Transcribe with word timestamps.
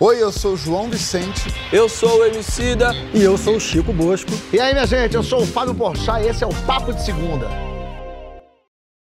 Oi, 0.00 0.20
eu 0.20 0.32
sou 0.32 0.54
o 0.54 0.56
João 0.56 0.88
Vicente. 0.88 1.54
Eu 1.72 1.88
sou 1.88 2.20
o 2.20 2.24
Emicida. 2.24 2.92
E 3.14 3.22
eu 3.22 3.36
sou 3.38 3.56
o 3.56 3.60
Chico 3.60 3.92
Bosco. 3.92 4.30
E 4.52 4.58
aí, 4.58 4.72
minha 4.72 4.86
gente, 4.86 5.14
eu 5.14 5.22
sou 5.22 5.42
o 5.42 5.46
Fábio 5.46 5.74
Porchat 5.74 6.24
e 6.24 6.28
esse 6.28 6.42
é 6.42 6.46
o 6.46 6.54
Papo 6.66 6.92
de 6.92 7.04
Segunda. 7.04 7.46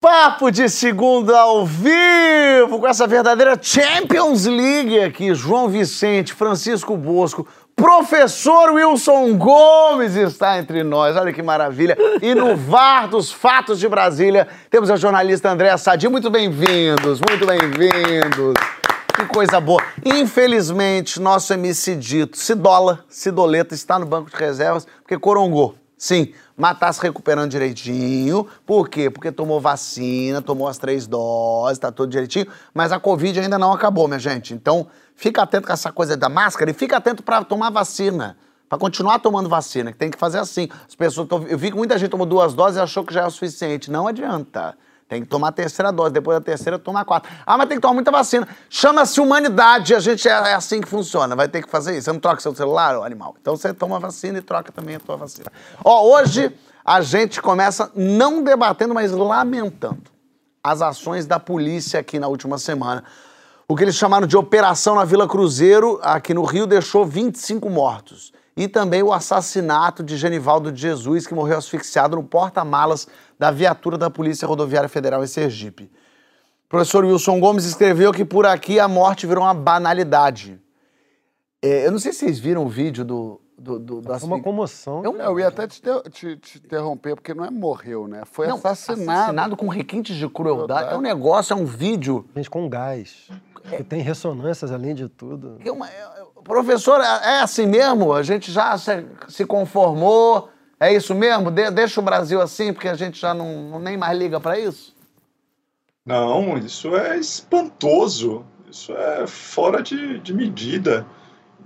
Papo 0.00 0.50
de 0.50 0.68
Segunda 0.68 1.38
ao 1.38 1.66
vivo, 1.66 2.80
com 2.80 2.88
essa 2.88 3.06
verdadeira 3.06 3.58
Champions 3.60 4.46
League 4.46 4.98
aqui. 5.00 5.34
João 5.34 5.68
Vicente, 5.68 6.32
Francisco 6.32 6.96
Bosco, 6.96 7.46
Professor 7.76 8.72
Wilson 8.72 9.36
Gomes 9.36 10.16
está 10.16 10.58
entre 10.58 10.82
nós, 10.82 11.16
olha 11.16 11.32
que 11.32 11.42
maravilha. 11.42 11.96
E 12.20 12.34
no 12.34 12.56
VAR 12.56 13.08
dos 13.08 13.30
Fatos 13.30 13.78
de 13.78 13.88
Brasília, 13.88 14.48
temos 14.70 14.90
a 14.90 14.96
jornalista 14.96 15.50
Andréa 15.50 15.76
Sadi. 15.76 16.08
Muito 16.08 16.30
bem-vindos, 16.30 17.20
muito 17.20 17.46
bem-vindos. 17.46 18.54
Que 19.20 19.26
coisa 19.26 19.60
boa. 19.60 19.82
Infelizmente, 20.02 21.20
nosso 21.20 21.52
MC 21.52 21.94
Dito, 21.94 22.38
Cidola, 22.38 23.04
Cidoleta, 23.06 23.74
está 23.74 23.98
no 23.98 24.06
banco 24.06 24.30
de 24.30 24.36
reservas 24.36 24.86
porque 25.02 25.18
corongou. 25.18 25.74
Sim, 25.94 26.32
mas 26.56 26.78
tá 26.78 26.90
se 26.90 27.02
recuperando 27.02 27.50
direitinho. 27.50 28.46
Por 28.64 28.88
quê? 28.88 29.10
Porque 29.10 29.30
tomou 29.30 29.60
vacina, 29.60 30.40
tomou 30.40 30.66
as 30.66 30.78
três 30.78 31.06
doses, 31.06 31.78
tá 31.78 31.92
tudo 31.92 32.08
direitinho. 32.08 32.46
Mas 32.72 32.92
a 32.92 32.98
Covid 32.98 33.38
ainda 33.38 33.58
não 33.58 33.74
acabou, 33.74 34.08
minha 34.08 34.18
gente. 34.18 34.54
Então, 34.54 34.86
fica 35.14 35.42
atento 35.42 35.66
com 35.66 35.72
essa 35.74 35.92
coisa 35.92 36.16
da 36.16 36.30
máscara 36.30 36.70
e 36.70 36.74
fica 36.74 36.96
atento 36.96 37.22
para 37.22 37.44
tomar 37.44 37.68
vacina. 37.68 38.38
Para 38.70 38.78
continuar 38.78 39.18
tomando 39.18 39.50
vacina, 39.50 39.92
que 39.92 39.98
tem 39.98 40.10
que 40.10 40.18
fazer 40.18 40.38
assim. 40.38 40.66
As 40.88 40.94
pessoas 40.94 41.28
tão... 41.28 41.46
Eu 41.46 41.58
vi 41.58 41.70
que 41.70 41.76
muita 41.76 41.98
gente 41.98 42.08
tomou 42.08 42.24
duas 42.24 42.54
doses 42.54 42.78
e 42.78 42.80
achou 42.80 43.04
que 43.04 43.12
já 43.12 43.20
é 43.20 43.26
o 43.26 43.30
suficiente. 43.30 43.90
Não 43.90 44.08
adianta. 44.08 44.78
Tem 45.10 45.22
que 45.22 45.26
tomar 45.26 45.48
a 45.48 45.52
terceira 45.52 45.90
dose, 45.90 46.12
depois 46.12 46.38
da 46.38 46.40
terceira 46.40 46.78
tomar 46.78 47.04
quatro. 47.04 47.28
Ah, 47.44 47.58
mas 47.58 47.66
tem 47.66 47.78
que 47.78 47.82
tomar 47.82 47.94
muita 47.94 48.12
vacina. 48.12 48.46
Chama-se 48.68 49.20
humanidade, 49.20 49.92
a 49.92 49.98
gente 49.98 50.28
é, 50.28 50.30
é, 50.30 50.54
assim 50.54 50.80
que 50.80 50.88
funciona. 50.88 51.34
Vai 51.34 51.48
ter 51.48 51.64
que 51.64 51.68
fazer 51.68 51.96
isso. 51.96 52.04
Você 52.04 52.12
não 52.12 52.20
troca 52.20 52.40
seu 52.40 52.54
celular, 52.54 52.94
animal? 53.04 53.34
Então 53.40 53.56
você 53.56 53.74
toma 53.74 53.96
a 53.96 53.98
vacina 53.98 54.38
e 54.38 54.40
troca 54.40 54.70
também 54.70 54.94
a 54.94 55.00
tua 55.00 55.16
vacina. 55.16 55.50
Ó, 55.84 56.14
hoje 56.14 56.56
a 56.84 57.00
gente 57.00 57.42
começa 57.42 57.90
não 57.92 58.44
debatendo, 58.44 58.94
mas 58.94 59.10
lamentando 59.10 60.04
as 60.62 60.80
ações 60.80 61.26
da 61.26 61.40
polícia 61.40 61.98
aqui 61.98 62.20
na 62.20 62.28
última 62.28 62.56
semana. 62.56 63.02
O 63.66 63.74
que 63.74 63.82
eles 63.82 63.96
chamaram 63.96 64.28
de 64.28 64.36
Operação 64.36 64.94
na 64.94 65.04
Vila 65.04 65.26
Cruzeiro, 65.26 65.98
aqui 66.04 66.32
no 66.32 66.44
Rio, 66.44 66.68
deixou 66.68 67.04
25 67.04 67.68
mortos 67.68 68.32
e 68.56 68.68
também 68.68 69.02
o 69.02 69.12
assassinato 69.12 70.02
de 70.02 70.16
Genivaldo 70.16 70.70
de 70.70 70.82
Jesus, 70.82 71.26
que 71.26 71.34
morreu 71.34 71.58
asfixiado 71.58 72.16
no 72.16 72.22
porta-malas 72.22 73.08
da 73.40 73.50
viatura 73.50 73.96
da 73.96 74.10
Polícia 74.10 74.46
Rodoviária 74.46 74.86
Federal 74.86 75.24
em 75.24 75.26
Sergipe. 75.26 75.84
O 76.66 76.68
professor 76.68 77.06
Wilson 77.06 77.40
Gomes 77.40 77.64
escreveu 77.64 78.12
que 78.12 78.22
por 78.22 78.44
aqui 78.44 78.78
a 78.78 78.86
morte 78.86 79.26
virou 79.26 79.44
uma 79.44 79.54
banalidade. 79.54 80.60
É, 81.62 81.86
eu 81.86 81.90
não 81.90 81.98
sei 81.98 82.12
se 82.12 82.18
vocês 82.18 82.38
viram 82.38 82.66
o 82.66 82.68
vídeo 82.68 83.02
do. 83.02 83.40
do, 83.58 83.78
do, 83.78 84.00
do 84.02 84.26
uma 84.26 84.42
comoção. 84.42 85.02
Eu, 85.02 85.16
eu 85.16 85.40
ia 85.40 85.48
até 85.48 85.66
te, 85.66 85.80
te, 86.10 86.36
te, 86.36 86.58
interromper, 86.58 87.14
porque 87.14 87.32
não 87.32 87.42
é 87.42 87.50
morreu, 87.50 88.06
né? 88.06 88.24
Foi 88.30 88.46
não, 88.46 88.56
assassinado. 88.56 89.10
Assassinado 89.10 89.56
com 89.56 89.68
requintes 89.68 90.16
de 90.16 90.28
crueldade. 90.28 90.92
É 90.92 90.96
um 90.98 91.00
negócio, 91.00 91.54
é 91.54 91.56
um 91.56 91.64
vídeo. 91.64 92.28
Gente, 92.36 92.50
com 92.50 92.68
gás. 92.68 93.30
É. 93.72 93.76
Que 93.78 93.84
tem 93.84 94.02
ressonâncias 94.02 94.70
além 94.70 94.94
de 94.94 95.08
tudo. 95.08 95.56
É 95.64 95.72
uma, 95.72 95.88
Professor, 96.44 97.00
é, 97.00 97.36
é 97.36 97.40
assim 97.40 97.64
mesmo? 97.64 98.12
A 98.12 98.22
gente 98.22 98.52
já 98.52 98.76
se, 98.76 99.06
se 99.28 99.46
conformou? 99.46 100.50
É 100.80 100.94
isso 100.94 101.14
mesmo? 101.14 101.50
De, 101.50 101.70
deixa 101.70 102.00
o 102.00 102.04
Brasil 102.04 102.40
assim, 102.40 102.72
porque 102.72 102.88
a 102.88 102.94
gente 102.94 103.20
já 103.20 103.34
não, 103.34 103.78
nem 103.78 103.98
mais 103.98 104.18
liga 104.18 104.40
para 104.40 104.58
isso? 104.58 104.94
Não, 106.06 106.56
isso 106.56 106.96
é 106.96 107.18
espantoso. 107.18 108.46
Isso 108.70 108.92
é 108.92 109.26
fora 109.26 109.82
de, 109.82 110.18
de 110.20 110.32
medida. 110.32 111.06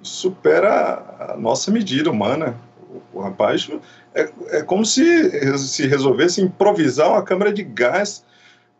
Supera 0.02 1.32
a 1.32 1.36
nossa 1.36 1.70
medida 1.70 2.10
humana. 2.10 2.58
O, 3.12 3.18
o 3.18 3.22
rapaz 3.22 3.70
é, 4.14 4.30
é 4.48 4.62
como 4.62 4.84
se 4.84 5.58
se 5.58 5.86
resolvesse 5.86 6.42
improvisar 6.42 7.10
uma 7.10 7.22
câmara 7.22 7.52
de 7.52 7.62
gás 7.62 8.24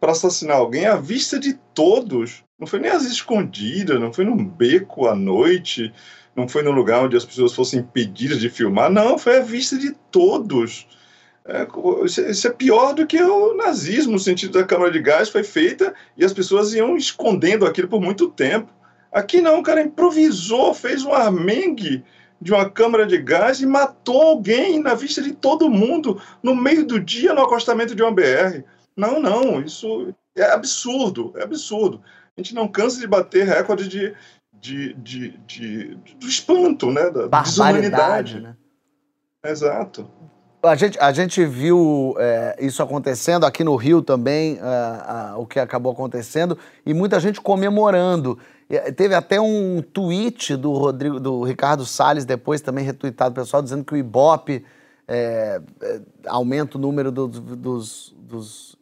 para 0.00 0.12
assassinar 0.12 0.56
alguém 0.56 0.86
à 0.86 0.96
vista 0.96 1.38
de 1.38 1.54
todos. 1.72 2.42
Não 2.58 2.66
foi 2.66 2.80
nem 2.80 2.90
às 2.90 3.04
escondidas, 3.04 4.00
não 4.00 4.12
foi 4.12 4.24
num 4.24 4.44
beco 4.44 5.06
à 5.06 5.14
noite, 5.14 5.92
não 6.36 6.48
foi 6.48 6.62
num 6.62 6.72
lugar 6.72 7.04
onde 7.04 7.16
as 7.16 7.24
pessoas 7.24 7.54
fossem 7.54 7.80
impedidas 7.80 8.40
de 8.40 8.48
filmar, 8.48 8.90
não, 8.90 9.18
foi 9.18 9.38
à 9.38 9.40
vista 9.40 9.76
de 9.78 9.92
todos. 10.10 10.86
É, 11.46 11.66
isso 12.30 12.46
é 12.46 12.50
pior 12.50 12.94
do 12.94 13.06
que 13.06 13.20
o 13.22 13.54
nazismo, 13.54 14.12
no 14.12 14.18
sentido 14.18 14.58
da 14.58 14.64
câmara 14.64 14.90
de 14.90 15.00
gás 15.00 15.28
foi 15.28 15.44
feita 15.44 15.94
e 16.16 16.24
as 16.24 16.32
pessoas 16.32 16.72
iam 16.72 16.96
escondendo 16.96 17.66
aquilo 17.66 17.88
por 17.88 18.00
muito 18.00 18.30
tempo. 18.30 18.72
Aqui 19.12 19.40
não, 19.40 19.60
o 19.60 19.62
cara 19.62 19.82
improvisou, 19.82 20.74
fez 20.74 21.04
um 21.04 21.12
armengue 21.12 22.02
de 22.40 22.52
uma 22.52 22.68
câmara 22.68 23.06
de 23.06 23.18
gás 23.18 23.60
e 23.60 23.66
matou 23.66 24.20
alguém 24.20 24.80
na 24.80 24.94
vista 24.94 25.22
de 25.22 25.32
todo 25.32 25.70
mundo 25.70 26.20
no 26.42 26.54
meio 26.54 26.84
do 26.84 26.98
dia 26.98 27.32
no 27.32 27.42
acostamento 27.42 27.94
de 27.94 28.02
uma 28.02 28.12
BR. 28.12 28.64
Não, 28.96 29.20
não, 29.20 29.60
isso 29.60 30.14
é 30.36 30.50
absurdo, 30.50 31.32
é 31.36 31.42
absurdo 31.42 32.00
a 32.36 32.40
gente 32.40 32.54
não 32.54 32.66
cansa 32.66 33.00
de 33.00 33.06
bater 33.06 33.46
recorde 33.46 33.88
de, 33.88 34.14
de, 34.64 34.94
de, 34.94 35.38
de, 35.46 35.98
do 36.18 36.26
espanto, 36.26 36.90
né? 36.90 37.10
Da 37.10 37.42
desumanidade. 37.42 38.40
Né? 38.40 38.56
Exato. 39.44 40.08
A 40.62 40.74
gente, 40.74 40.98
a 40.98 41.12
gente 41.12 41.44
viu 41.44 42.14
é, 42.18 42.56
isso 42.58 42.82
acontecendo 42.82 43.44
aqui 43.44 43.62
no 43.62 43.76
Rio 43.76 44.00
também, 44.00 44.58
é, 44.58 45.34
o 45.36 45.44
que 45.44 45.60
acabou 45.60 45.92
acontecendo, 45.92 46.56
e 46.86 46.94
muita 46.94 47.20
gente 47.20 47.42
comemorando. 47.42 48.38
Teve 48.96 49.14
até 49.14 49.38
um 49.38 49.82
tweet 49.82 50.56
do, 50.56 50.72
Rodrigo, 50.72 51.20
do 51.20 51.42
Ricardo 51.42 51.84
Salles, 51.84 52.24
depois 52.24 52.62
também 52.62 52.82
retuitado 52.82 53.34
pessoal, 53.34 53.62
dizendo 53.62 53.84
que 53.84 53.92
o 53.92 53.96
Ibope 53.98 54.64
é, 55.06 55.60
é, 55.82 56.00
aumenta 56.26 56.78
o 56.78 56.80
número 56.80 57.12
do, 57.12 57.28
dos, 57.28 58.16
dos 58.18 58.78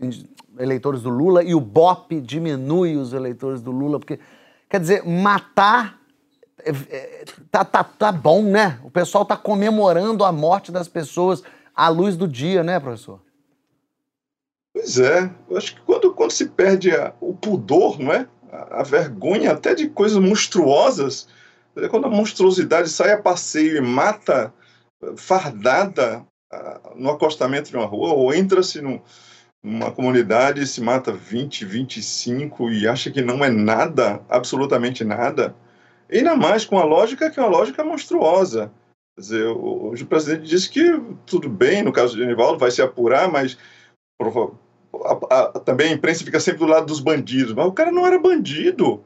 eleitores 0.57 1.03
do 1.03 1.11
Lula 1.11 1.43
e 1.43 1.57
o 1.57 1.61
BOP 1.61 2.21
diminui 2.21 2.97
os 2.97 3.13
eleitores 3.13 3.61
do 3.61 3.73
Lula, 3.73 3.99
porque, 3.99 4.21
quer 4.73 4.81
dizer, 4.81 5.05
matar 5.05 6.01
é, 6.65 6.71
é, 6.71 7.25
tá, 7.51 7.63
tá, 7.63 7.85
tá 7.85 8.11
bom, 8.11 8.43
né? 8.43 8.81
O 8.83 8.91
pessoal 8.91 9.23
tá 9.23 9.37
comemorando 9.37 10.25
a 10.25 10.33
morte 10.33 10.73
das 10.73 10.89
pessoas 10.89 11.43
à 11.75 11.91
luz 11.91 12.17
do 12.17 12.27
dia, 12.27 12.63
né, 12.63 12.81
professor? 12.81 13.21
Pois 14.73 14.99
é, 14.99 15.31
eu 15.51 15.59
acho 15.59 15.75
que 15.75 15.83
quando, 15.83 16.15
quando 16.15 16.31
se 16.31 16.47
perde 16.47 16.91
a, 16.91 17.13
o 17.21 17.35
pudor, 17.35 17.99
não 17.99 18.15
é? 18.15 18.27
A, 18.51 18.81
a, 18.81 18.83
vergonha 18.83 19.53
até 19.53 19.75
de 19.75 19.91
coisas 19.91 20.17
monstruosas, 20.17 21.29
quando 21.91 22.07
a 22.07 22.11
monstruosidade 22.11 22.89
sai 22.89 23.13
a 23.13 23.21
passeio 23.21 23.77
e 23.77 23.81
mata 23.83 24.55
fardada 25.17 26.25
no 26.97 27.11
acostamento 27.11 27.69
de 27.69 27.77
uma 27.77 27.87
rua, 27.87 28.15
ou 28.15 28.33
entra-se 28.33 28.81
num, 28.81 29.03
uma 29.63 29.93
comunidade 29.93 30.67
se 30.67 30.81
mata 30.81 31.13
20, 31.13 31.65
25 31.65 32.71
e 32.71 32.89
acha 32.89 33.11
que 33.11 33.23
não 33.23 33.45
é 33.45 33.51
nada, 33.51 34.21
absolutamente 34.29 35.05
nada, 35.05 35.55
ainda 36.11 36.35
mais 36.35 36.65
com 36.65 36.79
a 36.79 36.85
lógica 36.85 37.31
que 37.31 37.39
é 37.39 37.43
uma 37.43 37.51
lógica 37.51 37.85
monstruosa. 37.85 38.73
Quer 39.15 39.21
dizer, 39.21 39.47
hoje 39.47 40.03
o 40.03 40.07
presidente 40.07 40.49
disse 40.49 40.69
que 40.69 41.01
tudo 41.27 41.49
bem, 41.49 41.83
no 41.83 41.93
caso 41.93 42.15
de 42.15 42.23
Genivaldo, 42.23 42.59
vai 42.59 42.71
se 42.71 42.83
apurar, 42.83 43.31
mas 43.31 43.57
a, 45.05 45.19
a, 45.31 45.47
também 45.61 45.91
a 45.91 45.93
imprensa 45.93 46.25
fica 46.25 46.41
sempre 46.41 46.61
do 46.61 46.67
lado 46.67 46.87
dos 46.87 47.01
bandidos. 47.01 47.53
Mas 47.53 47.67
o 47.67 47.73
cara 47.73 47.93
não 47.93 48.07
era 48.07 48.19
bandido. 48.19 49.05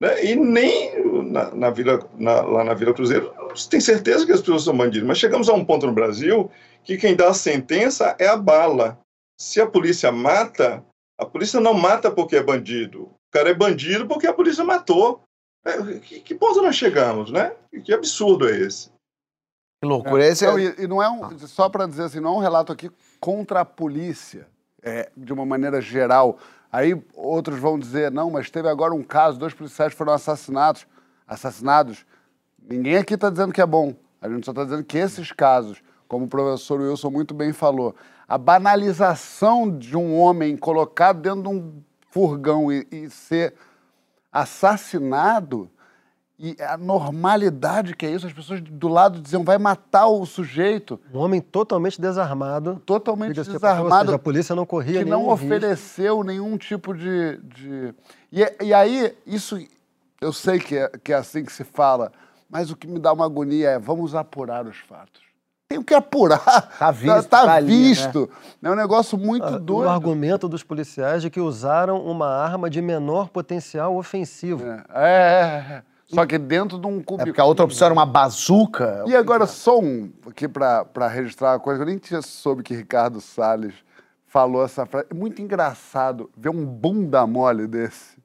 Né? 0.00 0.24
E 0.24 0.36
nem 0.36 0.92
na, 1.30 1.54
na 1.54 1.70
vila, 1.70 2.06
na, 2.18 2.42
lá 2.42 2.62
na 2.62 2.74
Vila 2.74 2.94
Cruzeiro, 2.94 3.32
tem 3.70 3.80
certeza 3.80 4.26
que 4.26 4.32
as 4.32 4.40
pessoas 4.40 4.64
são 4.64 4.76
bandidos. 4.76 5.08
Mas 5.08 5.18
chegamos 5.18 5.48
a 5.48 5.54
um 5.54 5.64
ponto 5.64 5.86
no 5.86 5.92
Brasil 5.92 6.50
que 6.84 6.96
quem 6.96 7.16
dá 7.16 7.28
a 7.28 7.34
sentença 7.34 8.14
é 8.18 8.28
a 8.28 8.36
bala 8.36 8.98
se 9.40 9.60
a 9.60 9.66
polícia 9.66 10.10
mata, 10.10 10.84
a 11.18 11.24
polícia 11.24 11.60
não 11.60 11.74
mata 11.74 12.10
porque 12.10 12.36
é 12.36 12.42
bandido. 12.42 13.04
O 13.04 13.30
cara 13.30 13.50
é 13.50 13.54
bandido 13.54 14.06
porque 14.06 14.26
a 14.26 14.34
polícia 14.34 14.64
matou. 14.64 15.22
É, 15.64 15.98
que, 16.00 16.20
que, 16.20 16.34
ponto 16.34 16.62
nós 16.62 16.76
chegamos, 16.76 17.30
né? 17.30 17.54
Que 17.84 17.92
absurdo 17.92 18.48
é 18.48 18.56
esse? 18.58 18.90
Que 19.80 19.88
loucura. 19.88 20.24
É, 20.24 20.28
esse 20.28 20.44
é... 20.44 20.48
Não, 20.48 20.58
e, 20.58 20.74
e, 20.78 20.86
não 20.86 21.02
é 21.02 21.08
um, 21.08 21.38
só 21.38 21.68
para 21.68 21.86
dizer 21.86 22.04
assim, 22.04 22.20
não 22.20 22.34
é 22.34 22.38
um 22.38 22.40
relato 22.40 22.72
aqui 22.72 22.90
contra 23.20 23.60
a 23.60 23.64
polícia, 23.64 24.48
é, 24.82 25.10
de 25.16 25.32
uma 25.32 25.46
maneira 25.46 25.80
geral. 25.80 26.38
Aí 26.70 27.00
outros 27.14 27.58
vão 27.58 27.78
dizer, 27.78 28.10
não, 28.10 28.30
mas 28.30 28.50
teve 28.50 28.68
agora 28.68 28.94
um 28.94 29.02
caso, 29.02 29.38
dois 29.38 29.54
policiais 29.54 29.94
foram 29.94 30.12
assassinados. 30.12 30.86
Assassinados. 31.26 32.06
Ninguém 32.60 32.96
aqui 32.96 33.14
está 33.14 33.30
dizendo 33.30 33.52
que 33.52 33.60
é 33.60 33.66
bom. 33.66 33.94
A 34.20 34.28
gente 34.28 34.44
só 34.44 34.52
está 34.52 34.64
dizendo 34.64 34.84
que 34.84 34.98
esses 34.98 35.30
casos, 35.32 35.82
como 36.08 36.24
o 36.24 36.28
professor 36.28 36.80
Wilson 36.80 37.10
muito 37.10 37.34
bem 37.34 37.52
falou, 37.52 37.94
a 38.28 38.36
banalização 38.36 39.70
de 39.76 39.96
um 39.96 40.16
homem 40.18 40.56
colocado 40.56 41.20
dentro 41.22 41.42
de 41.42 41.48
um 41.48 41.82
furgão 42.10 42.70
e, 42.70 42.86
e 42.92 43.08
ser 43.08 43.54
assassinado 44.30 45.70
e 46.40 46.56
a 46.62 46.76
normalidade 46.76 47.96
que 47.96 48.06
é 48.06 48.10
isso, 48.12 48.24
as 48.24 48.32
pessoas 48.32 48.60
do 48.60 48.86
lado 48.86 49.20
diziam, 49.20 49.42
vai 49.42 49.58
matar 49.58 50.06
o 50.06 50.24
sujeito. 50.24 51.00
Um 51.12 51.18
homem 51.18 51.40
totalmente 51.40 52.00
desarmado. 52.00 52.80
Totalmente 52.86 53.34
desarmado. 53.34 54.06
Seja, 54.06 54.14
a 54.14 54.18
polícia 54.20 54.54
não 54.54 54.64
corria 54.64 55.02
Que 55.02 55.10
não 55.10 55.28
ofereceu 55.28 56.18
risco. 56.18 56.28
nenhum 56.28 56.56
tipo 56.56 56.94
de... 56.94 57.38
de... 57.38 57.94
E, 58.30 58.66
e 58.66 58.72
aí, 58.72 59.16
isso 59.26 59.58
Eu 60.20 60.32
sei 60.32 60.60
que 60.60 60.76
é, 60.76 60.88
que 61.02 61.12
é 61.12 61.16
assim 61.16 61.44
que 61.44 61.52
se 61.52 61.64
fala, 61.64 62.12
mas 62.48 62.70
o 62.70 62.76
que 62.76 62.86
me 62.86 63.00
dá 63.00 63.12
uma 63.12 63.24
agonia 63.24 63.70
é 63.70 63.78
vamos 63.78 64.14
apurar 64.14 64.64
os 64.64 64.76
fatos. 64.76 65.27
Tem 65.70 65.82
que 65.82 65.92
apurar. 65.92 66.40
Tá 66.78 66.90
visto, 66.90 67.28
Tá, 67.28 67.44
tá 67.44 67.52
ali, 67.56 67.68
visto. 67.90 68.28
É 68.62 68.70
um 68.70 68.74
negócio 68.74 69.18
muito 69.18 69.44
Ah, 69.44 69.58
doido. 69.58 69.86
O 69.86 69.90
argumento 69.90 70.48
dos 70.48 70.62
policiais 70.62 71.20
de 71.20 71.28
que 71.28 71.40
usaram 71.40 72.00
uma 72.06 72.26
arma 72.26 72.70
de 72.70 72.80
menor 72.80 73.28
potencial 73.28 73.94
ofensivo. 73.94 74.64
É, 74.66 74.82
é, 74.94 75.74
é. 75.74 75.82
Só 76.06 76.24
que 76.24 76.38
dentro 76.38 76.78
de 76.78 76.86
um 76.86 77.00
É 77.00 77.02
cubículo. 77.02 77.26
porque 77.26 77.40
a 77.40 77.44
outra 77.44 77.66
opção 77.66 77.84
era 77.84 77.92
uma 77.92 78.06
bazuca. 78.06 79.04
E 79.06 79.14
agora, 79.14 79.44
só 79.46 79.78
um 79.78 80.10
aqui 80.26 80.48
para 80.48 81.06
registrar 81.06 81.52
uma 81.52 81.60
coisa, 81.60 81.82
eu 81.82 81.86
nem 81.86 81.98
tinha 81.98 82.22
soube 82.22 82.62
que 82.62 82.74
Ricardo 82.74 83.20
Salles 83.20 83.74
falou 84.26 84.64
essa 84.64 84.86
frase. 84.86 85.06
É 85.10 85.14
muito 85.14 85.42
engraçado 85.42 86.30
ver 86.34 86.48
um 86.48 86.64
bunda 86.64 87.26
mole 87.26 87.66
desse 87.66 88.16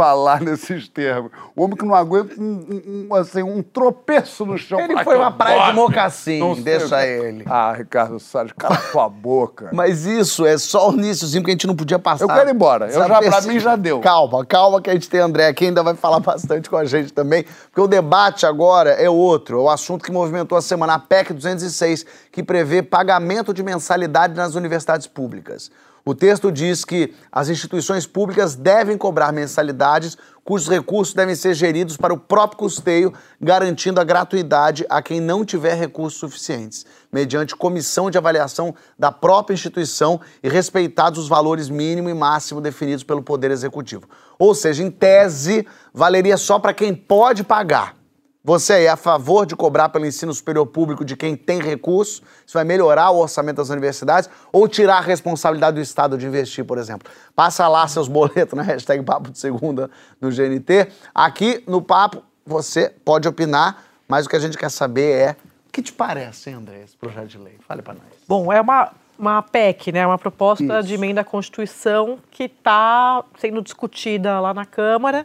falar 0.00 0.40
nesses 0.42 0.88
termos. 0.88 1.30
O 1.54 1.62
homem 1.62 1.76
que 1.76 1.84
não 1.84 1.94
aguenta 1.94 2.34
um, 2.40 3.06
um- 3.10 3.14
assim, 3.14 3.42
um 3.42 3.62
tropeço 3.62 4.46
no 4.46 4.56
chão. 4.56 4.80
Ele 4.80 5.02
foi 5.04 5.16
uma 5.16 5.30
praia 5.30 5.66
de 5.66 5.72
mocassim, 5.74 6.62
deixa 6.62 7.06
ele. 7.06 7.44
Ah, 7.46 7.72
Ricardo 7.76 8.18
Salles, 8.18 8.52
cala 8.56 8.76
tua 8.76 9.08
boca. 9.08 9.68
Mas 9.74 10.06
isso 10.06 10.46
é 10.46 10.56
só 10.56 10.90
o 10.90 10.94
iníciozinho 10.94 11.44
que 11.44 11.50
a 11.50 11.52
gente 11.52 11.66
não 11.66 11.76
podia 11.76 11.98
passar. 11.98 12.24
Eu 12.24 12.28
quero 12.28 12.48
ir 12.48 12.54
embora. 12.54 12.86
Eu 12.86 12.92
já- 13.06 13.18
pra 13.18 13.38
esse- 13.38 13.48
mim 13.48 13.60
já 13.60 13.76
deu. 13.76 14.00
Calma, 14.00 14.44
calma 14.46 14.80
que 14.80 14.88
a 14.88 14.94
gente 14.94 15.08
tem 15.10 15.20
André 15.20 15.46
aqui, 15.48 15.66
ainda 15.66 15.82
vai 15.82 15.94
falar 15.94 16.20
bastante 16.20 16.70
com 16.70 16.76
a 16.76 16.84
gente 16.84 17.12
também, 17.12 17.44
porque 17.64 17.80
o 17.80 17.86
debate 17.88 18.46
agora 18.46 18.90
é 18.90 19.10
outro, 19.10 19.58
é 19.58 19.62
o 19.62 19.68
assunto 19.68 20.04
que 20.04 20.10
movimentou 20.12 20.56
a 20.56 20.62
semana, 20.62 20.94
a 20.94 20.98
PEC 20.98 21.32
206, 21.34 22.06
que 22.32 22.42
prevê 22.42 22.82
pagamento 22.82 23.52
de 23.52 23.62
mensalidade 23.62 24.34
nas 24.34 24.54
universidades 24.54 25.06
públicas. 25.06 25.70
O 26.04 26.14
texto 26.14 26.50
diz 26.50 26.84
que 26.84 27.14
as 27.30 27.48
instituições 27.48 28.06
públicas 28.06 28.54
devem 28.54 28.96
cobrar 28.96 29.32
mensalidades 29.32 30.16
cujos 30.50 30.68
recursos 30.68 31.14
devem 31.14 31.36
ser 31.36 31.54
geridos 31.54 31.96
para 31.96 32.12
o 32.12 32.18
próprio 32.18 32.58
custeio, 32.58 33.14
garantindo 33.40 34.00
a 34.00 34.04
gratuidade 34.04 34.84
a 34.88 35.00
quem 35.00 35.20
não 35.20 35.44
tiver 35.44 35.74
recursos 35.74 36.18
suficientes, 36.18 36.84
mediante 37.12 37.54
comissão 37.54 38.10
de 38.10 38.18
avaliação 38.18 38.74
da 38.98 39.12
própria 39.12 39.54
instituição 39.54 40.20
e 40.42 40.48
respeitados 40.48 41.20
os 41.20 41.28
valores 41.28 41.68
mínimo 41.68 42.08
e 42.08 42.14
máximo 42.14 42.60
definidos 42.60 43.04
pelo 43.04 43.22
Poder 43.22 43.52
Executivo. 43.52 44.08
Ou 44.38 44.52
seja, 44.52 44.82
em 44.82 44.90
tese, 44.90 45.64
valeria 45.94 46.36
só 46.36 46.58
para 46.58 46.74
quem 46.74 46.94
pode 46.94 47.44
pagar. 47.44 47.99
Você 48.42 48.84
é 48.84 48.88
a 48.88 48.96
favor 48.96 49.44
de 49.44 49.54
cobrar 49.54 49.90
pelo 49.90 50.06
ensino 50.06 50.32
superior 50.32 50.64
público 50.64 51.04
de 51.04 51.14
quem 51.14 51.36
tem 51.36 51.60
recurso? 51.60 52.22
Isso 52.46 52.54
vai 52.54 52.64
melhorar 52.64 53.10
o 53.10 53.18
orçamento 53.18 53.56
das 53.56 53.68
universidades 53.68 54.30
ou 54.50 54.66
tirar 54.66 54.96
a 54.96 55.00
responsabilidade 55.02 55.74
do 55.74 55.82
Estado 55.82 56.16
de 56.16 56.26
investir, 56.26 56.64
por 56.64 56.78
exemplo? 56.78 57.10
Passa 57.36 57.68
lá 57.68 57.86
seus 57.86 58.08
boletos 58.08 58.54
na 58.54 58.62
hashtag 58.62 59.04
Papo 59.04 59.30
de 59.30 59.38
Segunda 59.38 59.90
no 60.18 60.30
GNT. 60.30 60.88
Aqui 61.14 61.62
no 61.66 61.82
Papo 61.82 62.22
você 62.46 62.88
pode 63.04 63.28
opinar, 63.28 63.84
mas 64.08 64.24
o 64.24 64.28
que 64.30 64.36
a 64.36 64.40
gente 64.40 64.56
quer 64.56 64.70
saber 64.70 65.12
é 65.12 65.36
o 65.68 65.72
que 65.72 65.82
te 65.82 65.92
parece, 65.92 66.50
hein, 66.50 66.56
André, 66.56 66.82
esse 66.82 66.96
projeto 66.96 67.28
de 67.28 67.38
lei? 67.38 67.56
Fale 67.68 67.82
para 67.82 67.94
nós. 67.94 68.04
Bom, 68.26 68.52
é 68.52 68.60
uma, 68.60 68.90
uma 69.16 69.40
PEC, 69.40 69.92
né? 69.92 70.04
Uma 70.04 70.18
proposta 70.18 70.82
de 70.82 70.94
emenda 70.94 71.20
à 71.20 71.24
Constituição 71.24 72.18
que 72.28 72.44
está 72.44 73.22
sendo 73.38 73.62
discutida 73.62 74.40
lá 74.40 74.52
na 74.52 74.64
Câmara. 74.64 75.24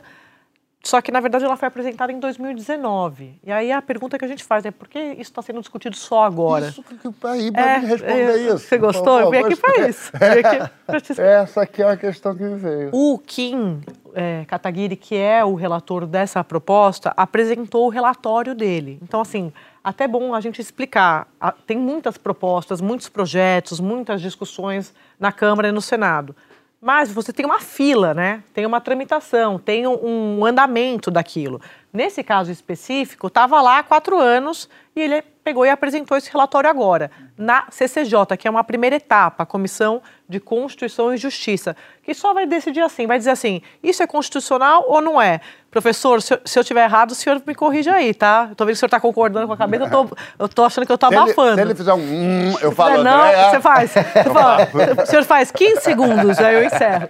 Só 0.85 1.01
que, 1.01 1.11
na 1.11 1.19
verdade, 1.19 1.43
ela 1.43 1.57
foi 1.57 1.67
apresentada 1.67 2.11
em 2.11 2.19
2019. 2.19 3.39
E 3.43 3.51
aí 3.51 3.71
a 3.71 3.81
pergunta 3.81 4.19
que 4.19 4.23
a 4.23 4.27
gente 4.27 4.43
faz 4.43 4.65
é 4.65 4.71
por 4.71 4.87
que 4.87 4.99
isso 4.99 5.31
está 5.31 5.41
sendo 5.41 5.59
discutido 5.59 5.95
só 5.95 6.23
agora? 6.23 6.67
Isso 6.67 6.83
aí 7.23 7.51
pra 7.51 7.79
me 7.79 7.87
responder 7.87 8.11
é, 8.11 8.37
isso. 8.37 8.59
Você 8.59 8.77
gostou? 8.77 9.19
Eu 9.19 9.31
vim 9.31 9.37
aqui 9.37 9.55
para 9.55 9.87
isso. 9.87 10.11
Eu 10.13 10.97
aqui 10.97 11.01
te. 11.15 11.19
Essa 11.19 11.63
aqui 11.63 11.81
é 11.81 11.89
a 11.89 11.97
questão 11.97 12.35
que 12.35 12.43
me 12.43 12.55
veio. 12.59 12.91
O 12.93 13.17
Kim 13.17 13.81
é, 14.13 14.45
Kataguiri, 14.45 14.95
que 14.95 15.15
é 15.15 15.43
o 15.43 15.55
relator 15.55 16.05
dessa 16.05 16.43
proposta, 16.43 17.11
apresentou 17.17 17.87
o 17.87 17.89
relatório 17.89 18.53
dele. 18.53 18.99
Então, 19.01 19.19
assim, 19.19 19.51
até 19.83 20.07
bom 20.07 20.35
a 20.35 20.39
gente 20.39 20.61
explicar. 20.61 21.27
Tem 21.65 21.77
muitas 21.77 22.15
propostas, 22.15 22.79
muitos 22.79 23.09
projetos, 23.09 23.79
muitas 23.79 24.21
discussões 24.21 24.93
na 25.19 25.31
Câmara 25.31 25.69
e 25.69 25.71
no 25.71 25.81
Senado. 25.81 26.35
Mas 26.81 27.11
você 27.11 27.33
tem 27.33 27.45
uma 27.45 27.59
fila, 27.59 28.13
né? 28.13 28.43
Tem 28.53 28.65
uma 28.65 28.79
tramitação, 28.79 29.57
tem 29.57 29.87
um, 29.87 30.45
andamento 30.45 31.09
daquilo. 31.09 31.59
Nesse 31.95 32.21
caso 32.23 32.51
específico, 32.51 33.27
estava 33.27 33.61
lá 33.61 33.79
há 33.79 33.83
quatro 33.83 34.19
anos 34.19 34.67
e 34.93 34.99
ele 34.99 35.23
pegou 35.45 35.65
e 35.65 35.69
apresentou 35.69 36.17
esse 36.17 36.29
relatório 36.29 36.69
agora, 36.69 37.09
na 37.37 37.67
CCJ, 37.69 38.35
que 38.37 38.47
é 38.47 38.51
uma 38.51 38.63
primeira 38.63 38.95
etapa, 38.95 39.43
a 39.43 39.45
Comissão 39.45 40.01
de 40.27 40.39
Constituição 40.39 41.13
e 41.13 41.17
Justiça, 41.17 41.75
que 42.03 42.13
só 42.13 42.33
vai 42.33 42.45
decidir 42.45 42.81
assim, 42.81 43.05
vai 43.05 43.17
dizer 43.17 43.29
assim, 43.29 43.61
isso 43.83 44.01
é 44.01 44.07
constitucional 44.07 44.83
ou 44.87 45.01
não 45.01 45.21
é? 45.21 45.39
Professor, 45.71 46.21
se 46.21 46.33
eu, 46.33 46.39
se 46.43 46.59
eu 46.59 46.63
tiver 46.63 46.83
errado, 46.83 47.11
o 47.11 47.15
senhor 47.15 47.41
me 47.45 47.53
corrige 47.53 47.89
aí, 47.89 48.13
tá? 48.13 48.47
Eu 48.49 48.55
tô 48.55 48.65
vendo 48.65 48.73
que 48.73 48.77
o 48.77 48.79
senhor 48.79 48.87
está 48.87 48.99
concordando 48.99 49.47
com 49.47 49.53
a 49.53 49.57
cabeça, 49.57 49.85
eu 49.85 49.89
tô, 49.89 50.17
eu 50.39 50.49
tô 50.49 50.63
achando 50.63 50.85
que 50.85 50.91
eu 50.91 50.97
tô 50.97 51.07
Se 51.07 51.13
ele, 51.13 51.21
abafando. 51.21 51.55
se 51.55 51.61
ele 51.61 51.75
fizer 51.75 51.93
um 51.93 51.99
hum, 51.99 52.57
eu 52.61 52.71
falo, 52.71 53.03
não, 53.03 53.51
você 53.51 53.61
faz. 53.61 53.91
Você 53.95 54.29
fala, 54.33 54.67
o 55.03 55.05
senhor 55.05 55.23
faz 55.23 55.51
15 55.51 55.81
segundos, 55.81 56.39
aí 56.39 56.55
eu 56.55 56.63
encerro. 56.65 57.09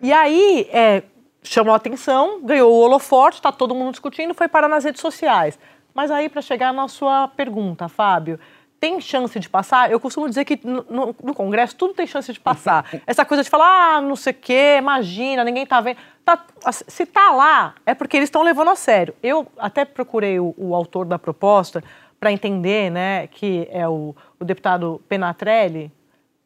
E 0.00 0.12
aí, 0.12 0.68
é, 0.72 1.02
chamou 1.48 1.72
a 1.72 1.76
atenção, 1.76 2.40
ganhou 2.42 2.72
o 2.72 2.78
holofote, 2.80 3.36
está 3.38 3.50
todo 3.52 3.74
mundo 3.74 3.90
discutindo, 3.92 4.34
foi 4.34 4.48
parar 4.48 4.68
nas 4.68 4.84
redes 4.84 5.00
sociais. 5.00 5.58
Mas 5.94 6.10
aí, 6.10 6.28
para 6.28 6.42
chegar 6.42 6.72
na 6.72 6.86
sua 6.88 7.28
pergunta, 7.28 7.88
Fábio, 7.88 8.38
tem 8.78 9.00
chance 9.00 9.38
de 9.40 9.48
passar? 9.48 9.90
Eu 9.90 9.98
costumo 9.98 10.28
dizer 10.28 10.44
que 10.44 10.60
no, 10.62 10.84
no- 10.88 11.16
no 11.24 11.34
Congresso 11.34 11.74
tudo 11.74 11.94
tem 11.94 12.06
chance 12.06 12.32
de 12.32 12.38
passar. 12.38 12.84
Essa 13.06 13.24
coisa 13.24 13.42
de 13.42 13.50
falar, 13.50 13.96
ah, 13.96 14.00
não 14.00 14.14
sei 14.14 14.32
o 14.32 14.36
quê, 14.36 14.76
imagina, 14.78 15.42
ninguém 15.42 15.66
tá 15.66 15.80
vendo. 15.80 15.96
Tá- 16.24 16.44
se 16.86 17.04
tá 17.06 17.30
lá, 17.32 17.74
é 17.84 17.94
porque 17.94 18.16
eles 18.16 18.28
estão 18.28 18.42
levando 18.42 18.70
a 18.70 18.76
sério. 18.76 19.14
Eu 19.22 19.46
até 19.58 19.84
procurei 19.84 20.38
o, 20.38 20.54
o 20.56 20.74
autor 20.76 21.04
da 21.06 21.18
proposta 21.18 21.82
para 22.20 22.30
entender, 22.30 22.90
né, 22.90 23.26
que 23.28 23.66
é 23.72 23.88
o, 23.88 24.14
o 24.38 24.44
deputado 24.44 25.00
Penatrelli, 25.08 25.90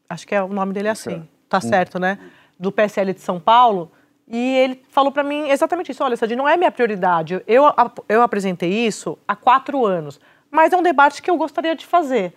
acho 0.09 0.27
que 0.27 0.35
é 0.35 0.43
o 0.43 0.49
nome 0.49 0.73
dele 0.73 0.89
é 0.89 0.91
assim, 0.93 1.27
tá 1.49 1.61
certo, 1.61 1.99
né? 1.99 2.19
Do 2.59 2.71
PSL 2.73 3.13
de 3.13 3.21
São 3.21 3.39
Paulo. 3.41 3.91
E 4.29 4.57
ele 4.57 4.83
falou 4.89 5.11
para 5.13 5.23
mim 5.23 5.49
exatamente 5.51 5.91
isso. 5.93 6.03
Olha, 6.03 6.17
Sadi, 6.17 6.35
não 6.37 6.49
é 6.49 6.57
minha 6.57 6.71
prioridade. 6.71 7.43
Eu, 7.47 7.65
eu 8.09 8.23
apresentei 8.23 8.71
isso 8.87 9.19
há 9.27 9.35
quatro 9.37 9.85
anos, 9.85 10.21
mas 10.51 10.73
é 10.73 10.77
um 10.77 10.83
debate 10.83 11.21
que 11.21 11.31
eu 11.31 11.37
gostaria 11.37 11.75
de 11.75 11.85
fazer. 11.85 12.33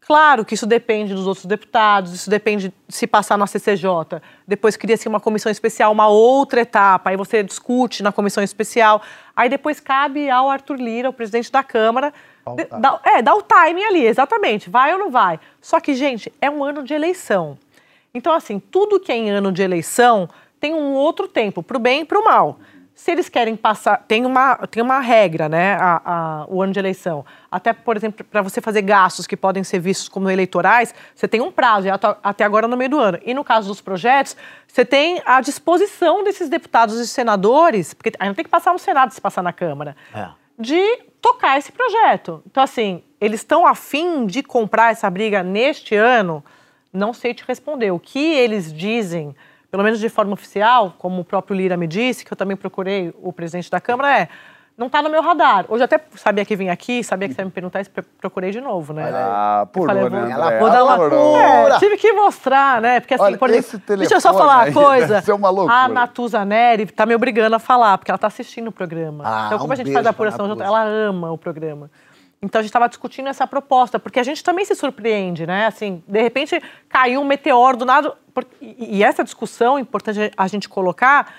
Claro 0.00 0.44
que 0.44 0.54
isso 0.54 0.64
depende 0.64 1.12
dos 1.12 1.26
outros 1.26 1.44
deputados, 1.44 2.14
isso 2.14 2.30
depende 2.30 2.68
de 2.68 2.74
se 2.94 3.06
passar 3.06 3.36
na 3.36 3.46
CCJ. 3.46 4.22
Depois 4.46 4.74
cria-se 4.76 5.06
uma 5.08 5.20
comissão 5.20 5.50
especial, 5.52 5.92
uma 5.92 6.06
outra 6.08 6.60
etapa, 6.62 7.10
aí 7.10 7.16
você 7.16 7.42
discute 7.42 8.02
na 8.02 8.10
comissão 8.12 8.42
especial. 8.42 9.02
Aí 9.36 9.50
depois 9.50 9.80
cabe 9.80 10.30
ao 10.30 10.48
Arthur 10.48 10.76
Lira, 10.76 11.10
o 11.10 11.12
presidente 11.12 11.52
da 11.52 11.62
Câmara, 11.62 12.14
dar- 12.80 13.00
é, 13.04 13.20
dar 13.20 13.34
o 13.34 13.42
timing 13.42 13.84
ali, 13.84 14.06
exatamente, 14.06 14.70
vai 14.70 14.92
ou 14.94 14.98
não 14.98 15.10
vai. 15.10 15.38
Só 15.60 15.78
que, 15.78 15.92
gente, 15.94 16.32
é 16.40 16.48
um 16.48 16.64
ano 16.64 16.82
de 16.84 16.94
eleição. 16.94 17.58
Então, 18.14 18.32
assim, 18.32 18.58
tudo 18.58 18.98
que 19.00 19.12
é 19.12 19.16
em 19.16 19.28
ano 19.30 19.52
de 19.52 19.62
eleição 19.62 20.26
tem 20.60 20.74
um 20.74 20.92
outro 20.94 21.26
tempo, 21.28 21.62
para 21.62 21.76
o 21.76 21.80
bem 21.80 22.00
e 22.02 22.04
para 22.04 22.18
o 22.18 22.24
mal. 22.24 22.58
Se 22.94 23.12
eles 23.12 23.28
querem 23.28 23.54
passar, 23.54 24.04
tem 24.08 24.26
uma, 24.26 24.56
tem 24.66 24.82
uma 24.82 24.98
regra, 24.98 25.48
né, 25.48 25.76
a- 25.80 26.02
a- 26.04 26.46
o 26.48 26.60
ano 26.60 26.72
de 26.72 26.80
eleição. 26.80 27.24
Até, 27.48 27.72
por 27.72 27.96
exemplo, 27.96 28.24
para 28.24 28.42
você 28.42 28.60
fazer 28.60 28.82
gastos 28.82 29.24
que 29.24 29.36
podem 29.36 29.62
ser 29.62 29.78
vistos 29.78 30.08
como 30.08 30.28
eleitorais, 30.28 30.92
você 31.14 31.28
tem 31.28 31.40
um 31.40 31.52
prazo, 31.52 31.86
é 31.86 31.90
até- 31.92 32.16
até 32.20 32.42
agora 32.44 32.66
no 32.66 32.76
meio 32.76 32.90
do 32.90 32.98
ano. 32.98 33.20
E 33.24 33.32
no 33.32 33.44
caso 33.44 33.68
dos 33.68 33.80
projetos, 33.80 34.36
você 34.66 34.84
tem 34.84 35.22
a 35.24 35.40
disposição 35.40 36.24
desses 36.24 36.48
deputados 36.48 36.98
e 36.98 37.06
senadores, 37.06 37.94
porque 37.94 38.10
ainda 38.18 38.34
tem 38.34 38.44
que 38.44 38.50
passar 38.50 38.72
no 38.72 38.80
Senado 38.80 39.12
se 39.14 39.20
passar 39.20 39.42
na 39.42 39.52
Câmara, 39.52 39.96
É. 40.12 40.26
de 40.58 40.82
tocar 41.22 41.56
esse 41.56 41.70
projeto. 41.70 42.42
Então, 42.50 42.64
assim, 42.64 43.04
eles 43.20 43.38
estão 43.40 43.64
afim 43.64 44.26
de 44.26 44.42
comprar 44.42 44.90
essa 44.90 45.08
briga 45.08 45.44
neste 45.44 45.94
ano? 45.94 46.44
Não 46.92 47.12
sei 47.12 47.32
te 47.32 47.44
responder. 47.46 47.92
O 47.92 47.98
que 48.00 48.18
eles 48.34 48.72
dizem, 48.72 49.36
pelo 49.70 49.82
menos 49.82 50.00
de 50.00 50.08
forma 50.08 50.32
oficial, 50.32 50.94
como 50.98 51.20
o 51.20 51.24
próprio 51.24 51.56
Lira 51.56 51.76
me 51.76 51.86
disse, 51.86 52.24
que 52.24 52.32
eu 52.32 52.36
também 52.36 52.56
procurei 52.56 53.12
o 53.22 53.32
presidente 53.32 53.70
da 53.70 53.80
Câmara, 53.80 54.20
é 54.20 54.28
não 54.78 54.86
está 54.86 55.02
no 55.02 55.10
meu 55.10 55.20
radar. 55.20 55.64
Hoje 55.68 55.82
eu 55.82 55.86
até 55.86 56.00
sabia 56.14 56.44
que 56.44 56.54
vinha 56.54 56.72
aqui, 56.72 57.02
sabia 57.02 57.28
que 57.28 57.34
você 57.34 57.40
ia 57.40 57.44
me 57.44 57.50
perguntar 57.50 57.80
isso, 57.80 57.90
procurei 58.20 58.52
de 58.52 58.60
novo, 58.60 58.92
né? 58.92 59.10
Ah, 59.12 59.66
Eu 59.74 59.82
falei, 59.84 60.08
né, 60.08 60.30
Ela? 60.30 60.58
Vou 60.60 60.70
dar 60.70 60.84
uma... 60.84 61.40
É, 61.40 61.78
tive 61.80 61.96
que 61.96 62.12
mostrar, 62.12 62.80
né? 62.80 63.00
Porque 63.00 63.14
assim, 63.14 63.24
Olha, 63.24 63.36
por 63.36 63.50
exemplo, 63.50 63.96
deixa 63.96 64.14
eu 64.14 64.20
só 64.20 64.32
falar 64.32 64.66
uma 64.66 64.72
coisa. 64.72 65.14
deve 65.18 65.26
ser 65.26 65.32
uma 65.32 65.50
loucura. 65.50 65.74
A 65.74 65.88
Natuza 65.88 66.44
Neri 66.44 66.86
tá 66.86 67.04
me 67.04 67.14
obrigando 67.16 67.56
a 67.56 67.58
falar, 67.58 67.98
porque 67.98 68.12
ela 68.12 68.18
tá 68.18 68.28
assistindo 68.28 68.68
o 68.68 68.72
programa. 68.72 69.24
Ah, 69.26 69.44
então, 69.46 69.58
como 69.58 69.70
um 69.70 69.72
a 69.72 69.76
gente 69.76 69.92
faz 69.92 70.06
a 70.06 70.10
apuração 70.10 70.46
junto, 70.46 70.62
ela 70.62 70.84
ama 70.84 71.32
o 71.32 71.36
programa. 71.36 71.90
Então 72.40 72.60
a 72.60 72.62
gente 72.62 72.70
estava 72.70 72.88
discutindo 72.88 73.28
essa 73.28 73.46
proposta, 73.46 73.98
porque 73.98 74.20
a 74.20 74.22
gente 74.22 74.44
também 74.44 74.64
se 74.64 74.74
surpreende, 74.74 75.46
né? 75.46 75.66
Assim, 75.66 76.02
de 76.06 76.22
repente 76.22 76.60
caiu 76.88 77.20
um 77.20 77.24
meteoro 77.24 77.76
do 77.76 77.84
nada. 77.84 78.16
E, 78.60 79.02
essa 79.02 79.24
discussão 79.24 79.76
é 79.76 79.80
importante 79.80 80.30
a 80.36 80.46
gente 80.46 80.68
colocar, 80.68 81.34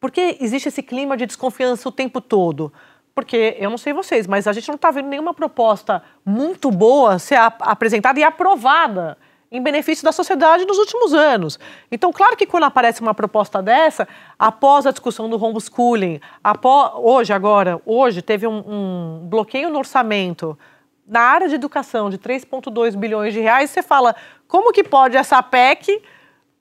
porque 0.00 0.36
existe 0.40 0.68
esse 0.68 0.82
clima 0.82 1.16
de 1.16 1.26
desconfiança 1.26 1.88
o 1.88 1.92
tempo 1.92 2.20
todo. 2.20 2.72
Porque 3.14 3.56
eu 3.58 3.70
não 3.70 3.78
sei 3.78 3.92
vocês, 3.92 4.26
mas 4.26 4.46
a 4.46 4.52
gente 4.52 4.68
não 4.68 4.74
está 4.76 4.90
vendo 4.90 5.08
nenhuma 5.08 5.34
proposta 5.34 6.02
muito 6.24 6.70
boa 6.70 7.18
ser 7.18 7.36
ap- 7.36 7.62
apresentada 7.62 8.18
e 8.18 8.24
aprovada 8.24 9.16
em 9.54 9.62
benefício 9.62 10.04
da 10.04 10.10
sociedade 10.10 10.64
nos 10.66 10.78
últimos 10.78 11.14
anos. 11.14 11.60
Então, 11.90 12.12
claro 12.12 12.36
que 12.36 12.44
quando 12.44 12.64
aparece 12.64 13.00
uma 13.00 13.14
proposta 13.14 13.62
dessa, 13.62 14.06
após 14.36 14.84
a 14.84 14.90
discussão 14.90 15.30
do 15.30 15.42
homeschooling, 15.42 16.20
após, 16.42 16.92
hoje, 16.96 17.32
agora, 17.32 17.80
hoje 17.86 18.20
teve 18.20 18.48
um, 18.48 18.64
um 18.66 19.26
bloqueio 19.28 19.70
no 19.70 19.78
orçamento 19.78 20.58
na 21.06 21.20
área 21.20 21.48
de 21.48 21.54
educação 21.54 22.10
de 22.10 22.18
3,2 22.18 22.96
bilhões 22.96 23.32
de 23.32 23.40
reais, 23.40 23.70
você 23.70 23.82
fala, 23.82 24.16
como 24.48 24.72
que 24.72 24.82
pode 24.82 25.16
essa 25.16 25.40
PEC 25.42 26.02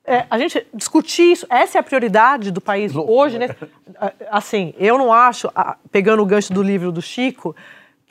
é, 0.06 0.26
a 0.30 0.38
gente 0.38 0.68
discutir 0.74 1.32
isso, 1.32 1.48
essa 1.50 1.78
é 1.78 1.80
a 1.80 1.84
prioridade 1.84 2.52
do 2.52 2.60
país 2.60 2.94
hoje. 2.94 3.40
Né? 3.40 3.56
Assim, 4.30 4.74
eu 4.78 4.98
não 4.98 5.14
acho, 5.14 5.50
pegando 5.92 6.22
o 6.22 6.26
gancho 6.26 6.54
do 6.54 6.62
livro 6.62 6.92
do 6.92 7.02
Chico, 7.02 7.56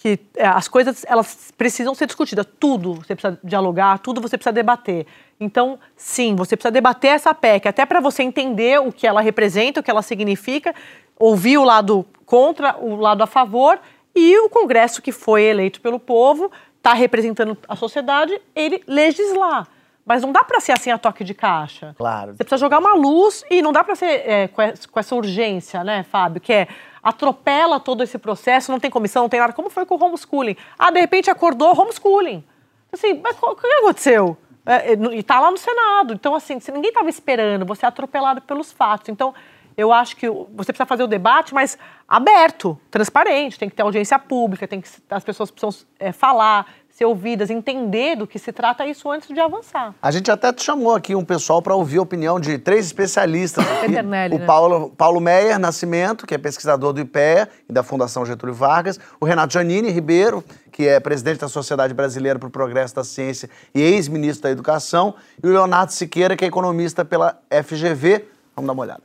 que 0.03 0.19
é, 0.35 0.45
as 0.45 0.67
coisas 0.67 1.07
elas 1.07 1.53
precisam 1.57 1.95
ser 1.95 2.07
discutidas. 2.07 2.45
Tudo 2.59 2.95
você 2.95 3.15
precisa 3.15 3.39
dialogar, 3.45 4.01
tudo 4.01 4.21
você 4.21 4.37
precisa 4.37 4.53
debater. 4.53 5.07
Então, 5.39 5.79
sim, 5.97 6.35
você 6.35 6.57
precisa 6.57 6.73
debater 6.73 7.13
essa 7.13 7.33
PEC, 7.33 7.69
até 7.69 7.87
para 7.87 8.01
você 8.01 8.25
entender 8.25 8.81
o 8.81 8.91
que 8.91 9.07
ela 9.07 9.21
representa, 9.21 9.79
o 9.79 9.83
que 9.83 9.89
ela 9.89 10.03
significa, 10.03 10.75
ouvir 11.17 11.57
o 11.57 11.63
lado 11.63 12.05
contra, 12.27 12.77
o 12.81 12.97
lado 12.97 13.23
a 13.23 13.29
favor, 13.29 13.79
e 14.13 14.37
o 14.39 14.49
Congresso, 14.49 15.01
que 15.01 15.13
foi 15.13 15.45
eleito 15.45 15.81
pelo 15.81 16.01
povo, 16.01 16.51
está 16.79 16.95
representando 16.95 17.57
a 17.69 17.77
sociedade, 17.77 18.41
ele 18.57 18.83
legislar. 18.89 19.69
Mas 20.05 20.23
não 20.23 20.33
dá 20.33 20.43
para 20.43 20.59
ser 20.59 20.73
assim 20.73 20.91
a 20.91 20.99
toque 20.99 21.23
de 21.23 21.33
caixa. 21.33 21.95
Claro. 21.97 22.33
Você 22.33 22.39
precisa 22.43 22.59
jogar 22.59 22.81
uma 22.81 22.95
luz 22.95 23.45
e 23.49 23.63
não 23.63 23.71
dá 23.71 23.85
para 23.85 23.95
ser 23.95 24.29
é, 24.29 24.49
com 24.49 24.99
essa 24.99 25.15
urgência, 25.15 25.85
né, 25.85 26.03
Fábio? 26.03 26.41
Que 26.41 26.53
é 26.53 26.69
atropela 27.03 27.81
todo 27.81 28.03
esse 28.03 28.19
processo, 28.19 28.71
não 28.71 28.79
tem 28.79 28.91
comissão, 28.91 29.23
não 29.23 29.29
tem 29.29 29.41
nada. 29.41 29.53
Como 29.53 29.69
foi 29.69 29.85
com 29.85 29.97
o 29.97 30.05
homeschooling? 30.05 30.57
Ah, 30.79 30.91
de 30.91 31.01
repente 31.01 31.31
acordou 31.31 31.79
homeschooling. 31.79 32.45
Assim, 32.93 33.21
mas 33.23 33.37
o 33.41 33.57
que 33.57 33.67
aconteceu? 33.67 34.37
É, 34.65 34.93
e 34.95 35.19
está 35.19 35.41
lá 35.41 35.51
no 35.51 35.59
Senado. 35.59 36.15
Então, 36.15 36.35
assim, 36.35 36.59
ninguém 36.73 36.91
estava 36.91 37.09
esperando, 37.09 37.67
você 37.67 37.85
é 37.85 37.89
atropelado 37.89 38.41
pelos 38.43 38.71
fatos. 38.71 39.09
Então, 39.09 39.35
eu 39.77 39.93
acho 39.93 40.17
que 40.17 40.29
você 40.29 40.73
precisa 40.73 40.87
fazer 40.87 41.03
o 41.03 41.07
debate, 41.07 41.55
mas 41.55 41.79
aberto, 42.07 42.79
transparente, 42.91 43.59
tem 43.59 43.69
que 43.69 43.75
ter 43.75 43.83
audiência 43.83 44.19
pública, 44.19 44.69
tem 44.69 44.81
que, 44.81 44.89
as 45.11 45.25
pessoas 45.25 45.51
precisam 45.51 45.87
é, 45.99 46.13
falar, 46.13 46.67
ser 47.03 47.05
ouvidas, 47.05 47.51
entender 47.51 48.17
do 48.17 48.27
que 48.27 48.39
se 48.39 48.53
trata 48.53 48.87
isso 48.87 49.11
antes 49.11 49.29
de 49.29 49.41
avançar. 49.41 49.95
A 50.01 50.11
gente 50.11 50.31
até 50.31 50.53
chamou 50.57 50.95
aqui 50.95 51.15
um 51.15 51.25
pessoal 51.25 51.61
para 51.61 51.75
ouvir 51.75 51.99
a 51.99 52.03
opinião 52.03 52.39
de 52.39 52.59
três 52.59 52.87
especialistas. 52.87 53.65
Peternelli, 53.81 54.37
o 54.37 54.39
né? 54.39 54.47
Paulo, 54.47 54.91
Paulo 54.91 55.21
Meyer 55.21 55.59
Nascimento, 55.59 56.27
que 56.27 56.35
é 56.35 56.39
pesquisador 56.39 56.93
do 56.93 57.01
IPEA 57.01 57.49
e 57.69 57.73
da 57.73 57.83
Fundação 57.83 58.25
Getúlio 58.25 58.55
Vargas, 58.55 59.01
o 59.21 59.25
Renato 59.25 59.53
Janine 59.53 59.91
Ribeiro, 59.91 60.45
que 60.71 60.87
é 60.87 61.01
presidente 61.01 61.41
da 61.41 61.49
Sociedade 61.49 61.93
Brasileira 61.93 62.39
para 62.39 62.47
o 62.47 62.51
Progresso 62.51 62.95
da 62.95 63.05
Ciência 63.05 63.51
e 63.75 63.81
ex-ministro 63.81 64.45
da 64.45 64.51
Educação, 64.51 65.15
e 65.43 65.47
o 65.47 65.51
Leonardo 65.51 65.93
Siqueira, 65.93 66.37
que 66.37 66.45
é 66.45 66.49
economista 66.49 67.05
pela 67.05 67.39
FGV. 67.51 68.25
Vamos 68.55 68.67
dar 68.67 68.73
uma 68.73 68.83
olhada. 68.83 69.03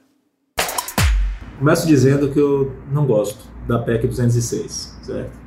Começo 1.57 1.87
dizendo 1.87 2.31
que 2.31 2.39
eu 2.39 2.71
não 2.91 3.07
gosto 3.07 3.39
da 3.67 3.79
PEC 3.79 4.07
206, 4.07 4.99
certo? 5.01 5.46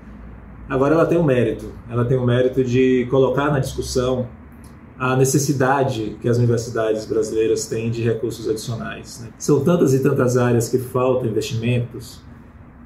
Agora 0.71 0.95
ela 0.95 1.05
tem 1.05 1.19
um 1.19 1.25
mérito, 1.25 1.73
ela 1.91 2.05
tem 2.05 2.17
o 2.17 2.23
um 2.23 2.25
mérito 2.25 2.63
de 2.63 3.05
colocar 3.11 3.51
na 3.51 3.59
discussão 3.59 4.29
a 4.97 5.17
necessidade 5.17 6.17
que 6.21 6.29
as 6.29 6.39
universidades 6.39 7.05
brasileiras 7.07 7.67
têm 7.67 7.91
de 7.91 8.03
recursos 8.03 8.49
adicionais. 8.49 9.21
Né? 9.21 9.31
São 9.37 9.65
tantas 9.65 9.93
e 9.95 10.01
tantas 10.01 10.37
áreas 10.37 10.69
que 10.69 10.79
faltam 10.79 11.29
investimentos 11.29 12.23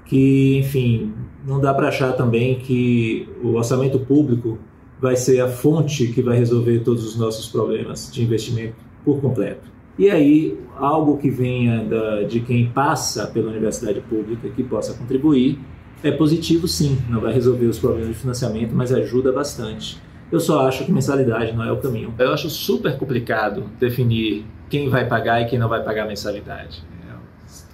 que, 0.07 0.57
enfim, 0.57 1.13
não 1.47 1.61
dá 1.61 1.75
para 1.75 1.89
achar 1.89 2.13
também 2.13 2.59
que 2.59 3.29
o 3.43 3.55
orçamento 3.55 3.99
público 3.99 4.59
vai 4.99 5.15
ser 5.15 5.43
a 5.43 5.49
fonte 5.49 6.07
que 6.07 6.23
vai 6.23 6.39
resolver 6.39 6.79
todos 6.81 7.05
os 7.05 7.17
nossos 7.19 7.51
problemas 7.51 8.11
de 8.11 8.23
investimento 8.23 8.77
por 9.05 9.21
completo. 9.21 9.71
E 9.99 10.11
aí, 10.11 10.59
algo 10.77 11.19
que 11.19 11.29
venha 11.29 11.85
da, 11.85 12.23
de 12.23 12.41
quem 12.41 12.71
passa 12.71 13.27
pela 13.27 13.51
universidade 13.51 14.01
pública 14.01 14.49
que 14.49 14.63
possa 14.63 14.95
contribuir 14.95 15.59
é 16.05 16.13
positivo 16.13 16.69
sim, 16.69 16.99
não 17.09 17.19
vai 17.19 17.33
resolver 17.33 17.65
os 17.65 17.79
problemas 17.79 18.09
de 18.09 18.15
financiamento, 18.15 18.75
mas 18.75 18.93
ajuda 18.93 19.33
bastante. 19.33 19.99
Eu 20.31 20.39
só 20.39 20.69
acho 20.69 20.85
que 20.85 20.93
mensalidade 20.93 21.53
não 21.53 21.65
é 21.65 21.73
o 21.73 21.79
caminho. 21.79 22.15
Eu 22.19 22.33
acho 22.33 22.51
super 22.51 22.99
complicado 22.99 23.65
definir 23.81 24.45
quem 24.69 24.91
vai 24.91 25.07
pagar 25.09 25.41
e 25.41 25.47
quem 25.47 25.59
não 25.59 25.69
vai 25.69 25.83
pagar 25.83 26.07
mensalidade. 26.07 26.85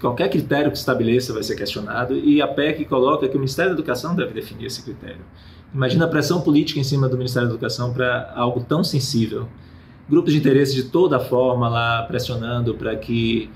Qualquer 0.00 0.30
critério 0.30 0.70
que 0.70 0.78
estabeleça 0.78 1.32
vai 1.32 1.42
ser 1.42 1.56
questionado 1.56 2.16
e 2.16 2.40
a 2.40 2.46
PEC 2.46 2.84
coloca 2.84 3.28
que 3.28 3.36
o 3.36 3.38
Ministério 3.38 3.72
da 3.72 3.78
Educação 3.78 4.14
deve 4.14 4.32
definir 4.32 4.66
esse 4.66 4.82
critério. 4.82 5.20
Imagina 5.74 6.04
a 6.04 6.08
pressão 6.08 6.40
política 6.40 6.78
em 6.78 6.84
cima 6.84 7.08
do 7.08 7.16
Ministério 7.16 7.48
da 7.48 7.54
Educação 7.54 7.92
para 7.92 8.32
algo 8.34 8.60
tão 8.60 8.84
sensível. 8.84 9.48
Grupos 10.08 10.32
de 10.32 10.38
interesse 10.38 10.74
de 10.74 10.84
toda 10.84 11.18
forma 11.18 11.68
lá 11.68 12.04
pressionando 12.04 12.74
para 12.74 12.94
que 12.96 13.50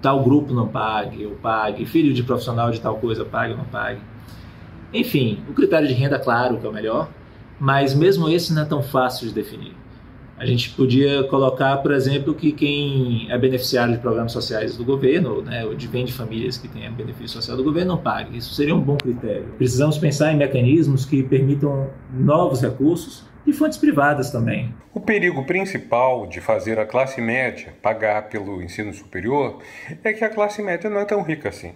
tal 0.00 0.22
grupo 0.22 0.52
não 0.52 0.68
pague 0.68 1.26
ou 1.26 1.32
pague, 1.32 1.84
filho 1.86 2.12
de 2.12 2.22
profissional 2.22 2.70
de 2.70 2.80
tal 2.80 2.96
coisa 2.96 3.24
pague 3.24 3.52
ou 3.52 3.58
não 3.58 3.64
pague. 3.64 4.00
Enfim, 4.92 5.42
o 5.48 5.52
critério 5.52 5.86
de 5.86 5.94
renda, 5.94 6.18
claro 6.18 6.58
que 6.58 6.66
é 6.66 6.68
o 6.68 6.72
melhor, 6.72 7.08
mas 7.58 7.94
mesmo 7.94 8.28
esse 8.28 8.54
não 8.54 8.62
é 8.62 8.64
tão 8.64 8.82
fácil 8.82 9.28
de 9.28 9.34
definir. 9.34 9.74
A 10.38 10.46
gente 10.46 10.70
podia 10.70 11.24
colocar, 11.24 11.78
por 11.78 11.90
exemplo, 11.92 12.32
que 12.32 12.52
quem 12.52 13.26
é 13.28 13.36
beneficiário 13.36 13.94
de 13.94 13.98
programas 13.98 14.30
sociais 14.30 14.76
do 14.76 14.84
governo, 14.84 15.42
né, 15.42 15.64
ou 15.64 15.74
de 15.74 15.88
vem 15.88 16.04
de 16.04 16.12
famílias 16.12 16.56
que 16.56 16.68
têm 16.68 16.88
benefício 16.92 17.28
social 17.28 17.56
do 17.56 17.64
governo, 17.64 17.96
não 17.96 18.02
pague. 18.02 18.38
Isso 18.38 18.54
seria 18.54 18.74
um 18.74 18.80
bom 18.80 18.96
critério. 18.96 19.46
Precisamos 19.56 19.98
pensar 19.98 20.32
em 20.32 20.36
mecanismos 20.36 21.04
que 21.04 21.24
permitam 21.24 21.90
novos 22.12 22.62
recursos 22.62 23.24
e 23.44 23.52
fontes 23.52 23.78
privadas 23.78 24.30
também. 24.30 24.72
O 24.94 25.00
perigo 25.00 25.44
principal 25.44 26.26
de 26.26 26.40
fazer 26.40 26.78
a 26.78 26.86
classe 26.86 27.20
média 27.20 27.74
pagar 27.82 28.28
pelo 28.28 28.62
ensino 28.62 28.92
superior 28.94 29.58
é 30.04 30.12
que 30.12 30.24
a 30.24 30.28
classe 30.28 30.62
média 30.62 30.88
não 30.88 31.00
é 31.00 31.04
tão 31.04 31.22
rica 31.22 31.48
assim. 31.48 31.72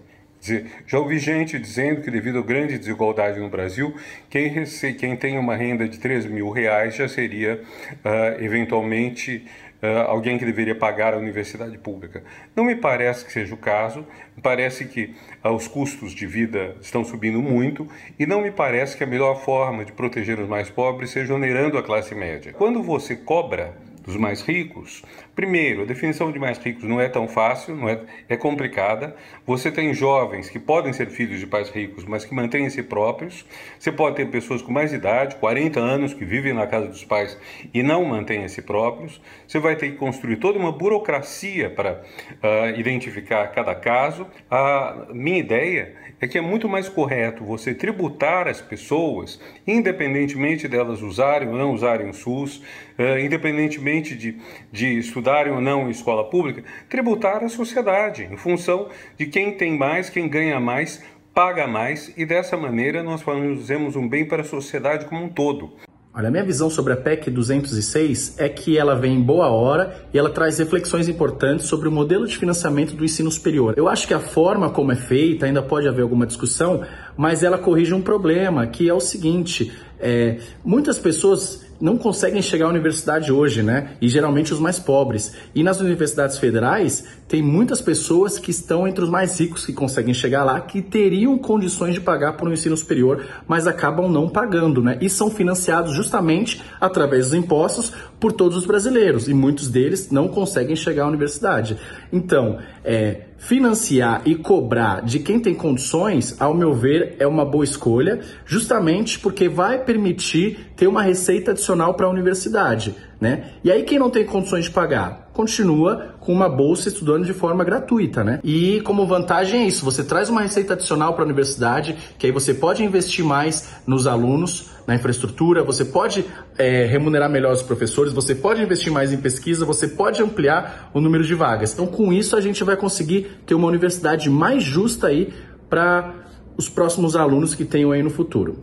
Já 0.86 0.98
ouvi 0.98 1.20
gente 1.20 1.56
dizendo 1.56 2.00
que, 2.00 2.10
devido 2.10 2.40
à 2.40 2.42
grande 2.42 2.76
desigualdade 2.76 3.38
no 3.38 3.48
Brasil, 3.48 3.94
quem, 4.28 4.48
rece... 4.48 4.92
quem 4.94 5.16
tem 5.16 5.38
uma 5.38 5.54
renda 5.54 5.88
de 5.88 5.98
3 5.98 6.26
mil 6.26 6.50
reais 6.50 6.96
já 6.96 7.06
seria, 7.06 7.62
uh, 8.04 8.42
eventualmente, 8.42 9.46
uh, 9.80 10.08
alguém 10.08 10.38
que 10.38 10.44
deveria 10.44 10.74
pagar 10.74 11.14
a 11.14 11.16
universidade 11.16 11.78
pública. 11.78 12.24
Não 12.56 12.64
me 12.64 12.74
parece 12.74 13.24
que 13.24 13.32
seja 13.32 13.54
o 13.54 13.56
caso, 13.56 14.04
parece 14.42 14.86
que 14.86 15.14
uh, 15.44 15.50
os 15.50 15.68
custos 15.68 16.12
de 16.12 16.26
vida 16.26 16.74
estão 16.80 17.04
subindo 17.04 17.40
muito 17.40 17.86
e 18.18 18.26
não 18.26 18.42
me 18.42 18.50
parece 18.50 18.96
que 18.96 19.04
a 19.04 19.06
melhor 19.06 19.44
forma 19.44 19.84
de 19.84 19.92
proteger 19.92 20.40
os 20.40 20.48
mais 20.48 20.68
pobres 20.68 21.10
seja 21.10 21.32
onerando 21.32 21.78
a 21.78 21.82
classe 21.84 22.16
média. 22.16 22.52
Quando 22.52 22.82
você 22.82 23.14
cobra 23.14 23.76
dos 24.04 24.16
mais 24.16 24.42
ricos, 24.42 25.04
primeiro, 25.34 25.82
a 25.82 25.84
definição 25.84 26.30
de 26.30 26.38
mais 26.38 26.58
ricos 26.58 26.84
não 26.84 27.00
é 27.00 27.08
tão 27.08 27.26
fácil, 27.26 27.74
não 27.74 27.88
é, 27.88 28.00
é 28.28 28.36
complicada. 28.36 29.14
Você 29.46 29.70
tem 29.70 29.92
jovens 29.94 30.48
que 30.48 30.58
podem 30.58 30.92
ser 30.92 31.08
filhos 31.08 31.40
de 31.40 31.46
pais 31.46 31.70
ricos, 31.70 32.04
mas 32.04 32.24
que 32.24 32.34
mantêm 32.34 32.68
si 32.68 32.82
próprios. 32.82 33.44
Você 33.78 33.90
pode 33.90 34.16
ter 34.16 34.26
pessoas 34.26 34.62
com 34.62 34.72
mais 34.72 34.92
idade, 34.92 35.36
40 35.36 35.80
anos, 35.80 36.14
que 36.14 36.24
vivem 36.24 36.52
na 36.52 36.66
casa 36.66 36.86
dos 36.86 37.04
pais 37.04 37.38
e 37.72 37.82
não 37.82 38.04
mantêm 38.04 38.44
a 38.44 38.48
si 38.48 38.62
próprios. 38.62 39.20
Você 39.46 39.58
vai 39.58 39.76
ter 39.76 39.90
que 39.90 39.96
construir 39.96 40.36
toda 40.36 40.58
uma 40.58 40.72
burocracia 40.72 41.70
para 41.70 42.02
uh, 42.02 42.78
identificar 42.78 43.48
cada 43.48 43.74
caso. 43.74 44.26
A 44.50 45.06
minha 45.12 45.38
ideia 45.38 45.94
é 46.20 46.26
que 46.28 46.38
é 46.38 46.40
muito 46.40 46.68
mais 46.68 46.88
correto 46.88 47.44
você 47.44 47.74
tributar 47.74 48.46
as 48.46 48.60
pessoas, 48.60 49.40
independentemente 49.66 50.68
delas 50.68 51.02
usarem 51.02 51.48
ou 51.48 51.56
não 51.56 51.72
usarem 51.72 52.08
o 52.08 52.14
SUS, 52.14 52.62
uh, 52.98 53.18
independentemente 53.18 54.14
de, 54.14 54.36
de 54.70 54.98
estudarem 55.22 55.52
ou 55.52 55.60
não 55.60 55.86
em 55.86 55.90
escola 55.90 56.24
pública, 56.24 56.64
tributar 56.88 57.44
a 57.44 57.48
sociedade 57.48 58.24
em 58.24 58.36
função 58.36 58.88
de 59.16 59.26
quem 59.26 59.56
tem 59.56 59.78
mais, 59.78 60.10
quem 60.10 60.28
ganha 60.28 60.58
mais, 60.58 61.02
paga 61.32 61.66
mais 61.66 62.12
e 62.16 62.26
dessa 62.26 62.56
maneira 62.56 63.02
nós 63.02 63.22
fazemos 63.22 63.94
um 63.94 64.08
bem 64.08 64.26
para 64.26 64.42
a 64.42 64.44
sociedade 64.44 65.06
como 65.06 65.24
um 65.24 65.28
todo. 65.28 65.70
Olha, 66.14 66.28
a 66.28 66.30
minha 66.30 66.44
visão 66.44 66.68
sobre 66.68 66.92
a 66.92 66.96
PEC 66.96 67.30
206 67.30 68.38
é 68.38 68.46
que 68.46 68.76
ela 68.76 68.94
vem 68.94 69.14
em 69.14 69.22
boa 69.22 69.48
hora 69.48 70.04
e 70.12 70.18
ela 70.18 70.28
traz 70.28 70.58
reflexões 70.58 71.08
importantes 71.08 71.64
sobre 71.64 71.88
o 71.88 71.92
modelo 71.92 72.26
de 72.26 72.36
financiamento 72.36 72.94
do 72.94 73.02
ensino 73.02 73.30
superior. 73.30 73.72
Eu 73.78 73.88
acho 73.88 74.06
que 74.06 74.12
a 74.12 74.20
forma 74.20 74.68
como 74.68 74.92
é 74.92 74.96
feita, 74.96 75.46
ainda 75.46 75.62
pode 75.62 75.88
haver 75.88 76.02
alguma 76.02 76.26
discussão, 76.26 76.82
mas 77.16 77.42
ela 77.42 77.56
corrige 77.56 77.94
um 77.94 78.02
problema, 78.02 78.66
que 78.66 78.90
é 78.90 78.92
o 78.92 79.00
seguinte: 79.00 79.72
é, 79.98 80.36
muitas 80.62 80.98
pessoas 80.98 81.64
não 81.82 81.98
conseguem 81.98 82.40
chegar 82.40 82.66
à 82.66 82.68
universidade 82.68 83.32
hoje, 83.32 83.60
né? 83.60 83.96
E 84.00 84.08
geralmente 84.08 84.52
os 84.54 84.60
mais 84.60 84.78
pobres. 84.78 85.34
E 85.52 85.64
nas 85.64 85.80
universidades 85.80 86.38
federais, 86.38 87.04
tem 87.26 87.42
muitas 87.42 87.82
pessoas 87.82 88.38
que 88.38 88.52
estão 88.52 88.86
entre 88.86 89.02
os 89.02 89.10
mais 89.10 89.40
ricos 89.40 89.66
que 89.66 89.72
conseguem 89.72 90.14
chegar 90.14 90.44
lá, 90.44 90.60
que 90.60 90.80
teriam 90.80 91.36
condições 91.36 91.94
de 91.94 92.00
pagar 92.00 92.34
por 92.34 92.48
um 92.48 92.52
ensino 92.52 92.76
superior, 92.76 93.26
mas 93.48 93.66
acabam 93.66 94.08
não 94.08 94.28
pagando, 94.28 94.80
né? 94.80 94.96
E 95.00 95.10
são 95.10 95.28
financiados 95.28 95.92
justamente 95.92 96.62
através 96.80 97.26
dos 97.26 97.34
impostos 97.34 97.92
por 98.22 98.30
todos 98.30 98.56
os 98.56 98.64
brasileiros 98.64 99.26
e 99.26 99.34
muitos 99.34 99.68
deles 99.68 100.12
não 100.12 100.28
conseguem 100.28 100.76
chegar 100.76 101.02
à 101.02 101.08
universidade. 101.08 101.76
Então, 102.12 102.60
é, 102.84 103.22
financiar 103.36 104.22
e 104.24 104.36
cobrar 104.36 105.02
de 105.02 105.18
quem 105.18 105.40
tem 105.40 105.52
condições, 105.52 106.40
ao 106.40 106.54
meu 106.54 106.72
ver, 106.72 107.16
é 107.18 107.26
uma 107.26 107.44
boa 107.44 107.64
escolha, 107.64 108.20
justamente 108.46 109.18
porque 109.18 109.48
vai 109.48 109.84
permitir 109.84 110.70
ter 110.76 110.86
uma 110.86 111.02
receita 111.02 111.50
adicional 111.50 111.94
para 111.94 112.06
a 112.06 112.10
universidade. 112.10 112.94
Né? 113.20 113.50
E 113.64 113.72
aí 113.72 113.82
quem 113.82 113.98
não 113.98 114.08
tem 114.08 114.24
condições 114.24 114.66
de 114.66 114.70
pagar, 114.70 115.30
continua 115.32 116.14
com 116.20 116.32
uma 116.32 116.48
bolsa 116.48 116.88
estudando 116.88 117.24
de 117.24 117.32
forma 117.32 117.64
gratuita, 117.64 118.22
né? 118.22 118.40
E 118.42 118.80
como 118.82 119.06
vantagem 119.06 119.62
é 119.62 119.66
isso, 119.66 119.84
você 119.84 120.02
traz 120.04 120.28
uma 120.28 120.42
receita 120.42 120.74
adicional 120.74 121.14
para 121.14 121.22
a 121.22 121.26
universidade, 121.26 121.96
que 122.18 122.26
aí 122.26 122.32
você 122.32 122.52
pode 122.52 122.82
investir 122.84 123.24
mais 123.24 123.76
nos 123.86 124.06
alunos, 124.06 124.71
na 124.86 124.94
infraestrutura, 124.94 125.62
você 125.62 125.84
pode 125.84 126.24
é, 126.58 126.84
remunerar 126.84 127.30
melhor 127.30 127.52
os 127.52 127.62
professores, 127.62 128.12
você 128.12 128.34
pode 128.34 128.62
investir 128.62 128.92
mais 128.92 129.12
em 129.12 129.20
pesquisa, 129.20 129.64
você 129.64 129.88
pode 129.88 130.22
ampliar 130.22 130.90
o 130.92 131.00
número 131.00 131.24
de 131.24 131.34
vagas. 131.34 131.72
Então, 131.72 131.86
com 131.86 132.12
isso, 132.12 132.36
a 132.36 132.40
gente 132.40 132.62
vai 132.64 132.76
conseguir 132.76 133.42
ter 133.46 133.54
uma 133.54 133.68
universidade 133.68 134.28
mais 134.28 134.62
justa 134.62 135.08
aí 135.08 135.32
para 135.68 136.14
os 136.56 136.68
próximos 136.68 137.16
alunos 137.16 137.54
que 137.54 137.64
tenham 137.64 137.92
aí 137.92 138.02
no 138.02 138.10
futuro. 138.10 138.58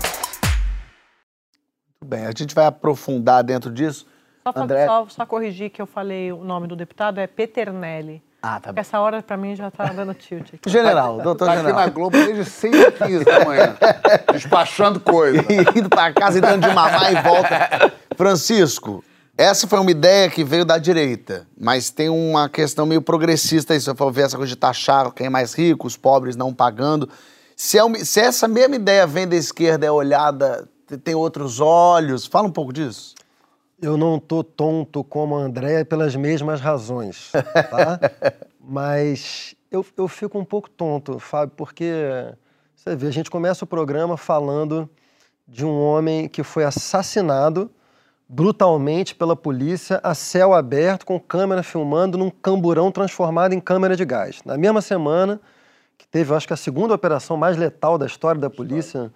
Muito 2.02 2.06
bem, 2.06 2.26
a 2.26 2.32
gente 2.36 2.54
vai 2.54 2.66
aprofundar 2.66 3.44
dentro 3.44 3.72
disso. 3.72 4.06
Só, 4.44 4.54
André... 4.56 4.86
só, 4.86 5.08
só 5.10 5.26
corrigir 5.26 5.70
que 5.70 5.82
eu 5.82 5.86
falei 5.86 6.32
o 6.32 6.44
nome 6.44 6.68
do 6.68 6.76
deputado, 6.76 7.20
é 7.20 7.28
Peternelli. 7.28 8.22
Ah, 8.42 8.60
tá 8.60 8.72
bem. 8.72 8.80
Essa 8.82 9.00
hora, 9.02 9.22
pra 9.22 9.36
mim, 9.36 9.54
já 9.56 9.70
tá 9.70 9.86
dando 9.88 10.14
tilt 10.14 10.54
aqui. 10.54 10.70
General, 10.70 11.20
doutor 11.22 11.46
Tá 11.46 11.52
aqui 11.54 11.62
General. 11.62 11.80
na 11.86 11.90
Globo 11.90 12.18
desde 12.18 12.46
6 12.46 12.74
e 12.74 12.92
15 12.92 13.26
da 13.26 13.44
manhã, 13.46 13.76
despachando 14.32 15.00
coisa. 15.00 15.44
indo 15.76 15.90
para 15.90 16.14
casa 16.14 16.38
e 16.38 16.42
dando 16.42 16.66
de 16.68 16.74
mamar 16.74 17.12
e 17.12 17.22
volta. 17.22 17.92
Francisco, 18.16 19.04
essa 19.38 19.68
foi 19.68 19.80
uma 19.80 19.92
ideia 19.92 20.30
que 20.30 20.44
veio 20.44 20.64
da 20.64 20.78
direita, 20.78 21.48
mas 21.60 21.90
tem 21.90 22.08
uma 22.10 22.48
questão 22.48 22.86
meio 22.86 23.02
progressista 23.02 23.74
aí. 23.74 23.80
Se 23.80 23.86
você 23.88 23.96
for 23.96 24.12
ver 24.12 24.22
essa 24.26 24.38
coisa 24.38 24.50
de 24.50 24.56
taxar 24.56 25.12
quem 25.12 25.28
é 25.28 25.30
mais 25.30 25.54
rico, 25.54 25.86
os 25.88 25.98
pobres 25.98 26.36
não 26.36 26.54
pagando. 26.54 27.10
Se, 27.56 27.78
é 27.78 27.84
uma- 27.84 27.98
se 28.06 28.22
essa 28.22 28.48
mesma 28.48 28.76
ideia 28.78 29.06
vem 29.06 29.28
da 29.28 29.36
esquerda, 29.36 29.86
é 29.86 29.92
olhada, 29.92 30.66
te- 30.88 30.98
tem 30.98 31.14
outros 31.14 31.60
olhos. 31.60 32.26
Fala 32.26 32.48
um 32.48 32.52
pouco 32.52 32.72
disso. 32.72 33.16
Eu 33.82 33.98
não 33.98 34.20
tô 34.20 34.44
tonto 34.44 35.04
como 35.04 35.38
a 35.38 35.42
Andréia 35.42 35.86
pelas 35.86 36.16
mesmas 36.16 36.60
razões, 36.60 37.32
tá? 37.32 38.00
Mas 38.60 39.56
eu, 39.72 39.86
eu 39.98 40.08
fico 40.08 40.38
um 40.38 40.46
pouco 40.46 40.70
tonto, 40.70 41.18
Fábio, 41.18 41.54
porque 41.56 41.92
você 42.76 42.96
vê, 42.96 43.08
a 43.08 43.12
gente 43.12 43.32
começa 43.32 43.64
o 43.64 43.68
programa 43.68 44.18
falando 44.18 44.90
de 45.48 45.66
um 45.66 45.80
homem 45.82 46.28
que 46.28 46.44
foi 46.44 46.64
assassinado 46.64 47.72
brutalmente 48.28 49.16
pela 49.16 49.36
polícia 49.36 50.00
a 50.04 50.14
céu 50.14 50.54
aberto, 50.54 51.06
com 51.06 51.20
câmera 51.20 51.64
filmando 51.64 52.18
num 52.18 52.30
camburão 52.30 52.92
transformado 52.92 53.54
em 53.54 53.60
câmera 53.60 53.96
de 53.96 54.06
gás. 54.06 54.42
Na 54.46 54.56
mesma 54.58 54.82
semana 54.82 55.42
que 55.98 56.08
teve, 56.08 56.34
acho 56.34 56.46
que 56.46 56.54
a 56.54 56.58
segunda 56.58 56.94
operação 56.94 57.36
mais 57.36 57.58
letal 57.58 57.98
da 57.98 58.06
história 58.06 58.40
da 58.40 58.50
polícia 58.50 59.12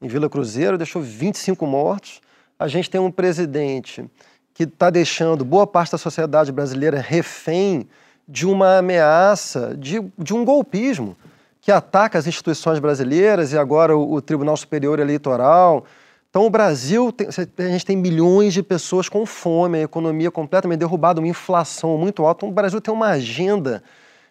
em 0.00 0.08
Vila 0.08 0.28
Cruzeiro, 0.28 0.76
deixou 0.76 1.00
25 1.00 1.66
mortos. 1.66 2.20
A 2.58 2.68
gente 2.68 2.88
tem 2.88 3.00
um 3.00 3.10
presidente 3.10 4.04
que 4.52 4.62
está 4.62 4.88
deixando 4.88 5.44
boa 5.44 5.66
parte 5.66 5.92
da 5.92 5.98
sociedade 5.98 6.52
brasileira 6.52 7.00
refém 7.00 7.88
de 8.26 8.46
uma 8.46 8.78
ameaça, 8.78 9.76
de, 9.76 10.00
de 10.16 10.32
um 10.32 10.44
golpismo 10.44 11.16
que 11.60 11.72
ataca 11.72 12.18
as 12.18 12.26
instituições 12.26 12.78
brasileiras 12.78 13.52
e 13.52 13.58
agora 13.58 13.96
o, 13.96 14.14
o 14.14 14.22
Tribunal 14.22 14.56
Superior 14.56 14.98
Eleitoral. 14.98 15.84
Então, 16.30 16.46
o 16.46 16.50
Brasil, 16.50 17.10
tem- 17.10 17.28
a 17.28 17.70
gente 17.70 17.86
tem 17.86 17.96
milhões 17.96 18.52
de 18.52 18.62
pessoas 18.62 19.08
com 19.08 19.24
fome, 19.24 19.78
a 19.78 19.82
economia 19.82 20.30
completamente 20.30 20.80
derrubada, 20.80 21.20
uma 21.20 21.28
inflação 21.28 21.96
muito 21.96 22.24
alta. 22.24 22.40
Então, 22.40 22.48
o 22.50 22.52
Brasil 22.52 22.80
tem 22.80 22.92
uma 22.92 23.08
agenda 23.08 23.82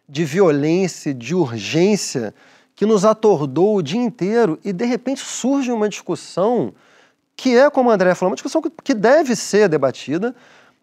de 0.07 0.23
violência, 0.25 1.13
de 1.13 1.33
urgência, 1.33 2.33
que 2.75 2.85
nos 2.85 3.05
atordou 3.05 3.77
o 3.77 3.81
dia 3.81 4.01
inteiro 4.01 4.59
e, 4.63 4.73
de 4.73 4.85
repente, 4.85 5.21
surge 5.21 5.71
uma 5.71 5.87
discussão 5.89 6.73
que 7.35 7.55
é, 7.57 7.69
como 7.69 7.89
o 7.89 7.91
André 7.91 8.13
falou, 8.15 8.31
uma 8.31 8.35
discussão 8.35 8.61
que- 8.61 8.93
deve 8.93 9.35
ser 9.35 9.67
debatida, 9.67 10.35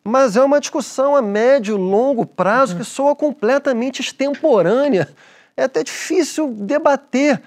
mas 0.02 0.36
é 0.36 0.42
uma 0.42 0.60
discussão 0.60 1.14
a 1.14 1.22
médio, 1.22 1.76
longo 1.76 2.24
prazo 2.26 2.76
que 2.76 2.84
soa 2.84 3.14
completamente 3.14 4.00
extemporânea. 4.00 5.08
É 5.56 5.64
até 5.64 5.82
difícil 5.82 6.48
debater. 6.54 7.40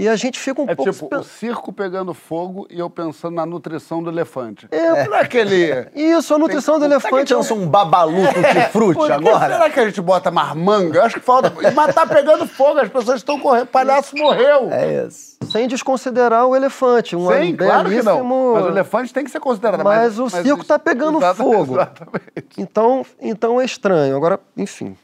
E 0.00 0.08
a 0.08 0.16
gente 0.16 0.38
fica 0.38 0.62
um 0.62 0.68
É 0.68 0.74
pouco... 0.74 0.90
tipo 0.90 1.14
o 1.14 1.22
circo 1.22 1.72
pegando 1.74 2.14
fogo 2.14 2.66
e 2.70 2.78
eu 2.78 2.88
pensando 2.88 3.34
na 3.34 3.44
nutrição 3.44 4.02
do 4.02 4.08
elefante. 4.08 4.66
É. 4.70 5.04
Será 5.04 5.26
que 5.26 5.36
ele... 5.36 5.88
Isso, 5.94 6.34
a 6.34 6.38
nutrição 6.38 6.78
do 6.78 6.86
elefante... 6.86 7.32
é 7.32 7.36
um- 7.36 7.40
Lança 7.40 7.52
um 7.52 7.66
babalu 7.68 8.22
Por 8.72 8.94
que 9.06 9.12
agora? 9.12 9.52
será 9.52 9.68
que 9.68 9.78
a 9.78 9.84
gente 9.84 10.00
bota 10.00 10.30
marmanga? 10.30 11.02
Acho 11.04 11.16
que 11.16 11.20
falta... 11.26 11.52
Mas 11.74 11.94
tá 11.94 12.06
pegando 12.06 12.46
fogo, 12.46 12.80
as 12.80 12.88
pessoas 12.88 13.18
estão 13.18 13.38
correndo. 13.38 13.66
Palhaço 13.66 14.16
morreu. 14.16 14.70
É 14.72 15.06
isso. 15.06 15.36
Sem 15.52 15.68
desconsiderar 15.68 16.46
o 16.46 16.56
elefante. 16.56 17.14
Um 17.14 17.28
Sim, 17.30 17.54
claro 17.56 17.90
que 17.90 18.02
não. 18.02 18.24
Mas 18.54 18.64
o 18.64 18.68
elefante 18.68 19.12
tem 19.12 19.22
que 19.24 19.30
ser 19.30 19.40
considerado. 19.40 19.84
Mas 19.84 20.18
o 20.18 20.30
circo 20.30 20.64
tá 20.64 20.78
pegando 20.78 21.18
Exata- 21.18 21.34
fogo. 21.42 21.74
Exatamente. 21.76 22.24
Então, 22.56 23.04
então 23.20 23.60
é 23.60 23.64
estranho. 23.66 24.16
Agora, 24.16 24.40
enfim, 24.56 24.96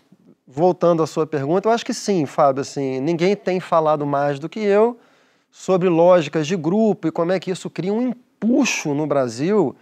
voltando 0.57 1.03
à 1.03 1.07
sua 1.07 1.27
pergunta, 1.27 1.69
eu 1.69 1.73
acho 1.73 1.85
que 1.85 1.93
sim, 1.93 2.25
Fábio. 2.25 2.63
Assim, 2.63 2.99
ninguém 2.99 3.37
tem 3.37 3.61
falado 3.61 4.07
mais 4.07 4.39
do 4.39 4.49
que 4.49 4.59
eu 4.59 4.99
sobre 5.51 5.89
lógicas 5.89 6.47
de 6.47 6.57
grupo 6.57 7.07
e 7.07 7.13
como 7.13 7.31
é 7.31 7.39
que 7.39 7.51
isso 7.51 7.69
cria 7.69 7.93
um 7.93 8.01
empuxo 8.09 8.95
no 8.95 9.07
Brasil 9.07 9.77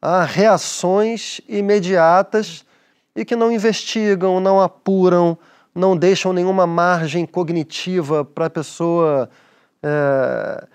a 0.00 0.24
reações 0.24 1.40
imediatas 1.46 2.64
e 3.14 3.24
que 3.24 3.36
não 3.36 3.52
investigam, 3.52 4.40
não 4.40 4.60
apuram, 4.60 5.36
não 5.74 5.96
deixam 5.96 6.32
nenhuma 6.32 6.66
margem 6.66 7.26
cognitiva 7.26 8.24
para 8.24 8.46
a 8.46 8.50
pessoa 8.50 9.28
é, 9.82 10.66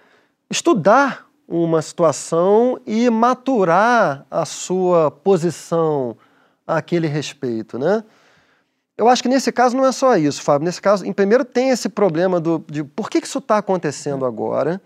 estudar 0.50 1.28
uma 1.48 1.82
situação 1.82 2.80
e 2.86 3.10
maturar 3.10 4.26
a 4.30 4.46
sua 4.46 5.10
posição 5.10 6.16
àquele 6.68 7.08
respeito, 7.08 7.80
né? 7.80 8.04
Eu 9.00 9.08
acho 9.08 9.24
que 9.24 9.30
nesse 9.30 9.50
caso 9.50 9.78
não 9.78 9.86
é 9.86 9.94
só 9.94 10.18
isso, 10.18 10.42
Fábio. 10.42 10.66
Nesse 10.66 10.82
caso, 10.82 11.06
em 11.06 11.14
primeiro, 11.14 11.46
tem 11.46 11.70
esse 11.70 11.88
problema 11.88 12.38
do, 12.38 12.62
de 12.70 12.84
por 12.84 13.10
que, 13.10 13.22
que 13.22 13.28
isso 13.28 13.38
está 13.38 13.58
acontecendo 13.58 14.26
agora. 14.26 14.82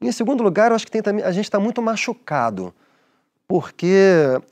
E, 0.00 0.08
em 0.08 0.10
segundo 0.10 0.42
lugar, 0.42 0.72
eu 0.72 0.74
acho 0.74 0.84
que 0.84 0.90
tem 0.90 1.22
a 1.22 1.30
gente 1.30 1.44
está 1.44 1.60
muito 1.60 1.80
machucado, 1.80 2.74
porque 3.46 3.96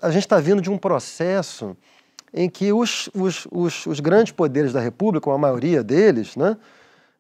a 0.00 0.08
gente 0.08 0.22
está 0.22 0.38
vindo 0.38 0.62
de 0.62 0.70
um 0.70 0.78
processo 0.78 1.76
em 2.32 2.48
que 2.48 2.72
os, 2.72 3.10
os, 3.12 3.48
os, 3.50 3.86
os 3.86 3.98
grandes 3.98 4.32
poderes 4.32 4.72
da 4.72 4.78
República, 4.78 5.28
ou 5.28 5.34
a 5.34 5.38
maioria 5.38 5.82
deles, 5.82 6.36
né, 6.36 6.56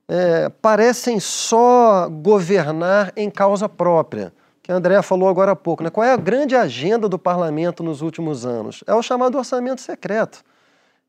é, 0.06 0.48
parecem 0.48 1.18
só 1.18 2.08
governar 2.08 3.12
em 3.16 3.28
causa 3.28 3.68
própria. 3.68 4.32
Que 4.62 4.70
a 4.70 4.76
Andrea 4.76 5.02
falou 5.02 5.28
agora 5.28 5.50
há 5.50 5.56
pouco. 5.56 5.82
Né? 5.82 5.90
Qual 5.90 6.06
é 6.06 6.12
a 6.12 6.16
grande 6.16 6.54
agenda 6.54 7.08
do 7.08 7.18
parlamento 7.18 7.82
nos 7.82 8.02
últimos 8.02 8.46
anos? 8.46 8.84
É 8.86 8.94
o 8.94 9.02
chamado 9.02 9.36
orçamento 9.36 9.80
secreto 9.80 10.44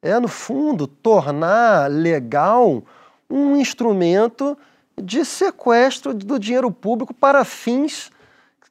é, 0.03 0.19
no 0.19 0.27
fundo, 0.27 0.85
tornar 0.85 1.89
legal 1.89 2.83
um 3.29 3.55
instrumento 3.55 4.57
de 5.01 5.23
sequestro 5.23 6.13
do 6.13 6.37
dinheiro 6.37 6.69
público 6.69 7.13
para 7.13 7.45
fins 7.45 8.11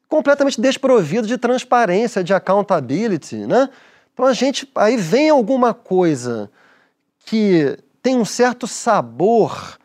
completamente 0.09 0.61
desprovidos 0.61 1.27
de 1.27 1.39
transparência, 1.39 2.23
de 2.23 2.35
accountability, 2.35 3.47
né? 3.47 3.71
Então 4.13 4.27
a 4.27 4.35
gente 4.35 4.71
aí 4.75 4.99
vem 4.99 5.31
alguma 5.31 5.73
coisa 5.73 6.51
que 7.25 7.79
tem 8.03 8.19
um 8.19 8.25
certo 8.25 8.67
sabor 8.67 9.79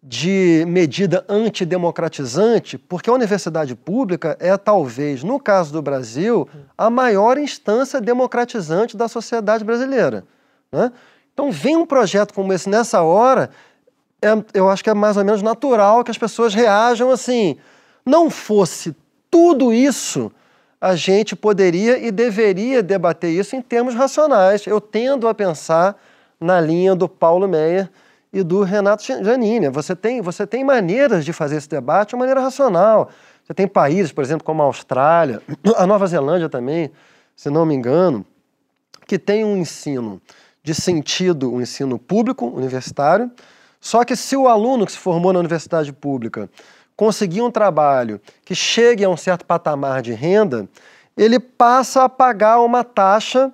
de 0.00 0.64
medida 0.68 1.24
antidemocratizante, 1.28 2.78
porque 2.78 3.10
a 3.10 3.12
universidade 3.12 3.74
pública 3.74 4.36
é 4.38 4.56
talvez, 4.56 5.24
no 5.24 5.40
caso 5.40 5.72
do 5.72 5.82
Brasil, 5.82 6.48
a 6.78 6.88
maior 6.88 7.36
instância 7.38 8.00
democratizante 8.00 8.96
da 8.96 9.08
sociedade 9.08 9.64
brasileira. 9.64 10.24
Né? 10.72 10.90
Então, 11.34 11.52
vem 11.52 11.76
um 11.76 11.86
projeto 11.86 12.32
como 12.32 12.52
esse 12.52 12.68
nessa 12.68 13.02
hora, 13.02 13.50
é- 14.20 14.44
eu 14.54 14.70
acho 14.70 14.82
que 14.82 14.90
é 14.90 14.94
mais 14.94 15.16
ou 15.16 15.24
menos 15.24 15.42
natural 15.42 16.02
que 16.02 16.10
as 16.10 16.18
pessoas 16.18 16.54
reajam 16.54 17.10
assim. 17.10 17.56
Não 18.04 18.30
fosse 18.30 18.96
tudo 19.30 19.72
isso, 19.72 20.32
a 20.80 20.96
gente 20.96 21.36
poderia 21.36 21.98
e 21.98 22.10
deveria 22.10 22.82
debater 22.82 23.30
isso 23.30 23.54
em 23.54 23.62
termos 23.62 23.94
racionais. 23.94 24.66
Eu 24.66 24.80
tendo 24.80 25.28
a 25.28 25.34
pensar 25.34 25.96
na 26.40 26.60
linha 26.60 26.94
do 26.94 27.08
Paulo 27.08 27.46
Meyer 27.46 27.88
e 28.32 28.42
do 28.42 28.62
Renato 28.62 29.04
Janine. 29.04 29.68
Você 29.68 29.94
tem, 29.94 30.20
você 30.20 30.46
tem 30.46 30.64
maneiras 30.64 31.24
de 31.24 31.32
fazer 31.32 31.56
esse 31.56 31.68
debate 31.68 32.10
de 32.10 32.16
maneira 32.16 32.40
racional. 32.40 33.10
Você 33.44 33.54
tem 33.54 33.68
países, 33.68 34.10
por 34.10 34.24
exemplo, 34.24 34.44
como 34.44 34.62
a 34.62 34.64
Austrália, 34.64 35.40
a 35.76 35.86
Nova 35.86 36.06
Zelândia 36.06 36.48
também, 36.48 36.90
se 37.36 37.48
não 37.48 37.64
me 37.64 37.74
engano, 37.74 38.24
que 39.06 39.18
tem 39.18 39.44
um 39.44 39.56
ensino 39.56 40.20
de 40.62 40.74
sentido, 40.74 41.52
um 41.52 41.60
ensino 41.60 41.98
público, 41.98 42.46
universitário, 42.46 43.30
só 43.80 44.04
que 44.04 44.14
se 44.14 44.36
o 44.36 44.46
aluno 44.46 44.86
que 44.86 44.92
se 44.92 44.98
formou 44.98 45.32
na 45.32 45.40
universidade 45.40 45.92
pública 45.92 46.48
conseguir 46.96 47.42
um 47.42 47.50
trabalho 47.50 48.20
que 48.44 48.54
chegue 48.54 49.04
a 49.04 49.08
um 49.08 49.16
certo 49.16 49.44
patamar 49.44 50.02
de 50.02 50.12
renda, 50.12 50.68
ele 51.16 51.40
passa 51.40 52.04
a 52.04 52.08
pagar 52.08 52.60
uma 52.60 52.84
taxa 52.84 53.52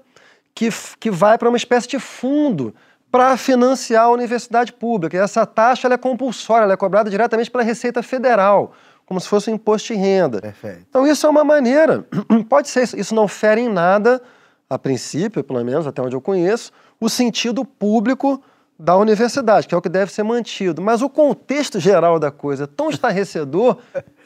que, 0.55 0.69
que 1.01 1.11
vai 1.11 1.39
para 1.39 1.49
uma 1.49 1.57
espécie 1.57 1.89
de 1.89 1.99
fundo 1.99 2.75
para 3.11 3.37
financiar 3.37 4.05
a 4.05 4.11
universidade 4.11 4.73
pública. 4.73 5.17
E 5.17 5.21
essa 5.21 5.47
taxa 5.47 5.89
é 5.89 5.97
compulsória, 5.97 6.65
ela 6.65 6.75
é 6.75 6.77
cobrada 6.77 7.09
diretamente 7.09 7.51
pela 7.51 7.65
Receita 7.65 8.03
Federal, 8.03 8.73
como 9.07 9.19
se 9.19 9.29
fosse 9.29 9.51
um 9.51 9.55
imposto 9.55 9.95
de 9.95 9.99
renda. 9.99 10.41
Perfeito. 10.41 10.85
Então 10.89 11.07
isso 11.07 11.27
é 11.27 11.31
uma 11.31 11.43
maneira, 11.45 12.05
pode 12.51 12.69
ser, 12.69 12.83
isso 12.99 13.15
não 13.15 13.27
fere 13.27 13.63
em 13.63 13.69
nada, 13.69 14.21
a 14.69 14.79
princípio, 14.79 15.43
pelo 15.43 15.65
menos 15.65 15.87
até 15.87 16.03
onde 16.03 16.15
eu 16.15 16.21
conheço, 16.21 16.71
o 17.01 17.09
sentido 17.09 17.65
público 17.65 18.43
da 18.79 18.97
universidade, 18.97 19.67
que 19.67 19.75
é 19.75 19.79
o 19.79 19.83
que 19.83 19.89
deve 19.89 20.13
ser 20.13 20.23
mantido. 20.23 20.81
Mas 20.81 21.03
o 21.03 21.09
contexto 21.09 21.81
geral 21.81 22.19
da 22.19 22.31
coisa 22.31 22.65
é 22.65 22.67
tão 22.67 22.91
estarrecedor 22.91 23.79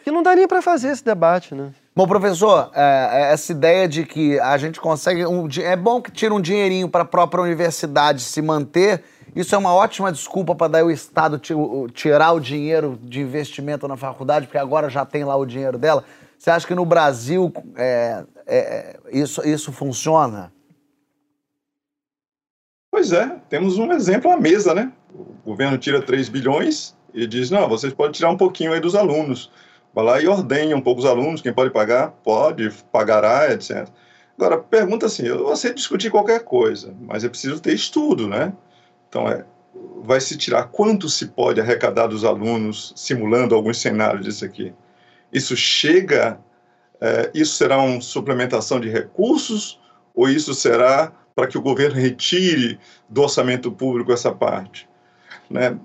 que 0.04 0.10
não 0.10 0.22
dá 0.22 0.34
nem 0.34 0.46
para 0.46 0.60
fazer 0.60 0.88
esse 0.88 1.04
debate, 1.04 1.54
né? 1.54 1.72
Bom, 1.94 2.06
professor, 2.06 2.70
é, 2.74 3.10
é, 3.12 3.32
essa 3.32 3.52
ideia 3.52 3.86
de 3.86 4.04
que 4.04 4.38
a 4.40 4.56
gente 4.56 4.80
consegue. 4.80 5.26
Um, 5.26 5.46
é 5.60 5.76
bom 5.76 6.00
que 6.00 6.10
tira 6.10 6.34
um 6.34 6.40
dinheirinho 6.40 6.88
para 6.88 7.02
a 7.02 7.06
própria 7.06 7.42
universidade 7.42 8.22
se 8.22 8.40
manter. 8.40 9.04
Isso 9.36 9.54
é 9.54 9.58
uma 9.58 9.74
ótima 9.74 10.12
desculpa 10.12 10.54
para 10.54 10.68
daí 10.68 10.82
o 10.82 10.90
Estado 10.90 11.40
tirar 11.92 12.32
o 12.32 12.40
dinheiro 12.40 12.98
de 13.02 13.20
investimento 13.20 13.88
na 13.88 13.96
faculdade, 13.96 14.46
porque 14.46 14.58
agora 14.58 14.90
já 14.90 15.06
tem 15.06 15.24
lá 15.24 15.36
o 15.36 15.46
dinheiro 15.46 15.78
dela. 15.78 16.04
Você 16.38 16.50
acha 16.50 16.66
que 16.66 16.74
no 16.74 16.84
Brasil 16.84 17.52
é, 17.76 18.24
é, 18.46 18.96
isso, 19.10 19.46
isso 19.46 19.72
funciona? 19.72 20.52
Pois 22.92 23.10
é, 23.10 23.38
temos 23.48 23.78
um 23.78 23.90
exemplo 23.90 24.30
à 24.30 24.36
mesa, 24.36 24.74
né? 24.74 24.92
O 25.14 25.24
governo 25.46 25.78
tira 25.78 26.02
3 26.02 26.28
bilhões 26.28 26.94
e 27.14 27.26
diz: 27.26 27.50
não, 27.50 27.66
vocês 27.66 27.90
podem 27.90 28.12
tirar 28.12 28.28
um 28.28 28.36
pouquinho 28.36 28.70
aí 28.70 28.80
dos 28.80 28.94
alunos. 28.94 29.50
Vai 29.94 30.04
lá 30.04 30.20
e 30.20 30.28
ordenha 30.28 30.76
um 30.76 30.80
pouco 30.80 31.00
os 31.00 31.06
alunos, 31.06 31.40
quem 31.40 31.54
pode 31.54 31.70
pagar, 31.70 32.10
pode, 32.22 32.70
pagará, 32.92 33.50
etc. 33.50 33.88
Agora, 34.36 34.58
pergunta 34.58 35.06
assim, 35.06 35.24
eu 35.24 35.42
você 35.42 35.72
discutir 35.72 36.10
qualquer 36.10 36.44
coisa, 36.44 36.94
mas 37.00 37.24
é 37.24 37.30
preciso 37.30 37.60
ter 37.60 37.72
estudo, 37.72 38.28
né? 38.28 38.52
Então, 39.08 39.26
é, 39.26 39.42
vai 40.02 40.20
se 40.20 40.36
tirar 40.36 40.64
quanto 40.64 41.08
se 41.08 41.28
pode 41.28 41.62
arrecadar 41.62 42.08
dos 42.08 42.26
alunos, 42.26 42.92
simulando 42.94 43.54
alguns 43.54 43.80
cenários 43.80 44.26
disso 44.26 44.44
aqui. 44.44 44.70
Isso 45.32 45.56
chega, 45.56 46.38
é, 47.00 47.30
isso 47.32 47.54
será 47.54 47.78
uma 47.78 48.02
suplementação 48.02 48.78
de 48.78 48.90
recursos, 48.90 49.80
ou 50.14 50.28
isso 50.28 50.52
será 50.52 51.10
para 51.34 51.46
que 51.46 51.58
o 51.58 51.62
governo 51.62 51.96
retire 51.96 52.78
do 53.08 53.22
orçamento 53.22 53.70
público 53.70 54.12
essa 54.12 54.32
parte? 54.32 54.88
Né? 55.50 55.78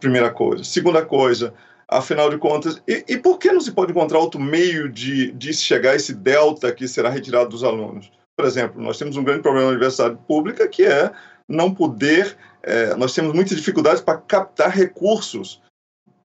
Primeira 0.00 0.30
coisa. 0.30 0.64
Segunda 0.64 1.04
coisa, 1.04 1.54
afinal 1.88 2.30
de 2.30 2.38
contas. 2.38 2.82
E, 2.86 3.04
e, 3.08 3.18
por 3.18 3.38
que 3.38 3.52
não 3.52 3.60
se 3.60 3.72
pode 3.72 3.92
encontrar 3.92 4.18
outro 4.18 4.40
meio 4.40 4.88
de, 4.88 5.32
de 5.32 5.52
chegar 5.52 5.92
a 5.92 5.96
esse 5.96 6.14
delta 6.14 6.72
que 6.72 6.88
será 6.88 7.08
retirado 7.08 7.50
dos 7.50 7.64
alunos? 7.64 8.10
Por 8.36 8.46
exemplo, 8.46 8.82
nós 8.82 8.98
temos 8.98 9.16
um 9.16 9.24
grande 9.24 9.42
problema 9.42 9.66
na 9.66 9.72
universidade 9.72 10.18
pública 10.26 10.66
que 10.68 10.84
é 10.84 11.12
não 11.48 11.72
poder. 11.72 12.36
É, 12.62 12.94
nós 12.96 13.14
temos 13.14 13.32
muitas 13.32 13.56
dificuldades 13.56 14.00
para 14.00 14.18
captar 14.18 14.70
recursos 14.70 15.62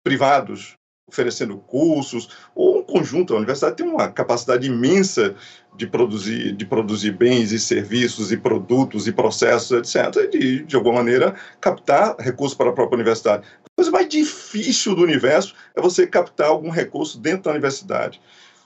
privados 0.04 0.79
oferecendo 1.10 1.58
cursos, 1.58 2.30
ou 2.56 2.80
um 2.80 2.84
conjunto. 2.84 3.34
A 3.34 3.38
universidade 3.38 3.76
tem 3.76 3.86
uma 3.86 4.08
capacidade 4.08 4.68
imensa 4.68 5.36
de 5.76 5.88
produzir, 5.88 6.54
de 6.54 6.66
produzir 6.66 7.12
bens 7.12 7.52
e 7.52 7.60
serviços 7.60 8.32
e 8.32 8.38
produtos 8.38 9.08
e 9.08 9.12
processos, 9.12 9.96
etc., 9.96 10.24
e 10.24 10.28
de, 10.28 10.64
de 10.64 10.76
alguma 10.76 10.96
maneira, 10.96 11.36
captar 11.60 12.16
recursos 12.20 12.58
para 12.58 12.70
a 12.70 12.74
própria 12.74 12.96
universidade. 12.96 13.48
A 13.66 13.70
coisa 13.76 13.92
mais 13.92 14.08
difícil 14.08 14.96
do 14.96 15.04
universo 15.04 15.56
é 15.76 15.82
você 15.82 16.06
captar 16.06 16.48
algum 16.48 16.70
recurso 16.70 17.20
dentro 17.20 17.44
da 17.44 17.52
universidade. 17.52 18.22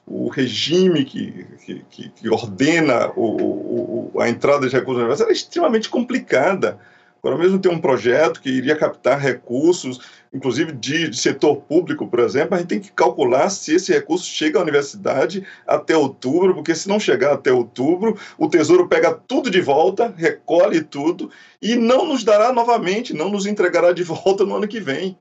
O 0.05 0.27
regime 0.27 1.05
que, 1.05 1.45
que, 1.89 2.09
que 2.09 2.29
ordena 2.29 3.11
o, 3.15 4.11
o, 4.13 4.19
a 4.19 4.27
entrada 4.27 4.67
de 4.67 4.73
recursos 4.73 4.97
na 4.97 5.03
universidade 5.03 5.31
é 5.31 5.33
extremamente 5.33 5.89
complicada. 5.89 6.79
Agora 7.23 7.37
mesmo 7.37 7.57
tem 7.57 7.71
um 7.71 7.79
projeto 7.79 8.41
que 8.41 8.49
iria 8.49 8.75
captar 8.75 9.17
recursos, 9.17 10.01
inclusive 10.33 10.71
de, 10.71 11.09
de, 11.09 11.17
setor 11.17 11.57
público, 11.57 12.07
por 12.07 12.19
exemplo, 12.19 12.55
a 12.55 12.57
gente 12.57 12.67
tem 12.67 12.79
que 12.79 12.91
calcular 12.91 13.49
se 13.49 13.75
esse 13.75 13.93
recurso 13.93 14.25
chega 14.25 14.59
à 14.59 14.61
universidade 14.61 15.45
até 15.67 15.95
outubro, 15.95 16.55
porque 16.55 16.73
se 16.73 16.89
não 16.89 16.99
chegar 16.99 17.33
até 17.33 17.51
outubro, 17.51 18.17
o 18.37 18.49
Tesouro 18.49 18.87
pega 18.87 19.13
tudo 19.13 19.49
de 19.49 19.61
volta, 19.61 20.13
recolhe 20.17 20.81
tudo 20.81 21.29
e 21.61 21.75
não 21.75 22.05
nos 22.05 22.23
dará 22.23 22.51
novamente, 22.51 23.13
não 23.13 23.29
nos 23.29 23.45
entregará 23.45 23.91
de 23.91 24.03
volta 24.03 24.45
no 24.45 24.55
ano 24.55 24.67
que 24.67 24.79
vem. 24.79 25.17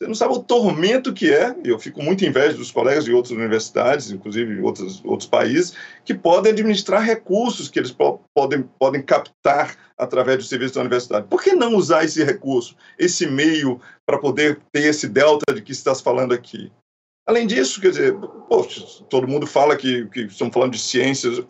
Você 0.00 0.08
não 0.08 0.14
sabe 0.14 0.34
o 0.34 0.42
tormento 0.42 1.12
que 1.12 1.32
é. 1.32 1.54
Eu 1.64 1.78
fico 1.78 2.02
muito 2.02 2.24
inveja 2.24 2.56
dos 2.56 2.70
colegas 2.70 3.04
de 3.04 3.12
outras 3.12 3.30
universidades, 3.30 4.10
inclusive 4.10 4.60
outros, 4.60 5.00
outros 5.04 5.28
países, 5.28 5.74
que 6.04 6.12
podem 6.12 6.52
administrar 6.52 7.02
recursos 7.02 7.68
que 7.68 7.78
eles 7.78 7.92
po 7.92 8.20
podem, 8.34 8.62
podem 8.78 9.00
captar 9.00 9.76
através 9.96 10.38
do 10.38 10.44
serviço 10.44 10.74
da 10.74 10.80
universidade. 10.80 11.28
Por 11.28 11.42
que 11.42 11.54
não 11.54 11.76
usar 11.76 12.04
esse 12.04 12.24
recurso, 12.24 12.76
esse 12.98 13.26
meio, 13.26 13.80
para 14.04 14.18
poder 14.18 14.60
ter 14.72 14.84
esse 14.84 15.08
delta 15.08 15.54
de 15.54 15.62
que 15.62 15.72
está 15.72 15.94
falando 15.94 16.34
aqui? 16.34 16.72
Além 17.26 17.46
disso, 17.46 17.80
quer 17.80 17.90
dizer, 17.90 18.14
poxa, 18.48 18.84
todo 19.08 19.28
mundo 19.28 19.46
fala 19.46 19.76
que, 19.76 20.06
que 20.06 20.22
estamos 20.22 20.52
falando 20.52 20.72
de 20.72 20.78
ciências. 20.78 21.40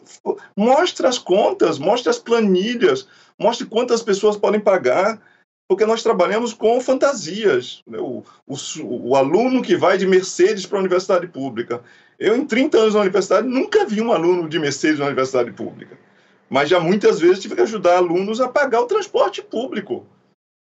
Mostre 0.57 1.07
as 1.07 1.18
contas, 1.18 1.78
mostre 1.78 2.11
as 2.11 2.18
planilhas, 2.18 3.09
mostre 3.38 3.66
quantas 3.66 4.02
pessoas 4.02 4.37
podem 4.37 4.61
pagar 4.61 5.20
porque 5.68 5.87
nós 5.87 6.03
trabalhamos 6.03 6.53
com 6.53 6.81
fantasias. 6.81 7.83
Né? 7.87 7.98
O, 7.98 8.22
o, 8.46 8.57
o, 8.83 9.16
aluno 9.16 9.62
que 9.62 9.77
vai 9.77 9.96
de 9.96 10.07
Mercedes 10.07 10.66
para 10.66 10.79
a 10.79 10.81
universidade 10.81 11.27
pública. 11.27 11.83
Eu, 12.18 12.37
em 12.37 12.46
30 12.46 12.79
anos 12.79 12.94
na 12.94 13.00
universidade, 13.00 13.48
nunca 13.48 13.85
vi 13.85 14.00
um 14.00 14.12
aluno 14.12 14.48
de 14.48 14.59
Mercedes 14.59 14.98
na 14.98 15.07
universidade 15.07 15.50
pública. 15.53 15.98
Mas 16.48 16.68
já 16.68 16.79
muitas 16.79 17.18
vezes 17.18 17.40
tive 17.40 17.55
que 17.57 17.62
ajudar 17.62 17.96
alunos 17.96 18.40
a 18.40 18.48
pagar 18.48 18.83
o 18.83 18.87
transporte 18.87 19.42
público. 19.42 20.07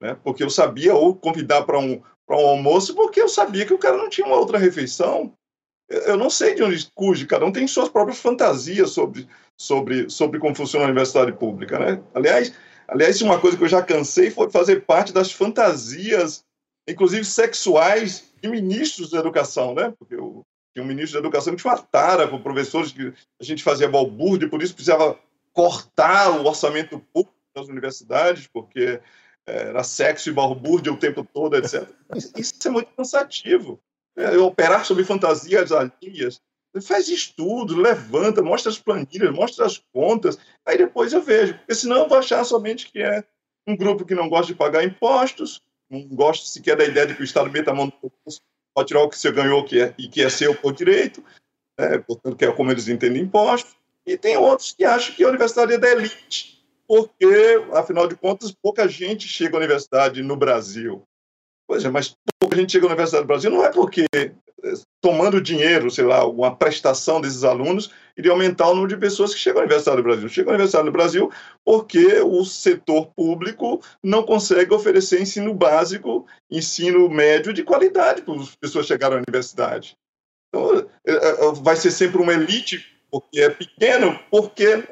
Né? 0.02 0.18
Porque 0.24 0.44
eu 0.44 0.50
sabia, 0.50 0.94
ou 0.94 1.16
convidar 1.16 1.64
para 1.64 1.80
um, 1.80 2.02
um 2.30 2.48
almoço, 2.48 2.96
porque 2.96 3.22
eu 3.22 3.30
sabia 3.30 3.66
que 3.66 3.74
o 3.74 3.80
cara 3.80 3.98
não 3.98 4.10
tinha 4.10 4.28
uma 4.28 4.38
outra 4.38 4.58
refeição. 4.58 5.32
Eu 5.90 6.18
não 6.18 6.30
sei 6.30 6.54
de 6.54 6.64
onde 6.64 6.92
cujo, 6.94 7.26
cada 7.28 7.46
um 7.46 7.52
tem 7.52 7.66
suas 7.66 7.88
próprias 7.88 8.20
fantasias 8.20 8.90
sobre, 8.90 9.26
sobre, 9.56 10.10
sobre 10.10 10.38
como 10.38 10.54
funciona 10.54 10.86
a 10.86 10.90
universidade 10.90 11.32
pública. 11.32 11.80
Né? 11.80 12.02
Aliás, 12.14 12.54
Aliás, 12.88 13.22
uma 13.22 13.40
coisa 13.40 13.58
que 13.58 13.64
eu 13.64 13.68
já 13.68 13.82
cansei 13.84 14.32
foi 14.32 14.50
fazer 14.50 14.86
parte 14.86 15.12
das 15.12 15.32
fantasias, 15.32 16.46
inclusive 16.88 17.26
sexuais, 17.26 18.24
de 18.42 18.50
ministros 18.50 19.10
da 19.10 19.20
educação, 19.20 19.74
né? 19.74 19.94
Porque 20.00 20.16
eu 20.16 20.46
tinha 20.74 20.84
um 20.84 20.88
ministro 20.88 21.14
da 21.20 21.28
educação 21.28 21.54
que 21.54 21.62
tinha 21.62 21.74
uma 21.74 21.82
tara 21.82 22.28
com 22.28 22.42
professores 22.42 22.92
que 22.92 23.14
a 23.40 23.44
gente 23.44 23.64
fazia 23.64 23.90
balbúrdia, 23.90 24.50
por 24.50 24.62
isso 24.62 24.74
precisava 24.74 25.20
cortar 25.52 26.30
o 26.30 26.46
orçamento 26.46 27.00
público 27.12 27.36
das 27.54 27.68
universidades, 27.68 28.48
porque 28.48 29.02
era 29.46 29.84
sexo 29.84 30.30
e 30.30 30.34
balbúrdia 30.34 30.94
o 30.94 30.98
tempo 30.98 31.24
todo, 31.24 31.56
etc. 31.56 31.90
Isso 32.38 32.54
é 32.66 32.70
muito 32.70 32.92
cansativo. 32.96 33.80
É, 34.16 34.38
operar 34.38 34.86
sobre 34.86 35.04
fantasias 35.04 35.72
alheias 35.72 36.42
faz 36.82 37.08
estudo, 37.08 37.80
levanta, 37.80 38.42
mostra 38.42 38.72
as 38.72 38.80
planilhas, 38.80 39.34
mostra 39.34 39.66
as 39.66 39.78
contas, 39.94 40.38
aí 40.66 40.78
depois 40.78 41.14
eu 41.14 41.22
vejo. 41.22 41.56
Porque 41.56 41.76
senão 41.76 41.98
eu 41.98 42.10
vou 42.10 42.18
achar 42.18 42.44
somente 42.44 42.92
que 42.92 43.02
é 43.02 43.24
um 43.68 43.76
grupo 43.76 44.06
que 44.06 44.16
não 44.16 44.30
gosta 44.30 44.48
de 44.48 44.58
pagar 44.58 44.84
impostos, 44.84 45.62
não 45.90 46.08
gosta 46.08 46.46
sequer 46.46 46.76
da 46.76 46.86
ideia 46.86 47.08
de 47.08 47.16
que 47.16 47.22
o 47.22 47.26
Estado 47.26 47.50
meta 47.50 47.72
a 47.72 47.74
mão 47.74 47.88
no 47.88 47.92
concurso 47.92 48.42
pode 48.74 48.88
tirar 48.90 49.02
o 49.02 49.10
que 49.10 49.18
você 49.18 49.32
ganhou 49.32 49.66
que 49.66 49.82
é, 49.82 49.94
e 49.98 50.08
que 50.08 50.22
é 50.22 50.30
seu 50.30 50.54
por 50.54 50.74
direito, 50.74 51.24
né, 51.80 51.98
portanto, 52.00 52.36
que 52.36 52.46
é 52.46 52.52
como 52.52 52.72
eles 52.72 52.88
entendem 52.88 53.24
impostos. 53.24 53.76
E 54.06 54.18
tem 54.18 54.38
outros 54.38 54.72
que 54.72 54.86
acham 54.86 55.16
que 55.16 55.24
a 55.24 55.28
universidade 55.28 55.74
é 55.74 55.78
da 55.78 55.90
elite, 55.90 56.64
porque, 56.88 57.62
afinal 57.74 58.08
de 58.08 58.16
contas, 58.16 58.52
pouca 58.52 58.88
gente 58.88 59.28
chega 59.28 59.58
à 59.58 59.60
universidade 59.60 60.22
no 60.22 60.38
Brasil. 60.38 61.04
Pois 61.68 61.84
é, 61.84 61.90
mas 61.90 62.16
pouca 62.40 62.56
gente 62.56 62.72
chega 62.72 62.86
à 62.86 62.88
Universidade 62.88 63.24
do 63.26 63.28
Brasil 63.28 63.52
não 63.52 63.66
é 63.66 63.72
porque 63.72 64.06
tomando 65.02 65.42
dinheiro, 65.42 65.90
sei 65.90 66.06
lá, 66.06 66.26
uma 66.26 66.56
prestação 66.56 67.22
desses 67.22 67.44
alunos, 67.44 67.92
iria 68.18 68.32
aumentar 68.32 68.68
o 68.68 68.76
número 68.76 68.90
de 68.90 68.98
pessoas 68.98 69.34
que 69.34 69.40
chegam 69.40 69.62
à 69.62 69.64
Universidade 69.64 69.98
do 69.98 70.04
Brasil. 70.04 70.30
Chegam 70.30 70.52
à 70.52 70.56
Universidade 70.56 70.86
do 70.86 70.92
Brasil 70.92 71.32
porque 71.64 72.20
o 72.22 72.44
setor 72.44 73.08
público 73.16 73.82
não 74.04 74.24
consegue 74.24 74.74
oferecer 74.74 75.22
ensino 75.22 75.54
básico, 75.54 76.26
ensino 76.50 77.10
médio 77.10 77.54
de 77.54 77.64
qualidade 77.64 78.22
para 78.22 78.36
as 78.36 78.56
pessoas 78.56 78.88
chegarem 78.88 79.18
à 79.18 79.22
universidade. 79.28 79.96
Então, 80.50 80.90
é, 81.06 81.14
é, 81.14 81.52
vai 81.62 81.76
ser 81.76 81.92
sempre 81.92 82.22
uma 82.22 82.34
elite, 82.34 82.86
porque 83.12 83.40
é 83.40 83.50
pequeno, 83.50 84.20
porque 84.32 84.84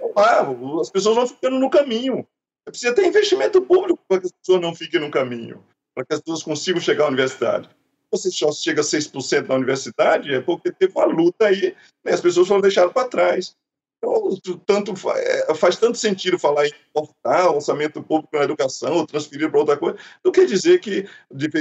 as 0.80 0.90
pessoas 0.90 1.16
vão 1.16 1.28
ficando 1.28 1.60
no 1.60 1.70
caminho. 1.70 2.26
Precisa 2.66 2.94
ter 2.94 3.06
investimento 3.06 3.62
público 3.62 4.00
para 4.08 4.20
que 4.20 4.28
as 4.28 4.32
pessoas 4.32 4.62
não 4.62 4.74
fiquem 4.74 5.00
no 5.00 5.12
caminho, 5.12 5.64
para 5.94 6.06
que 6.06 6.14
as 6.14 6.20
pessoas 6.20 6.44
consigam 6.44 6.82
chegar 6.82 7.06
à 7.06 7.08
universidade 7.08 7.70
você 8.15 8.32
só 8.32 8.51
chega 8.51 8.82
a 8.82 8.84
6% 8.84 9.47
na 9.47 9.56
universidade, 9.56 10.34
é 10.34 10.41
porque 10.41 10.71
teve 10.71 10.93
uma 10.95 11.06
luta 11.06 11.47
aí, 11.47 11.75
né? 12.04 12.13
as 12.13 12.21
pessoas 12.21 12.47
foram 12.47 12.62
deixadas 12.62 12.93
para 12.93 13.08
trás. 13.08 13.56
Então, 13.97 14.38
tanto, 14.65 14.93
é, 15.12 15.56
faz 15.56 15.78
tanto 15.78 15.97
sentido 15.97 16.38
falar 16.38 16.67
em 16.67 16.73
cortar 16.93 17.49
o 17.49 17.56
orçamento 17.56 18.04
público 18.04 18.38
na 18.38 18.43
educação, 18.43 18.93
ou 18.93 19.08
transferir 19.08 19.49
para 19.49 19.60
outra 19.60 19.78
coisa, 19.78 19.97
do 20.23 20.32
que 20.32 20.45
dizer 20.45 20.80
que 20.80 21.08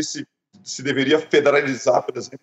se, 0.02 0.26
se 0.62 0.82
deveria 0.82 1.18
federalizar, 1.18 2.02
por 2.02 2.16
exemplo, 2.16 2.40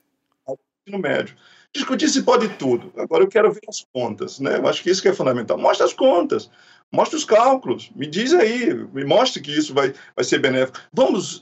ensino 0.87 0.99
médio. 0.99 1.35
Discutir 1.73 2.09
se 2.09 2.23
pode 2.23 2.49
tudo. 2.57 2.91
Agora 2.97 3.23
eu 3.23 3.29
quero 3.29 3.51
ver 3.51 3.61
as 3.67 3.85
contas, 3.93 4.39
né? 4.39 4.57
Eu 4.57 4.67
acho 4.67 4.83
que 4.83 4.89
isso 4.89 5.01
que 5.01 5.07
é 5.07 5.13
fundamental. 5.13 5.57
Mostra 5.57 5.85
as 5.85 5.93
contas, 5.93 6.49
mostra 6.91 7.17
os 7.17 7.23
cálculos, 7.23 7.89
me 7.95 8.05
diz 8.05 8.33
aí, 8.33 8.73
me 8.73 9.05
mostre 9.05 9.41
que 9.41 9.57
isso 9.57 9.73
vai, 9.73 9.93
vai 10.13 10.25
ser 10.25 10.39
benéfico. 10.39 10.79
Vamos, 10.91 11.41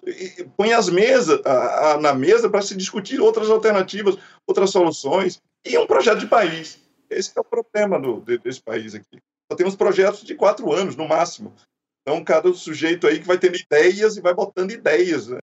põe 0.56 0.72
as 0.72 0.88
mesas 0.88 1.42
a, 1.44 1.94
a, 1.94 1.98
na 2.00 2.14
mesa 2.14 2.48
para 2.48 2.62
se 2.62 2.76
discutir 2.76 3.20
outras 3.20 3.50
alternativas, 3.50 4.18
outras 4.46 4.70
soluções 4.70 5.42
e 5.66 5.78
um 5.78 5.88
projeto 5.88 6.20
de 6.20 6.28
país. 6.28 6.80
Esse 7.10 7.32
é 7.36 7.42
o 7.42 7.44
problema 7.44 8.00
do, 8.00 8.22
desse 8.22 8.62
país 8.62 8.94
aqui. 8.94 9.20
Só 9.52 9.58
temos 9.58 9.76
projetos 9.76 10.24
de 10.24 10.36
quatro 10.36 10.72
anos, 10.72 10.96
no 10.96 11.08
máximo. 11.08 11.56
Então, 12.02 12.24
cada 12.24 12.54
sujeito 12.54 13.08
aí 13.08 13.20
que 13.20 13.28
vai 13.28 13.40
tendo 13.40 13.58
ideias 13.58 14.16
e 14.16 14.22
vai 14.22 14.34
botando 14.34 14.72
ideias. 14.72 15.28
Né? 15.28 15.40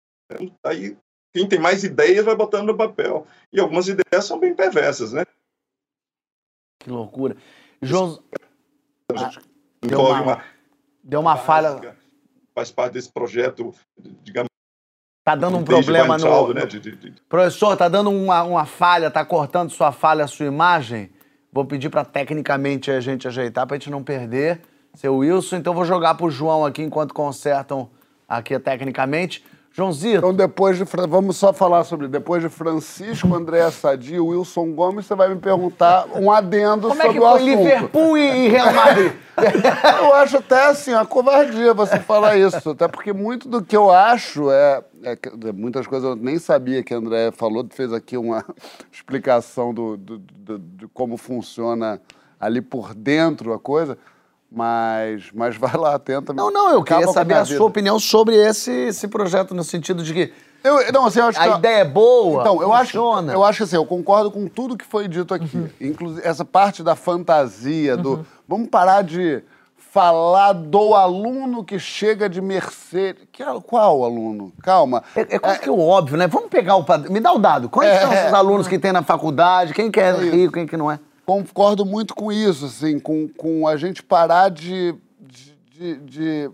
Aí 0.63 0.95
quem 1.36 1.45
tem 1.45 1.60
mais 1.60 1.84
ideias 1.84 2.24
vai 2.24 2.34
botando 2.34 2.67
no 2.67 2.78
papel. 2.78 3.28
E 3.52 3.60
algumas 3.60 3.89
ideias 3.89 4.24
são 4.24 4.39
bem 4.39 4.56
perversas, 4.56 5.12
né? 5.12 5.26
Que 6.80 6.89
loucura. 6.89 7.36
João... 7.82 8.24
Ah, 9.13 9.32
deu, 9.82 10.00
uma, 10.00 10.21
uma, 10.21 10.43
deu 11.04 11.19
uma 11.19 11.36
falha. 11.36 11.98
Faz 12.54 12.71
parte 12.71 12.93
desse 12.93 13.12
projeto, 13.12 13.76
digamos. 14.24 14.48
Tá 15.26 15.36
dando 15.36 15.58
um 15.58 15.65
problema 15.65 16.17
no. 16.17 16.54
Né? 16.54 16.65
De, 16.65 16.80
de, 16.80 16.95
de... 16.95 17.21
Professor, 17.24 17.76
tá 17.76 17.89
dando 17.89 18.12
uma, 18.12 18.41
uma 18.43 18.65
falha, 18.65 19.12
tá 19.12 19.26
cortando 19.26 19.71
sua 19.71 19.91
falha, 19.91 20.28
sua 20.28 20.45
imagem. 20.45 21.12
Vou 21.52 21.65
pedir 21.65 21.89
para 21.89 22.06
tecnicamente 22.06 22.89
a 22.89 23.02
gente 23.02 23.28
ajeitar 23.28 23.67
para 23.67 23.76
a 23.76 23.80
gente 23.80 23.91
não 23.91 24.02
perder. 24.02 24.62
Seu 24.93 25.17
Wilson, 25.17 25.58
então 25.58 25.74
vou 25.74 25.84
jogar 25.84 26.15
pro 26.15 26.32
João 26.32 26.65
aqui 26.65 26.82
enquanto 26.82 27.13
consertam 27.13 27.89
aqui 28.26 28.58
tecnicamente. 28.58 29.43
Joãozito. 29.75 30.19
Então, 30.19 30.33
depois 30.33 30.77
de. 30.77 30.85
Vamos 30.85 31.35
só 31.35 31.51
falar 31.51 31.83
sobre. 31.83 32.07
Depois 32.07 32.41
de 32.41 32.47
Francisco, 32.47 33.35
André 33.35 33.69
Sadi, 33.71 34.17
Wilson 34.17 34.71
Gomes, 34.71 35.05
você 35.05 35.15
vai 35.15 35.27
me 35.27 35.35
perguntar 35.35 36.07
um 36.15 36.31
adendo 36.31 36.88
Como 36.88 37.01
sobre 37.01 37.09
é 37.09 37.13
que 37.13 37.19
foi 37.19 37.43
Liverpool 37.43 38.17
e 38.17 38.47
Real 38.47 38.73
Madrid? 38.73 39.11
eu 39.99 40.13
acho 40.13 40.38
até 40.38 40.67
assim, 40.67 40.93
uma 40.93 41.05
covardia 41.05 41.73
você 41.73 41.99
falar 41.99 42.38
isso. 42.38 42.69
Até 42.69 42.88
porque 42.88 43.11
muito 43.11 43.49
do 43.49 43.61
que 43.61 43.75
eu 43.75 43.91
acho 43.91 44.49
é. 44.49 44.81
é 45.03 45.51
muitas 45.51 45.85
coisas 45.85 46.09
eu 46.09 46.15
nem 46.15 46.39
sabia 46.39 46.81
que 46.81 46.93
André 46.93 47.31
falou, 47.33 47.67
fez 47.69 47.91
aqui 47.91 48.15
uma 48.15 48.45
explicação 48.89 49.73
do, 49.73 49.97
do, 49.97 50.19
do, 50.19 50.57
de 50.57 50.88
como 50.88 51.17
funciona 51.17 51.99
ali 52.39 52.61
por 52.61 52.93
dentro 52.93 53.51
a 53.51 53.59
coisa. 53.59 53.97
Mas, 54.51 55.29
mas 55.34 55.58
vai 55.58 55.75
lá, 55.75 55.97
tenta. 55.99 56.34
Não, 56.34 56.51
não, 56.51 56.71
eu 56.71 56.84
queria 56.84 57.08
saber 57.08 57.34
a, 57.34 57.41
a 57.41 57.45
sua 57.45 57.65
opinião 57.65 57.99
sobre 57.99 58.36
esse, 58.36 58.71
esse 58.71 59.08
projeto, 59.08 59.53
no 59.53 59.63
sentido 59.63 60.03
de 60.03 60.13
que. 60.13 60.34
Eu, 60.63 60.91
não, 60.91 61.05
assim, 61.05 61.19
eu 61.19 61.25
acho 61.25 61.39
a 61.39 61.43
que, 61.43 61.58
ideia 61.60 61.81
é 61.81 61.86
boa. 61.86 62.41
Então, 62.41 62.62
eu 62.62 62.71
funciona. 62.71 63.31
acho, 63.31 63.38
eu 63.38 63.43
acho 63.43 63.63
assim, 63.63 63.75
eu 63.75 63.86
concordo 63.86 64.31
com 64.31 64.47
tudo 64.47 64.75
que 64.75 64.86
foi 64.86 65.08
dito 65.08 65.34
aqui. 65.34 65.55
Uhum. 65.55 65.69
Inclusive, 65.79 66.27
essa 66.27 66.43
parte 66.43 66.81
da 66.81 66.95
fantasia, 66.95 67.95
do. 67.95 68.13
Uhum. 68.13 68.25
Vamos 68.47 68.69
parar 68.69 69.03
de 69.03 69.43
falar 69.95 70.53
do 70.53 70.93
aluno 70.93 71.63
que 71.63 71.77
chega 71.77 72.27
de 72.27 72.41
Mercedes. 72.41 73.23
Que, 73.31 73.43
qual 73.65 74.03
aluno? 74.03 74.51
Calma. 74.62 75.03
É, 75.15 75.21
é 75.21 75.39
quase 75.39 75.58
é, 75.58 75.62
que 75.62 75.69
o 75.69 75.79
óbvio, 75.79 76.17
né? 76.17 76.27
Vamos 76.27 76.49
pegar 76.49 76.75
o. 76.75 76.86
Me 77.10 77.19
dá 77.19 77.31
o 77.31 77.39
dado. 77.39 77.69
Quais 77.69 77.89
é, 77.89 78.01
são 78.01 78.13
esses 78.13 78.34
alunos 78.34 78.67
que 78.67 78.79
tem 78.79 78.91
na 78.91 79.03
faculdade? 79.03 79.73
Quem 79.73 79.91
que 79.91 79.99
é, 79.99 80.10
é 80.10 80.13
rico, 80.13 80.53
quem 80.53 80.65
que 80.65 80.75
não 80.75 80.91
é? 80.91 80.99
Concordo 81.25 81.85
muito 81.85 82.13
com 82.13 82.31
isso, 82.31 82.65
assim, 82.65 82.99
com, 82.99 83.27
com 83.27 83.67
a 83.67 83.75
gente 83.75 84.03
parar 84.03 84.49
de, 84.49 84.95
de, 85.71 85.97
de 85.97 86.51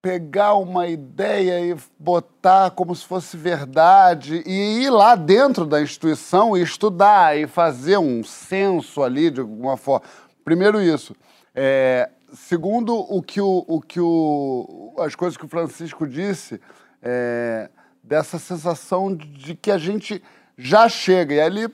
pegar 0.00 0.54
uma 0.54 0.86
ideia 0.86 1.60
e 1.60 1.76
botar 1.98 2.70
como 2.70 2.94
se 2.94 3.04
fosse 3.04 3.36
verdade 3.36 4.42
e 4.46 4.84
ir 4.84 4.90
lá 4.90 5.16
dentro 5.16 5.66
da 5.66 5.82
instituição 5.82 6.56
e 6.56 6.62
estudar 6.62 7.36
e 7.36 7.46
fazer 7.46 7.98
um 7.98 8.22
censo 8.22 9.02
ali 9.02 9.30
de 9.30 9.40
alguma 9.40 9.76
forma. 9.76 10.06
Primeiro 10.44 10.80
isso. 10.80 11.14
É, 11.54 12.08
segundo 12.32 12.94
o 12.94 13.20
que 13.20 13.40
o, 13.40 13.64
o 13.66 13.80
que 13.80 14.00
o, 14.00 14.94
as 14.98 15.14
coisas 15.14 15.36
que 15.36 15.44
o 15.44 15.48
Francisco 15.48 16.06
disse, 16.06 16.60
é, 17.02 17.68
dessa 18.02 18.38
sensação 18.38 19.14
de 19.14 19.54
que 19.54 19.70
a 19.70 19.78
gente 19.78 20.22
já 20.56 20.88
chega. 20.88 21.34
E 21.34 21.40
ali 21.40 21.68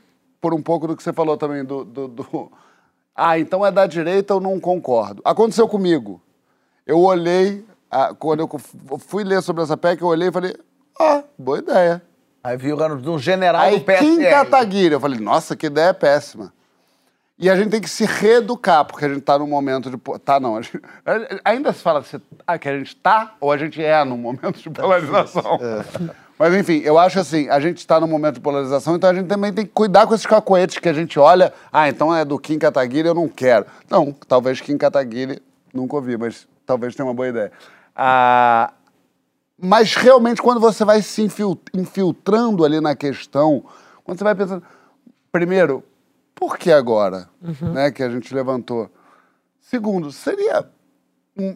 por 0.45 0.53
um 0.53 0.61
pouco 0.61 0.87
do 0.87 0.95
que 0.95 1.03
você 1.03 1.11
falou 1.11 1.39
também 1.39 1.65
do, 1.65 1.87
do, 1.87 2.07
do... 2.07 2.53
Ah, 3.17 3.39
então 3.39 3.65
é 3.65 3.71
da 3.71 3.87
direita, 3.87 4.35
eu 4.35 4.41
não 4.41 4.61
concordo. 4.61 5.23
Aconteceu 5.25 5.67
comigo. 5.67 6.21
Eu 6.85 7.01
olhei, 7.01 7.65
quando 8.19 8.41
eu 8.41 8.99
fui 8.99 9.25
ler 9.25 9.41
sobre 9.41 9.63
essa 9.63 9.75
PEC, 9.75 10.03
eu 10.03 10.09
olhei 10.09 10.29
e 10.29 10.33
falei, 10.33 10.55
ah, 11.01 11.23
boa 11.39 11.61
ideia. 11.61 12.03
Aí 12.43 12.59
viu 12.59 12.77
de 12.77 13.09
um 13.09 13.19
general 13.19 13.63
Aí, 13.63 13.79
do 13.79 13.85
PSL. 13.85 14.17
Kim 14.17 14.23
Kataguiri, 14.25 14.95
eu 14.95 15.01
falei, 15.01 15.19
nossa, 15.19 15.57
que 15.57 15.67
ideia 15.67 15.95
péssima. 15.95 16.53
E 17.39 17.49
a 17.49 17.57
gente 17.57 17.71
tem 17.71 17.81
que 17.81 17.89
se 17.89 18.05
reeducar, 18.05 18.85
porque 18.85 19.05
a 19.07 19.09
gente 19.09 19.21
está 19.21 19.39
num 19.39 19.47
momento 19.47 19.91
de. 19.91 19.97
Tá, 20.19 20.39
não. 20.39 20.61
Gente, 20.61 20.81
ainda 21.43 21.73
se 21.73 21.81
fala 21.81 22.03
que, 22.03 22.21
ah, 22.47 22.59
que 22.59 22.69
a 22.69 22.77
gente 22.77 22.89
está 22.89 23.35
ou 23.41 23.51
a 23.51 23.57
gente 23.57 23.83
é 23.83 24.05
num 24.05 24.19
momento 24.19 24.61
de 24.61 24.69
polarização. 24.69 25.59
É. 25.63 26.24
Mas 26.39 26.55
enfim, 26.55 26.79
eu 26.79 26.99
acho 26.99 27.21
assim, 27.21 27.49
a 27.49 27.61
gente 27.61 27.79
está 27.79 28.01
num 28.01 28.09
momento 28.09 28.35
de 28.35 28.41
polarização, 28.41 28.97
então 28.97 29.09
a 29.09 29.15
gente 29.15 29.29
também 29.29 29.53
tem 29.53 29.65
que 29.65 29.73
cuidar 29.73 30.07
com 30.07 30.15
esses 30.15 30.27
cacoetes 30.27 30.79
que 30.79 30.89
a 30.89 30.93
gente 30.93 31.19
olha, 31.19 31.53
ah, 31.73 31.89
então 31.89 32.15
é 32.15 32.25
do 32.25 32.39
Kim 32.39 32.59
Kataguiri, 32.59 33.07
eu 33.07 33.15
não 33.15 33.29
quero. 33.29 33.67
Não, 33.89 34.13
talvez 34.27 34.61
Kim 34.61 34.77
Kataguiri, 34.77 35.41
nunca 35.73 35.95
ouvi, 35.95 36.17
mas 36.17 36.47
talvez 36.67 36.95
tenha 36.95 37.07
uma 37.07 37.15
boa 37.15 37.29
ideia. 37.29 37.53
Ah, 37.95 38.73
mas 39.57 39.95
realmente, 39.95 40.43
quando 40.43 40.61
você 40.61 40.85
vai 40.85 41.01
se 41.03 41.23
infiltrando 41.73 42.65
ali 42.65 42.81
na 42.81 42.97
questão, 42.97 43.65
quando 44.03 44.19
você 44.19 44.25
vai 44.25 44.35
pensando, 44.35 44.63
primeiro, 45.31 45.85
por 46.35 46.59
que 46.59 46.73
agora 46.73 47.29
uhum. 47.41 47.73
né, 47.73 47.91
que 47.93 48.03
a 48.03 48.11
gente 48.11 48.35
levantou? 48.35 48.91
Segundo, 49.61 50.11
seria 50.11 50.69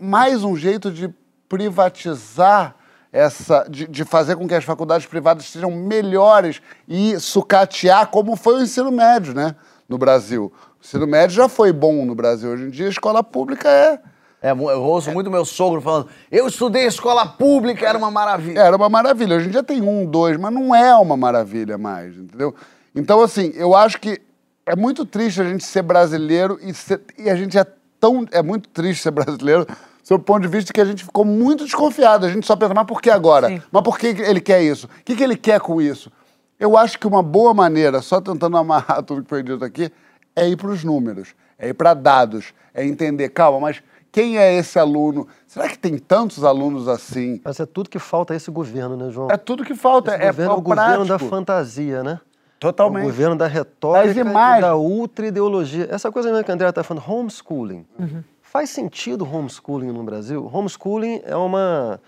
mais 0.00 0.44
um 0.44 0.56
jeito 0.56 0.90
de 0.90 1.12
privatizar 1.48 2.76
essa 3.12 3.66
de, 3.68 3.86
de, 3.86 4.04
fazer 4.04 4.36
com 4.36 4.46
que 4.46 4.54
as 4.54 4.64
faculdades 4.64 5.06
privadas 5.06 5.46
sejam 5.46 5.70
melhores 5.70 6.60
e 6.86 7.18
sucatear 7.18 8.08
como 8.08 8.36
foi 8.36 8.56
o 8.56 8.62
ensino 8.62 8.92
médio, 8.92 9.34
né, 9.34 9.56
no 9.88 9.96
Brasil. 9.96 10.52
O 10.78 10.84
ensino 10.84 11.06
médio 11.06 11.36
já 11.36 11.48
foi 11.48 11.72
bom 11.72 12.04
no 12.04 12.14
Brasil. 12.14 12.50
Hoje 12.50 12.64
em 12.64 12.70
dia 12.70 12.86
a 12.86 12.90
escola 12.90 13.24
pública 13.24 13.68
é 13.68 13.98
é, 14.40 14.52
eu 14.52 14.82
ouço 14.82 15.10
é. 15.10 15.14
muito 15.14 15.30
meu 15.30 15.44
sogro 15.44 15.80
falando, 15.80 16.08
eu 16.30 16.46
estudei 16.46 16.86
escola 16.86 17.26
pública, 17.26 17.86
era 17.88 17.98
uma 17.98 18.10
maravilha. 18.10 18.60
Era 18.60 18.76
uma 18.76 18.88
maravilha. 18.88 19.36
Hoje 19.36 19.48
em 19.48 19.50
dia 19.50 19.64
tem 19.64 19.82
um, 19.82 20.06
dois, 20.06 20.36
mas 20.36 20.52
não 20.52 20.74
é 20.74 20.94
uma 20.94 21.16
maravilha 21.16 21.76
mais, 21.76 22.16
entendeu? 22.16 22.54
Então, 22.94 23.20
assim, 23.20 23.52
eu 23.56 23.74
acho 23.74 23.98
que 23.98 24.20
é 24.64 24.76
muito 24.76 25.04
triste 25.04 25.40
a 25.40 25.44
gente 25.44 25.64
ser 25.64 25.82
brasileiro 25.82 26.58
e, 26.62 26.72
ser, 26.72 27.00
e 27.18 27.28
a 27.28 27.34
gente 27.34 27.58
é 27.58 27.66
tão. 27.98 28.26
É 28.30 28.42
muito 28.42 28.68
triste 28.68 29.02
ser 29.02 29.10
brasileiro 29.10 29.66
sob 30.08 30.22
o 30.22 30.24
ponto 30.24 30.40
de 30.40 30.48
vista 30.48 30.72
que 30.72 30.80
a 30.80 30.86
gente 30.86 31.04
ficou 31.04 31.22
muito 31.22 31.64
desconfiado. 31.64 32.24
A 32.24 32.30
gente 32.30 32.46
só 32.46 32.56
pensa, 32.56 32.72
mas 32.72 32.86
por 32.86 33.02
que 33.02 33.10
agora? 33.10 33.48
Sim. 33.48 33.62
Mas 33.70 33.82
por 33.82 33.98
que 33.98 34.06
ele 34.06 34.40
quer 34.40 34.62
isso? 34.62 34.86
O 34.86 35.04
que, 35.04 35.14
que 35.14 35.22
ele 35.22 35.36
quer 35.36 35.60
com 35.60 35.82
isso? 35.82 36.10
Eu 36.58 36.78
acho 36.78 36.98
que 36.98 37.06
uma 37.06 37.22
boa 37.22 37.52
maneira, 37.52 38.00
só 38.00 38.18
tentando 38.18 38.56
amarrar 38.56 39.02
tudo 39.04 39.22
que 39.22 39.28
foi 39.28 39.42
dito 39.42 39.62
aqui, 39.62 39.92
é 40.34 40.48
ir 40.48 40.56
para 40.56 40.68
os 40.70 40.82
números, 40.82 41.34
é 41.58 41.68
ir 41.68 41.74
para 41.74 41.92
dados, 41.92 42.54
é 42.72 42.86
entender, 42.86 43.28
calma, 43.28 43.60
mas 43.60 43.82
quem 44.10 44.38
é 44.38 44.56
esse 44.56 44.78
aluno? 44.78 45.28
Será 45.46 45.68
que 45.68 45.78
tem 45.78 45.98
tantos 45.98 46.42
alunos 46.42 46.88
assim? 46.88 47.38
Mas 47.44 47.60
é 47.60 47.66
tudo 47.66 47.90
que 47.90 47.98
falta 47.98 48.32
a 48.32 48.36
esse 48.36 48.50
governo, 48.50 48.96
né, 48.96 49.10
João? 49.10 49.28
É 49.30 49.36
tudo 49.36 49.62
que 49.62 49.74
falta. 49.74 50.14
Esse 50.14 50.22
é, 50.22 50.26
governo, 50.28 50.52
é 50.52 50.56
o 50.56 50.60
governo 50.62 51.04
da 51.04 51.18
fantasia, 51.18 52.02
né? 52.02 52.18
Totalmente. 52.58 53.02
É 53.02 53.04
o 53.04 53.10
governo 53.10 53.36
da 53.36 53.46
retórica 53.46 54.20
e 54.20 54.60
da 54.62 54.74
ultra-ideologia. 54.74 55.86
Essa 55.90 56.10
coisa 56.10 56.30
mesmo 56.30 56.44
que 56.44 56.50
a 56.50 56.54
André 56.54 56.70
está 56.70 56.82
falando, 56.82 57.04
homeschooling. 57.06 57.84
Uhum. 57.98 58.24
Faz 58.58 58.70
sentido 58.70 59.24
homeschooling 59.24 59.92
no 59.92 60.02
Brasil? 60.02 60.50
Homeschooling 60.52 61.22
é 61.24 61.36
uma, 61.36 62.00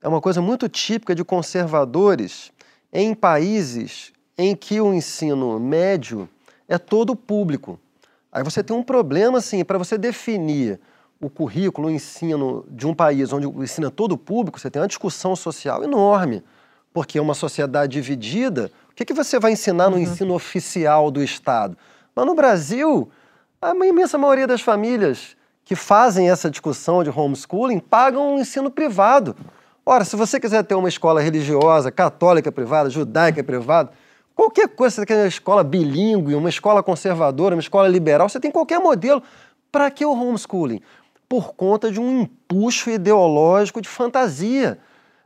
é 0.00 0.06
uma 0.06 0.20
coisa 0.20 0.40
muito 0.40 0.68
típica 0.68 1.16
de 1.16 1.24
conservadores 1.24 2.52
em 2.92 3.12
países 3.12 4.12
em 4.38 4.54
que 4.54 4.80
o 4.80 4.94
ensino 4.94 5.58
médio 5.58 6.28
é 6.68 6.78
todo 6.78 7.16
público. 7.16 7.76
Aí 8.30 8.44
você 8.44 8.62
tem 8.62 8.76
um 8.76 8.84
problema, 8.84 9.38
assim, 9.38 9.64
para 9.64 9.78
você 9.78 9.98
definir 9.98 10.78
o 11.20 11.28
currículo, 11.28 11.88
o 11.88 11.90
ensino 11.90 12.64
de 12.70 12.86
um 12.86 12.94
país 12.94 13.32
onde 13.32 13.48
o 13.48 13.64
ensino 13.64 13.88
é 13.88 13.90
todo 13.90 14.16
público, 14.16 14.60
você 14.60 14.70
tem 14.70 14.80
uma 14.80 14.86
discussão 14.86 15.34
social 15.34 15.82
enorme. 15.82 16.44
Porque 16.92 17.18
é 17.18 17.20
uma 17.20 17.34
sociedade 17.34 17.94
dividida, 17.94 18.70
o 18.92 18.94
que, 18.94 19.04
que 19.04 19.12
você 19.12 19.40
vai 19.40 19.50
ensinar 19.50 19.90
no 19.90 19.96
uhum. 19.96 20.02
ensino 20.02 20.34
oficial 20.34 21.10
do 21.10 21.20
Estado? 21.20 21.76
Mas 22.14 22.24
no 22.24 22.36
Brasil, 22.36 23.10
a 23.60 23.74
imensa 23.84 24.16
maioria 24.16 24.46
das 24.46 24.60
famílias 24.60 25.36
que 25.64 25.76
fazem 25.76 26.30
essa 26.30 26.50
discussão 26.50 27.02
de 27.04 27.10
homeschooling 27.10 27.78
pagam 27.78 28.34
um 28.34 28.38
ensino 28.38 28.70
privado. 28.70 29.36
Ora, 29.84 30.04
se 30.04 30.16
você 30.16 30.38
quiser 30.38 30.62
ter 30.64 30.74
uma 30.74 30.88
escola 30.88 31.20
religiosa, 31.20 31.90
católica 31.90 32.52
privada, 32.52 32.90
judaica 32.90 33.42
privada, 33.42 33.90
qualquer 34.34 34.68
coisa, 34.68 34.96
você 34.96 35.06
quer 35.06 35.16
uma 35.16 35.26
escola 35.26 35.64
bilíngue, 35.64 36.34
uma 36.34 36.48
escola 36.48 36.82
conservadora, 36.82 37.54
uma 37.54 37.60
escola 37.60 37.88
liberal, 37.88 38.28
você 38.28 38.40
tem 38.40 38.50
qualquer 38.50 38.78
modelo. 38.78 39.22
Para 39.72 39.90
que 39.90 40.04
o 40.04 40.12
homeschooling? 40.12 40.80
Por 41.28 41.54
conta 41.54 41.90
de 41.90 42.00
um 42.00 42.22
empuxo 42.22 42.90
ideológico 42.90 43.80
de 43.80 43.88
fantasia. 43.88 44.78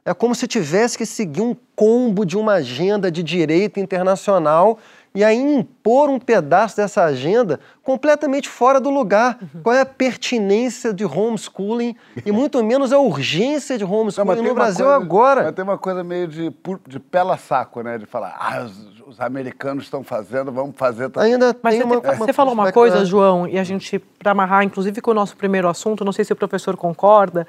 É 0.05 0.13
como 0.13 0.35
se 0.35 0.47
tivesse 0.47 0.99
que 0.99 1.07
seguir 1.07 1.41
um 1.41 1.57
combo 1.75 2.27
de 2.27 2.37
uma 2.37 2.55
agenda 2.55 3.11
de 3.11 3.23
direito 3.23 3.81
internacional 3.81 4.79
e 5.17 5.23
aí 5.23 5.37
impor 5.39 6.11
um 6.11 6.19
pedaço 6.19 6.77
dessa 6.77 7.05
agenda 7.05 7.61
completamente 7.85 8.49
fora 8.49 8.81
do 8.81 8.91
lugar. 8.91 9.39
Uhum. 9.41 9.63
Qual 9.63 9.75
é 9.75 9.81
a 9.81 9.87
pertinência 9.87 10.93
de 10.93 11.05
homeschooling 11.05 11.95
e 12.27 12.33
muito 12.33 12.63
menos 12.65 12.93
a 12.93 12.99
urgência 12.99 13.79
de 13.79 13.85
Não, 13.85 13.93
homeschooling 13.93 14.35
tem 14.35 14.43
no 14.49 14.55
Brasil 14.55 14.85
coisa- 14.87 15.01
agora. 15.05 15.43
Mas 15.45 15.53
tem 15.55 15.63
uma 15.63 15.79
coisa 15.79 16.03
meio 16.03 16.27
de, 16.27 16.53
de 16.89 16.99
pela 16.99 17.37
saco, 17.39 17.81
né? 17.83 17.97
De 17.97 18.07
falar, 18.07 18.37
ah, 18.41 18.65
os, 18.65 19.03
os 19.07 19.21
americanos 19.21 19.85
estão 19.85 20.03
fazendo, 20.03 20.51
vamos 20.51 20.75
fazer 20.77 21.09
também. 21.11 21.35
Ainda 21.35 21.55
Mas 21.63 21.75
tem 21.77 21.83
você, 21.87 21.95
uma, 21.95 22.01
te- 22.01 22.17
você 22.19 22.25
uma 22.25 22.33
falou 22.33 22.53
uma 22.53 22.73
coisa, 22.73 23.05
João, 23.05 23.47
e 23.47 23.57
a 23.57 23.63
gente, 23.63 24.01
para 24.19 24.33
amarrar, 24.33 24.65
inclusive 24.65 25.01
com 25.01 25.13
o 25.13 25.15
nosso 25.15 25.37
primeiro 25.37 25.69
assunto, 25.69 26.05
não 26.05 26.13
sei 26.13 26.25
se 26.25 26.33
o 26.33 26.37
professor 26.37 26.77
concorda, 26.77 27.47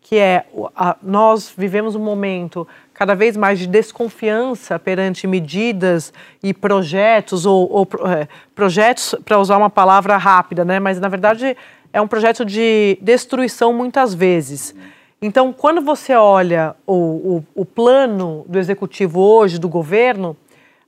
que 0.00 0.16
é 0.16 0.46
a- 0.76 0.96
nós 1.02 1.52
vivemos 1.56 1.96
um 1.96 2.00
momento 2.00 2.66
cada 2.98 3.14
vez 3.14 3.36
mais 3.36 3.60
de 3.60 3.68
desconfiança 3.68 4.76
perante 4.76 5.24
medidas 5.24 6.12
e 6.42 6.52
projetos, 6.52 7.46
ou, 7.46 7.70
ou 7.70 7.88
é, 8.10 8.26
projetos, 8.56 9.14
para 9.24 9.38
usar 9.38 9.56
uma 9.56 9.70
palavra 9.70 10.16
rápida, 10.16 10.64
né? 10.64 10.80
mas 10.80 10.98
na 10.98 11.06
verdade 11.08 11.56
é 11.92 12.00
um 12.00 12.08
projeto 12.08 12.44
de 12.44 12.98
destruição 13.00 13.72
muitas 13.72 14.12
vezes. 14.12 14.74
Então, 15.22 15.52
quando 15.52 15.80
você 15.80 16.12
olha 16.12 16.74
o, 16.84 16.94
o, 16.94 17.44
o 17.62 17.64
plano 17.64 18.44
do 18.48 18.58
executivo 18.58 19.20
hoje, 19.20 19.60
do 19.60 19.68
governo, 19.68 20.36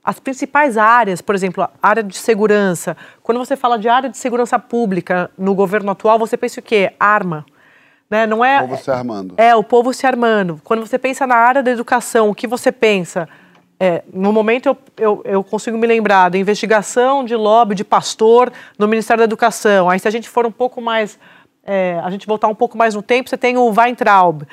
as 0.03 0.19
principais 0.19 0.77
áreas, 0.77 1.21
por 1.21 1.33
exemplo, 1.33 1.63
a 1.63 1.69
área 1.81 2.03
de 2.03 2.17
segurança. 2.17 2.97
Quando 3.23 3.37
você 3.37 3.55
fala 3.55 3.79
de 3.79 3.87
área 3.87 4.09
de 4.09 4.17
segurança 4.17 4.59
pública 4.59 5.31
no 5.37 5.55
governo 5.55 5.91
atual, 5.91 6.19
você 6.19 6.35
pensa 6.35 6.59
o 6.59 6.63
quê? 6.63 6.91
Arma. 6.99 7.45
Né? 8.11 8.27
Não 8.27 8.43
é, 8.43 8.61
O 8.61 8.67
povo 8.67 8.83
se 8.83 8.91
armando. 8.91 9.33
é, 9.37 9.55
o 9.55 9.63
povo 9.63 9.93
se 9.93 10.05
armando. 10.05 10.61
Quando 10.65 10.85
você 10.85 10.99
pensa 10.99 11.25
na 11.25 11.35
área 11.35 11.63
da 11.63 11.71
educação, 11.71 12.29
o 12.29 12.35
que 12.35 12.45
você 12.45 12.69
pensa? 12.69 13.29
É, 13.79 14.03
no 14.13 14.33
momento 14.33 14.67
eu, 14.67 14.77
eu, 14.97 15.21
eu 15.23 15.43
consigo 15.43 15.77
me 15.77 15.87
lembrar 15.87 16.29
da 16.29 16.37
investigação 16.37 17.23
de 17.23 17.35
lobby 17.35 17.73
de 17.73 17.85
pastor 17.85 18.51
no 18.77 18.85
Ministério 18.85 19.19
da 19.19 19.23
Educação. 19.23 19.89
Aí 19.89 19.97
se 19.97 20.07
a 20.09 20.11
gente 20.11 20.27
for 20.27 20.45
um 20.45 20.51
pouco 20.51 20.81
mais, 20.81 21.17
é, 21.63 21.99
a 22.03 22.09
gente 22.11 22.27
voltar 22.27 22.49
um 22.49 22.53
pouco 22.53 22.77
mais 22.77 22.93
no 22.93 23.01
tempo, 23.01 23.29
você 23.29 23.37
tem 23.37 23.57
o 23.57 23.71
Weintraub, 23.71 24.43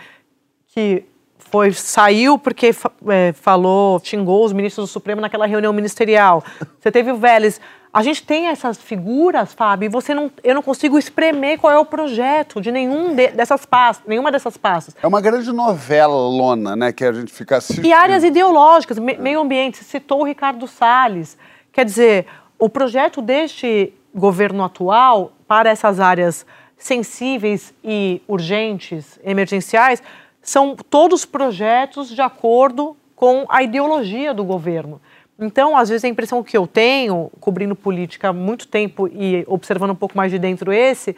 que 0.68 1.04
foi 1.50 1.72
saiu 1.72 2.38
porque 2.38 2.70
é, 3.08 3.32
falou, 3.32 4.00
xingou 4.04 4.44
os 4.44 4.52
ministros 4.52 4.88
do 4.88 4.92
Supremo 4.92 5.20
naquela 5.20 5.46
reunião 5.46 5.72
ministerial. 5.72 6.44
Você 6.78 6.92
teve 6.92 7.10
o 7.10 7.16
Vélez. 7.16 7.60
A 7.92 8.02
gente 8.02 8.22
tem 8.22 8.48
essas 8.48 8.76
figuras, 8.78 9.54
Fábio, 9.54 9.86
e 9.86 9.88
você 9.88 10.12
não, 10.14 10.30
eu 10.44 10.54
não 10.54 10.62
consigo 10.62 10.98
espremer 10.98 11.58
qual 11.58 11.72
é 11.72 11.78
o 11.78 11.84
projeto 11.86 12.60
de 12.60 12.70
nenhum 12.70 13.14
de- 13.14 13.28
dessas 13.28 13.64
pastas, 13.64 14.06
nenhuma 14.06 14.30
dessas 14.30 14.56
pastas. 14.58 14.94
É 15.02 15.06
uma 15.06 15.20
grande 15.22 15.50
novela 15.52 16.14
lona, 16.14 16.76
né? 16.76 16.92
Que 16.92 17.04
a 17.04 17.12
gente 17.12 17.32
fica 17.32 17.56
assistindo. 17.56 17.86
E 17.86 17.92
áreas 17.92 18.22
ideológicas, 18.24 18.98
me- 18.98 19.16
meio 19.16 19.40
ambiente, 19.40 19.78
você 19.78 19.84
citou 19.84 20.20
o 20.20 20.24
Ricardo 20.24 20.66
Salles. 20.68 21.38
Quer 21.72 21.84
dizer, 21.86 22.26
o 22.58 22.68
projeto 22.68 23.22
deste 23.22 23.92
governo 24.14 24.62
atual 24.64 25.32
para 25.46 25.70
essas 25.70 25.98
áreas 25.98 26.44
sensíveis 26.76 27.72
e 27.82 28.20
urgentes, 28.28 29.18
emergenciais, 29.24 30.02
são 30.42 30.76
todos 30.76 31.24
projetos 31.24 32.08
de 32.08 32.20
acordo 32.20 32.96
com 33.16 33.44
a 33.48 33.62
ideologia 33.62 34.32
do 34.32 34.44
governo. 34.44 35.00
Então, 35.38 35.76
às 35.76 35.88
vezes, 35.88 36.04
a 36.04 36.08
impressão 36.08 36.42
que 36.42 36.56
eu 36.56 36.66
tenho, 36.66 37.30
cobrindo 37.38 37.76
política 37.76 38.30
há 38.30 38.32
muito 38.32 38.66
tempo 38.66 39.06
e 39.06 39.44
observando 39.46 39.90
um 39.92 39.94
pouco 39.94 40.16
mais 40.16 40.32
de 40.32 40.38
dentro 40.38 40.72
esse, 40.72 41.14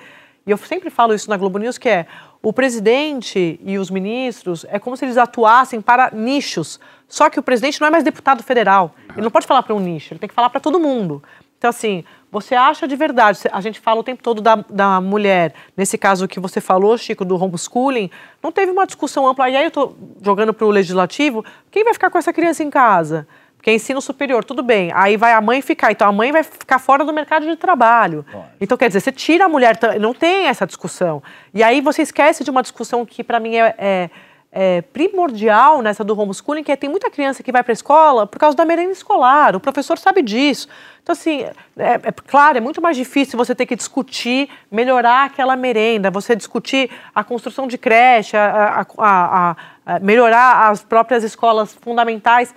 e 0.46 0.50
eu 0.50 0.58
sempre 0.58 0.90
falo 0.90 1.14
isso 1.14 1.30
na 1.30 1.38
Globo 1.38 1.58
News, 1.58 1.78
que 1.78 1.88
é 1.88 2.06
o 2.42 2.52
presidente 2.52 3.58
e 3.62 3.78
os 3.78 3.90
ministros, 3.90 4.66
é 4.68 4.78
como 4.78 4.96
se 4.96 5.06
eles 5.06 5.16
atuassem 5.16 5.80
para 5.80 6.10
nichos. 6.10 6.78
Só 7.08 7.30
que 7.30 7.38
o 7.38 7.42
presidente 7.42 7.80
não 7.80 7.88
é 7.88 7.90
mais 7.90 8.04
deputado 8.04 8.42
federal. 8.42 8.94
Ele 9.12 9.22
não 9.22 9.30
pode 9.30 9.46
falar 9.46 9.62
para 9.62 9.74
um 9.74 9.80
nicho, 9.80 10.12
ele 10.12 10.20
tem 10.20 10.28
que 10.28 10.34
falar 10.34 10.50
para 10.50 10.60
todo 10.60 10.78
mundo. 10.78 11.22
Então, 11.56 11.68
assim, 11.68 12.04
você 12.30 12.54
acha 12.54 12.88
de 12.88 12.96
verdade, 12.96 13.38
a 13.52 13.60
gente 13.60 13.80
fala 13.80 14.00
o 14.00 14.02
tempo 14.04 14.22
todo 14.22 14.40
da, 14.40 14.56
da 14.68 15.00
mulher, 15.00 15.52
nesse 15.76 15.98
caso 15.98 16.26
que 16.26 16.40
você 16.40 16.60
falou, 16.60 16.96
Chico, 16.96 17.22
do 17.22 17.42
homeschooling, 17.42 18.10
não 18.42 18.50
teve 18.50 18.72
uma 18.72 18.86
discussão 18.86 19.26
ampla, 19.26 19.50
e 19.50 19.56
aí 19.56 19.64
eu 19.64 19.68
estou 19.68 19.96
jogando 20.22 20.54
para 20.54 20.66
o 20.66 20.70
legislativo, 20.70 21.44
quem 21.70 21.84
vai 21.84 21.92
ficar 21.92 22.08
com 22.08 22.16
essa 22.16 22.32
criança 22.32 22.62
em 22.62 22.70
casa? 22.70 23.26
Porque 23.60 23.70
ensino 23.74 24.00
superior, 24.00 24.42
tudo 24.42 24.62
bem. 24.62 24.90
Aí 24.94 25.18
vai 25.18 25.34
a 25.34 25.40
mãe 25.40 25.60
ficar. 25.60 25.92
Então 25.92 26.08
a 26.08 26.12
mãe 26.12 26.32
vai 26.32 26.42
ficar 26.42 26.78
fora 26.78 27.04
do 27.04 27.12
mercado 27.12 27.44
de 27.46 27.56
trabalho. 27.56 28.24
Então, 28.58 28.78
quer 28.78 28.88
dizer, 28.88 29.00
você 29.00 29.12
tira 29.12 29.44
a 29.44 29.48
mulher. 29.50 29.78
Não 30.00 30.14
tem 30.14 30.46
essa 30.46 30.66
discussão. 30.66 31.22
E 31.52 31.62
aí 31.62 31.82
você 31.82 32.00
esquece 32.00 32.42
de 32.42 32.50
uma 32.50 32.62
discussão 32.62 33.04
que, 33.04 33.22
para 33.22 33.38
mim, 33.38 33.56
é, 33.56 33.74
é- 33.76 34.10
é 34.52 34.80
primordial 34.82 35.80
nessa 35.82 36.02
do 36.02 36.18
homeschooling, 36.18 36.64
que 36.64 36.72
é 36.72 36.76
tem 36.76 36.88
muita 36.90 37.08
criança 37.10 37.42
que 37.42 37.52
vai 37.52 37.62
para 37.62 37.70
a 37.70 37.74
escola 37.74 38.26
por 38.26 38.38
causa 38.38 38.56
da 38.56 38.64
merenda 38.64 38.90
escolar. 38.92 39.54
O 39.54 39.60
professor 39.60 39.96
sabe 39.98 40.22
disso. 40.22 40.66
Então, 41.02 41.12
assim, 41.12 41.42
é, 41.76 41.92
é 42.02 42.12
claro, 42.26 42.56
é 42.56 42.60
muito 42.60 42.80
mais 42.80 42.96
difícil 42.96 43.36
você 43.36 43.54
ter 43.54 43.66
que 43.66 43.76
discutir, 43.76 44.48
melhorar 44.70 45.26
aquela 45.26 45.54
merenda, 45.54 46.10
você 46.10 46.34
discutir 46.34 46.90
a 47.14 47.22
construção 47.22 47.66
de 47.68 47.76
creche, 47.78 48.36
a- 48.36 48.80
a- 48.80 48.86
a- 49.06 49.56
a- 49.86 50.00
melhorar 50.00 50.68
as 50.70 50.82
próprias 50.82 51.22
escolas 51.24 51.74
fundamentais. 51.80 52.52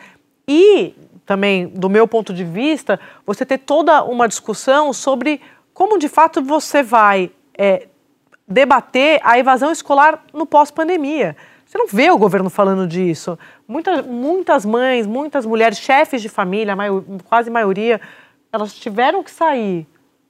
E 0.47 0.93
também, 1.25 1.67
do 1.67 1.89
meu 1.89 2.08
ponto 2.08 2.34
de 2.34 2.43
vista, 2.43 2.99
você 3.25 3.45
ter 3.45 3.60
toda 3.60 4.03
uma 4.03 4.27
discussão 4.27 4.91
sobre 4.91 5.41
como 5.73 5.97
de 5.97 6.08
fato 6.08 6.41
você 6.41 6.84
vai 6.84 7.32
é, 7.58 7.88
debater 8.47 9.19
a 9.23 9.39
evasão 9.39 9.71
escolar 9.71 10.23
no 10.34 10.45
pós-pandemia. 10.45 11.36
Você 11.65 11.77
não 11.77 11.88
vê 11.88 12.12
o 12.12 12.17
governo 12.17 12.49
falando 12.49 12.86
disso. 12.86 13.39
Muitas, 13.67 14.06
muitas 14.06 14.65
mães, 14.65 15.08
muitas 15.08 15.45
mulheres, 15.45 15.79
chefes 15.79 16.21
de 16.21 16.29
família, 16.29 16.73
a 16.73 16.75
maio- 16.75 17.06
quase 17.27 17.49
maioria, 17.49 17.99
elas 18.51 18.75
tiveram 18.75 19.23
que 19.23 19.32
sair 19.32 19.88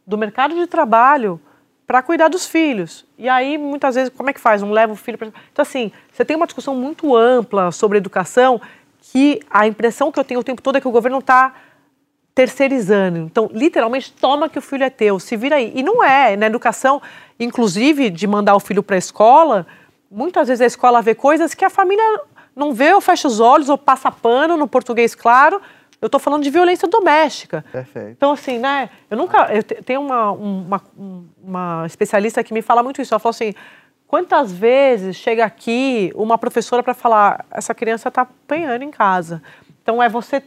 do 0.07 0.17
mercado 0.17 0.55
de 0.55 0.67
trabalho 0.67 1.41
para 1.85 2.01
cuidar 2.01 2.29
dos 2.29 2.45
filhos. 2.45 3.05
E 3.17 3.27
aí, 3.27 3.57
muitas 3.57 3.95
vezes, 3.95 4.13
como 4.15 4.29
é 4.29 4.33
que 4.33 4.39
faz? 4.39 4.61
Não 4.61 4.71
leva 4.71 4.93
o 4.93 4.95
filho 4.95 5.17
para. 5.17 5.27
Então, 5.27 5.63
assim, 5.63 5.91
você 6.11 6.23
tem 6.23 6.37
uma 6.37 6.45
discussão 6.45 6.75
muito 6.75 7.15
ampla 7.15 7.71
sobre 7.71 7.97
educação 7.97 8.61
que 9.13 9.39
a 9.47 9.67
impressão 9.67 10.11
que 10.11 10.19
eu 10.19 10.23
tenho 10.23 10.39
o 10.39 10.43
tempo 10.43 10.59
todo 10.59 10.75
é 10.77 10.81
que 10.81 10.87
o 10.87 10.91
governo 10.91 11.19
está 11.19 11.53
terceirizando. 12.33 13.19
Então, 13.19 13.47
literalmente, 13.53 14.11
toma 14.11 14.49
que 14.49 14.57
o 14.57 14.61
filho 14.61 14.83
é 14.83 14.89
teu, 14.89 15.19
se 15.19 15.37
vira 15.37 15.57
aí. 15.57 15.71
E 15.75 15.83
não 15.83 16.03
é. 16.03 16.35
Na 16.35 16.47
educação, 16.47 16.99
inclusive, 17.39 18.09
de 18.09 18.25
mandar 18.25 18.55
o 18.55 18.59
filho 18.59 18.81
para 18.81 18.95
a 18.95 18.97
escola, 18.97 19.67
muitas 20.09 20.47
vezes 20.47 20.61
a 20.61 20.65
escola 20.65 20.99
vê 20.99 21.13
coisas 21.13 21.53
que 21.53 21.63
a 21.63 21.69
família 21.69 22.03
não 22.55 22.73
vê 22.73 22.91
ou 22.91 22.99
fecha 23.01 23.27
os 23.27 23.39
olhos 23.39 23.69
ou 23.69 23.77
passa 23.77 24.09
pano 24.11 24.57
no 24.57 24.67
português 24.67 25.13
claro. 25.13 25.61
Eu 26.01 26.07
estou 26.07 26.19
falando 26.19 26.41
de 26.41 26.49
violência 26.49 26.87
doméstica. 26.87 27.63
Perfeito. 27.71 28.09
Então, 28.09 28.31
assim, 28.31 28.57
né? 28.57 28.89
Eu 29.11 29.15
nunca. 29.15 29.53
Eu 29.53 29.61
te- 29.61 29.75
tenho 29.83 30.01
uma, 30.01 30.31
uma, 30.31 30.81
uma 31.41 31.83
especialista 31.85 32.43
que 32.43 32.51
me 32.53 32.63
fala 32.63 32.81
muito 32.81 32.99
isso. 32.99 33.13
Ela 33.13 33.19
falou 33.19 33.29
assim: 33.29 33.53
quantas 34.13 34.51
vezes 34.51 35.15
chega 35.15 35.43
aqui 35.43 36.11
uma 36.13 36.37
professora 36.37 36.83
para 36.83 36.93
falar, 36.93 37.47
essa 37.49 37.73
criança 37.73 38.09
está 38.09 38.21
apanhando 38.21 38.83
em 38.83 38.91
casa. 38.91 39.41
Então, 39.81 40.03
é 40.03 40.07
você 40.07 40.43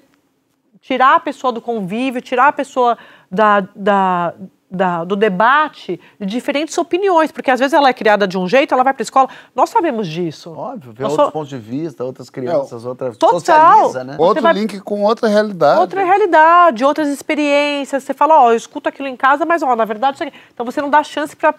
tirar 0.80 1.16
a 1.16 1.18
pessoa 1.18 1.52
do 1.52 1.60
convívio, 1.60 2.22
tirar 2.22 2.46
a 2.46 2.52
pessoa 2.52 2.96
da, 3.28 3.66
da, 3.74 4.34
da- 4.70 5.04
do 5.04 5.14
debate 5.14 6.00
de 6.18 6.26
diferentes 6.26 6.76
opiniões, 6.76 7.30
porque 7.30 7.50
às 7.50 7.60
vezes 7.60 7.72
ela 7.72 7.88
é 7.88 7.92
criada 7.92 8.26
de 8.26 8.36
um 8.36 8.48
jeito, 8.48 8.74
ela 8.74 8.82
vai 8.82 8.92
para 8.92 9.02
a 9.02 9.04
escola. 9.04 9.28
Nós 9.54 9.70
sabemos 9.70 10.08
disso. 10.08 10.52
Óbvio, 10.56 10.92
ver 10.92 11.02
Nós 11.04 11.12
outros 11.12 11.30
pontos 11.32 11.48
de 11.48 11.58
vista, 11.58 12.02
outras 12.04 12.28
crianças, 12.28 12.84
outras. 12.84 13.16
Total. 13.16 13.38
Socializa, 13.40 14.04
né? 14.04 14.16
Outro 14.18 14.42
vai- 14.42 14.52
link 14.54 14.80
com 14.80 15.02
outra 15.04 15.28
realidade. 15.28 15.80
Outra 15.80 16.04
realidade, 16.04 16.84
outras 16.84 17.08
experiências. 17.08 18.02
Você 18.02 18.12
fala, 18.12 18.42
ó, 18.42 18.50
eu 18.50 18.56
escuto 18.56 18.88
aquilo 18.88 19.06
em 19.08 19.16
casa, 19.16 19.44
mas, 19.46 19.62
ó, 19.62 19.76
na 19.76 19.84
verdade, 19.84 20.16
isso 20.16 20.24
aqui. 20.24 20.36
Então 20.52 20.66
você 20.66 20.80
não 20.82 20.90
dá 20.90 21.02
chance 21.04 21.36
para 21.36 21.54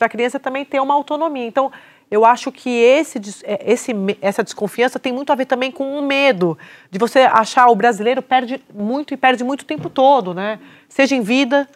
a 0.00 0.08
criança 0.08 0.40
também 0.40 0.64
ter 0.64 0.80
uma 0.80 0.94
autonomia. 0.94 1.46
Então, 1.46 1.70
eu 2.10 2.24
acho 2.24 2.50
que 2.50 2.70
esse, 2.70 3.20
é, 3.44 3.70
esse, 3.72 3.92
essa 4.20 4.42
desconfiança 4.42 4.98
tem 4.98 5.12
muito 5.12 5.30
a 5.30 5.36
ver 5.36 5.44
também 5.44 5.70
com 5.70 5.96
o 5.98 6.02
medo 6.02 6.58
de 6.90 6.98
você 6.98 7.20
achar 7.20 7.68
o 7.68 7.74
brasileiro 7.76 8.20
perde 8.22 8.60
muito 8.74 9.12
e 9.14 9.16
perde 9.16 9.44
muito 9.44 9.60
o 9.62 9.64
tempo 9.64 9.88
todo, 9.90 10.32
né? 10.34 10.58
Seja 10.88 11.14
em 11.14 11.20
vida, 11.20 11.68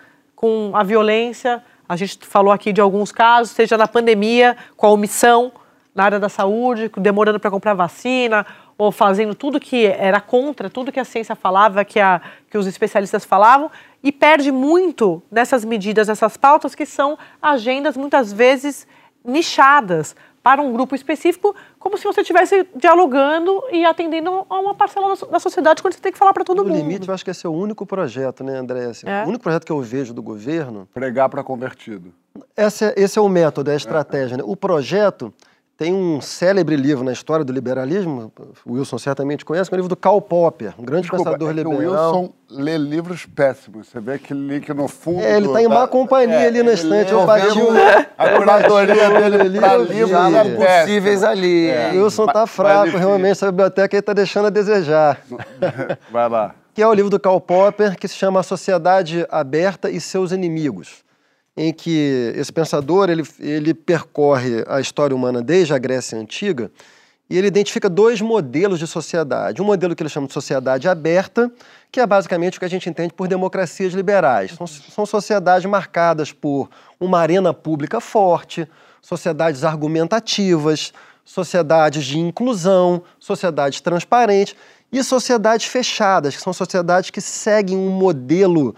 com 0.44 0.72
a 0.74 0.83
violência. 0.83 1.64
A 1.88 1.96
gente 1.96 2.18
falou 2.20 2.52
aqui 2.52 2.70
de 2.70 2.78
alguns 2.78 3.11
casos, 3.11 3.54
seja 3.54 3.78
na 3.78 3.88
pandemia, 3.88 4.54
com 4.76 4.87
a 4.87 4.90
omissão 4.90 5.50
na 5.94 6.04
área 6.04 6.20
da 6.20 6.28
saúde, 6.28 6.90
demorando 6.98 7.40
para 7.40 7.50
comprar 7.50 7.72
vacina, 7.72 8.44
ou 8.76 8.92
fazendo 8.92 9.35
tudo 9.35 9.59
que 9.59 9.87
era 9.87 10.20
contra, 10.20 10.68
tudo 10.68 10.92
que 10.92 11.00
a 11.00 11.04
ciência 11.04 11.35
falava, 11.35 11.83
que, 11.83 11.98
a, 11.98 12.20
que 12.50 12.59
os 12.59 12.66
especialistas 12.66 13.24
falavam, 13.24 13.70
e 14.02 14.12
perde 14.12 14.52
muito 14.52 15.22
nessas 15.30 15.64
medidas, 15.64 16.09
nessas 16.09 16.37
pautas, 16.37 16.74
que 16.74 16.85
são 16.85 17.18
agendas 17.40 17.96
muitas 17.96 18.30
vezes 18.30 18.87
nichadas 19.24 20.14
para 20.42 20.61
um 20.61 20.74
grupo 20.74 20.94
específico, 20.94 21.57
como 21.85 21.99
se 21.99 22.05
você 22.05 22.22
estivesse 22.22 22.66
dialogando 22.74 23.62
e 23.70 23.85
atendendo 23.85 24.47
a 24.49 24.59
uma 24.59 24.74
parcela 24.74 25.09
da 25.11 25.16
so- 25.16 25.26
da 25.26 25.39
sociedade 25.39 25.82
quando 25.82 25.93
você 25.93 26.01
tem 26.01 26.11
que 26.11 26.16
falar 26.18 26.32
para 26.32 26.43
todo 26.43 26.62
No 26.64 26.70
mundo. 26.70 26.76
limite, 26.78 27.07
eu 27.07 27.12
acho 27.14 27.22
que 27.22 27.30
esse 27.30 27.45
é 27.47 27.49
o 27.49 27.53
único 27.53 27.85
projeto, 27.85 28.43
né, 28.43 28.57
André? 28.57 28.87
Assim, 28.87 29.07
É. 29.07 29.22
O 29.24 29.28
único 29.28 29.43
projeto 29.43 29.66
que 29.66 29.70
eu 29.72 29.80
vejo 29.82 30.14
do 30.14 30.22
governo 30.22 30.89
Pregar 30.95 31.28
para 31.28 31.45
convertido. 31.45 32.11
Esse 32.57 32.87
é, 32.87 32.95
esse 32.97 33.18
é 33.18 33.22
o 33.22 33.28
método, 33.28 33.70
é 33.70 33.74
a 33.74 33.76
estratégia. 33.76 34.39
Né? 34.39 34.43
O 34.47 34.57
projeto 34.57 35.32
tem 35.77 35.93
um 35.93 36.20
célebre 36.20 36.77
livro 36.77 37.03
na 37.05 37.12
história 37.12 37.45
do 37.45 37.53
liberalismo, 37.53 38.33
o 38.64 38.75
Wilson 38.75 38.97
certamente 38.99 39.45
conhece, 39.45 39.68
que 39.68 39.75
é 39.75 39.77
o 39.77 39.79
livro 39.79 39.89
do 39.89 39.97
Karl 39.97 40.20
Popper, 40.20 40.72
um 40.79 40.85
grande 40.85 41.03
Desculpa, 41.03 41.25
pensador 41.25 41.51
é 41.51 41.53
liberal. 41.53 41.75
o 41.75 41.79
Wilson 41.79 42.33
lê 42.49 42.79
livros 42.79 43.27
péssimos. 43.27 43.89
Você 43.89 43.99
vê 43.99 44.14
aquele 44.14 44.47
link 44.55 44.72
no 44.72 44.87
fundo. 44.87 45.20
É, 45.20 45.37
ele 45.37 45.49
do- 45.49 45.53
tá 45.53 45.61
em 45.62 45.66
má 45.66 45.81
da- 45.81 45.89
companhia 45.89 46.47
ali 46.47 46.62
na 46.62 46.72
estante, 46.75 47.12
lê 47.12 47.20
eu 47.20 47.27
bati 47.27 47.59
o- 47.59 47.70
A 48.16 48.31
curadoria 48.37 49.11
dele 49.11 49.39
vi. 49.49 49.59
livros 49.93 50.11
Já 50.11 50.29
é 50.29 50.31
não 50.31 50.57
péssima. 50.57 50.81
Possíveis 50.81 51.25
ali. 51.25 51.68
É. 51.70 51.91
O 51.95 52.05
Wilson 52.05 52.27
tá 52.27 52.41
Mas- 52.43 52.51
fraco, 52.51 52.91
mas, 52.93 53.01
realmente, 53.01 53.33
essa 53.33 53.51
biblioteca 53.51 53.97
aí 53.97 54.03
tá 54.03 54.12
deixando 54.12 54.47
a 54.47 54.51
desejar. 54.51 55.20
Vai 56.11 56.29
lá. 56.29 56.55
que 56.72 56.83
é 56.83 56.87
o 56.89 56.93
livro 56.93 57.09
do 57.09 57.20
Karl 57.20 57.41
Popper, 57.41 57.97
que 57.97 58.09
se 58.09 58.16
chama 58.16 58.41
A 58.41 58.43
Sociedade 58.43 59.25
Aberta 59.31 59.89
e 59.89 60.01
Seus 60.01 60.33
Inimigos, 60.33 61.03
em 61.57 61.72
que 61.72 62.32
esse 62.36 62.52
pensador 62.52 63.09
ele, 63.09 63.22
ele 63.38 63.72
percorre 63.72 64.64
a 64.66 64.80
história 64.80 65.14
humana 65.14 65.42
desde 65.42 65.72
a 65.72 65.78
Grécia 65.78 66.18
Antiga 66.18 66.70
e 67.28 67.38
ele 67.38 67.46
identifica 67.46 67.88
dois 67.88 68.20
modelos 68.20 68.78
de 68.78 68.86
sociedade. 68.86 69.62
Um 69.62 69.64
modelo 69.64 69.96
que 69.96 70.02
ele 70.02 70.11
chama 70.11 70.26
de 70.26 70.32
sociedade 70.32 70.88
aberta, 70.88 71.50
que 71.90 72.00
é 72.00 72.07
basicamente 72.07 72.57
o 72.57 72.61
que 72.61 72.66
a 72.66 72.70
gente 72.70 72.88
entende 72.88 73.14
por 73.14 73.26
democracias 73.28 73.94
liberais. 73.94 74.52
São, 74.52 74.66
são 74.66 75.07
sociedades 75.07 75.64
marcadas 75.68 76.32
por 76.32 76.68
uma 77.00 77.18
arena 77.18 77.55
pública 77.55 78.00
forte, 78.00 78.68
sociedades 79.00 79.64
argumentativas, 79.64 80.92
sociedades 81.24 82.05
de 82.05 82.18
inclusão, 82.18 83.02
sociedades 83.18 83.80
transparentes 83.80 84.55
e 84.92 85.02
sociedades 85.02 85.66
fechadas, 85.66 86.36
que 86.36 86.42
são 86.42 86.52
sociedades 86.52 87.11
que 87.11 87.20
seguem 87.20 87.76
um 87.76 87.90
modelo 87.90 88.76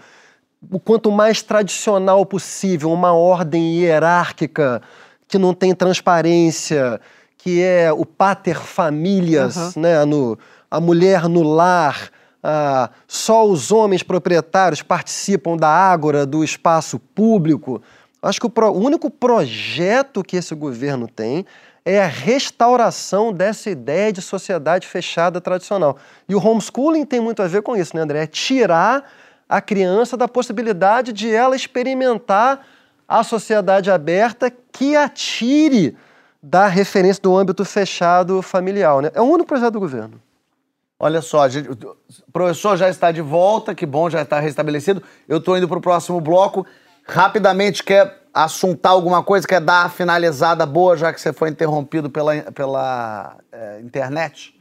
o 0.71 0.79
quanto 0.79 1.11
mais 1.11 1.41
tradicional 1.41 2.25
possível, 2.25 2.91
uma 2.91 3.13
ordem 3.13 3.77
hierárquica 3.77 4.81
que 5.27 5.37
não 5.37 5.53
tem 5.53 5.75
transparência, 5.75 6.99
que 7.37 7.61
é 7.61 7.91
o 7.91 8.05
pater 8.05 8.57
familias, 8.59 9.75
né, 9.75 10.03
no, 10.05 10.37
a 10.69 10.79
mulher 10.79 11.27
no 11.29 11.43
lar, 11.43 12.09
ah, 12.43 12.89
só 13.07 13.45
os 13.45 13.71
homens 13.71 14.03
proprietários 14.03 14.81
participam 14.81 15.57
da 15.57 15.67
ágora, 15.69 16.25
do 16.25 16.43
espaço 16.43 16.97
público. 16.97 17.81
Acho 18.21 18.39
que 18.39 18.45
o, 18.45 18.49
pro- 18.49 18.71
o 18.71 18.79
único 18.79 19.09
projeto 19.09 20.23
que 20.23 20.37
esse 20.37 20.55
governo 20.55 21.07
tem 21.07 21.45
é 21.85 22.01
a 22.01 22.07
restauração 22.07 23.31
dessa 23.31 23.69
ideia 23.69 24.11
de 24.11 24.21
sociedade 24.21 24.87
fechada 24.87 25.39
tradicional. 25.39 25.97
E 26.27 26.35
o 26.35 26.45
homeschooling 26.45 27.05
tem 27.05 27.19
muito 27.19 27.41
a 27.41 27.47
ver 27.47 27.61
com 27.61 27.75
isso, 27.75 27.95
né, 27.95 28.01
André? 28.01 28.23
É 28.23 28.27
tirar 28.27 29.09
a 29.47 29.61
criança 29.61 30.17
da 30.17 30.27
possibilidade 30.27 31.13
de 31.13 31.31
ela 31.31 31.55
experimentar 31.55 32.65
a 33.07 33.23
sociedade 33.23 33.89
aberta 33.89 34.51
que 34.71 34.95
a 34.95 35.07
tire 35.07 35.95
da 36.41 36.67
referência 36.67 37.21
do 37.21 37.35
âmbito 37.35 37.63
fechado 37.63 38.41
familiar. 38.41 39.01
Né? 39.01 39.11
É 39.13 39.21
o 39.21 39.25
único 39.25 39.47
projeto 39.47 39.73
do 39.73 39.79
governo. 39.79 40.21
Olha 40.99 41.21
só, 41.21 41.43
a 41.43 41.49
gente- 41.49 41.69
o 41.69 42.31
professor 42.33 42.75
já 42.75 42.89
está 42.89 43.11
de 43.11 43.21
volta, 43.21 43.75
que 43.75 43.85
bom, 43.85 44.09
já 44.09 44.23
está 44.23 44.39
restabelecido. 44.39 45.01
Eu 45.27 45.37
estou 45.37 45.57
indo 45.57 45.67
para 45.67 45.77
o 45.77 45.81
próximo 45.81 46.19
bloco. 46.19 46.65
Rapidamente, 47.05 47.83
quer 47.83 48.23
assuntar 48.33 48.89
alguma 48.89 49.23
coisa? 49.23 49.47
Quer 49.47 49.61
dar 49.61 49.85
a 49.85 49.89
finalizada 49.89 50.65
boa, 50.65 50.97
já 50.97 51.13
que 51.13 51.21
você 51.21 51.31
foi 51.31 51.49
interrompido 51.49 52.09
pela, 52.09 52.35
pela 52.51 53.37
eh, 53.51 53.79
internet? 53.83 54.59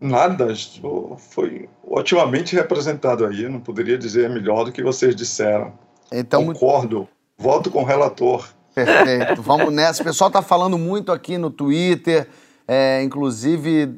Nada, 0.00 0.52
isso 0.52 1.16
foi 1.18 1.68
otimamente 1.86 2.54
representado 2.54 3.24
aí. 3.24 3.48
Não 3.48 3.60
poderia 3.60 3.96
dizer 3.96 4.28
melhor 4.28 4.64
do 4.64 4.72
que 4.72 4.82
vocês 4.82 5.14
disseram. 5.14 5.72
Então, 6.12 6.42
muito- 6.42 6.58
Concordo. 6.60 7.08
Voto 7.38 7.70
com 7.70 7.82
o 7.82 7.84
relator. 7.84 8.48
Perfeito. 8.74 9.40
Vamos 9.42 9.72
nessa. 9.72 10.02
O 10.02 10.04
pessoal 10.04 10.28
está 10.28 10.42
falando 10.42 10.76
muito 10.78 11.12
aqui 11.12 11.38
no 11.38 11.50
Twitter, 11.50 12.28
é, 12.66 13.02
inclusive 13.02 13.94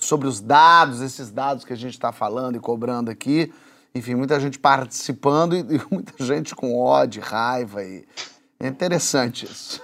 sobre 0.00 0.28
os 0.28 0.40
dados, 0.40 1.00
esses 1.00 1.30
dados 1.30 1.64
que 1.64 1.72
a 1.72 1.76
gente 1.76 1.94
está 1.94 2.12
falando 2.12 2.56
e 2.56 2.60
cobrando 2.60 3.10
aqui. 3.10 3.52
Enfim, 3.94 4.14
muita 4.14 4.38
gente 4.38 4.58
participando 4.58 5.54
e, 5.56 5.60
e 5.60 5.80
muita 5.90 6.12
gente 6.22 6.54
com 6.54 6.78
ódio, 6.78 7.22
raiva 7.22 7.82
e. 7.82 8.04
É 8.58 8.66
interessante 8.68 9.44
isso. 9.44 9.82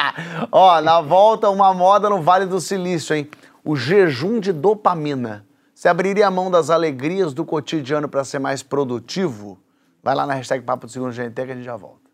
Ó, 0.50 0.80
na 0.80 1.00
volta, 1.02 1.50
uma 1.50 1.74
moda 1.74 2.08
no 2.08 2.22
Vale 2.22 2.46
do 2.46 2.58
Silício, 2.60 3.14
hein? 3.14 3.28
O 3.62 3.76
jejum 3.76 4.40
de 4.40 4.50
dopamina. 4.52 5.44
Você 5.74 5.88
abriria 5.88 6.26
a 6.26 6.30
mão 6.30 6.50
das 6.50 6.70
alegrias 6.70 7.34
do 7.34 7.44
cotidiano 7.44 8.08
para 8.08 8.24
ser 8.24 8.38
mais 8.38 8.62
produtivo? 8.62 9.58
Vai 10.02 10.14
lá 10.14 10.26
na 10.26 10.34
hashtag 10.34 10.62
Papo 10.64 10.86
do 10.86 10.92
Segundo 10.92 11.12
GNT 11.12 11.34
que 11.46 11.52
a 11.52 11.54
gente 11.54 11.64
já 11.64 11.76
volta. 11.76 12.04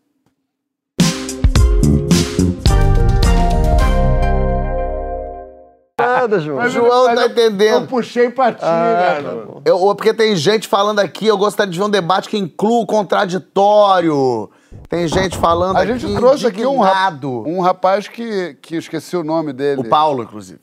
Nada, 5.99 6.39
João. 6.39 6.65
O 6.65 6.69
João 6.69 7.15
tá 7.15 7.25
entendendo. 7.27 7.83
Eu 7.83 7.87
puxei 7.87 8.29
pra 8.29 8.51
ti, 8.51 8.59
Ah, 8.63 9.13
tá 9.15 9.21
garoto. 9.21 9.45
bom. 9.53 9.61
Eu, 9.63 9.77
ou 9.77 9.93
porque 9.95 10.13
tem 10.13 10.35
gente 10.35 10.67
falando 10.67 10.99
aqui, 10.99 11.27
eu 11.27 11.37
gostaria 11.37 11.71
de 11.71 11.77
ver 11.77 11.85
um 11.85 11.89
debate 11.89 12.27
que 12.27 12.37
inclua 12.37 12.81
o 12.81 12.85
contraditório. 12.87 14.49
Tem 14.89 15.07
gente 15.07 15.37
falando 15.37 15.77
A 15.77 15.81
aqui 15.81 15.99
gente 15.99 16.15
trouxe 16.15 16.47
aqui 16.47 16.65
um, 16.65 16.79
rap- 16.79 16.91
indignado. 16.95 17.43
um 17.47 17.61
rapaz 17.61 18.07
que, 18.07 18.55
que 18.61 18.77
esqueci 18.77 19.15
o 19.15 19.23
nome 19.23 19.53
dele. 19.53 19.81
O 19.81 19.83
Paulo, 19.89 20.23
inclusive. 20.23 20.59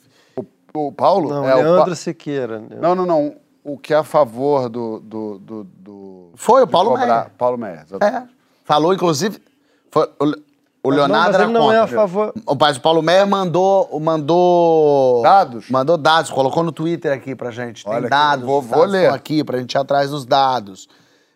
O, 0.74 0.88
o 0.88 0.92
Paulo? 0.92 1.28
Não, 1.30 1.48
É, 1.48 1.54
o 1.54 1.58
Leandro 1.62 1.90
Pa- 1.90 1.94
Siqueira. 1.96 2.58
né? 2.60 2.76
Não, 2.80 2.94
não, 2.94 3.06
não. 3.06 3.34
O 3.64 3.76
que 3.78 3.92
é 3.92 3.96
a 3.96 4.04
favor 4.04 4.68
do. 4.68 5.00
do, 5.00 5.38
do, 5.38 5.64
do- 5.64 6.30
Foi 6.36 6.62
o 6.62 6.66
Paulo 6.66 6.90
cobrar- 6.90 7.06
Meyer. 7.06 7.30
Paulo 7.36 7.58
Meyer. 7.58 7.82
exatamente. 7.84 8.24
É. 8.24 8.28
Falou, 8.64 8.94
inclusive. 8.94 9.42
Foi, 9.90 10.08
o, 10.20 10.24
o 10.84 10.90
Leonardo 10.90 11.12
Não, 11.12 11.18
mas 11.26 11.34
era 11.34 11.44
ele 11.44 11.52
não 11.52 11.72
é 11.72 11.76
a 11.78 11.80
contra. 11.82 11.96
favor. 11.96 12.32
O 12.46 12.56
pai 12.56 12.72
do 12.72 12.80
Paulo 12.80 13.02
Meyer 13.02 13.26
mandou, 13.26 13.88
mandou. 14.00 15.22
Dados? 15.22 15.68
Mandou 15.70 15.96
dados, 15.98 16.30
colocou 16.30 16.62
no 16.62 16.72
Twitter 16.72 17.12
aqui 17.12 17.34
pra 17.34 17.50
gente. 17.50 17.84
Tem 17.84 17.92
Olha 17.92 18.00
aqui, 18.02 18.10
dados. 18.10 18.44
vou- 18.46 18.60
os 18.60 18.66
vou 18.66 18.78
dados 18.80 18.92
ler. 18.92 19.10
aqui 19.10 19.42
pra 19.44 19.58
gente 19.58 19.72
ir 19.74 19.78
atrás 19.78 20.10
dos 20.10 20.24
dados. 20.24 20.88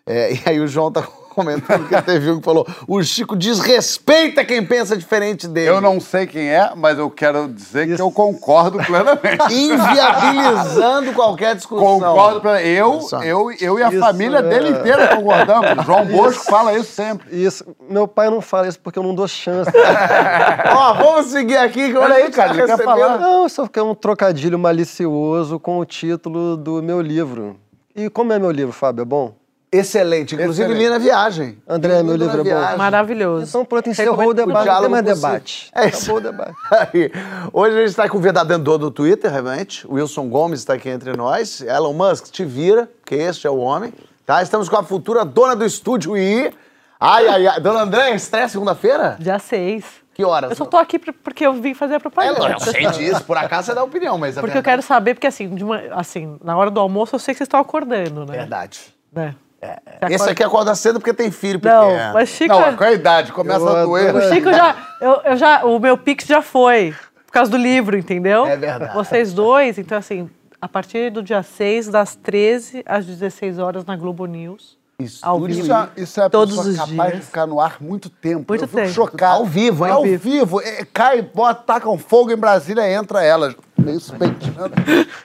É, 0.07 0.33
e 0.35 0.41
aí 0.47 0.61
o 0.61 0.66
João 0.66 0.91
tá 0.91 1.03
comentando 1.33 1.89
que 1.89 2.03
teve 2.03 2.30
um 2.30 2.39
que 2.39 2.45
falou: 2.45 2.66
o 2.87 3.03
Chico 3.03 3.37
desrespeita 3.37 4.45
quem 4.45 4.64
pensa 4.64 4.97
diferente 4.97 5.49
dele. 5.49 5.68
Eu 5.68 5.80
não 5.80 6.01
sei 6.01 6.26
quem 6.26 6.49
é, 6.49 6.72
mas 6.76 6.99
eu 6.99 7.11
quero 7.11 7.49
dizer 7.49 7.87
que 7.87 8.01
eu 8.01 8.11
concordo 8.11 8.78
plenamente. 8.78 9.43
Inviabilizando 9.53 11.12
qualquer 11.12 11.55
discussão. 11.57 12.01
Concordo 12.01 12.41
plenamente. 12.41 12.68
Eu, 12.68 12.99
Isso. 12.99 13.16
eu, 13.16 13.53
eu 13.61 13.78
e 13.78 13.83
a 13.83 13.89
Isso, 13.89 13.99
família 14.01 14.39
é. 14.39 14.43
dele 14.43 14.68
inteira 14.70 15.16
concordamos. 15.16 15.85
João 15.85 16.07
Bosco 16.07 16.45
fala 16.45 16.74
isso 16.74 16.93
sempre. 16.93 17.35
Isso. 17.35 17.64
Meu 17.89 18.07
pai 18.07 18.30
não 18.30 18.41
fala 18.41 18.68
isso 18.68 18.78
porque 18.80 18.99
eu 18.99 19.03
não 19.03 19.14
dou 19.14 19.26
chance. 19.26 19.70
Ó, 20.74 20.95
vamos 20.95 21.26
seguir 21.26 21.57
aqui. 21.57 21.91
Que 21.91 21.97
Olha 21.97 22.14
aí, 22.14 22.24
gente 22.24 22.37
cara, 22.37 22.49
tá 22.51 22.59
ele 22.59 22.66
quer 22.66 22.85
falar. 22.85 23.18
Não, 23.18 23.47
isso 23.47 23.68
é 23.72 23.83
um 23.83 23.95
trocadilho 23.95 24.59
malicioso 24.59 25.59
com 25.59 25.78
o 25.78 25.85
título 25.85 26.57
do 26.57 26.83
meu 26.83 27.01
livro. 27.01 27.57
E 27.95 28.09
como 28.09 28.33
é 28.33 28.39
meu 28.39 28.51
livro, 28.51 28.72
Fábio? 28.72 29.03
É 29.03 29.05
bom? 29.05 29.41
Excelente. 29.73 30.35
Inclusive, 30.35 30.68
Excelente. 30.70 30.85
li 30.85 30.91
na 30.91 30.99
viagem. 30.99 31.59
André, 31.66 32.03
meu 32.03 32.14
livro 32.14 32.35
é 32.35 32.37
bom. 32.39 32.43
viagem. 32.45 32.77
Maravilhoso. 32.77 33.47
Então 33.49 33.64
pronto, 33.64 33.89
encerrou 33.89 34.12
o 34.14 34.16
Recomendo 34.18 34.39
o 34.39 34.47
debate. 34.47 34.57
Não 34.57 34.62
diálogo 34.64 34.95
tem 34.95 35.03
mais 35.03 35.09
possível. 35.20 35.31
debate. 35.31 35.70
É 35.75 35.89
isso. 35.89 36.03
Acabou 36.03 36.16
o 36.16 36.20
debate. 36.20 36.55
Aí, 36.95 37.12
Hoje 37.53 37.77
a 37.77 37.81
gente 37.81 37.89
está 37.89 38.09
com 38.09 38.18
o 38.18 38.20
verdadeiro 38.20 38.62
dono 38.62 38.79
do 38.79 38.91
Twitter, 38.91 39.31
realmente. 39.31 39.87
O 39.87 39.95
Wilson 39.95 40.29
Gomes 40.29 40.61
está 40.61 40.75
aqui 40.75 40.91
entre 40.91 41.16
nós. 41.16 41.62
Elon 41.62 41.95
Musk, 41.95 42.27
te 42.31 42.45
vira, 42.45 42.87
que 43.07 43.14
este 43.14 43.47
é 43.47 43.51
o 43.51 43.57
homem. 43.57 43.95
Tá? 44.27 44.43
Estamos 44.43 44.68
com 44.68 44.77
a 44.77 44.83
futura 44.85 45.25
dona 45.25 45.57
do 45.57 45.64
estúdio 45.64 46.16
I. 46.18 46.53
Ai, 47.01 47.27
ai, 47.29 47.47
ai. 47.47 47.61
Dona 47.61 47.81
André, 47.83 48.14
estreia 48.14 48.49
segunda-feira? 48.49 49.16
Dia 49.18 49.39
6. 49.39 49.85
Que 50.14 50.23
horas? 50.23 50.51
Eu 50.51 50.57
só 50.57 50.66
tô 50.66 50.77
aqui 50.77 50.99
porque 50.99 51.47
eu 51.47 51.55
vim 51.55 51.73
fazer 51.73 51.95
a 51.95 51.97
É, 51.97 51.99
propaganda. 51.99 52.51
eu 52.53 52.61
sei 52.61 52.87
disso. 52.89 53.25
Por 53.25 53.39
acaso 53.39 53.68
você 53.68 53.75
dá 53.75 53.83
opinião, 53.83 54.18
mas 54.18 54.37
é 54.37 54.41
Porque 54.43 54.59
eu 54.59 54.62
quero 54.62 54.83
saber, 54.83 55.14
porque 55.14 55.27
assim, 55.27 55.49
de 55.55 55.64
uma- 55.64 55.81
assim, 55.93 56.39
na 56.45 56.55
hora 56.55 56.70
do 56.70 56.79
almoço 56.79 57.14
eu 57.14 57.18
sei 57.18 57.33
que 57.33 57.39
vocês 57.39 57.47
estão 57.47 57.59
acordando, 57.59 58.27
né? 58.27 58.37
Verdade. 58.37 58.79
Né? 59.11 59.35
Você 59.62 60.06
Esse 60.06 60.14
acorda- 60.16 60.32
aqui 60.32 60.42
acorda 60.42 60.74
cedo 60.74 60.98
porque 60.98 61.14
tem 61.14 61.30
filho 61.30 61.60
pequeno. 61.60 61.96
Não, 61.96 62.12
mas 62.14 62.28
Chico. 62.28 62.52
Não, 62.52 62.76
com 62.76 62.84
a 62.84 62.92
idade, 62.92 63.32
começa 63.32 63.60
Eu 63.60 63.68
a 63.76 63.84
doer. 63.84 64.08
adoro- 64.08 64.26
O 64.26 64.34
Chico 64.34 64.52
já. 64.52 64.76
Eu, 65.00 65.20
eu 65.24 65.36
já. 65.36 65.64
O 65.64 65.78
meu 65.78 65.96
Pix 65.96 66.24
já 66.26 66.42
foi. 66.42 66.94
Por 67.26 67.32
causa 67.32 67.50
do 67.50 67.56
livro, 67.56 67.96
entendeu? 67.96 68.44
É 68.46 68.56
verdade. 68.56 68.92
Vocês 68.92 69.32
dois, 69.32 69.78
então 69.78 69.96
assim, 69.96 70.28
a 70.60 70.68
partir 70.68 71.10
do 71.10 71.22
dia 71.22 71.42
6, 71.42 71.88
das 71.88 72.14
13 72.16 72.82
às 72.84 73.06
16 73.06 73.58
horas 73.58 73.84
na 73.84 73.96
Globo 73.96 74.26
News. 74.26 74.76
Ao 75.20 75.40
vivo. 75.40 75.60
Isso 75.60 75.72
é, 75.72 75.88
isso 75.96 76.20
é 76.20 76.24
a 76.24 76.30
Todos 76.30 76.54
pessoa 76.56 76.72
os 76.72 76.78
capaz 76.78 77.10
dias. 77.10 77.20
de 77.22 77.26
ficar 77.26 77.44
no 77.46 77.58
ar 77.58 77.76
muito 77.80 78.08
tempo. 78.08 78.44
Muito 78.48 78.62
eu 78.64 78.68
fico 78.68 78.80
tempo. 78.82 78.92
chocado. 78.92 79.34
Ao 79.40 79.44
vivo, 79.46 79.84
hein? 79.84 79.90
Ao 79.92 79.98
Ao 79.98 80.04
vivo. 80.04 80.60
É, 80.60 80.84
cai, 80.92 81.22
bota, 81.22 81.60
tacam 81.62 81.98
fogo 81.98 82.30
em 82.30 82.36
Brasília, 82.36 82.88
entra 82.88 83.24
elas. 83.24 83.56
Se 84.01 84.12
penteando. 84.12 84.72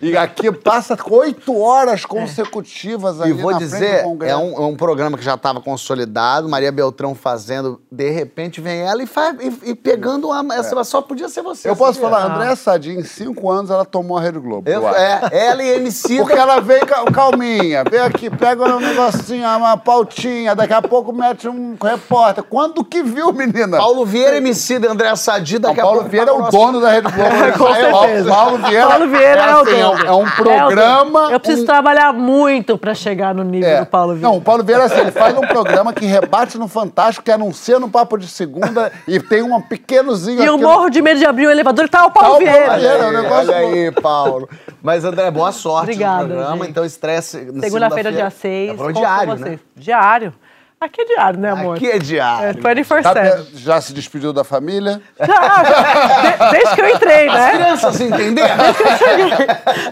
E 0.01 0.15
aqui 0.17 0.51
passa 0.51 0.97
oito 1.09 1.57
horas 1.59 2.05
consecutivas 2.05 3.19
ali 3.21 3.31
E 3.31 3.33
vou 3.33 3.51
na 3.51 3.57
dizer, 3.57 4.03
é 4.23 4.35
um, 4.37 4.53
é 4.53 4.65
um 4.65 4.75
programa 4.75 5.17
que 5.17 5.23
já 5.23 5.33
estava 5.35 5.59
consolidado, 5.61 6.47
Maria 6.49 6.71
Beltrão 6.71 7.13
fazendo, 7.15 7.81
de 7.91 8.09
repente 8.09 8.61
vem 8.61 8.81
ela 8.81 9.01
e, 9.01 9.07
faz, 9.07 9.35
e, 9.41 9.71
e 9.71 9.75
pegando 9.75 10.27
uma. 10.29 10.55
Essa 10.55 10.83
só 10.83 11.01
podia 11.01 11.27
ser 11.29 11.41
você. 11.41 11.67
É. 11.67 11.71
Eu 11.71 11.75
posso 11.75 11.99
falar, 11.99 12.25
André 12.35 12.55
Sadi, 12.55 12.91
em 12.91 13.03
cinco 13.03 13.49
anos 13.49 13.69
ela 13.71 13.85
tomou 13.85 14.17
a 14.17 14.21
Rede 14.21 14.39
Globo. 14.39 14.69
Eu- 14.69 14.87
é, 14.87 15.21
ela 15.31 15.63
e 15.63 15.69
MC. 15.77 16.17
Porque 16.17 16.33
ela 16.33 16.59
vem 16.59 16.79
cal- 16.85 17.05
calminha, 17.11 17.83
vem 17.89 17.99
aqui, 17.99 18.29
pega 18.29 18.63
um 18.75 18.79
negocinho, 18.79 19.47
uma 19.47 19.77
pautinha, 19.77 20.55
daqui 20.55 20.73
a 20.73 20.81
pouco 20.81 21.11
mete 21.11 21.47
um 21.47 21.75
repórter. 21.81 22.43
Quando 22.43 22.83
que 22.83 23.03
viu, 23.03 23.31
menina? 23.33 23.77
Paulo 23.77 24.05
Vieira, 24.05 24.37
MC 24.37 24.79
da 24.79 24.91
André 24.91 25.15
Sadi, 25.15 25.59
daqui 25.59 25.79
a 25.79 25.83
Paulo 25.83 25.99
pouco. 25.99 26.11
Vieira 26.11 26.31
é 26.31 26.33
tá 26.33 26.39
o 26.39 26.41
nosso- 26.43 26.51
dono 26.57 26.81
da 26.81 26.91
Rede 26.91 27.11
Globo. 27.11 27.27
Com 27.57 27.67
É, 27.67 27.89
Paulo- 27.91 28.07
certeza. 28.07 28.29
Paulo 28.47 28.67
Vieira, 28.67 28.87
Paulo 28.87 29.07
Vieira 29.07 29.41
é, 29.41 29.55
o 29.55 29.59
assim, 29.61 29.79
é 29.79 29.87
um- 29.87 29.97
é 29.99 30.11
um 30.13 30.25
programa. 30.29 31.29
Eu 31.31 31.39
preciso 31.39 31.63
um- 31.63 31.65
trabalhar 31.65 32.13
muito 32.13 32.77
pra 32.77 32.93
chegar 32.93 33.33
no 33.33 33.43
nível 33.43 33.69
É. 33.69 33.79
do 33.81 33.85
Paulo 33.85 34.13
Vieira. 34.13 34.27
Não, 34.29 34.37
o 34.37 34.41
Paulo 34.41 34.63
Vieira 34.63 34.85
assim, 34.85 34.99
ele 35.01 35.11
faz 35.11 35.35
um 35.37 35.41
programa 35.41 35.93
que 35.93 36.05
rebate 36.05 36.57
no 36.57 36.67
Fantástico, 36.67 37.23
que 37.25 37.31
anuncia 37.31 37.79
no 37.79 37.89
Papo 37.89 38.17
de 38.17 38.27
Segunda 38.27 38.91
e 39.07 39.19
tem 39.19 39.41
um 39.43 39.61
pequenozinho 39.61 40.41
E 40.41 40.45
eu 40.45 40.53
aqui 40.55 40.63
no- 40.63 40.69
morro 40.69 40.89
de 40.89 41.01
medo 41.01 41.19
de 41.19 41.25
abrir 41.25 41.47
o 41.47 41.51
elevador 41.51 41.85
e 41.85 41.87
tá 41.89 42.05
o 42.05 42.11
Tá 42.11 42.19
Paulo 42.21 42.35
o 42.37 42.45
Paulo 42.45 42.51
Vieira. 42.51 42.73
É 42.77 43.07
um 43.07 43.11
negócio 43.11 43.49
Olha 43.53 43.57
aí, 43.57 43.91
Paulo. 43.91 44.49
Mas, 44.81 45.03
André, 45.03 45.29
boa 45.31 45.51
sorte 45.51 45.83
Obrigada, 45.91 46.23
no 46.23 46.29
programa. 46.29 46.57
gente. 46.57 46.69
Então, 46.69 46.85
estresse. 46.85 47.37
Segunda-feira, 47.61 48.11
dia 48.11 48.29
6. 48.29 48.79
É 48.79 48.91
diário, 48.93 49.33
né? 49.35 49.37
vocês. 49.45 49.59
Diário. 49.75 50.33
Aqui 50.79 51.01
é 51.01 51.05
diário, 51.05 51.39
né, 51.39 51.49
amor? 51.49 51.75
Aqui 51.75 51.89
é 51.89 51.97
diário. 51.97 52.49
É 52.49 52.53
24 52.75 53.01
Tá, 53.11 53.13
7 53.37 53.57
já 53.57 53.81
se 53.81 53.93
despediu 53.93 54.31
da 54.31 54.43
família? 54.43 55.01
Já, 55.19 55.25
já. 55.25 56.45
De- 56.45 56.51
Desde 56.51 56.75
que 56.75 56.81
eu 56.81 56.89
entrei, 56.89 57.27
As 57.27 57.33
né? 57.33 57.51
crianças 57.51 57.99
entenderam? 58.01 58.55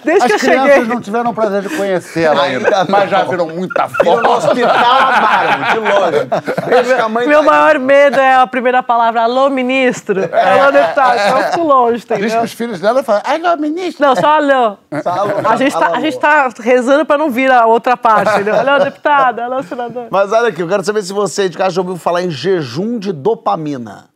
Desde 0.03 0.27
que 0.27 0.31
eu 0.33 0.35
As 0.35 0.41
crianças 0.43 0.73
cheguei. 0.75 0.83
não 0.85 1.01
tiveram 1.01 1.31
o 1.31 1.33
prazer 1.33 1.63
de 1.63 1.69
conhecê-la 1.75 2.43
ainda, 2.43 2.67
Ainda 2.67 2.83
não. 2.83 2.91
mas 2.91 3.09
já 3.09 3.23
viram 3.23 3.47
muita 3.47 3.87
Viram 3.87 4.15
no 4.17 4.21
foto. 4.23 4.45
hospital, 4.47 4.75
amaram, 4.75 5.63
de 5.71 5.79
longe. 5.79 6.27
Beijo 6.67 6.95
que 6.95 7.01
a 7.01 7.09
mãe 7.09 7.27
Meu 7.27 7.43
tá 7.43 7.51
aí. 7.51 7.59
maior 7.59 7.79
medo 7.79 8.19
é 8.19 8.35
a 8.35 8.45
primeira 8.45 8.83
palavra, 8.83 9.23
alô, 9.23 9.49
ministro. 9.49 10.21
Alô, 10.21 10.71
deputado. 10.71 11.15
Então 11.19 11.37
eu 11.39 11.43
fico 11.51 11.63
longe, 11.63 11.95
Diz 11.95 12.03
entendeu? 12.05 12.29
que 12.39 12.45
os 12.45 12.53
filhos 12.53 12.79
dela 12.79 13.01
falam, 13.01 13.23
não, 13.41 13.57
ministro. 13.57 14.05
Não, 14.05 14.15
só 14.15 14.27
alô. 14.35 14.77
Alô, 15.03 15.49
A 15.49 15.55
gente, 15.55 15.73
tá, 15.75 15.85
alô. 15.87 15.95
a 15.95 15.99
gente 15.99 16.19
tá 16.19 16.49
rezando 16.59 17.05
pra 17.07 17.17
não 17.17 17.31
vir 17.31 17.51
a 17.51 17.65
outra 17.65 17.97
parte, 17.97 18.29
entendeu? 18.35 18.53
Alô, 18.55 18.83
deputado, 18.83 19.39
alô, 19.39 19.63
senador. 19.63 20.05
Mas 20.11 20.31
olha 20.31 20.49
aqui, 20.49 20.61
eu 20.61 20.74
quero 20.75 20.83
saber 20.83 21.03
se 21.03 21.13
você 21.13 21.47
de 21.47 21.57
casa 21.57 21.75
já 21.75 21.81
ouviu 21.81 21.95
falar 21.95 22.23
em 22.23 22.29
jejum 22.29 22.99
de 22.99 23.13
dopamina. 23.13 24.09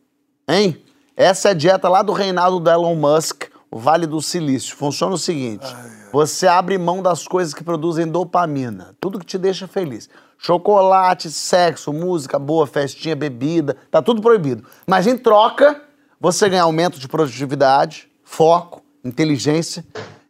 Hein? 0.46 0.76
Essa 1.16 1.48
é 1.48 1.50
a 1.52 1.54
dieta 1.54 1.88
lá 1.88 2.02
do 2.02 2.12
reinado 2.12 2.60
do 2.60 2.68
Elon 2.68 2.94
Musk, 2.96 3.44
o 3.70 3.78
Vale 3.78 4.06
do 4.06 4.20
Silício. 4.20 4.76
Funciona 4.76 5.14
o 5.14 5.18
seguinte: 5.18 5.66
você 6.12 6.46
abre 6.46 6.76
mão 6.76 7.02
das 7.02 7.26
coisas 7.26 7.54
que 7.54 7.64
produzem 7.64 8.06
dopamina, 8.06 8.94
tudo 9.00 9.18
que 9.18 9.24
te 9.24 9.38
deixa 9.38 9.66
feliz. 9.66 10.10
Chocolate, 10.36 11.30
sexo, 11.30 11.94
música 11.94 12.38
boa, 12.38 12.66
festinha, 12.66 13.16
bebida, 13.16 13.74
tá 13.90 14.02
tudo 14.02 14.20
proibido. 14.20 14.62
Mas 14.86 15.06
em 15.06 15.16
troca, 15.16 15.80
você 16.20 16.46
ganha 16.46 16.64
aumento 16.64 16.98
de 16.98 17.08
produtividade, 17.08 18.06
foco, 18.22 18.82
inteligência. 19.02 19.82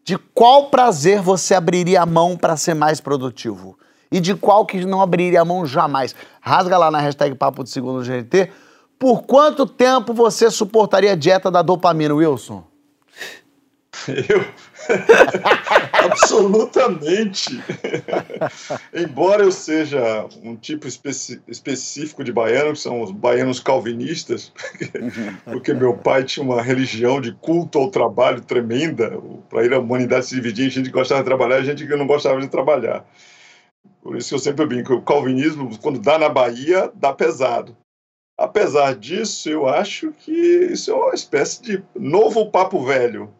De 0.04 0.16
qual 0.16 0.70
prazer 0.70 1.20
você 1.20 1.56
abriria 1.56 2.02
a 2.02 2.06
mão 2.06 2.36
para 2.36 2.56
ser 2.56 2.74
mais 2.74 3.00
produtivo? 3.00 3.76
E 4.10 4.18
de 4.18 4.34
qual 4.34 4.66
que 4.66 4.84
não 4.84 5.00
abriria 5.00 5.40
a 5.40 5.44
mão 5.44 5.64
jamais? 5.64 6.14
Rasga 6.40 6.76
lá 6.76 6.90
na 6.90 7.00
hashtag 7.00 7.34
Papo 7.34 7.62
de 7.62 7.70
Segundo 7.70 8.04
GNT. 8.04 8.50
Por 8.98 9.22
quanto 9.22 9.66
tempo 9.66 10.12
você 10.12 10.50
suportaria 10.50 11.12
a 11.12 11.16
dieta 11.16 11.50
da 11.50 11.62
dopamina, 11.62 12.14
Wilson? 12.14 12.64
Eu. 14.08 14.44
Absolutamente. 15.92 17.62
Embora 18.94 19.42
eu 19.42 19.52
seja 19.52 20.26
um 20.42 20.56
tipo 20.56 20.86
específico 20.86 22.24
de 22.24 22.32
baiano, 22.32 22.72
que 22.72 22.78
são 22.78 23.02
os 23.02 23.10
baianos 23.10 23.60
calvinistas, 23.60 24.52
porque 25.44 25.74
meu 25.74 25.96
pai 25.96 26.24
tinha 26.24 26.44
uma 26.44 26.62
religião 26.62 27.20
de 27.20 27.32
culto 27.32 27.78
ao 27.78 27.90
trabalho 27.90 28.40
tremenda. 28.40 29.20
Para 29.48 29.64
ele 29.64 29.74
a 29.74 29.78
humanidade 29.78 30.26
se 30.26 30.34
dividia 30.34 30.66
em 30.66 30.70
gente 30.70 30.86
que 30.86 30.92
gostava 30.92 31.20
de 31.20 31.26
trabalhar 31.26 31.60
e 31.60 31.64
gente 31.64 31.86
que 31.86 31.96
não 31.96 32.06
gostava 32.06 32.40
de 32.40 32.48
trabalhar. 32.48 33.04
Por 34.02 34.16
isso 34.16 34.30
que 34.30 34.34
eu 34.34 34.38
sempre 34.38 34.66
brinco, 34.66 34.94
o 34.94 35.02
calvinismo, 35.02 35.78
quando 35.78 35.98
dá 35.98 36.18
na 36.18 36.28
Bahia, 36.28 36.90
dá 36.94 37.12
pesado. 37.12 37.76
Apesar 38.38 38.94
disso, 38.94 39.50
eu 39.50 39.68
acho 39.68 40.12
que 40.12 40.32
isso 40.32 40.90
é 40.90 40.94
uma 40.94 41.14
espécie 41.14 41.62
de 41.62 41.84
novo 41.94 42.50
papo 42.50 42.82
velho. 42.84 43.34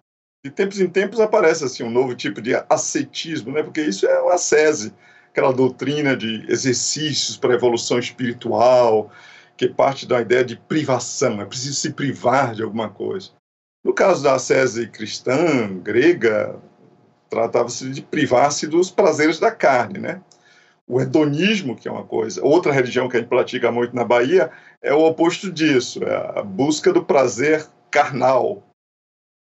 De 0.44 0.50
tempos 0.50 0.78
em 0.80 0.88
tempos 0.88 1.20
aparece 1.20 1.64
assim 1.64 1.82
um 1.82 1.90
novo 1.90 2.14
tipo 2.14 2.40
de 2.42 2.54
ascetismo, 2.68 3.52
né? 3.52 3.62
Porque 3.62 3.80
isso 3.80 4.06
é 4.06 4.20
uma 4.20 4.34
ascese, 4.34 4.94
aquela 5.30 5.52
doutrina 5.52 6.14
de 6.14 6.44
exercícios 6.50 7.38
para 7.38 7.54
evolução 7.54 7.98
espiritual, 7.98 9.10
que 9.56 9.68
parte 9.68 10.06
da 10.06 10.20
ideia 10.20 10.44
de 10.44 10.56
privação, 10.56 11.40
é 11.40 11.44
preciso 11.44 11.74
se 11.74 11.92
privar 11.92 12.54
de 12.54 12.62
alguma 12.62 12.88
coisa. 12.90 13.30
No 13.84 13.94
caso 13.94 14.22
da 14.22 14.34
ascese 14.34 14.86
cristã, 14.86 15.78
grega, 15.78 16.58
tratava-se 17.30 17.90
de 17.90 18.02
privar-se 18.02 18.66
dos 18.66 18.90
prazeres 18.90 19.38
da 19.38 19.50
carne, 19.50 19.98
né? 19.98 20.22
O 20.90 21.00
hedonismo, 21.00 21.76
que 21.76 21.86
é 21.86 21.92
uma 21.92 22.02
coisa, 22.02 22.44
outra 22.44 22.72
religião 22.72 23.08
que 23.08 23.16
a 23.16 23.20
gente 23.20 23.28
pratica 23.28 23.70
muito 23.70 23.94
na 23.94 24.04
Bahia, 24.04 24.50
é 24.82 24.92
o 24.92 25.04
oposto 25.04 25.48
disso, 25.48 26.02
é 26.02 26.40
a 26.40 26.42
busca 26.42 26.92
do 26.92 27.04
prazer 27.04 27.64
carnal. 27.92 28.64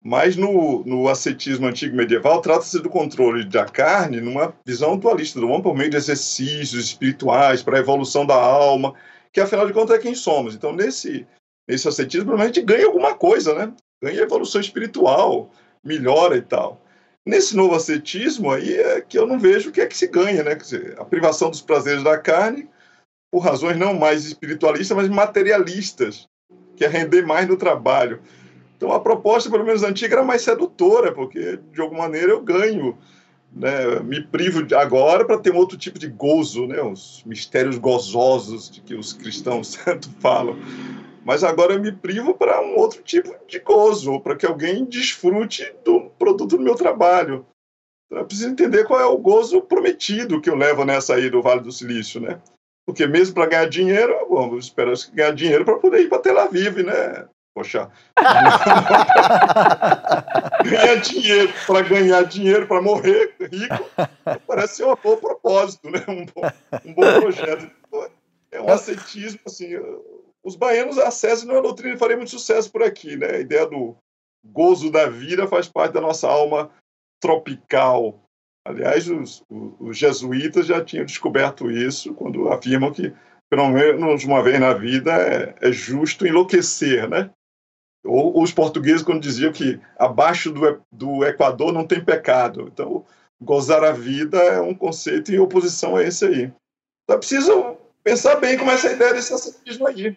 Mas 0.05 0.37
no, 0.37 0.85
no 0.85 1.09
ascetismo 1.09 1.67
antigo 1.67 1.97
medieval, 1.97 2.43
trata-se 2.43 2.79
do 2.81 2.91
controle 2.91 3.47
da 3.47 3.65
carne 3.65 4.21
numa 4.21 4.53
visão 4.67 4.99
dualista 4.99 5.41
do 5.41 5.49
homem 5.49 5.63
por 5.63 5.75
meio 5.75 5.89
de 5.89 5.97
exercícios 5.97 6.85
espirituais 6.85 7.63
para 7.63 7.79
a 7.79 7.81
evolução 7.81 8.27
da 8.27 8.37
alma, 8.37 8.93
que 9.33 9.41
afinal 9.41 9.67
de 9.67 9.73
contas 9.73 9.97
é 9.97 10.03
quem 10.03 10.15
somos. 10.15 10.55
Então, 10.55 10.71
nesse, 10.75 11.27
nesse 11.67 11.89
ascetismo, 11.89 12.35
a 12.35 12.45
gente 12.45 12.61
ganha 12.61 12.85
alguma 12.85 13.15
coisa, 13.15 13.55
né? 13.55 13.73
Ganha 14.03 14.21
evolução 14.21 14.61
espiritual, 14.61 15.51
melhora 15.83 16.37
e 16.37 16.43
tal. 16.43 16.82
Nesse 17.25 17.57
novo 17.57 17.75
ascetismo 17.75 18.51
aí 18.51 18.75
é 18.75 19.01
que 19.01 19.17
eu 19.17 19.27
não 19.27 19.39
vejo 19.39 19.71
o 19.71 19.73
que 19.73 19.81
é 19.81 19.87
que 19.87 19.97
se 19.97 20.09
ganha, 20.09 20.43
né? 20.43 20.55
Dizer, 20.55 20.97
a 20.99 21.05
privação 21.05 21.51
dos 21.51 21.63
prazeres 21.63 22.03
da 22.03 22.19
carne 22.19 22.69
por 23.33 23.39
razões 23.39 23.79
não 23.79 23.95
mais 23.95 24.27
espiritualistas, 24.27 24.95
mas 24.95 25.09
materialistas, 25.09 26.29
que 26.77 26.85
é 26.85 26.89
render 26.89 27.25
mais 27.25 27.49
no 27.49 27.57
trabalho. 27.57 28.21
Então 28.77 28.93
a 28.93 29.01
proposta, 29.01 29.49
pelo 29.49 29.65
menos 29.65 29.83
antiga, 29.83 30.17
era 30.17 30.25
mais 30.25 30.43
sedutora, 30.43 31.13
porque 31.13 31.59
de 31.73 31.81
alguma 31.81 32.03
maneira 32.03 32.33
eu 32.33 32.43
ganho, 32.43 32.99
né? 33.51 34.01
me 34.01 34.21
privo 34.21 34.67
agora 34.77 35.25
para 35.25 35.39
ter 35.39 35.53
um 35.53 35.57
outro 35.57 35.79
tipo 35.79 35.99
de 35.99 36.09
gozo, 36.09 36.67
né? 36.67 36.83
os 36.83 37.23
mistérios 37.25 37.79
gozosos 37.79 38.69
de 38.69 38.83
que 38.83 38.95
os 38.95 39.13
cristãos 39.15 39.79
tanto 39.83 40.11
falam. 40.21 40.59
Mas 41.25 41.45
agora 41.45 41.75
eu 41.75 41.81
me 41.81 41.93
privo 41.93 42.35
para 42.35 42.61
um 42.61 42.77
outro 42.77 43.03
tipo 43.03 43.35
de 43.47 43.61
gozo, 43.61 44.21
para 44.21 44.37
que 44.37 44.47
alguém 44.47 44.85
desfrute 44.85 45.73
do 45.85 46.11
produto 46.19 46.57
do 46.57 46.63
meu 46.63 46.75
trabalho. 46.75 47.47
Então 48.07 48.23
eu 48.23 48.27
preciso 48.27 48.51
entender 48.51 48.85
qual 48.85 49.01
é 49.01 49.07
o 49.07 49.17
gozo 49.17 49.63
prometido 49.63 50.41
que 50.41 50.51
eu 50.51 50.57
levo 50.57 50.85
nessa 50.85 51.15
aí 51.15 51.31
do 51.31 51.41
Vale 51.41 51.61
do 51.61 51.73
Silício, 51.73 52.21
né? 52.21 52.41
Porque 52.85 53.07
mesmo 53.07 53.35
para 53.35 53.47
ganhar 53.47 53.69
dinheiro, 53.69 54.13
bom, 54.29 54.53
eu 54.53 54.59
espero 54.59 54.93
ganhar 55.13 55.33
dinheiro 55.33 55.65
para 55.65 55.79
poder 55.79 56.01
ir 56.01 56.09
para 56.09 56.19
Tel 56.19 56.39
Aviv, 56.39 56.83
né? 56.83 57.29
Poxa. 57.55 57.91
ganhar 60.65 60.97
dinheiro 60.97 61.53
para 61.67 61.83
ganhar 61.83 62.25
dinheiro 62.25 62.67
para 62.67 62.83
morrer 62.83 63.35
rico 63.41 63.89
parece 64.47 64.77
ser 64.77 64.87
um 64.87 64.97
bom 64.97 65.17
propósito, 65.17 65.91
né? 65.91 66.03
Um 66.09 66.27
bom, 66.27 66.43
um 66.85 66.95
bom 66.95 67.21
projeto. 67.21 67.71
É 68.51 68.61
um 68.61 68.69
ascetismo, 68.69 69.41
assim. 69.47 69.77
Os 70.45 70.57
baianos, 70.57 70.99
a 70.99 71.11
não 71.45 71.55
é 71.55 71.57
uma 71.59 71.63
doutrina 71.63 71.93
que 71.93 71.99
faria 71.99 72.17
muito 72.17 72.31
sucesso 72.31 72.71
por 72.71 72.83
aqui, 72.83 73.17
né? 73.17 73.37
A 73.37 73.39
ideia 73.39 73.67
do 73.67 73.97
gozo 74.45 74.91
da 74.91 75.09
vida 75.09 75.47
faz 75.47 75.69
parte 75.69 75.93
da 75.93 76.01
nossa 76.01 76.29
alma 76.29 76.71
tropical. 77.21 78.21
Aliás, 78.67 79.09
os, 79.09 79.45
os, 79.49 79.75
os 79.81 79.99
jesuítas 79.99 80.67
já 80.67 80.85
tinham 80.85 81.05
descoberto 81.05 81.71
isso 81.71 82.13
quando 82.15 82.49
afirmam 82.49 82.93
que, 82.93 83.15
pelo 83.49 83.69
menos 83.69 84.25
uma 84.25 84.43
vez 84.43 84.59
na 84.59 84.75
vida, 84.75 85.13
é, 85.13 85.55
é 85.61 85.73
justo 85.73 86.27
enlouquecer, 86.27 87.09
né? 87.09 87.31
Ou 88.05 88.43
os 88.43 88.53
portugueses, 88.53 89.03
quando 89.03 89.23
diziam 89.23 89.53
que 89.53 89.81
abaixo 89.97 90.51
do, 90.51 90.83
do 90.91 91.25
Equador 91.25 91.73
não 91.73 91.87
tem 91.87 92.05
pecado. 92.05 92.69
Então, 92.73 93.07
gozar 93.41 93.85
a 93.85 93.93
vida 93.93 94.39
é 94.39 94.61
um 94.61 94.75
conceito 94.75 95.33
em 95.33 95.39
oposição 95.39 95.95
a 95.95 96.03
esse 96.03 96.25
aí. 96.25 96.43
Então, 97.05 97.17
é 97.17 97.19
preciso 97.19 97.77
pensar 98.03 98.37
bem 98.37 98.59
como 98.59 98.73
é 98.73 98.75
essa 98.75 98.91
ideia 98.91 99.15
desse 99.15 99.33
ascetismo 99.33 99.87
aí. 99.87 100.17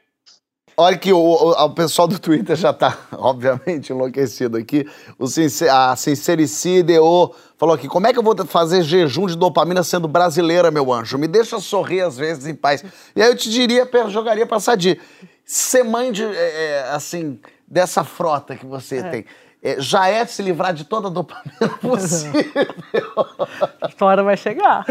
Olha 0.77 0.97
que 0.97 1.13
o, 1.13 1.17
o, 1.17 1.51
o 1.51 1.69
pessoal 1.69 2.07
do 2.07 2.19
Twitter 2.19 2.55
já 2.55 2.71
está, 2.71 2.97
obviamente, 3.13 3.93
enlouquecido 3.93 4.57
aqui. 4.57 4.85
O 5.17 5.25
sincer, 5.27 5.69
a 5.69 5.95
Sincericide 5.95 6.95
falou 7.57 7.75
aqui: 7.75 7.87
como 7.87 8.07
é 8.07 8.13
que 8.13 8.19
eu 8.19 8.23
vou 8.23 8.35
fazer 8.45 8.83
jejum 8.83 9.25
de 9.25 9.37
dopamina 9.37 9.83
sendo 9.83 10.07
brasileira, 10.07 10.69
meu 10.69 10.91
anjo? 10.91 11.17
Me 11.17 11.27
deixa 11.27 11.59
sorrir 11.59 12.01
às 12.01 12.17
vezes 12.17 12.45
em 12.45 12.53
paz. 12.55 12.83
E 13.15 13.21
aí 13.21 13.29
eu 13.29 13.35
te 13.35 13.49
diria, 13.49 13.89
jogaria 14.09 14.45
pra 14.45 14.59
Sadi. 14.59 14.99
Ser 15.45 15.83
mãe 15.83 16.11
de, 16.11 16.23
é, 16.23 16.89
assim, 16.91 17.39
dessa 17.67 18.03
frota 18.03 18.55
que 18.55 18.65
você 18.65 18.97
é. 18.97 19.03
tem. 19.03 19.25
É, 19.65 19.77
já 19.79 20.07
é 20.07 20.23
se 20.27 20.43
livrar 20.43 20.73
de 20.73 20.83
toda 20.83 21.07
a 21.07 21.11
dopamina 21.11 21.67
possível. 21.81 22.43
A 23.99 24.05
hora 24.05 24.21
vai 24.23 24.37
chegar. 24.37 24.85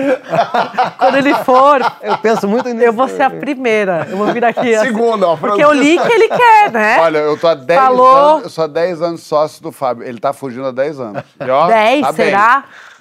Quando 0.99 1.16
ele 1.16 1.33
for, 1.45 1.81
Eu 2.03 2.18
penso 2.18 2.49
muito 2.49 2.68
nisso. 2.70 2.85
eu 2.85 2.93
vou 2.93 3.07
ser 3.07 3.22
a 3.22 3.31
primeira. 3.31 4.07
Eu 4.11 4.16
vou 4.16 4.27
vir 4.33 4.45
aqui. 4.45 4.75
assim, 4.75 4.87
Segunda, 4.89 5.29
ó, 5.29 5.37
Porque 5.37 5.62
eu 5.62 5.72
li 5.72 5.97
que 5.99 6.12
ele 6.12 6.29
quer, 6.29 6.72
né? 6.72 6.99
Olha, 7.01 7.18
eu 7.18 7.39
tô 7.39 7.47
há 7.47 7.55
10 7.55 7.81
Falou. 7.81 8.16
anos, 8.35 8.43
eu 8.45 8.51
sou 8.51 8.64
há 8.64 8.66
10 8.66 9.03
anos 9.03 9.22
sócio 9.22 9.62
do 9.62 9.70
Fábio. 9.70 10.05
Ele 10.05 10.18
tá 10.18 10.33
fugindo 10.33 10.66
há 10.66 10.72
10 10.72 10.99
anos. 11.01 11.22
E, 11.41 11.49
ó, 11.51 11.66
10, 11.68 12.01
tá 12.03 12.12
bem. 12.12 12.33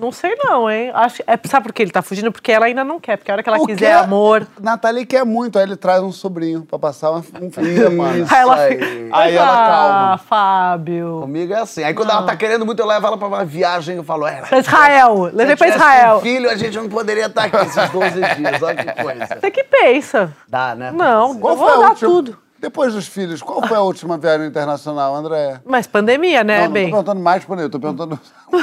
Não 0.03 0.11
sei 0.11 0.35
não, 0.43 0.69
hein? 0.69 0.91
Acho, 0.93 1.23
é, 1.25 1.39
sabe 1.47 1.67
por 1.67 1.73
que 1.73 1.81
ele 1.81 1.89
tá 1.91 2.01
fugindo? 2.01 2.29
Porque 2.29 2.51
ela 2.51 2.65
ainda 2.65 2.83
não 2.83 2.99
quer. 2.99 3.15
Porque 3.17 3.31
a 3.31 3.35
hora 3.35 3.41
que 3.43 3.47
ela 3.47 3.57
O 3.57 3.65
quiser 3.65 3.95
quê? 3.97 4.03
amor... 4.03 4.45
Nathalie 4.61 5.05
quer 5.05 5.23
muito, 5.23 5.57
aí 5.57 5.63
ele 5.63 5.77
traz 5.77 6.03
um 6.03 6.11
sobrinho 6.11 6.63
pra 6.63 6.77
passar 6.77 7.11
uma- 7.11 7.19
um 7.41 7.49
fim 7.49 7.61
de 7.61 7.75
semana. 7.77 8.25
Aí 8.29 8.39
ela 8.41 8.55
aí. 8.55 9.09
Aí 9.13 9.35
ela 9.35 9.47
ah, 9.53 9.67
calma. 9.69 10.17
Fábio. 10.17 11.19
Comigo 11.21 11.53
é 11.53 11.59
assim. 11.61 11.83
Aí 11.83 11.93
quando 11.93 12.09
ela 12.11 12.23
tá 12.23 12.35
querendo 12.35 12.65
muito, 12.65 12.79
eu 12.81 12.85
levo 12.85 13.07
ela 13.07 13.17
pra 13.17 13.27
uma 13.27 13.45
viagem. 13.45 13.95
Eu 13.95 14.03
falo, 14.03 14.27
é. 14.27 14.41
Pra 14.41 14.59
Israel. 14.59 15.29
Levei 15.33 15.55
pra 15.55 15.67
Israel. 15.69 16.17
um 16.17 16.21
filho, 16.21 16.49
a 16.49 16.55
gente 16.55 16.75
não 16.77 16.89
poderia 16.89 17.27
estar 17.27 17.45
aqui 17.45 17.55
esses 17.57 17.89
12 17.89 18.11
dias. 18.35 18.61
Olha 18.61 18.75
que 18.83 19.01
coisa. 19.03 19.25
Você 19.39 19.51
que 19.51 19.63
pensa. 19.63 20.33
Dá, 20.49 20.75
né? 20.75 20.91
Não, 20.91 21.29
eu 21.31 21.39
vou 21.39 21.55
dar 21.79 21.89
última- 21.91 21.95
tudo. 22.09 22.37
Depois 22.63 22.93
dos 22.93 23.05
filhos, 23.07 23.41
qual 23.41 23.61
foi 23.67 23.75
a 23.75 23.81
última 23.81 24.17
viagem 24.17 24.47
internacional, 24.47 25.13
André? 25.13 25.59
Mas 25.65 25.85
pandemia, 25.85 26.45
né, 26.45 26.59
não, 26.59 26.65
não 26.67 26.71
bem? 26.71 26.85
tô 26.85 26.91
perguntando 26.91 27.19
mais 27.19 27.43
por 27.43 27.59
ele, 27.59 27.67
tô 27.67 27.77
perguntando. 27.77 28.17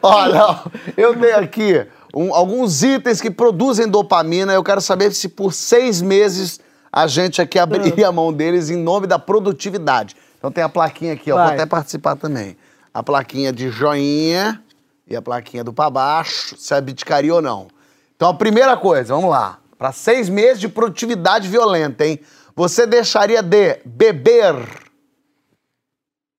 Olha, 0.00 0.60
eu 0.96 1.18
tenho 1.18 1.36
aqui 1.36 1.84
um- 2.14 2.32
alguns 2.32 2.84
itens 2.84 3.20
que 3.20 3.28
produzem 3.28 3.88
dopamina. 3.88 4.52
Eu 4.52 4.62
quero 4.62 4.80
saber 4.80 5.12
se 5.12 5.28
por 5.28 5.52
seis 5.52 6.00
meses 6.00 6.60
a 6.92 7.08
gente 7.08 7.42
aqui 7.42 7.58
abriria 7.58 8.06
a 8.06 8.12
mão 8.12 8.32
deles 8.32 8.70
em 8.70 8.76
nome 8.76 9.08
da 9.08 9.18
produtividade. 9.18 10.14
Então 10.38 10.52
tem 10.52 10.62
a 10.62 10.68
plaquinha 10.68 11.14
aqui, 11.14 11.32
ó. 11.32 11.38
Vou 11.38 11.44
Vai. 11.44 11.54
até 11.54 11.66
participar 11.66 12.14
também. 12.14 12.56
A 12.94 13.02
plaquinha 13.02 13.52
de 13.52 13.68
joinha 13.68 14.62
e 15.08 15.16
a 15.16 15.20
plaquinha 15.20 15.64
do 15.64 15.72
pra 15.72 15.90
baixo, 15.90 16.54
se 16.56 16.72
abdicaria 16.72 17.34
ou 17.34 17.42
não. 17.42 17.66
Então 18.14 18.28
a 18.28 18.34
primeira 18.34 18.76
coisa, 18.76 19.12
vamos 19.12 19.30
lá. 19.30 19.58
Para 19.78 19.92
seis 19.92 20.28
meses 20.28 20.60
de 20.60 20.68
produtividade 20.68 21.48
violenta, 21.48 22.06
hein? 22.06 22.18
Você 22.54 22.86
deixaria 22.86 23.42
de 23.42 23.80
beber 23.84 24.54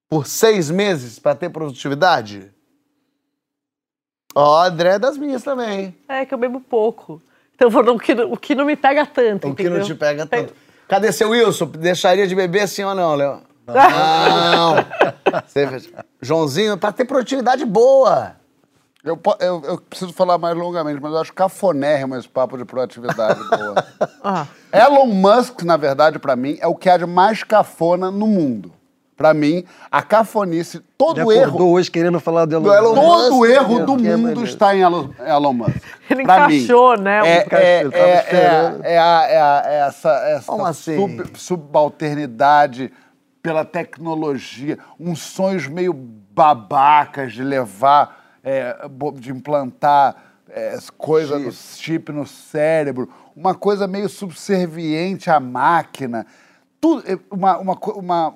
por 0.10 0.26
seis 0.26 0.72
meses 0.72 1.20
para 1.20 1.36
ter 1.36 1.50
produtividade? 1.50 2.52
Ó, 4.34 4.64
André 4.64 4.96
é 4.96 5.00
das 5.00 5.18
minhas 5.18 5.44
também, 5.44 5.80
hein? 5.80 5.98
É 6.08 6.26
que 6.26 6.34
eu 6.34 6.38
bebo 6.38 6.60
pouco. 6.60 7.22
Então 7.54 7.70
vou 7.70 7.84
no 7.84 7.98
que, 8.00 8.14
o 8.14 8.38
que 8.38 8.54
não 8.56 8.66
me 8.66 8.76
pega 8.76 9.06
tanto, 9.06 9.48
O 9.50 9.56
que 9.56 9.68
não 9.70 9.82
te 9.84 9.96
pega 9.96 10.26
tanto. 10.26 10.54
Cadê 10.88 11.12
seu 11.12 11.32
Wilson? 11.32 11.66
Deixaria 11.66 12.28
de 12.28 12.36
beber 12.36 12.68
sim 12.68 12.84
ou 12.84 12.96
não, 12.96 13.16
Léo? 13.16 13.42
Não. 13.68 14.76
Você- 15.46 15.92
Joãozinho, 16.22 16.78
pra 16.78 16.94
ter 16.94 17.04
produtividade 17.04 17.66
boa. 17.66 18.37
Eu, 19.10 19.20
eu- 19.40 19.62
eu 19.66 19.78
preciso 19.82 20.14
falar 20.14 20.38
mais 20.38 20.56
longamente, 20.56 21.00
mas 21.02 21.12
eu 21.12 21.20
acho 21.20 21.34
cafonérrimo 21.34 22.16
esse 22.16 22.28
papo 22.28 22.58
de 22.58 22.66
proatividade. 22.66 23.40
boa. 23.50 23.76
Ah, 24.24 24.46
Elon 24.74 25.06
Musk, 25.08 25.62
na 25.64 25.78
verdade, 25.78 26.20
pra 26.20 26.36
mim, 26.36 26.58
é 26.60 26.68
o 26.68 26.76
que 26.76 26.90
há 26.90 26.98
de 26.98 27.06
mais 27.06 27.44
cafona 27.44 28.12
no 28.12 28.28
mundo. 28.28 28.72
Pra 29.16 29.34
mim, 29.34 29.64
a 29.92 30.02
cafonice, 30.04 30.80
todo 30.96 31.20
Ele 31.32 31.40
erro, 31.40 31.48
acordou 31.48 31.72
hoje 31.72 31.90
querendo 31.90 32.20
falar 32.20 32.46
do 32.46 32.54
Elon 32.56 32.64
Do 32.66 32.74
Elon 32.74 32.96
Musk. 32.96 33.30
todo 33.30 33.46
erro 33.48 33.86
do 33.86 33.98
que 33.98 34.08
é 34.08 34.16
mundo 34.16 34.44
está 34.44 34.76
em 34.76 34.82
Elon, 34.82 35.10
Elon 35.26 35.54
Musk. 35.54 35.76
Ele 36.08 36.24
Pra 36.24 36.48
mim, 36.48 36.58
encaixou, 36.58 36.98
né, 36.98 37.24
um 37.24 37.26
É, 37.26 37.38
é, 37.38 37.46
é, 37.52 38.26
é, 38.30 38.94
é 38.94 39.00
a- 39.00 39.26
é 39.28 39.40
a- 39.42 39.64
é 39.66 39.80
essa, 39.88 40.10
essa 40.28 40.46
Como 40.52 40.66
assim? 40.66 40.96
sub- 40.98 41.38
subalternidade 41.38 42.92
pela 43.42 43.64
tecnologia, 43.66 44.78
uns 45.00 45.20
sonhos 45.20 45.68
meio 45.68 45.94
babacas 45.94 47.34
de 47.34 47.44
levar, 47.44 48.17
é, 48.48 48.78
de 49.20 49.32
implantar 49.32 50.16
é, 50.50 50.78
coisa 50.98 51.38
no 51.38 51.52
chip 51.52 52.12
no 52.14 52.26
cérebro, 52.26 53.10
uma 53.36 53.54
coisa 53.54 53.86
meio 53.88 54.08
subserviente 54.08 55.30
à 55.30 55.40
máquina. 55.40 56.26
Tudo, 56.80 57.04
é, 57.12 57.18
uma, 57.30 57.58
uma, 57.58 57.74
uma- 57.96 58.30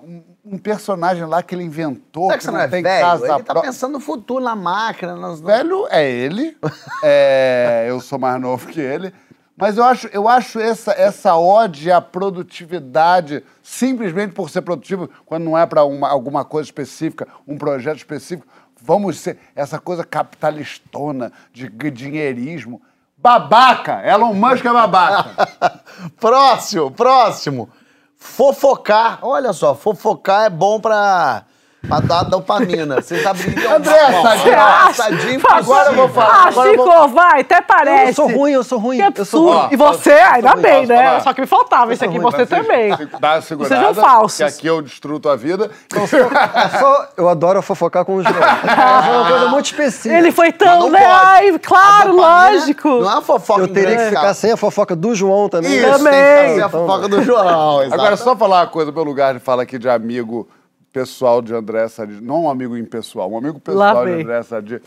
um- 0.43 0.57
personagem 0.57 1.23
lá 1.25 1.41
que 1.41 1.55
ele 1.55 1.63
inventou. 1.63 2.25
Será 2.25 2.37
que 2.37 2.43
você 2.43 2.51
não 2.51 2.59
é 2.59 2.67
tem 2.67 2.83
velho? 2.83 3.05
casa 3.05 3.25
Ele 3.35 3.43
tá 3.43 3.53
pró- 3.53 3.61
pensando 3.61 3.93
no 3.93 3.99
futuro, 3.99 4.43
na 4.43 4.55
máquina. 4.55 5.15
Nas... 5.15 5.39
Velho 5.39 5.87
é 5.89 6.09
ele. 6.09 6.57
É, 7.03 7.85
eu 7.87 7.99
sou 8.01 8.19
mais 8.19 8.39
novo 8.41 8.67
que 8.67 8.79
ele. 8.81 9.13
Mas 9.55 9.77
eu 9.77 9.83
acho, 9.83 10.07
eu 10.07 10.27
acho 10.27 10.59
essa, 10.59 10.91
essa 10.91 11.35
ode 11.35 11.91
à 11.91 12.01
produtividade, 12.01 13.43
simplesmente 13.61 14.33
por 14.33 14.49
ser 14.49 14.61
produtivo, 14.61 15.09
quando 15.25 15.43
não 15.43 15.57
é 15.57 15.65
para 15.65 15.81
alguma 15.81 16.43
coisa 16.43 16.67
específica, 16.67 17.27
um 17.47 17.57
projeto 17.57 17.97
específico, 17.97 18.47
vamos 18.81 19.19
ser 19.19 19.37
essa 19.55 19.79
coisa 19.79 20.03
capitalistona, 20.03 21.31
de 21.53 21.69
dinheirismo. 21.91 22.81
Babaca! 23.17 24.01
Elon 24.03 24.33
Musk 24.33 24.65
é 24.65 24.73
babaca. 24.73 25.49
Próximo, 26.19 26.89
próximo. 26.89 27.69
Fofocar. 28.17 29.19
Olha 29.21 29.53
só, 29.53 29.75
fofocar 29.75 30.45
é 30.45 30.49
bom 30.49 30.79
pra, 30.79 31.45
pra 31.87 31.99
dar 31.99 32.23
dopamina. 32.23 33.01
Vocês 33.01 33.25
abririam 33.25 33.75
André, 33.75 34.11
mão. 34.11 34.21
Sadinho, 34.23 34.43
Você 34.43 34.49
acha? 34.51 34.93
Sadinho 34.93 35.39
Fala, 35.39 35.57
agora 35.57 35.89
eu 35.89 35.95
vou 35.95 36.09
falar, 36.09 36.47
Ah, 36.47 36.51
Chico, 36.51 36.83
vou- 36.85 37.07
vai, 37.09 37.41
até 37.41 37.61
parece. 37.61 38.07
Eu 38.09 38.13
sou 38.13 38.27
ruim, 38.31 38.51
eu 38.51 38.63
sou 38.63 38.79
ruim. 38.79 39.11
Que 39.11 39.21
eu 39.21 39.25
sou. 39.25 39.47
Ó, 39.49 39.67
e 39.71 39.75
você, 39.75 40.11
ainda 40.11 40.51
posso- 40.51 40.61
bem, 40.61 40.85
né? 40.85 40.95
falar? 41.05 41.19
Só 41.21 41.33
que 41.33 41.41
me 41.41 41.47
faltava 41.47 41.93
isso 41.93 42.05
aqui, 42.05 42.19
você 42.19 42.45
também. 42.45 42.91
Dá 43.19 43.33
uma 43.33 43.41
segurada, 43.41 43.75
Sejam 43.75 43.93
falsos. 43.95 44.37
que 44.37 44.43
aqui 44.43 44.67
eu 44.67 44.81
destruo 44.81 45.19
tua 45.19 45.35
vida. 45.35 45.71
Eu, 45.95 46.07
sou- 46.07 46.19
eu 46.19 46.79
sou- 46.79 47.05
eu 47.17 47.29
adoro 47.29 47.61
fofocar 47.61 48.05
com 48.05 48.15
o 48.15 48.23
João. 48.23 48.35
É 49.11 49.11
uma 49.13 49.27
coisa 49.29 49.47
muito 49.49 49.65
específica. 49.65 50.15
Ele 50.17 50.31
foi 50.31 50.51
tão. 50.51 50.89
né? 50.89 51.03
Ai, 51.03 51.57
claro, 51.59 52.09
A 52.21 52.49
lógico. 52.49 52.87
Não 52.89 53.09
é 53.09 53.13
uma 53.15 53.21
fofoca 53.21 53.61
Eu 53.61 53.67
teria 53.67 53.97
que 53.97 54.05
ficar 54.09 54.33
sem 54.33 54.51
a 54.51 54.57
fofoca 54.57 54.95
do 54.95 55.13
João 55.15 55.49
também. 55.49 55.75
Isso, 55.75 55.89
Também. 55.97 56.11
tem 56.13 56.45
que 56.49 56.55
ser 56.55 56.63
a 56.63 56.67
Então, 56.67 56.69
fofoca 56.69 57.07
do 57.07 57.23
João. 57.23 57.79
Agora, 57.91 58.15
só 58.17 58.35
falar 58.35 58.61
uma 58.61 58.67
coisa, 58.67 58.91
pelo 58.91 59.05
lugar 59.05 59.33
de 59.33 59.39
fala 59.39 59.63
aqui 59.63 59.77
de 59.77 59.89
amigo 59.89 60.47
pessoal 60.91 61.41
de 61.41 61.53
André 61.53 61.87
Sadi, 61.87 62.21
não 62.21 62.43
um 62.43 62.49
amigo 62.49 62.77
impessoal, 62.77 63.31
um 63.31 63.37
amigo 63.37 63.61
Lá 63.67 63.91
pessoal 63.91 64.05
de 64.05 64.11
vem. 64.11 64.21
André 64.21 64.43
Sadi. 64.43 64.81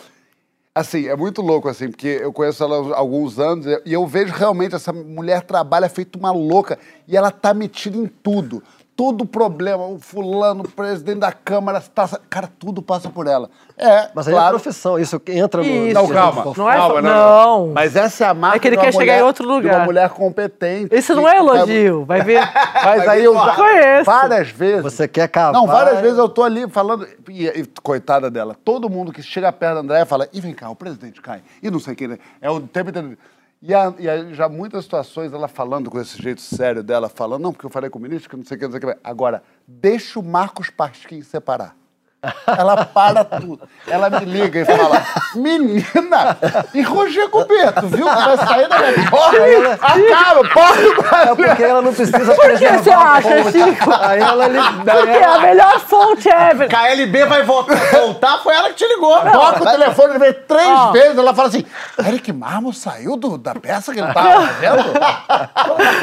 Assim, 0.74 1.06
é 1.06 1.14
muito 1.14 1.40
louco, 1.40 1.68
assim, 1.68 1.88
porque 1.88 2.18
eu 2.20 2.32
conheço 2.32 2.62
ela 2.64 2.94
há 2.94 2.98
alguns 2.98 3.38
anos 3.38 3.64
e 3.86 3.92
eu 3.92 4.04
vejo 4.06 4.32
realmente 4.34 4.74
essa 4.74 4.92
mulher 4.92 5.42
trabalha 5.42 5.88
feito 5.88 6.18
uma 6.18 6.32
louca 6.32 6.78
e 7.06 7.16
ela 7.16 7.30
tá 7.30 7.54
metida 7.54 7.96
em 7.96 8.06
tudo. 8.06 8.60
Todo 8.96 9.26
problema, 9.26 9.84
o 9.88 9.98
fulano, 9.98 10.62
o 10.62 10.68
presidente 10.70 11.18
da 11.18 11.32
Câmara, 11.32 11.82
passa, 11.92 12.20
cara, 12.30 12.48
tudo 12.60 12.80
passa 12.80 13.10
por 13.10 13.26
ela. 13.26 13.50
É, 13.76 14.08
Mas 14.14 14.28
aí 14.28 14.34
é 14.34 14.36
claro. 14.36 14.50
profissão, 14.60 14.96
isso 14.96 15.20
entra 15.26 15.60
no. 15.62 15.66
Isso. 15.68 15.94
Não, 15.94 16.06
calma. 16.06 16.44
Não 16.56 16.70
é 16.70 16.76
calma, 16.76 16.94
só- 16.94 17.02
não. 17.02 17.72
Mas 17.74 17.96
essa 17.96 18.24
é 18.24 18.28
a 18.28 18.34
marca 18.34 18.56
É 18.56 18.60
que 18.60 18.68
ele 18.68 18.76
quer 18.76 18.92
chegar 18.92 18.98
mulher- 19.00 19.18
em 19.18 19.22
outro 19.24 19.42
de 19.44 19.48
uma 19.50 19.56
lugar. 19.56 19.84
mulher 19.84 20.08
competente. 20.10 20.94
Isso 20.94 21.12
não 21.12 21.24
que- 21.24 21.28
é 21.30 21.38
elogio, 21.38 22.04
vai 22.04 22.22
ver. 22.22 22.38
Mas 22.84 23.08
aí 23.08 23.24
eu 23.24 23.34
já, 23.34 23.54
Conheço. 23.56 24.04
várias 24.04 24.50
vezes. 24.50 24.82
Você 24.84 25.08
quer 25.08 25.26
cavar. 25.28 25.52
Não, 25.54 25.66
várias 25.66 26.00
vezes 26.00 26.16
eu 26.16 26.28
tô 26.28 26.44
ali 26.44 26.68
falando. 26.70 27.04
E, 27.28 27.46
e, 27.48 27.66
coitada 27.82 28.30
dela, 28.30 28.56
todo 28.64 28.88
mundo 28.88 29.12
que 29.12 29.24
chega 29.24 29.50
perto 29.52 29.74
da 29.74 29.80
Andréia 29.80 30.06
fala: 30.06 30.28
e 30.32 30.40
vem 30.40 30.54
cá, 30.54 30.70
o 30.70 30.76
presidente 30.76 31.20
cai. 31.20 31.42
E 31.60 31.68
não 31.68 31.80
sei 31.80 31.96
quem. 31.96 32.06
né? 32.06 32.18
É 32.40 32.48
o 32.48 32.60
tempo 32.60 32.90
inteiro. 32.90 33.18
E, 33.66 33.72
a, 33.72 33.94
e 33.98 34.06
a- 34.06 34.30
já 34.34 34.46
muitas 34.46 34.84
situações 34.84 35.32
ela 35.32 35.48
falando 35.48 35.90
com 35.90 35.98
esse 35.98 36.20
jeito 36.20 36.42
sério 36.42 36.82
dela, 36.82 37.08
falando, 37.08 37.40
não, 37.42 37.50
porque 37.52 37.64
eu 37.64 37.70
falei 37.70 37.88
com 37.88 37.98
o 37.98 38.02
ministro, 38.02 38.28
que 38.28 38.36
não 38.36 38.44
sei 38.44 38.56
o 38.58 38.60
que, 38.60 38.64
não 38.66 38.72
sei 38.72 38.80
o 38.90 38.92
que. 38.94 39.00
Agora, 39.02 39.42
deixa 39.66 40.20
o 40.20 40.22
Marcos 40.22 40.68
Pasquim 40.68 41.22
separar. 41.22 41.74
Ela 42.46 42.84
para 42.84 43.24
tudo. 43.24 43.60
Ela 43.86 44.10
me 44.10 44.24
liga 44.24 44.60
e 44.60 44.64
fala: 44.64 45.02
Menina! 45.34 46.36
E 46.72 46.82
Roger 46.82 47.28
Cubeto, 47.28 47.86
viu? 47.88 48.06
Que 48.08 48.14
vai 48.22 48.36
sair 48.36 48.68
da 48.68 48.78
minha 48.78 49.10
porra! 49.10 49.34
Acaba, 49.80 50.48
porra 50.48 50.74
do 50.76 51.16
É 51.16 51.34
porque 51.48 51.62
ela 51.62 51.82
não 51.82 51.92
precisa 51.94 52.34
Por 52.34 52.58
que 52.58 52.68
você 52.68 52.90
acha. 52.90 53.52
Chico? 53.52 53.90
Aí 54.00 54.20
ela 54.20 54.46
li- 54.48 54.58
Porque 54.84 55.10
é 55.10 55.24
a 55.24 55.38
melhor 55.38 55.80
fonte 55.80 56.28
ever. 56.28 56.68
KLB 56.68 57.24
vai 57.26 57.42
voltar, 57.42 57.76
voltar, 57.90 58.38
foi 58.38 58.54
ela 58.54 58.68
que 58.70 58.74
te 58.76 58.86
ligou. 58.86 59.18
Toca 59.20 59.62
o 59.62 59.66
telefone, 59.66 60.10
ele 60.14 60.18
vem 60.18 60.32
três 60.46 60.90
vezes, 60.92 61.18
ela 61.18 61.34
fala 61.34 61.48
assim, 61.48 61.64
Eric 61.98 62.32
Marmo 62.32 62.72
saiu 62.72 63.16
do- 63.16 63.36
da 63.38 63.54
peça 63.54 63.92
que 63.92 64.00
ele 64.00 64.12
tava 64.12 64.46
fazendo? 64.46 64.84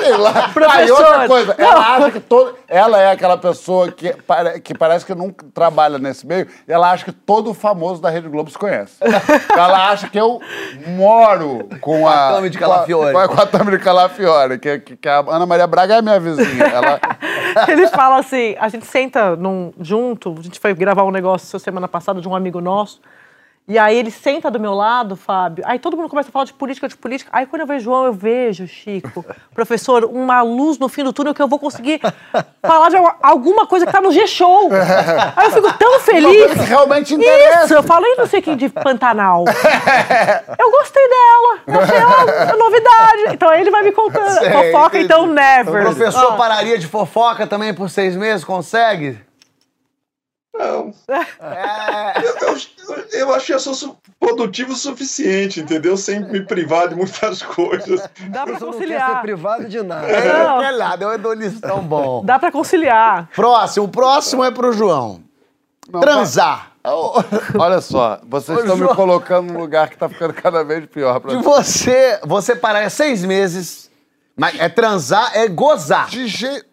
Sei 0.02 0.18
lá. 0.18 0.32
Aí 0.46 0.52
Professor, 0.54 1.00
outra 1.06 1.28
coisa, 1.28 1.56
não. 1.58 1.66
ela 1.72 1.96
acha 1.96 2.12
que 2.12 2.20
todo... 2.20 2.56
Ela 2.68 3.00
é 3.02 3.12
aquela 3.12 3.38
pessoa 3.38 3.92
que, 3.92 4.16
que 4.64 4.74
parece 4.78 5.06
que 5.06 5.14
nunca 5.16 5.46
trabalha 5.54 5.98
nesse 5.98 6.11
meio, 6.26 6.48
e 6.68 6.72
ela 6.72 6.92
acha 6.92 7.06
que 7.06 7.12
todo 7.12 7.54
famoso 7.54 8.02
da 8.02 8.10
Rede 8.10 8.28
Globo 8.30 8.50
se 8.50 8.58
conhece. 8.58 8.98
ela 9.52 9.90
acha 9.90 10.10
que 10.10 10.20
eu 10.20 10.40
moro 10.88 11.68
com 11.80 12.08
a... 12.08 12.30
a 12.30 12.34
Tami 12.34 12.50
de 12.50 12.58
com 12.58 12.66
a- 12.66 12.68
Calafiore. 12.68 13.14
Com 13.14 13.20
a, 13.20 13.28
com 13.28 13.42
a 13.42 13.46
Tami 13.46 13.72
de 13.72 13.80
Calafiore, 13.80 14.60
que, 14.60 14.80
que, 14.80 14.98
que 14.98 15.10
a 15.10 15.20
Ana 15.20 15.46
Maria 15.46 15.68
Braga 15.68 15.96
é 15.96 16.02
minha 16.02 16.20
vizinha. 16.20 16.66
Ela... 16.66 17.00
Ele 17.68 17.88
fala 17.88 18.20
assim: 18.20 18.56
a 18.60 18.70
gente 18.70 18.86
senta 18.86 19.36
num, 19.36 19.74
junto, 19.80 20.36
a 20.38 20.42
gente 20.42 20.60
foi 20.60 20.74
gravar 20.74 21.04
um 21.04 21.12
negócio 21.12 21.60
semana 21.60 21.88
passada 21.88 22.22
de 22.22 22.28
um 22.28 22.36
amigo 22.36 22.62
nosso. 22.62 23.02
E 23.68 23.78
aí 23.78 23.96
ele 23.96 24.12
senta 24.12 24.52
do 24.52 24.60
meu 24.60 24.74
lado, 24.74 25.16
Fábio. 25.16 25.64
Aí 25.68 25.80
todo 25.80 25.96
mundo 25.96 26.10
começa 26.10 26.28
a 26.28 26.32
falar 26.32 26.44
de 26.46 26.54
política, 26.54 26.90
de 26.90 26.98
política. 26.98 27.30
Aí 27.32 27.46
quando 27.46 27.62
eu 27.62 27.68
vejo 27.68 27.86
João, 27.86 28.06
eu 28.06 28.12
vejo, 28.12 28.68
Chico, 28.68 29.24
professor, 29.56 30.04
uma 30.06 30.42
luz 30.42 30.78
no 30.78 30.90
fim 30.90 31.04
do 31.04 31.14
túnel 31.14 31.34
que 31.34 31.42
eu 31.42 31.48
vou 31.48 31.58
conseguir 31.60 32.02
falar 32.62 32.90
de 32.90 32.98
alguma 33.22 33.66
coisa 33.68 33.86
que 33.86 33.92
tá 33.92 34.02
no 34.02 34.12
G-Show. 34.12 34.70
Aí 35.38 35.46
eu 35.46 35.52
fico 35.52 35.72
tão 35.78 36.00
feliz. 36.02 36.54
que 36.54 36.60
realmente 36.66 37.14
interessa. 37.14 37.66
Isso, 37.66 37.74
eu 37.76 37.84
falei 37.84 38.14
não 38.16 38.26
sei 38.26 38.42
quem 38.42 38.58
de 38.58 38.68
Pantanal. 38.68 39.46
Eu 40.60 40.72
gostei 40.72 41.08
dela. 41.08 41.60
Eu 41.68 41.80
achei 41.82 41.98
uma 42.04 42.56
novidade. 42.58 43.34
Então 43.34 43.50
aí 43.50 43.62
ele 43.62 43.72
vai 43.72 43.84
me 43.84 43.92
contando. 43.92 44.40
Sei, 44.40 44.50
Fofoca, 44.52 44.98
entendi. 44.98 45.06
então 45.06 45.28
never. 45.28 45.82
O 45.82 45.96
professor 45.96 46.34
Ah. 46.34 46.36
pararia 46.36 46.78
de 46.78 46.88
fofoca 46.88 47.48
também 47.48 47.74
por 47.74 47.90
seis 47.90 48.16
meses? 48.16 48.44
Consegue? 48.44 49.18
Não. 50.62 50.94
É. 51.08 52.14
Eu, 52.26 52.48
eu, 52.48 53.06
eu 53.20 53.34
acho 53.34 53.46
que 53.48 53.54
eu 53.54 53.60
sou 53.60 53.98
produtivo 54.20 54.74
o 54.74 54.76
suficiente, 54.76 55.60
entendeu? 55.60 55.98
Sem 55.98 56.20
me 56.20 56.42
privar 56.46 56.88
de 56.90 56.96
muitas 56.96 57.42
coisas. 57.44 58.02
Dá 58.30 58.44
pra 58.46 58.54
Você 58.54 58.66
não 58.66 58.72
ser 58.74 58.80
conciliar. 58.80 59.22
privado 59.22 59.66
de 59.66 59.82
nada. 59.82 60.08
Não. 60.08 60.58
Não 60.58 60.64
é 60.64 61.08
um 61.08 61.14
hedonistão 61.14 61.80
bom. 61.82 62.24
Dá 62.24 62.38
pra 62.40 62.52
conciliar. 62.52 63.30
Próximo, 63.36 63.86
o 63.86 63.90
próximo 63.90 64.44
é 64.44 64.52
pro 64.52 64.72
João. 64.72 65.22
Não, 65.92 66.00
Transar. 66.00 66.72
Olha 67.60 67.80
só, 67.80 68.20
vocês 68.28 68.58
Ô, 68.58 68.62
estão 68.62 68.76
me 68.76 68.88
colocando 68.96 69.54
num 69.54 69.60
lugar 69.60 69.88
que 69.90 69.96
tá 69.98 70.10
ficando 70.10 70.34
cada 70.34 70.64
vez 70.64 70.84
pior 70.88 71.20
pra 71.20 71.30
De 71.30 71.38
mim. 71.38 71.44
você, 71.44 72.20
você 72.26 72.56
parar 72.56 72.80
é 72.82 72.90
seis 72.90 73.24
meses, 73.24 73.90
mas 74.36 74.60
é 74.60 74.68
transar, 74.68 75.32
é 75.36 75.48
gozar. 75.48 76.08
De 76.10 76.26
jeito. 76.26 76.66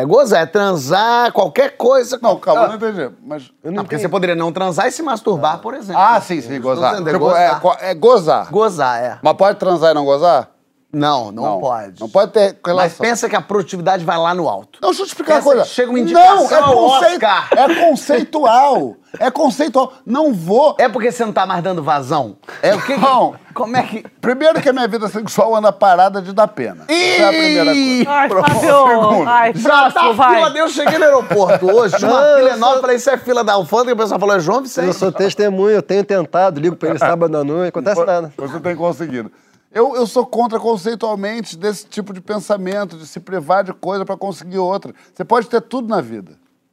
É 0.00 0.04
gozar, 0.06 0.42
é 0.42 0.46
transar, 0.46 1.30
qualquer 1.32 1.76
coisa. 1.76 2.18
Não, 2.22 2.36
calma, 2.38 2.62
eu 2.62 2.66
não 2.68 2.72
Ah, 2.74 2.76
entendi. 2.76 3.10
Mas. 3.22 3.50
não, 3.62 3.84
porque 3.84 3.98
você 3.98 4.08
poderia 4.08 4.34
não 4.34 4.50
transar 4.50 4.86
e 4.86 4.92
se 4.92 5.02
masturbar, 5.02 5.58
por 5.58 5.74
exemplo. 5.74 6.00
Ah, 6.00 6.18
sim, 6.20 6.40
sim, 6.40 6.58
gozar. 6.60 6.94
entendendo, 6.94 7.12
Tipo, 7.14 7.26
gozar. 7.26 7.62
é, 7.80 7.90
é 7.90 7.94
gozar. 7.94 8.50
Gozar, 8.50 9.02
é. 9.02 9.18
Mas 9.22 9.34
pode 9.36 9.58
transar 9.58 9.90
e 9.90 9.94
não 9.94 10.04
gozar? 10.06 10.48
Não, 10.92 11.30
não, 11.30 11.60
pode. 11.60 12.00
Não 12.00 12.08
pode 12.08 12.32
ter 12.32 12.56
Mas 12.62 12.66
relação. 12.66 13.06
pensa 13.06 13.28
que 13.28 13.36
a 13.36 13.40
produtividade 13.40 14.04
vai 14.04 14.18
lá 14.18 14.34
no 14.34 14.48
alto. 14.48 14.78
Não, 14.82 14.88
deixa 14.88 15.02
eu 15.02 15.06
te 15.06 15.10
explicar 15.10 15.34
Pensa 15.36 15.46
uma 15.48 15.52
coisa. 15.54 15.68
que 15.68 15.74
chega 15.74 15.88
uma 15.90 15.98
indicação 16.00 16.36
não, 16.36 16.50
é, 16.50 16.60
ao 16.60 16.74
conceit- 16.74 17.12
Oscar. 17.14 17.48
é 17.56 17.74
conceitual. 17.86 18.96
É 19.18 19.30
conceitual. 19.30 19.92
Não 20.06 20.32
vou. 20.32 20.74
É 20.78 20.88
porque 20.88 21.10
você 21.12 21.24
não 21.24 21.32
tá 21.32 21.44
mais 21.46 21.62
dando 21.62 21.82
vazão? 21.82 22.36
É 22.62 22.74
o 22.74 22.80
que? 22.80 22.94
que- 22.94 23.00
Não. 23.00 23.34
Como 23.54 23.76
é 23.76 23.82
que. 23.82 24.04
Primeiro 24.20 24.60
que 24.60 24.68
a 24.68 24.72
minha 24.72 24.86
vida 24.88 25.08
sexual 25.08 25.54
anda 25.56 25.72
parada 25.72 26.20
de 26.22 26.32
dar 26.32 26.46
pena. 26.48 26.84
Essa 26.88 27.22
é 27.22 27.24
a 27.24 27.28
primeira 27.28 27.72
coisa. 27.72 28.10
Ai. 28.10 29.24
Ai, 29.26 29.52
Já 29.54 29.70
tá 29.70 29.90
próximo, 29.90 30.10
a 30.10 30.12
vai. 30.12 30.34
fila 30.44 30.58
eu 30.58 30.68
cheguei 30.68 30.98
no 30.98 31.04
aeroporto 31.04 31.66
hoje, 31.70 31.96
tinha 31.96 32.10
uma 32.10 32.20
Não, 32.20 32.36
fila 32.36 32.48
eu 32.50 32.54
enorme, 32.56 32.72
sou- 32.74 32.80
falei, 32.80 32.96
isso 32.96 33.10
é 33.10 33.16
fila 33.16 33.44
da 33.44 33.52
alfândega, 33.54 33.94
o 33.94 33.96
pessoal 33.96 34.20
falou, 34.20 34.36
é 34.36 34.40
João 34.40 34.60
Vicente. 34.62 34.86
Eu 34.86 34.92
sou 34.92 35.10
testemunho, 35.12 35.70
eu 35.76 35.82
tenho 35.82 36.04
tentado, 36.04 36.60
ligo 36.60 36.76
pra 36.76 36.90
ele 36.90 36.98
sábado 36.98 37.36
à 37.36 37.44
noite, 37.44 37.60
não 37.60 37.68
acontece 37.68 38.04
nada. 38.04 38.32
Você 38.36 38.60
tem 38.60 38.76
conseguido. 38.76 39.30
Eu, 39.72 39.94
eu 39.94 40.06
sou 40.06 40.26
contra 40.26 40.58
conceitualmente 40.58 41.56
desse 41.56 41.86
tipo 41.86 42.12
de 42.12 42.20
pensamento, 42.20 42.96
de 42.96 43.06
se 43.06 43.20
privar 43.20 43.62
de 43.62 43.72
coisa 43.72 44.04
pra 44.04 44.16
conseguir 44.16 44.58
outra. 44.58 44.92
Você 45.14 45.24
pode 45.24 45.46
ter 45.48 45.60
tudo 45.60 45.86
na 45.88 46.00
vida, 46.00 46.32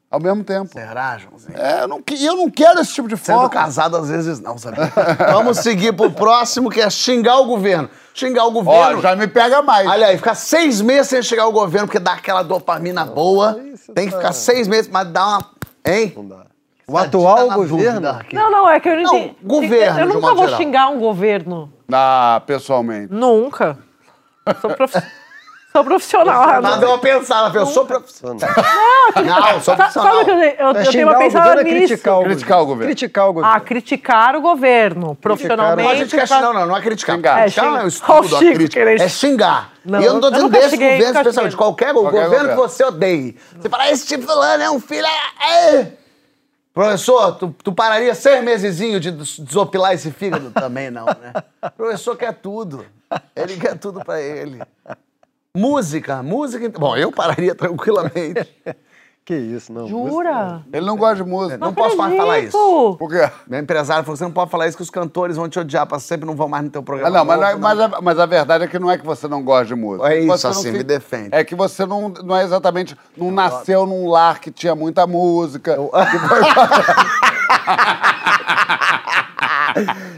ao 0.09 0.19
mesmo 0.19 0.43
tempo. 0.43 0.71
Será, 0.73 1.15
Joãozinho? 1.17 1.55
É, 1.55 1.83
eu 1.83 1.87
não, 1.87 2.01
eu 2.19 2.35
não 2.35 2.49
quero 2.49 2.79
esse 2.79 2.93
tipo 2.93 3.07
de 3.07 3.15
Sendo 3.15 3.37
foco. 3.41 3.51
casado, 3.51 3.97
às 3.97 4.09
vezes 4.09 4.39
não, 4.39 4.57
sabe? 4.57 4.77
Vamos 5.31 5.59
seguir 5.59 5.93
pro 5.95 6.09
próximo, 6.11 6.71
que 6.71 6.81
é 6.81 6.89
xingar 6.89 7.37
o 7.37 7.45
governo. 7.45 7.87
Xingar 8.15 8.45
o 8.45 8.47
Ó, 8.47 8.51
governo. 8.51 8.99
já 8.99 9.15
me 9.15 9.27
pega 9.27 9.61
mais. 9.61 9.87
Olha 9.87 10.07
aí, 10.07 10.17
ficar 10.17 10.33
seis 10.33 10.81
meses 10.81 11.07
sem 11.07 11.21
xingar 11.21 11.45
o 11.45 11.51
governo, 11.51 11.85
porque 11.85 11.99
dá 11.99 12.13
aquela 12.13 12.41
dopamina 12.41 13.05
boa. 13.05 13.61
isso 13.71 13.93
Tem 13.93 14.05
que 14.07 14.11
tá- 14.11 14.17
ficar 14.17 14.33
seis 14.33 14.67
meses, 14.67 14.89
mas 14.91 15.07
dá 15.09 15.27
uma. 15.37 15.51
Hein? 15.85 16.13
Não 16.17 16.27
dá. 16.27 16.46
O 16.89 16.97
atual 16.97 17.49
Tá 17.49 17.55
governo. 17.55 18.17
Não, 18.31 18.49
não, 18.49 18.69
é 18.69 18.79
que 18.79 18.87
eu 18.87 18.95
não 18.95 19.03
Não, 19.03 19.15
entendi. 19.17 19.35
governo, 19.43 19.99
Eu 19.99 20.05
nunca 20.07 20.33
vou 20.33 20.45
geral. 20.45 20.57
xingar 20.57 20.87
um 20.87 20.99
governo. 20.99 21.73
Ah, 21.91 22.41
pessoalmente. 22.47 23.11
Nunca. 23.13 23.77
Sou, 24.61 24.69
profi- 24.73 25.03
sou 25.73 25.83
profissional. 25.83 26.49
Ela 26.49 26.77
deu 26.77 26.87
uma 26.87 26.97
pensada, 26.99 27.59
eu 27.59 27.65
sou 27.65 27.85
profissional. 27.85 28.37
Não, 28.37 29.51
sou 29.61 29.61
Sa- 29.61 29.75
profissional. 29.75 30.13
Sabe 30.13 30.21
o 30.21 30.25
que 30.25 30.31
eu, 30.31 30.37
eu, 30.37 30.43
eu 30.59 30.69
É 30.69 30.73
tenho 30.75 30.91
xingar 30.93 31.05
uma 31.11 31.17
pensada 31.19 31.59
é 31.59 31.63
nisso. 31.65 31.75
criticar 31.87 32.19
o 32.19 32.23
Criticar 32.23 32.61
o 32.61 32.65
governo. 32.65 32.85
Criticar 32.85 33.27
o 33.29 33.33
governo. 33.33 33.55
Ah, 33.57 33.59
criticar 33.59 34.35
o 34.37 34.41
governo 34.41 35.15
profissionalmente. 35.15 35.83
Não, 35.83 35.91
a 35.91 35.95
gente 35.95 36.15
quer 36.15 36.29
não, 36.41 36.53
não, 36.53 36.65
não 36.67 36.77
é 36.77 36.81
criticar. 36.81 37.15
Xingar. 37.17 37.41
Criticar 37.41 37.65
É, 37.65 37.69
não 37.69 37.77
é 37.79 37.83
o 37.85 37.91
xingar. 37.91 38.11
Ó, 38.11 38.21
o 38.21 38.23
estudo, 38.23 38.53
crítica. 38.53 38.79
É 38.91 39.09
xingar. 39.09 39.71
Não, 39.83 39.99
e 40.01 40.05
eu 40.05 40.13
não 40.13 40.21
tô 40.21 40.27
eu 40.27 40.31
dizendo 40.31 40.49
desse 40.51 40.77
governo 40.77 41.03
especialmente, 41.19 41.57
qualquer, 41.57 41.93
Qualquer 41.93 42.11
governo 42.11 42.29
governo. 42.29 42.49
que 42.49 42.55
você 42.55 42.85
odeie. 42.85 43.37
Você 43.59 43.67
fala, 43.67 43.89
esse 43.91 44.17
fulano 44.21 44.63
é 44.63 44.71
um 44.71 44.79
filho... 44.79 45.05
é- 45.05 45.75
é." 45.81 46.06
Professor, 46.77 47.31
tu, 47.39 47.55
tu 47.63 47.71
pararia 47.73 48.13
seis 48.13 48.43
mesezinhos 48.43 49.01
de 49.01 49.09
des- 49.09 49.39
desopilar 49.39 49.93
esse 49.95 50.11
fígado? 50.11 50.51
Também 50.51 50.91
não, 50.91 51.05
né? 51.07 51.33
O 51.63 51.71
professor 51.71 52.15
quer 52.15 52.35
tudo. 52.35 52.85
Ele 53.35 53.57
quer 53.57 53.75
tudo 53.79 54.05
pra 54.05 54.21
ele. 54.21 54.61
Música, 55.55 56.21
música... 56.21 56.69
Bom, 56.77 56.95
eu 56.95 57.11
pararia 57.11 57.55
tranquilamente. 57.55 58.47
Que 59.27 59.35
isso, 59.35 59.73
não. 59.73 59.85
Jura? 59.85 60.61
Ele 60.71 60.85
não 60.85 60.95
gosta 60.95 61.21
de 61.21 61.29
música. 61.29 61.57
Não 61.57 61.73
posso 61.73 61.97
mais 61.97 62.15
falar 62.15 62.39
isso. 62.39 62.95
Por 62.97 63.09
quê? 63.09 63.29
Meu 63.45 63.59
empresário 63.59 64.05
falou, 64.05 64.15
você 64.15 64.23
não 64.23 64.31
pode 64.31 64.49
falar 64.49 64.69
isso 64.69 64.77
que 64.77 64.83
os 64.83 64.89
cantores 64.89 65.35
vão 65.35 65.49
te 65.49 65.59
odiar 65.59 65.85
pra 65.85 65.99
sempre, 65.99 66.25
não 66.25 66.33
vão 66.33 66.47
mais 66.47 66.63
no 66.63 66.69
teu 66.69 66.79
Ah, 66.79 66.83
programa. 66.85 67.09
não, 67.17 67.25
mas, 67.25 67.37
não 67.37 67.45
é- 67.45 67.49
novo, 67.51 67.61
mas, 67.61 67.77
a, 67.81 68.01
mas 68.01 68.19
a 68.19 68.25
verdade 68.25 68.63
é 68.63 68.67
que 68.67 68.79
não 68.79 68.89
é 68.89 68.97
que 68.97 69.05
você 69.05 69.27
não 69.27 69.43
gosta 69.43 69.65
de 69.65 69.75
música. 69.75 70.07
É 70.13 70.19
isso, 70.19 70.27
Você 70.29 70.47
não 70.47 70.51
assim, 70.53 70.71
fi- 70.71 70.77
me 70.77 70.83
defende. 70.83 71.27
É 71.33 71.43
que 71.43 71.55
você 71.55 71.85
não, 71.85 72.07
não 72.07 72.37
é 72.37 72.43
exatamente. 72.45 72.95
Não 73.17 73.29
nasceu 73.29 73.85
num 73.85 74.07
lar 74.07 74.39
que 74.39 74.49
tinha 74.49 74.73
muita 74.73 75.05
música. 75.05 75.75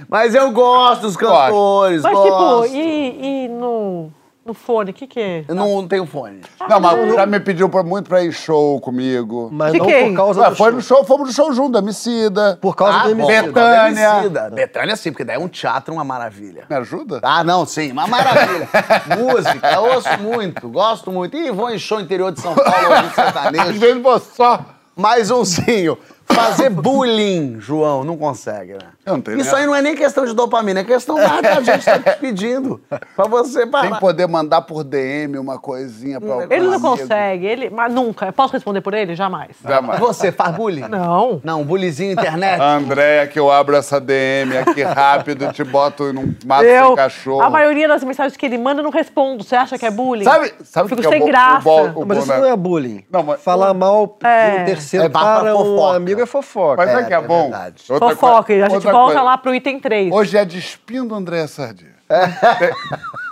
Mas 0.07 0.35
eu 0.35 0.51
gosto 0.51 1.01
dos 1.01 1.17
cantores, 1.17 2.03
Mas, 2.03 2.13
gosto. 2.13 2.63
tipo, 2.69 2.75
e, 2.77 3.45
e 3.45 3.47
no, 3.49 4.11
no 4.49 4.53
fone, 4.53 4.91
o 4.91 4.93
que 4.93 5.05
que 5.07 5.19
é? 5.19 5.45
Eu 5.47 5.53
não 5.55 5.87
tenho 5.87 6.05
fone. 6.05 6.41
Não, 6.67 6.79
mas 6.79 7.13
já 7.13 7.25
me 7.25 7.39
pediu 7.39 7.69
pra- 7.69 7.83
muito 7.83 8.09
pra 8.09 8.23
ir 8.23 8.29
em 8.29 8.31
show 8.31 8.81
comigo. 8.81 9.49
Mas 9.51 9.71
De 9.73 9.77
não 9.79 9.85
quem? 9.85 10.09
por 10.09 10.15
causa 10.17 10.41
Ué, 10.41 10.49
do 10.49 10.55
foi 10.55 10.67
show. 10.69 10.75
no 10.75 10.81
show, 10.81 11.03
fomos 11.05 11.27
no 11.27 11.33
show 11.33 11.53
junto, 11.53 11.71
da 11.73 11.79
Emicida. 11.79 12.57
Por 12.61 12.75
causa 12.75 13.07
do 13.07 13.15
bom, 13.15 13.29
MC. 13.29 13.47
Betânia. 13.47 14.13
Betânia. 14.21 14.49
Betânia 14.49 14.95
sim, 14.95 15.11
porque 15.11 15.23
daí 15.23 15.35
é 15.35 15.39
um 15.39 15.47
teatro, 15.47 15.93
uma 15.93 16.03
maravilha. 16.03 16.65
Me 16.69 16.75
ajuda? 16.75 17.19
Ah, 17.23 17.43
não, 17.43 17.65
sim, 17.65 17.91
uma 17.91 18.07
maravilha. 18.07 18.67
Música, 19.17 19.71
eu 19.73 19.83
ouço 19.93 20.09
muito, 20.19 20.67
gosto 20.69 21.11
muito. 21.11 21.37
E 21.37 21.51
vou 21.51 21.69
em 21.69 21.77
show 21.77 21.99
interior 22.01 22.31
de 22.31 22.41
São 22.41 22.55
Paulo, 22.55 22.71
ouvir 22.89 23.07
Às 23.07 23.13
sertanejo. 23.13 23.73
vezes 23.79 24.01
vou 24.01 24.19
só. 24.19 24.59
Mais 24.95 25.31
umzinho. 25.31 25.97
Fazer 26.39 26.69
bullying, 26.69 27.57
João, 27.59 28.03
não 28.03 28.17
consegue, 28.17 28.73
né? 28.73 28.79
Eu 29.05 29.13
não 29.13 29.21
tenho 29.21 29.39
Isso 29.39 29.55
aí 29.55 29.65
não 29.65 29.75
é 29.75 29.81
nem 29.81 29.95
questão 29.95 30.25
de 30.25 30.33
dopamina, 30.33 30.79
é 30.81 30.83
questão 30.83 31.15
da 31.15 31.61
gente 31.61 31.83
tá 31.85 31.99
te 31.99 32.19
pedindo. 32.19 32.79
Pra 33.15 33.25
você 33.27 33.65
parar. 33.65 33.99
poder 33.99 34.27
mandar 34.27 34.61
por 34.61 34.83
DM 34.83 35.37
uma 35.37 35.57
coisinha 35.59 36.19
pra 36.19 36.33
algum 36.33 36.43
Ele 36.53 36.65
não 36.65 36.73
amigo. 36.73 36.89
consegue, 36.97 37.45
ele, 37.45 37.69
mas 37.69 37.93
nunca. 37.93 38.27
Eu 38.27 38.33
posso 38.33 38.53
responder 38.53 38.81
por 38.81 38.93
ele? 38.93 39.15
Jamais. 39.15 39.51
Jamais. 39.65 39.99
Você 39.99 40.31
faz 40.31 40.55
bullying? 40.55 40.87
Não. 40.87 41.41
Não, 41.43 41.63
bullyingzinho 41.63 42.13
internet. 42.13 42.61
Andréia, 42.61 43.27
que 43.27 43.39
eu 43.39 43.51
abro 43.51 43.75
essa 43.75 43.99
DM 43.99 44.57
aqui 44.57 44.83
rápido, 44.83 45.51
te 45.51 45.63
boto 45.63 46.11
num 46.13 46.33
mato 46.45 46.63
Eu, 46.65 46.87
sem 46.87 46.95
cachorro. 46.95 47.41
a 47.41 47.49
maioria 47.49 47.87
das 47.87 48.03
mensagens 48.03 48.35
que 48.37 48.45
ele 48.45 48.57
manda 48.57 48.79
eu 48.81 48.83
não 48.83 48.91
respondo. 48.91 49.43
Você 49.43 49.55
acha 49.55 49.77
que 49.77 49.85
é 49.85 49.91
bullying? 49.91 50.23
Sabe, 50.23 50.53
sabe 50.63 50.85
o 50.85 50.89
Fico 50.89 51.01
que 51.01 51.07
é 51.07 51.09
sem 51.11 51.21
o 51.21 51.25
bo- 51.25 51.31
graça. 51.31 51.69
O 51.69 52.01
o 52.01 52.05
Mas 52.05 52.19
isso 52.19 52.27
né? 52.27 52.37
não 52.39 52.45
é 52.47 52.55
bullying. 52.55 53.03
Não, 53.11 53.23
mas- 53.23 53.41
Falar 53.41 53.73
mal 53.73 54.17
É. 54.23 54.49
de 54.57 54.61
um 54.61 54.65
terceiro 54.65 55.05
É 55.05 55.09
para 55.09 55.55
um 55.55 55.85
amigo 55.87 56.21
é 56.21 56.25
fofoca. 56.29 56.77
Mas 56.77 56.89
É, 56.89 56.97
o 56.97 57.07
que 57.07 57.13
é, 57.13 57.17
é 57.17 57.21
bom? 57.21 57.43
verdade. 57.43 57.83
Outra 57.89 58.09
Fofoca, 58.09 58.53
a 58.53 58.69
gente 58.69 58.83
volta 58.83 58.93
coisa. 59.05 59.21
lá 59.21 59.37
pro 59.37 59.53
item 59.53 59.79
3. 59.79 60.11
Hoje 60.13 60.37
é 60.37 60.45
despindo 60.45 61.13
Andréa 61.15 61.47
Sardinha. 61.47 61.99
Tem 62.09 62.71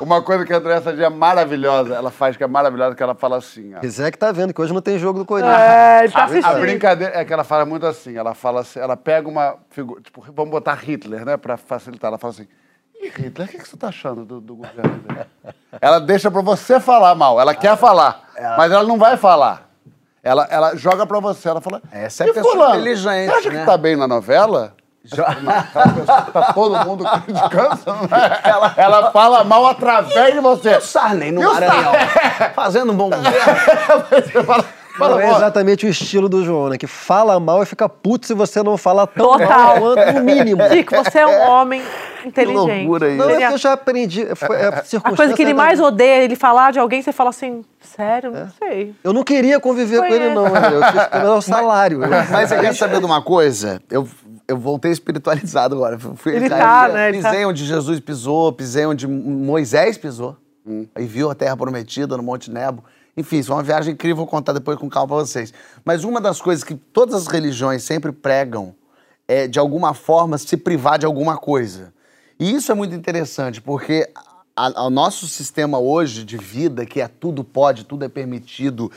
Uma 0.02 0.22
coisa 0.22 0.46
que 0.46 0.54
a 0.54 0.58
Andréa 0.58 0.82
Sardinha 0.82 1.08
é 1.08 1.10
maravilhosa, 1.10 1.96
ela 1.96 2.12
faz 2.12 2.38
que 2.38 2.44
é 2.44 2.48
maravilhosa, 2.48 2.96
que 2.96 3.02
ela 3.02 3.16
fala 3.16 3.38
assim, 3.38 3.74
ó. 3.76 3.80
Quiser 3.80 4.12
que 4.12 4.18
tá 4.18 4.32
vendo 4.32 4.54
que 4.54 4.62
hoje 4.62 4.74
não 4.74 4.82
tem 4.82 5.00
jogo 5.00 5.18
do 5.20 5.26
Corinthians. 5.26 5.58
É, 5.58 6.04
ele 6.04 6.14
tá 6.14 6.20
A, 6.20 6.22
a 6.22 6.26
assistindo. 6.26 6.60
brincadeira 6.60 7.14
é 7.20 7.26
que 7.26 7.34
ela 7.34 7.44
fala 7.44 7.66
muito 7.66 7.86
assim, 7.86 8.16
ela 8.18 8.34
fala 8.36 8.62
assim, 8.62 8.80
ela 8.80 8.96
pega 8.96 9.28
uma 9.28 9.56
figura, 9.70 10.02
tipo, 10.02 10.24
vamos 10.32 10.52
botar 10.52 10.76
Hitler, 10.76 11.26
né, 11.26 11.38
pra 11.38 11.58
facilitar, 11.58 12.10
ela 12.10 12.18
fala 12.20 12.34
assim, 12.34 12.48
Hitler, 13.02 13.48
o 13.48 13.52
que, 13.52 13.58
que 13.58 13.68
você 13.68 13.78
tá 13.78 13.88
achando 13.88 14.26
do, 14.26 14.40
do 14.42 14.56
governo 14.58 14.98
dele? 15.00 15.26
Ela 15.82 16.00
deixa 16.00 16.30
pra 16.30 16.42
você 16.42 16.80
falar 16.80 17.16
mal, 17.16 17.40
ela 17.42 17.56
quer 17.56 17.76
falar, 17.78 18.30
mas 18.58 18.72
ela 18.72 18.84
não 18.84 18.98
vai 19.00 19.18
falar. 19.18 19.67
Ela, 20.24 20.48
ela 20.50 20.76
joga 20.76 21.06
pra 21.06 21.20
você, 21.20 21.48
ela 21.48 21.62
fala, 21.62 21.82
Essa 21.92 22.24
é 22.26 22.28
"E 22.28 22.34
pessoa 22.34 22.54
fulano, 22.54 22.76
inteligente, 22.76 23.30
Você 23.32 23.38
acha 23.38 23.50
né?" 23.52 23.60
que 23.60 23.66
tá 23.66 23.78
bem 23.78 23.96
na 23.96 24.08
novela? 24.08 24.74
Que 25.10 25.16
tá 26.34 26.52
todo 26.54 26.86
mundo 26.86 27.06
criticando, 27.26 27.80
não 27.86 28.18
é? 28.18 28.40
ela, 28.44 28.74
ela 28.76 29.12
fala 29.12 29.44
mal 29.46 29.66
através 29.68 30.34
de 30.34 30.40
você. 30.42 30.76
O 30.78 30.82
Sarney 30.82 31.32
no 31.32 31.42
E 31.42 31.46
Maranhão, 31.46 31.94
fazendo 32.54 32.92
um 32.92 32.96
bom 32.96 33.10
governo. 33.12 34.06
Você 34.10 34.44
fala, 34.44 34.66
fala, 34.98 35.16
Não 35.16 35.20
é 35.22 35.32
"Ó, 35.32 35.38
exatamente 35.38 35.86
o 35.86 35.90
estilo 35.90 36.28
do 36.28 36.44
João, 36.44 36.70
né? 36.70 36.78
Que 36.78 36.88
fala 36.88 37.40
mal 37.40 37.62
e 37.64 37.66
fica 37.66 37.88
puto 37.88 38.26
se 38.28 38.34
você 38.34 38.62
não 38.64 38.78
fala 38.78 39.06
tão 39.08 39.32
Total. 39.38 39.48
mal 39.50 39.80
quanto 39.80 40.14
no 40.14 40.22
mínimo. 40.24 40.62
Chico, 40.72 40.96
você 40.96 41.20
é 41.20 41.28
um 41.28 41.50
homem 41.50 41.82
inteligente. 42.26 42.58
loucura 42.86 43.10
isso. 43.10 43.18
Não, 43.18 43.30
é 43.30 43.38
que 43.48 43.54
eu 43.54 43.58
já 43.58 43.74
aprendi. 43.74 44.26
Foi, 44.36 44.56
é, 44.56 44.68
A 45.04 45.16
coisa 45.16 45.34
que 45.34 45.42
ele 45.42 45.54
mais 45.54 45.80
odeia 45.80 46.22
é 46.22 46.24
ele 46.24 46.36
falar 46.36 46.72
de 46.72 46.80
alguém, 46.80 47.02
você 47.02 47.12
fala 47.12 47.30
assim, 47.30 47.64
sério, 47.80 48.36
É. 48.36 48.40
não 48.42 48.50
sei. 48.58 48.96
Eu 49.04 49.14
não 49.14 49.24
queria 49.24 49.60
conviver 49.60 50.00
com 50.00 50.06
ele, 50.14 50.34
não. 50.34 50.44
né? 50.50 50.60
Eu 50.74 51.10
pelo 51.10 51.24
meu 51.34 51.42
salário. 51.44 52.00
Mas 52.32 52.50
você 52.50 52.60
quer 52.60 52.74
saber 52.76 53.00
de 53.00 53.06
uma 53.06 53.22
coisa? 53.22 53.82
Eu 53.90 54.08
eu 54.50 54.56
voltei 54.58 54.92
espiritualizado 54.94 55.76
agora. 55.76 56.00
Fui, 56.16 56.34
Ele 56.34 56.46
aí, 56.46 56.50
tá, 56.50 56.88
né? 56.88 57.10
Ele 57.10 57.18
Pisei 57.18 57.42
tá- 57.42 57.48
onde 57.50 57.66
Jesus 57.66 58.00
pisou, 58.00 58.54
pisei 58.54 58.86
onde 58.86 59.06
Moisés 59.06 59.98
pisou. 59.98 60.38
Aí 60.96 61.06
viu 61.06 61.30
a 61.30 61.36
terra 61.36 61.58
prometida 61.58 62.16
no 62.16 62.24
Monte 62.24 62.50
Nebo. 62.50 62.82
Enfim, 63.18 63.40
isso 63.40 63.52
é 63.52 63.56
uma 63.56 63.64
viagem 63.64 63.96
incrível, 63.96 64.18
vou 64.18 64.28
contar 64.28 64.54
depois 64.54 64.78
com 64.78 64.88
calma 64.88 65.08
pra 65.08 65.26
vocês. 65.26 65.52
Mas 65.84 66.04
uma 66.04 66.22
das 66.22 66.40
coisas 66.40 66.64
que 66.64 66.76
todas 66.76 67.16
as 67.16 67.28
religiões 67.28 67.84
sempre 67.84 68.12
pregam 68.12 68.76
é, 69.28 69.48
de 69.48 69.58
alguma 69.58 69.96
forma, 69.96 70.38
se 70.38 70.56
privar 70.56 71.00
de 71.00 71.06
alguma 71.06 71.36
coisa. 71.36 71.92
E 72.40 72.54
isso 72.54 72.72
é 72.72 72.76
muito 72.76 72.94
interessante, 72.94 73.60
porque 73.60 74.08
o 74.78 74.90
nosso 74.90 75.28
sistema 75.28 75.80
hoje 75.80 76.24
de 76.24 76.38
vida, 76.38 76.86
que 76.86 77.02
é 77.02 77.08
tudo 77.08 77.44
pode, 77.44 77.84
tudo 77.84 78.06
é 78.06 78.10
permitido, 78.10 78.92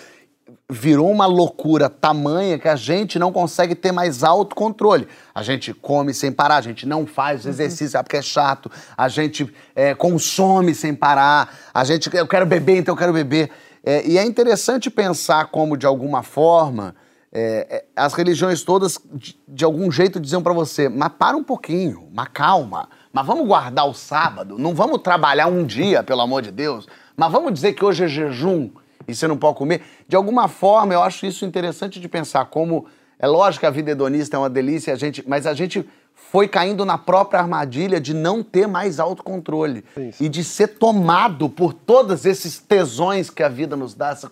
virou 0.69 1.11
uma 1.11 1.27
loucura 1.27 1.89
tamanha 1.89 2.59
que 2.59 2.69
a 2.69 2.77
gente 2.77 3.19
não 3.19 3.33
consegue 3.33 3.75
ter 3.75 3.93
mais 3.93 4.23
autocontrole. 4.23 5.09
A 5.35 5.43
gente 5.43 5.75
come 5.75 6.15
sem 6.15 6.31
parar, 6.31 6.57
a 6.57 6.61
gente 6.61 6.87
não 6.87 7.07
faz 7.07 7.45
exercício 7.45 7.99
ah, 7.99 8.03
porque 8.03 8.17
é 8.17 8.23
chato, 8.23 8.71
a 8.97 9.09
gente 9.09 9.53
é, 9.75 9.95
consome 9.95 10.75
sem 10.75 10.95
parar, 10.95 11.53
a 11.75 11.85
gente, 11.85 12.15
eu 12.15 12.27
quero 12.27 12.47
beber, 12.47 12.77
então 12.77 12.95
eu 12.95 12.99
quero 12.99 13.13
beber. 13.13 13.51
É, 13.85 14.07
e 14.07 14.19
é 14.19 14.25
interessante 14.25 14.91
pensar 14.91 15.47
como, 15.47 15.77
de 15.77 15.87
alguma 15.87 16.23
forma, 16.23 16.95
é, 17.33 17.67
é, 17.71 17.85
as 17.95 18.13
religiões 18.15 18.63
todas, 18.63 18.99
de, 19.13 19.39
de 19.47 19.65
algum 19.65 19.91
jeito, 19.91 20.21
diziam 20.21 20.43
pra 20.43 20.53
você, 20.53 20.89
mas 20.89 21.13
para 21.19 21.37
um 21.37 21.45
pouquinho, 21.45 22.09
mas 22.13 22.29
calma, 22.33 22.89
mas 23.13 23.25
vamos 23.25 23.47
guardar 23.47 23.89
o 23.89 23.95
sábado, 23.95 24.59
não 24.59 24.75
vamos 24.75 24.99
trabalhar 25.01 25.47
um 25.47 25.65
dia, 25.65 26.03
pelo 26.03 26.21
amor 26.21 26.43
de 26.43 26.51
Deus, 26.51 26.87
mas 27.17 27.31
vamos 27.31 27.53
dizer 27.53 27.73
que 27.73 27.85
hoje 27.85 28.05
é 28.05 28.09
jejum 28.09 28.71
e 29.07 29.15
você 29.15 29.27
não 29.27 29.37
pode 29.37 29.57
comer. 29.57 29.83
De 30.09 30.17
alguma 30.17 30.49
forma, 30.49 30.93
eu 30.93 31.03
acho 31.03 31.25
isso 31.25 31.45
interessante 31.45 32.01
de 32.01 32.09
pensar 32.09 32.47
como 32.47 32.87
é 33.19 33.27
lógico 33.27 33.61
que 33.61 33.67
a 33.67 33.71
vida 33.71 33.91
hedonista 33.91 34.37
é 34.37 34.39
uma 34.39 34.51
delícia, 34.51 34.93
a 34.93 34.97
gente, 34.97 35.23
mas 35.29 35.47
a 35.47 35.55
gente 35.55 35.87
foi 36.31 36.47
caindo 36.47 36.85
na 36.85 36.97
própria 36.97 37.41
armadilha 37.41 38.01
de 38.01 38.15
não 38.15 38.41
ter 38.41 38.69
mais 38.69 39.01
autocontrole 39.01 39.85
e 40.21 40.29
de 40.29 40.45
ser 40.45 40.69
tomado 40.69 41.49
por 41.49 41.73
todos 41.73 42.25
esses 42.25 42.59
tesões 42.59 43.29
que 43.29 43.43
a 43.43 43.49
vida 43.49 43.77
nos 43.77 43.95
dá, 43.95 44.11
essa 44.11 44.31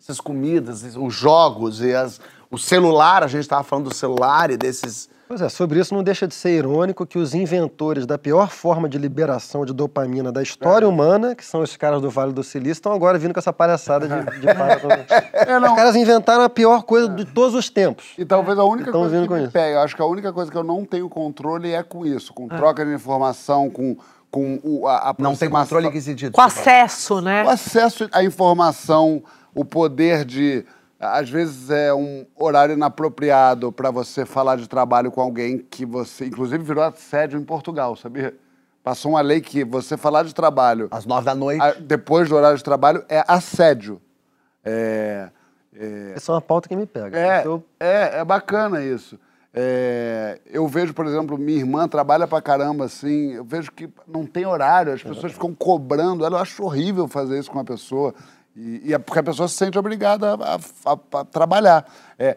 essas 0.00 0.20
comidas, 0.20 0.96
os 0.96 1.12
jogos 1.12 1.80
e 1.80 1.92
as, 1.92 2.20
o 2.50 2.56
celular. 2.56 3.24
A 3.24 3.26
gente 3.26 3.42
estava 3.42 3.64
falando 3.64 3.88
do 3.88 3.94
celular 3.94 4.50
e 4.50 4.56
desses 4.56 5.10
Pois 5.30 5.40
é, 5.40 5.48
sobre 5.48 5.78
isso 5.78 5.94
não 5.94 6.02
deixa 6.02 6.26
de 6.26 6.34
ser 6.34 6.58
irônico 6.58 7.06
que 7.06 7.16
os 7.16 7.34
inventores 7.36 8.04
da 8.04 8.18
pior 8.18 8.50
forma 8.50 8.88
de 8.88 8.98
liberação 8.98 9.64
de 9.64 9.72
dopamina 9.72 10.32
da 10.32 10.42
história 10.42 10.88
humana, 10.88 11.36
que 11.36 11.44
são 11.44 11.60
os 11.60 11.76
caras 11.76 12.02
do 12.02 12.10
Vale 12.10 12.32
do 12.32 12.42
Silício, 12.42 12.72
estão 12.72 12.92
agora 12.92 13.16
vindo 13.16 13.32
com 13.32 13.38
essa 13.38 13.52
palhaçada 13.52 14.08
de, 14.08 14.40
de 14.40 14.46
para. 14.52 15.68
Os 15.70 15.76
caras 15.76 15.94
inventaram 15.94 16.42
a 16.42 16.48
pior 16.50 16.82
coisa 16.82 17.08
de 17.08 17.24
todos 17.24 17.54
os 17.54 17.70
tempos. 17.70 18.06
E 18.18 18.24
talvez 18.24 18.58
a 18.58 18.64
única 18.64 18.90
coisa 18.90 19.08
vindo 19.08 19.22
que 19.22 19.28
com 19.28 19.34
me 19.34 19.42
isso. 19.44 19.52
pega, 19.52 19.76
eu 19.76 19.80
acho 19.82 19.94
que 19.94 20.02
a 20.02 20.04
única 20.04 20.32
coisa 20.32 20.50
que 20.50 20.56
eu 20.56 20.64
não 20.64 20.84
tenho 20.84 21.08
controle 21.08 21.70
é 21.70 21.84
com 21.84 22.04
isso, 22.04 22.34
com 22.34 22.48
troca 22.48 22.84
de 22.84 22.92
informação, 22.92 23.70
com, 23.70 23.96
com 24.32 24.58
o, 24.64 24.88
a, 24.88 25.10
a 25.10 25.14
não 25.16 25.36
tem 25.36 25.48
controle 25.48 25.86
em 25.86 25.92
que 25.92 26.00
sentido? 26.00 26.32
Com 26.32 26.42
acesso, 26.42 27.20
né? 27.20 27.44
O 27.44 27.50
acesso 27.50 28.08
à 28.10 28.24
informação, 28.24 29.22
o 29.54 29.64
poder 29.64 30.24
de. 30.24 30.66
Às 31.00 31.30
vezes 31.30 31.70
é 31.70 31.94
um 31.94 32.26
horário 32.36 32.74
inapropriado 32.74 33.72
para 33.72 33.90
você 33.90 34.26
falar 34.26 34.56
de 34.56 34.68
trabalho 34.68 35.10
com 35.10 35.20
alguém 35.22 35.56
que 35.58 35.86
você. 35.86 36.26
Inclusive 36.26 36.62
virou 36.62 36.84
assédio 36.84 37.40
em 37.40 37.44
Portugal, 37.44 37.96
sabia? 37.96 38.34
Passou 38.84 39.12
uma 39.12 39.20
lei 39.22 39.40
que 39.40 39.64
você 39.64 39.96
falar 39.96 40.24
de 40.24 40.34
trabalho. 40.34 40.88
Às 40.90 41.06
nove 41.06 41.24
da 41.24 41.34
noite. 41.34 41.62
a- 41.62 41.72
depois 41.72 42.28
do 42.28 42.36
horário 42.36 42.58
de 42.58 42.64
trabalho 42.64 43.02
é 43.08 43.24
assédio. 43.26 44.00
É. 44.64 45.30
é 45.74 46.12
Essa 46.16 46.32
é 46.32 46.34
uma 46.34 46.40
pauta 46.42 46.68
que 46.68 46.76
me 46.76 46.84
pega. 46.86 47.18
é, 47.18 47.46
Eu- 47.46 47.64
é, 47.78 48.18
é 48.20 48.24
bacana 48.24 48.82
isso. 48.84 49.18
É, 49.52 50.38
eu 50.46 50.66
vejo, 50.68 50.94
por 50.94 51.06
exemplo, 51.06 51.36
minha 51.36 51.58
irmã 51.58 51.88
trabalha 51.88 52.26
pra 52.26 52.40
caramba, 52.40 52.84
assim, 52.84 53.32
eu 53.32 53.44
vejo 53.44 53.72
que 53.72 53.88
não 54.06 54.24
tem 54.24 54.46
horário, 54.46 54.92
as 54.92 55.02
pessoas 55.02 55.32
ficam 55.32 55.52
cobrando 55.52 56.24
ela, 56.24 56.36
eu 56.36 56.40
acho 56.42 56.62
horrível 56.62 57.08
fazer 57.08 57.36
isso 57.38 57.50
com 57.50 57.58
uma 57.58 57.64
pessoa, 57.64 58.14
e, 58.56 58.88
e 58.90 58.94
é 58.94 58.98
porque 58.98 59.18
a 59.18 59.22
pessoa 59.22 59.48
se 59.48 59.54
sente 59.54 59.78
obrigada 59.78 60.34
a, 60.34 60.54
a- 60.56 61.20
a 61.20 61.24
trabalhar. 61.24 61.86
É, 62.18 62.36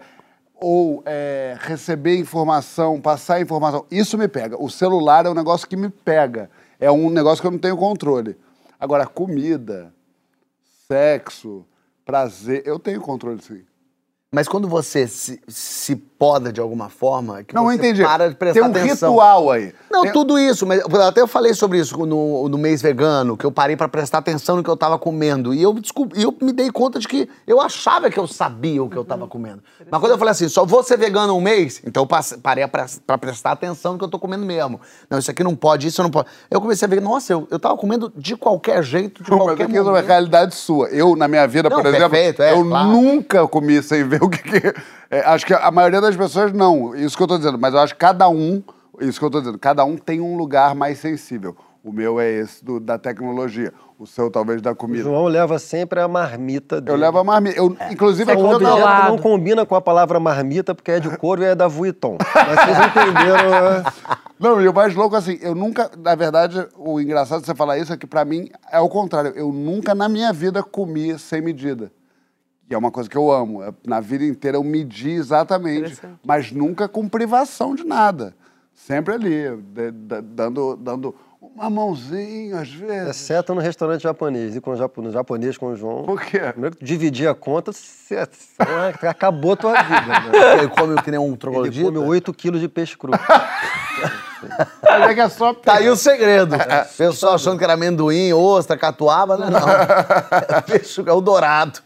ou 0.55 1.03
é, 1.05 1.57
receber 1.59 2.17
informação, 2.17 3.01
passar 3.01 3.41
informação, 3.41 3.85
isso 3.91 4.17
me 4.17 4.27
pega. 4.27 4.55
O 4.61 4.69
celular 4.69 5.25
é 5.25 5.29
um 5.29 5.33
negócio 5.33 5.67
que 5.67 5.75
me 5.75 5.89
pega, 5.89 6.49
é 6.79 6.89
um 6.91 7.09
negócio 7.09 7.41
que 7.41 7.47
eu 7.47 7.51
não 7.51 7.59
tenho 7.59 7.75
controle. 7.75 8.37
Agora, 8.79 9.05
comida, 9.05 9.93
sexo, 10.87 11.65
prazer, 12.05 12.63
eu 12.65 12.79
tenho 12.79 13.01
controle 13.01 13.41
sim. 13.41 13.63
Mas 14.31 14.47
quando 14.47 14.67
você 14.67 15.07
se, 15.07 15.39
se 15.47 15.95
poda 16.23 16.53
de 16.53 16.61
alguma 16.61 16.87
forma, 16.87 17.39
é 17.39 17.43
que 17.43 17.53
Não, 17.53 17.63
você 17.65 17.71
eu 17.71 17.75
entendi. 17.75 18.01
para 18.01 18.29
de 18.29 18.35
prestar 18.35 18.53
Tem 18.61 18.63
um 18.69 18.71
atenção. 18.71 19.09
ritual 19.11 19.51
aí. 19.51 19.73
Não, 19.91 20.03
Tem- 20.03 20.11
tudo 20.13 20.39
isso, 20.39 20.65
mas 20.65 20.79
até 21.05 21.19
eu 21.19 21.27
falei 21.27 21.53
sobre 21.53 21.79
isso 21.79 21.97
no, 22.05 22.47
no 22.47 22.57
mês 22.57 22.81
vegano, 22.81 23.35
que 23.35 23.45
eu 23.45 23.51
parei 23.51 23.75
pra 23.75 23.89
prestar 23.89 24.19
atenção 24.19 24.55
no 24.55 24.63
que 24.63 24.69
eu 24.69 24.77
tava 24.77 24.97
comendo. 24.97 25.53
E 25.53 25.61
eu, 25.61 25.73
desculpa, 25.73 26.17
eu 26.17 26.33
me 26.41 26.53
dei 26.53 26.71
conta 26.71 26.97
de 26.97 27.09
que 27.09 27.27
eu 27.45 27.59
achava 27.59 28.09
que 28.09 28.17
eu 28.17 28.25
sabia 28.25 28.81
o 28.81 28.89
que 28.89 28.95
eu 28.95 29.03
tava 29.03 29.27
comendo. 29.27 29.61
Mas 29.91 29.99
quando 29.99 30.13
eu 30.13 30.17
falei 30.17 30.31
assim, 30.31 30.47
só 30.47 30.65
vou 30.65 30.81
ser 30.81 30.97
vegano 30.97 31.35
um 31.35 31.41
mês, 31.41 31.81
então 31.85 32.03
eu 32.09 32.37
parei 32.41 32.65
pra, 32.67 32.85
pra 33.05 33.17
prestar 33.17 33.51
atenção 33.51 33.91
no 33.93 33.99
que 33.99 34.05
eu 34.05 34.09
tô 34.09 34.17
comendo 34.17 34.45
mesmo. 34.45 34.79
Não, 35.09 35.19
isso 35.19 35.29
aqui 35.29 35.43
não 35.43 35.55
pode, 35.57 35.87
isso 35.87 36.01
não 36.01 36.09
pode. 36.09 36.27
Eu 36.49 36.61
comecei 36.61 36.85
a 36.85 36.89
ver, 36.89 37.01
nossa, 37.01 37.33
eu, 37.33 37.45
eu 37.51 37.59
tava 37.59 37.75
comendo 37.75 38.11
de 38.15 38.37
qualquer 38.37 38.81
jeito, 38.81 39.21
de 39.21 39.29
Mas 39.31 39.39
qualquer 39.39 39.63
aquilo 39.63 39.77
é 39.77 39.81
uma 39.81 39.91
momento. 39.91 40.07
realidade 40.07 40.55
sua. 40.55 40.87
Eu, 40.87 41.17
na 41.17 41.27
minha 41.27 41.45
vida, 41.47 41.69
Não, 41.69 41.77
por 41.81 41.85
exemplo, 41.85 42.09
perfeito, 42.09 42.41
é, 42.41 42.53
eu 42.53 42.65
claro. 42.65 42.87
nunca 42.87 43.45
comi 43.47 43.83
sem 43.83 44.07
ver 44.07 44.23
o 44.23 44.29
que. 44.29 44.41
que- 44.41 44.73
é, 45.11 45.19
acho 45.25 45.45
que 45.45 45.53
a 45.53 45.69
maioria 45.69 46.01
das 46.01 46.12
pessoas 46.15 46.51
não. 46.53 46.95
Isso 46.95 47.15
que 47.17 47.23
eu 47.23 47.27
tô 47.27 47.37
dizendo. 47.37 47.57
Mas 47.59 47.73
eu 47.73 47.79
acho 47.79 47.93
que 47.93 47.99
cada 47.99 48.27
um. 48.29 48.61
Isso 48.99 49.19
que 49.19 49.25
eu 49.25 49.29
tô 49.29 49.39
dizendo. 49.39 49.57
Cada 49.59 49.83
um 49.85 49.97
tem 49.97 50.21
um 50.21 50.35
lugar 50.37 50.75
mais 50.75 50.99
sensível. 50.99 51.55
O 51.83 51.91
meu 51.91 52.17
é 52.19 52.31
esse 52.31 52.63
do- 52.63 52.79
da 52.79 52.97
tecnologia. 52.97 53.73
O 53.99 54.07
seu, 54.07 54.29
talvez, 54.31 54.61
da 54.61 54.71
O 54.71 54.75
comida. 54.75 55.03
João 55.03 55.25
leva 55.25 55.59
sempre 55.59 55.99
a 55.99 56.07
marmita 56.07 56.79
dele. 56.79 56.95
Eu 56.97 56.99
levo 57.01 57.17
a 57.19 57.23
marmita. 57.23 57.57
Eu, 57.57 57.75
inclusive, 57.91 58.31
É 58.31 58.37
um 58.37 58.49
objeto 58.49 59.09
não 59.09 59.17
combina 59.17 59.65
com 59.65 59.75
a 59.75 59.81
palavra 59.81 60.19
marmita, 60.19 60.73
porque 60.73 60.91
é 60.91 60.99
de 60.99 61.15
couro 61.17 61.41
e 61.41 61.45
é 61.45 61.55
da 61.55 61.67
Vuitton. 61.67 62.17
Mas 62.19 62.59
vocês 62.59 62.77
entenderam. 62.87 63.49
né? 63.49 63.83
Não, 64.39 64.61
e 64.61 64.67
o 64.67 64.73
mais 64.73 64.93
louco, 64.93 65.15
assim, 65.15 65.37
eu 65.41 65.55
nunca, 65.55 65.89
na 65.97 66.15
verdade, 66.15 66.67
o 66.77 66.99
engraçado 66.99 67.39
de 67.41 67.45
você 67.45 67.55
falar 67.55 67.77
isso 67.77 67.93
é 67.93 67.97
que 67.97 68.05
pra 68.07 68.25
mim 68.25 68.49
é 68.71 68.79
o 68.79 68.89
contrário. 68.89 69.31
Eu 69.35 69.53
nunca 69.53 69.95
na 69.95 70.09
minha 70.09 70.33
vida 70.33 70.61
comi 70.61 71.17
sem 71.17 71.41
medida. 71.41 71.91
E 72.69 72.73
é 72.73 72.77
uma 72.77 72.91
coisa 72.91 73.09
que 73.09 73.17
eu 73.17 73.31
amo. 73.31 73.61
É, 73.63 73.73
Na 73.85 73.99
vida 73.99 74.23
inteira 74.23 74.57
eu 74.57 74.63
medi 74.63 75.11
exatamente, 75.11 75.99
mas 76.25 76.51
nunca 76.51 76.87
com 76.87 77.07
privação 77.07 77.75
de 77.75 77.83
nada. 77.83 78.33
Sempre 78.73 79.13
ali, 79.13 79.55
de- 79.57 79.91
de- 79.91 80.21
dando, 80.21 80.75
dando 80.77 81.13
uma 81.39 81.69
mãozinha 81.69 82.59
às 82.61 82.69
vezes. 82.69 83.09
Exceto 83.09 83.53
no 83.53 83.61
restaurante 83.61 84.01
japonês. 84.01 84.55
E 84.55 84.61
com 84.61 84.71
o 84.71 84.75
japo- 84.75 85.01
no 85.01 85.11
japonês 85.11 85.57
com 85.57 85.67
o 85.67 85.75
João. 85.75 86.03
Por 86.03 86.19
quê? 86.21 86.39
Primeiro 86.39 86.75
que 86.75 86.83
tu 86.83 86.87
dividir 86.87 87.27
a 87.29 87.35
conta, 87.35 87.71
você, 87.71 88.25
você- 88.25 89.07
acabou 89.07 89.53
a 89.53 89.55
tua 89.57 89.73
vida. 89.83 90.01
Né? 90.01 90.57
Ele 90.57 90.67
come 90.69 90.99
que 91.03 91.11
nem 91.11 91.19
um 91.19 91.27
Ele 91.27 91.37
troglodita. 91.37 91.85
come 91.91 91.97
8 91.99 92.33
quilos 92.33 92.59
de 92.61 92.67
peixe 92.67 92.97
cru. 92.97 93.11
Mas 94.81 95.09
é 95.09 95.13
que 95.13 95.21
é 95.21 95.29
só 95.29 95.53
Tá 95.53 95.75
aí 95.75 95.89
o 95.89 95.95
segredo. 95.95 96.55
O 96.55 96.97
pessoal 96.97 97.35
achando 97.35 97.57
que 97.57 97.63
era 97.63 97.73
amendoim, 97.73 98.33
ostra, 98.33 98.75
catuaba, 98.77 99.37
né? 99.37 99.49
Não. 99.49 99.59
É 100.57 100.61
peixe, 100.61 101.01
é 101.05 101.11
o 101.13 101.21
dourado. 101.21 101.79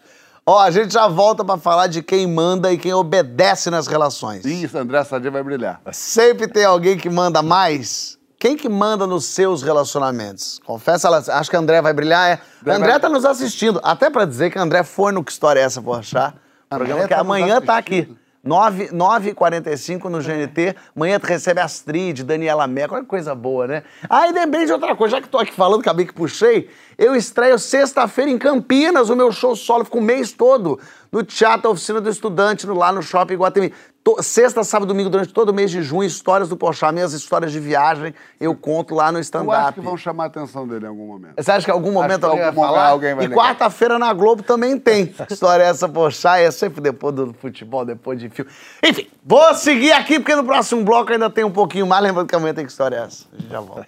Ó, 0.50 0.60
a 0.60 0.72
gente 0.72 0.94
já 0.94 1.10
volta 1.10 1.44
pra 1.44 1.58
falar 1.58 1.88
de 1.88 2.02
quem 2.02 2.26
manda 2.26 2.72
e 2.72 2.78
quem 2.78 2.94
obedece 2.94 3.70
nas 3.70 3.86
relações. 3.86 4.46
Isso, 4.46 4.78
André 4.78 5.04
Sadia 5.04 5.30
vai 5.30 5.44
brilhar. 5.44 5.82
Sempre 5.92 6.48
tem 6.48 6.64
alguém 6.64 6.98
que 6.98 7.10
manda 7.10 7.42
mais. 7.42 8.18
Quem 8.40 8.56
que 8.56 8.70
manda 8.70 9.06
nos 9.06 9.26
seus 9.26 9.62
relacionamentos? 9.62 10.62
Confessa, 10.66 11.08
ela, 11.10 11.22
acho 11.28 11.50
que 11.50 11.58
André 11.58 11.82
vai 11.82 11.92
brilhar. 11.92 12.30
É. 12.30 12.34
André 12.62 12.76
André 12.76 12.92
vai- 12.92 13.00
tá 13.02 13.10
nos 13.10 13.26
assistindo. 13.26 13.82
Até 13.84 14.10
pra 14.10 14.24
dizer 14.24 14.50
que 14.50 14.58
André 14.58 14.84
foi 14.84 15.12
no 15.12 15.22
Que 15.22 15.32
História 15.34 15.60
é 15.60 15.64
Essa, 15.64 15.82
por 15.82 16.00
achar. 16.00 16.36
Programa 16.70 17.02
que 17.04 17.10
tá 17.10 17.20
amanhã 17.20 17.60
tá 17.60 17.78
aqui. 17.78 18.16
Assistindo. 18.48 18.94
9, 18.96 19.34
9h45 19.34 20.04
no 20.06 20.20
GNT. 20.22 20.76
Amanhã 20.96 21.20
tu 21.20 21.26
recebe 21.28 21.60
Astrid, 21.60 22.24
Daniela 22.24 22.66
Meca. 22.68 22.94
Olha 22.96 23.04
que 23.04 23.10
coisa 23.10 23.36
boa, 23.36 23.68
né? 23.68 23.84
Ah, 24.10 24.28
e 24.28 24.32
lembrei 24.32 24.66
de 24.66 24.72
outra 24.72 24.96
coisa. 24.96 25.18
Já 25.18 25.22
que 25.22 25.30
tô 25.30 25.38
aqui 25.38 25.54
falando, 25.54 25.82
acabei 25.82 26.06
que 26.06 26.14
puxei. 26.14 26.70
Eu 26.98 27.16
estreio 27.16 27.60
sexta-feira 27.60 28.32
em 28.32 28.38
Campinas 28.38 29.10
o 29.10 29.16
meu 29.16 29.32
show 29.32 29.56
solo. 29.56 29.86
Fico 29.86 30.00
o 30.00 30.02
mês 30.02 30.32
todo 30.32 30.80
no 31.12 31.24
Teatro 31.24 31.72
Oficina 31.72 32.02
do 32.02 32.10
Estudante, 32.10 32.66
no- 32.68 32.74
lá 32.76 32.92
no 32.92 33.02
Shopping 33.02 33.36
Guatemi. 33.36 33.74
Sexta, 34.22 34.64
sábado, 34.64 34.88
domingo, 34.88 35.10
durante 35.10 35.34
todo 35.34 35.50
o 35.50 35.54
mês 35.54 35.70
de 35.72 35.82
junho, 35.82 36.04
histórias 36.04 36.50
do 36.50 36.56
Pochá, 36.56 36.92
minhas 36.92 37.14
histórias 37.14 37.52
de 37.52 37.60
viagem, 37.60 38.14
eu 38.40 38.56
conto 38.56 38.96
lá 38.96 39.12
no 39.12 39.18
Eu 39.18 39.22
acho 39.22 39.26
stand-up. 39.28 39.74
que 39.74 39.82
vão 39.82 39.98
chamar 39.98 40.26
a 40.26 40.28
atenção 40.28 40.68
dele 40.68 40.86
em 40.86 40.90
algum 40.90 41.08
momento. 41.08 41.34
Você 41.38 41.52
acha 41.52 41.66
que 41.66 41.72
em 41.72 41.74
algum 41.74 41.92
momento 41.92 42.24
alguém 42.24 42.40
vai 42.40 42.48
algum 42.48 42.62
falar? 42.62 42.78
momento 42.78 42.92
alguém 42.92 43.16
vai 43.16 43.26
e 43.26 43.30
quarta-feira 43.30 44.00
na 44.00 44.14
Globo 44.14 44.44
também 44.44 44.78
tem. 44.78 45.14
História 45.30 45.64
essa, 45.64 45.90
poxa, 45.90 46.38
é 46.38 46.50
sempre 46.52 46.82
depois 46.82 47.14
do 47.16 47.34
futebol, 47.34 47.84
depois 47.86 48.20
de 48.20 48.30
filme. 48.30 48.50
Enfim, 48.84 49.08
vou 49.26 49.54
seguir 49.56 49.92
aqui 49.92 50.20
porque 50.20 50.36
no 50.36 50.44
próximo 50.44 50.84
bloco 50.84 51.12
ainda 51.12 51.30
tem 51.30 51.44
um 51.44 51.52
pouquinho 51.52 51.86
mais. 51.86 52.04
Lembrando 52.04 52.28
que 52.28 52.36
amanhã 52.36 52.54
tem 52.54 52.66
que 52.66 52.72
história 52.72 52.98
essa. 52.98 53.26
A 53.34 53.42
gente 53.42 53.52
já 53.52 53.60
volta. 53.60 53.88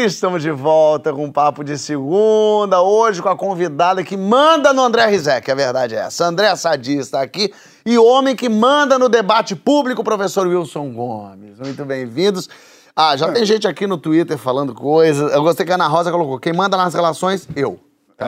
Estamos 0.00 0.42
de 0.42 0.50
volta 0.50 1.12
com 1.12 1.26
um 1.26 1.30
papo 1.30 1.62
de 1.62 1.76
segunda, 1.76 2.80
hoje 2.80 3.20
com 3.20 3.28
a 3.28 3.36
convidada 3.36 4.02
que 4.02 4.16
manda 4.16 4.72
no 4.72 4.80
André 4.80 5.04
Rizek, 5.04 5.50
a 5.50 5.54
verdade 5.54 5.94
é 5.94 5.98
essa. 5.98 6.24
André 6.24 6.56
Sadi 6.56 6.96
está 6.96 7.20
aqui 7.20 7.52
e 7.84 7.98
o 7.98 8.04
homem 8.04 8.34
que 8.34 8.48
manda 8.48 8.98
no 8.98 9.06
debate 9.06 9.54
público, 9.54 10.00
o 10.00 10.04
professor 10.04 10.46
Wilson 10.46 10.94
Gomes. 10.94 11.58
Muito 11.58 11.84
bem-vindos. 11.84 12.48
Ah, 12.96 13.14
já 13.18 13.30
tem 13.32 13.44
gente 13.44 13.68
aqui 13.68 13.86
no 13.86 13.98
Twitter 13.98 14.38
falando 14.38 14.74
coisas. 14.74 15.30
Eu 15.30 15.42
gostei 15.42 15.66
que 15.66 15.72
a 15.72 15.74
Ana 15.74 15.88
Rosa 15.88 16.10
colocou: 16.10 16.38
quem 16.38 16.54
manda 16.54 16.74
nas 16.74 16.94
relações, 16.94 17.46
eu. 17.54 17.78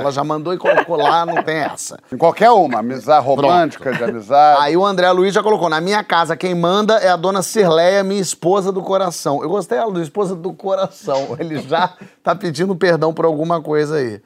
Ela 0.01 0.11
já 0.11 0.25
mandou 0.25 0.55
e 0.55 0.59
colocou 0.59 0.97
lá, 0.97 1.25
não 1.25 1.43
tem 1.43 1.59
essa. 1.59 1.99
Em 2.13 2.17
qualquer 2.17 2.51
uma, 2.51 2.81
amizade 2.81 3.25
romântica, 3.25 3.93
de 3.93 4.03
amizade. 4.03 4.63
Aí 4.63 4.77
o 4.77 4.85
André 4.85 5.11
Luiz 5.13 5.35
já 5.35 5.43
colocou: 5.43 5.69
na 5.69 5.81
minha 5.81 6.03
casa, 6.03 6.37
quem 6.37 6.55
manda 6.55 6.95
é 6.95 7.09
a 7.09 7.17
dona 7.17 7.43
Cirleia, 7.43 8.03
minha 8.03 8.21
esposa 8.21 8.73
do 8.73 8.83
coração. 8.83 9.43
Eu 9.43 9.49
gostei 9.49 9.75
dela, 9.75 9.93
do 9.93 10.01
esposa 10.01 10.35
do 10.35 10.53
coração. 10.53 11.37
Ele 11.39 11.59
já 11.61 11.93
tá 12.23 12.35
pedindo 12.35 12.75
perdão 12.75 13.13
por 13.13 13.25
alguma 13.25 13.61
coisa 13.61 13.97
aí. 13.97 14.21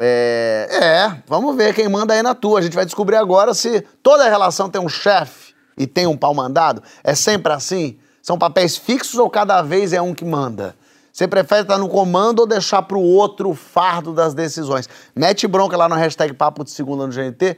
É, 0.00 0.68
é, 0.70 1.22
vamos 1.26 1.54
ver 1.56 1.74
quem 1.74 1.88
manda 1.88 2.14
aí 2.14 2.22
na 2.22 2.34
tua. 2.34 2.60
A 2.60 2.62
gente 2.62 2.74
vai 2.74 2.84
descobrir 2.84 3.16
agora 3.16 3.52
se 3.54 3.80
toda 4.02 4.28
relação 4.28 4.70
tem 4.70 4.80
um 4.80 4.88
chefe 4.88 5.54
e 5.76 5.86
tem 5.86 6.06
um 6.06 6.16
pau 6.16 6.34
mandado. 6.34 6.82
É 7.04 7.14
sempre 7.14 7.52
assim? 7.52 7.98
São 8.22 8.38
papéis 8.38 8.76
fixos 8.76 9.18
ou 9.18 9.30
cada 9.30 9.62
vez 9.62 9.92
é 9.92 10.00
um 10.00 10.14
que 10.14 10.24
manda? 10.24 10.74
Você 11.16 11.26
prefere 11.26 11.62
estar 11.62 11.78
no 11.78 11.88
comando 11.88 12.40
ou 12.40 12.46
deixar 12.46 12.82
pro 12.82 13.00
outro 13.00 13.48
o 13.48 13.54
fardo 13.54 14.12
das 14.12 14.34
decisões? 14.34 14.86
Mete 15.14 15.46
bronca 15.46 15.74
lá 15.74 15.88
no 15.88 15.94
hashtag 15.94 16.34
Papo 16.34 16.62
de 16.62 16.70
Segunda 16.70 17.06
no 17.06 17.10
GNT. 17.10 17.56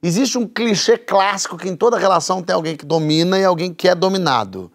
Existe 0.00 0.38
um 0.38 0.46
clichê 0.46 0.96
clássico 0.96 1.58
que 1.58 1.68
em 1.68 1.74
toda 1.74 1.98
relação 1.98 2.40
tem 2.40 2.54
alguém 2.54 2.76
que 2.76 2.86
domina 2.86 3.36
e 3.36 3.44
alguém 3.44 3.74
que 3.74 3.88
é 3.88 3.96
dominado. 3.96 4.70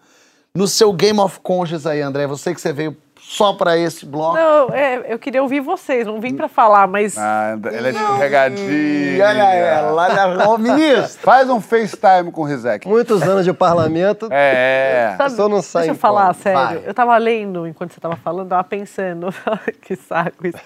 No 0.53 0.67
seu 0.67 0.91
Game 0.91 1.17
of 1.17 1.39
Conscience 1.39 1.88
aí, 1.88 2.01
André, 2.01 2.27
você 2.27 2.53
que 2.53 2.59
você 2.59 2.73
veio 2.73 2.97
só 3.28 3.53
pra 3.53 3.78
esse 3.78 4.05
bloco. 4.05 4.36
Não, 4.36 4.69
é, 4.69 5.03
eu 5.07 5.17
queria 5.17 5.41
ouvir 5.41 5.59
vocês, 5.59 6.05
não 6.05 6.21
vim 6.21 6.36
pra 6.36 6.47
falar, 6.47 6.88
mas. 6.88 7.17
Ah, 7.17 7.57
ela 7.73 7.88
é 7.88 7.91
escorregadinha. 7.91 9.28
Olha 9.28 9.53
ela, 9.53 10.36
olha 10.38 10.49
o 10.49 10.57
ministro. 10.57 11.19
Faz 11.26 11.49
um 11.49 11.59
FaceTime 11.59 12.32
com 12.32 12.41
o 12.41 12.45
Rizek. 12.45 12.88
Muitos 12.88 13.23
anos 13.23 13.43
de 13.43 13.51
parlamento. 13.51 14.28
É. 14.32 15.15
Pessoa 15.17 15.49
não 15.49 15.61
sai 15.61 15.84
Deixa 15.84 15.95
eu 15.95 15.99
falar 15.99 16.34
como. 16.34 16.43
sério. 16.43 16.59
Vai. 16.59 16.82
Eu 16.86 16.93
tava 16.93 17.17
lendo 17.17 17.67
enquanto 17.67 17.93
você 17.93 17.99
tava 17.99 18.15
falando, 18.15 18.49
tava 18.49 18.63
pensando. 18.63 19.34
que 19.82 19.95
saco 19.95 20.47
isso. 20.47 20.59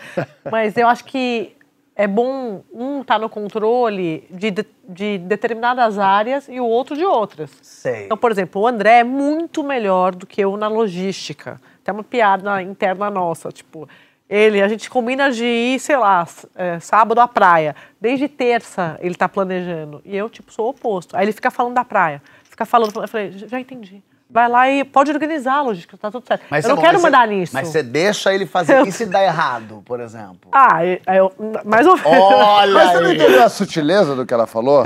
Mas 0.51 0.76
eu 0.78 0.88
acho 0.88 1.05
que 1.05 1.55
é 1.95 2.07
bom 2.07 2.62
um 2.74 3.01
estar 3.01 3.20
no 3.20 3.30
controle 3.30 4.28
de, 4.30 4.51
de, 4.51 4.66
de 4.88 5.18
determinadas 5.18 5.97
áreas 5.97 6.47
e 6.47 6.60
o 6.60 6.66
outro 6.66 6.95
de 6.95 7.03
outras. 7.03 7.51
Sei. 7.62 8.05
Então, 8.05 8.18
por 8.18 8.32
exemplo, 8.32 8.62
o 8.62 8.68
André 8.68 8.99
é 8.99 9.03
muito 9.03 9.64
melhor 9.64 10.14
do 10.14 10.28
que 10.28 10.41
eu 10.41 10.55
na 10.55 10.68
logística. 10.68 11.60
Tem 11.90 11.94
uma 11.96 12.04
piada 12.04 12.62
interna 12.62 13.10
nossa, 13.10 13.52
tipo, 13.52 13.90
ele, 14.30 14.62
a 14.62 14.68
gente 14.68 14.88
combina 14.92 15.32
de 15.32 15.44
ir, 15.44 15.80
sei 15.80 15.98
lá, 15.98 16.24
é, 16.54 16.80
sábado 16.80 17.20
à 17.20 17.28
praia. 17.28 17.76
Desde 18.00 18.28
terça 18.28 18.96
ele 19.02 19.16
tá 19.16 19.28
planejando. 19.28 20.00
E 20.06 20.16
eu, 20.16 20.30
tipo, 20.30 20.54
sou 20.54 20.68
o 20.68 20.70
oposto. 20.70 21.18
Aí 21.18 21.26
ele 21.26 21.32
fica 21.32 21.50
falando 21.50 21.74
da 21.74 21.84
praia. 21.84 22.22
Fica 22.44 22.64
falando, 22.64 23.02
eu 23.02 23.08
falei, 23.08 23.32
já 23.32 23.60
entendi. 23.60 24.04
Vai 24.32 24.48
lá 24.48 24.70
e 24.70 24.84
pode 24.84 25.10
organizar 25.12 25.56
a 25.56 25.62
logística, 25.64 25.98
tá 25.98 26.12
tudo 26.12 26.24
certo. 26.28 26.44
eu 26.52 26.62
você 26.62 26.68
não 26.68 26.76
quero 26.78 26.94
mas 26.94 27.02
você- 27.02 27.08
mandar 27.08 27.28
nisso. 27.28 27.52
Mas 27.52 27.68
você 27.68 27.82
deixa 27.82 28.32
ele 28.32 28.46
fazer. 28.46 28.78
Eu- 28.78 28.86
E 28.86 28.92
se 28.92 29.08
dá 29.08 29.24
errado, 29.24 29.82
por 29.84 30.00
exemplo? 30.00 30.52
Ah, 30.52 30.86
eu, 30.86 31.00
eu- 31.08 31.34
mais 31.66 31.88
ou 31.88 31.98
menos. 31.98 32.12
Olha 32.12 32.74
Mas 32.78 32.92
você 32.92 33.00
não 33.00 33.12
entendeu 33.14 33.44
a 33.44 33.50
sutileza 33.50 34.16
do 34.16 34.28
que 34.28 34.34
ela 34.34 34.46
falou? 34.46 34.84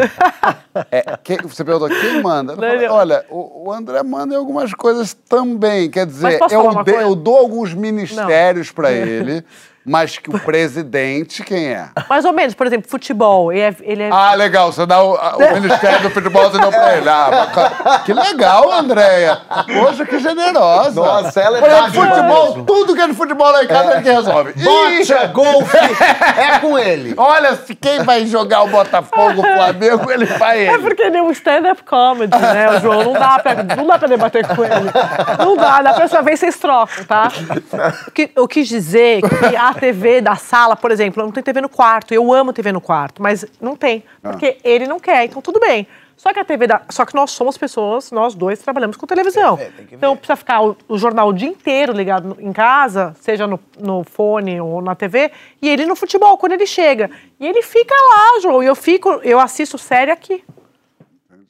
É, 0.89 1.18
quem- 1.22 1.39
você 1.44 1.62
perguntou 1.64 1.89
quem 1.89 2.22
manda? 2.22 2.56
Olha, 2.89 3.26
o, 3.30 3.66
o 3.68 3.72
André 3.74 4.02
manda 4.02 4.34
em 4.34 4.38
algumas 4.38 4.74
coisas 4.74 5.14
também. 5.14 5.89
Quer 5.89 6.06
Mas 6.06 6.16
dizer, 6.16 6.39
eu, 6.50 7.02
eu 7.02 7.14
dou 7.14 7.38
alguns 7.38 7.74
ministérios 7.74 8.72
pra 8.72 8.94
ele, 8.94 9.44
mas 9.86 10.17
que 10.17 10.29
o 10.29 10.39
presidente, 10.39 11.43
quem 11.43 11.67
é? 11.73 11.89
Mais 12.09 12.25
ou 12.25 12.34
menos, 12.34 12.53
por 12.53 12.65
exemplo, 12.67 12.89
futebol. 12.89 13.51
Ele 13.51 13.61
é. 13.61 13.75
Ele 13.81 14.03
é 14.03 14.09
Ah, 14.11 14.34
legal, 14.36 14.71
você 14.71 14.86
dá 14.86 15.03
o, 15.03 15.15
a- 15.15 15.36
o 15.38 15.53
Ministério 15.61 16.01
do 16.01 16.09
Futebol, 16.09 16.49
você 16.49 16.57
deu 16.59 16.69
pra 16.71 16.97
ele. 16.97 17.09
Ah, 17.09 17.29
bacana. 17.29 17.99
Que 17.99 18.13
legal, 18.13 18.71
Andréia. 18.71 19.41
Poxa, 19.73 20.05
que 20.05 20.19
generosa. 20.19 20.99
Nossa, 21.01 21.39
ela 21.41 21.57
é 21.57 21.61
Por 21.61 21.69
exemplo, 21.69 21.91
futebol, 22.09 22.47
mesmo. 22.49 22.65
tudo 22.65 22.95
que 22.95 23.01
é 23.01 23.07
de 23.07 23.13
futebol 23.13 23.51
lá 23.51 23.63
em 23.63 23.67
casa, 23.67 23.91
ele 23.93 24.01
que 24.03 24.11
resolve. 24.11 24.53
Bocha, 24.53 25.23
Ih, 25.25 25.27
golfe, 25.29 25.77
é 25.77 26.59
com 26.59 26.77
ele. 26.77 27.13
Olha, 27.17 27.55
se 27.55 27.75
quem 27.75 28.03
vai 28.03 28.25
jogar 28.25 28.63
o 28.63 28.67
Botafogo, 28.67 29.41
o 29.41 29.43
Flamengo, 29.43 30.11
ele 30.11 30.25
vai 30.25 30.59
É 30.67 30.73
ele. 30.73 30.79
porque 30.79 31.01
ele 31.03 31.17
é 31.17 31.21
um 31.21 31.31
stand-up 31.31 31.84
comedy, 31.84 32.38
né, 32.38 32.69
o 32.77 32.79
João? 32.79 33.03
Não 33.03 33.13
dá, 33.13 33.39
pra, 33.39 33.55
não 33.75 33.88
dá 33.88 33.99
pra 33.99 34.07
debater 34.07 34.47
com 34.47 34.63
ele. 34.63 34.91
Não 35.39 35.55
dá, 35.57 35.81
da 35.81 35.93
próxima 35.93 36.21
vez 36.21 36.39
vocês 36.39 36.57
trocam, 36.57 37.03
tá? 37.05 37.31
O 38.07 38.11
que, 38.11 38.31
eu 38.36 38.47
quis 38.47 38.67
dizer 38.67 39.21
que 39.21 39.55
a 39.55 39.72
TV 39.74 40.21
da 40.21 40.36
sala, 40.36 40.76
por 40.76 40.91
exemplo, 40.91 41.24
não 41.24 41.32
tem 41.32 41.43
TV 41.43 41.61
no 41.61 41.69
quarto. 41.69 42.13
Eu 42.13 42.32
amo 42.34 42.53
TV 42.53 42.71
no 42.71 42.82
quarto, 42.82 43.21
mas 43.21 43.45
não 43.59 43.76
tem. 43.76 44.03
Porque 44.21 44.57
ele 44.63 44.88
não 44.88 44.99
quer, 44.99 45.26
então 45.26 45.41
tudo 45.41 45.59
bem. 45.59 45.88
Só 46.15 46.32
que 46.32 46.39
a 46.39 46.45
TV 46.45 46.67
da. 46.67 46.82
Só 46.89 47.05
que 47.05 47.13
nós 47.15 47.32
somos 47.32 47.57
pessoas, 47.57 48.11
nós 48.11 48.36
dois 48.36 48.59
trabalhamos 48.59 48.95
com 48.95 49.05
televisão. 49.05 49.57
Tem 49.57 49.65
que 49.65 49.71
ver, 49.71 49.78
tem 49.78 49.88
que. 49.88 49.95
Então 49.95 50.15
precisa 50.15 50.36
ficar 50.36 50.61
o, 50.61 50.78
o 50.88 50.97
jornal 50.97 51.30
o 51.30 51.34
dia 51.34 51.49
inteiro 51.49 51.91
ligado 51.91 52.38
em 52.39 52.53
casa, 52.53 53.13
seja 53.19 53.45
no, 53.47 53.59
no 53.80 54.03
fone 54.03 54.61
ou 54.61 54.82
na 54.82 54.95
TV, 54.95 55.32
e 55.61 55.67
ele 55.67 55.86
no 55.86 55.95
futebol, 55.95 56.38
quando 56.38 56.53
ele 56.53 56.65
chega. 56.65 57.09
E 57.39 57.47
ele 57.47 57.61
fica 57.61 57.93
lá, 57.93 58.39
João, 58.41 58.63
e 58.63 58.67
eu 58.67 58.76
fico, 58.76 59.09
eu 59.24 59.39
assisto 59.39 59.78
série 59.78 60.11
aqui. 60.11 60.43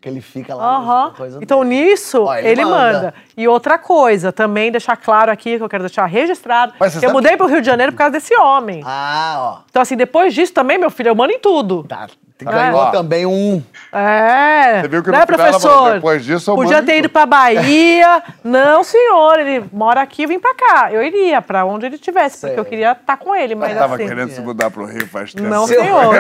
Que 0.03 0.09
ele 0.09 0.19
fica 0.19 0.53
lá. 0.53 0.79
Na 1.05 1.11
coisa 1.11 1.39
Então, 1.41 1.63
nisso, 1.63 2.23
Ó, 2.25 2.35
ele 2.35 2.49
ele, 2.49 2.65
manda. 2.65 2.93
manda. 2.93 3.13
E 3.37 3.47
outra 3.47 3.77
coisa, 3.77 4.33
também 4.33 4.69
deixar 4.69 4.97
claro 4.97 5.31
aqui, 5.31 5.55
que 5.55 5.63
eu 5.63 5.69
quero 5.69 5.83
deixar 5.83 6.05
registrado, 6.07 6.73
Mas 6.77 6.99
que 6.99 7.05
eu 7.05 7.13
mudei 7.13 7.37
pro 7.37 7.47
Rio 7.47 7.61
de 7.61 7.67
Janeiro 7.67 7.93
por 7.93 7.99
causa 7.99 8.11
desse 8.11 8.35
homem. 8.35 8.83
Ah, 8.85 9.35
ó. 9.37 9.59
Então, 9.69 9.81
assim, 9.81 9.95
depois 9.95 10.33
disso 10.33 10.53
também, 10.53 10.77
meu 10.77 10.91
filho, 10.91 11.07
eu 11.07 11.15
mando 11.15 11.31
em 11.31 11.39
tudo. 11.39 11.85
Tá. 11.87 12.07
Ganhou 12.41 12.79
Ó. 12.79 12.91
também 12.91 13.25
um. 13.25 13.63
É. 13.91 14.81
Você 14.81 14.87
viu 14.87 15.03
que 15.03 15.11
né, 15.11 15.25
final 15.25 15.47
ela 15.47 15.59
falou, 15.59 15.77
professor? 15.77 15.93
depois 15.93 16.25
disso 16.25 16.51
eu 16.51 16.55
Podia 16.55 16.81
ter 16.81 16.97
ido 16.97 17.09
pra 17.09 17.25
Bahia. 17.25 18.23
Não, 18.43 18.83
senhor, 18.83 19.39
ele 19.39 19.65
mora 19.71 20.01
aqui, 20.01 20.23
eu 20.23 20.27
vim 20.27 20.39
pra 20.39 20.53
cá. 20.55 20.91
Eu 20.91 21.03
iria 21.03 21.41
pra 21.41 21.63
onde 21.63 21.85
ele 21.85 21.95
estivesse, 21.95 22.41
porque 22.41 22.59
eu 22.59 22.65
queria 22.65 22.91
estar 22.93 23.17
com 23.17 23.35
ele, 23.35 23.55
mas 23.55 23.71
Eu 23.71 23.77
tava 23.77 23.95
assim... 23.95 24.07
querendo 24.07 24.31
se 24.31 24.41
mudar 24.41 24.71
pro 24.71 24.85
Rio 24.85 25.07
faz 25.07 25.33
tempo. 25.33 25.47
Não, 25.47 25.67
senhor. 25.67 26.15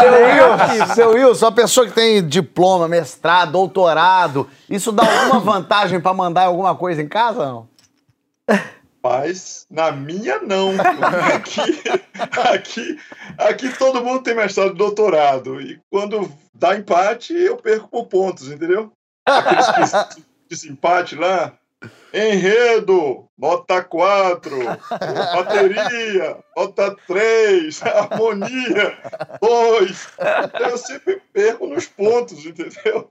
Seu 0.00 0.12
Will, 0.12 0.86
seu 0.94 1.10
Will, 1.10 1.34
só 1.34 1.50
pessoa 1.50 1.86
que 1.86 1.92
tem 1.92 2.26
diploma, 2.26 2.88
mestrado, 2.88 3.52
doutorado, 3.52 4.48
isso 4.68 4.90
dá 4.90 5.02
alguma 5.04 5.38
vantagem 5.40 6.00
pra 6.00 6.14
mandar 6.14 6.44
alguma 6.44 6.74
coisa 6.74 7.02
em 7.02 7.08
casa, 7.08 7.44
não? 7.44 7.68
Mas 9.02 9.66
na 9.68 9.90
minha, 9.90 10.38
não. 10.38 10.70
Aqui, 11.34 11.60
aqui, 12.52 12.98
aqui 13.36 13.78
todo 13.78 14.04
mundo 14.04 14.22
tem 14.22 14.34
mestrado 14.34 14.72
e 14.72 14.78
doutorado. 14.78 15.60
E 15.60 15.80
quando 15.90 16.30
dá 16.54 16.76
empate, 16.76 17.34
eu 17.34 17.56
perco 17.56 17.88
por 17.88 18.06
pontos, 18.06 18.48
entendeu? 18.48 18.92
Aqueles 19.26 19.92
que 20.14 20.22
desempate 20.48 21.16
lá. 21.16 21.58
Enredo, 22.14 23.24
nota 23.36 23.82
4. 23.82 24.56
Bateria, 25.34 26.38
nota 26.56 26.94
3. 27.08 27.82
Harmonia, 27.82 28.98
2. 29.40 30.08
Eu 30.60 30.78
sempre 30.78 31.20
perco 31.32 31.66
nos 31.66 31.86
pontos, 31.88 32.46
entendeu? 32.46 33.08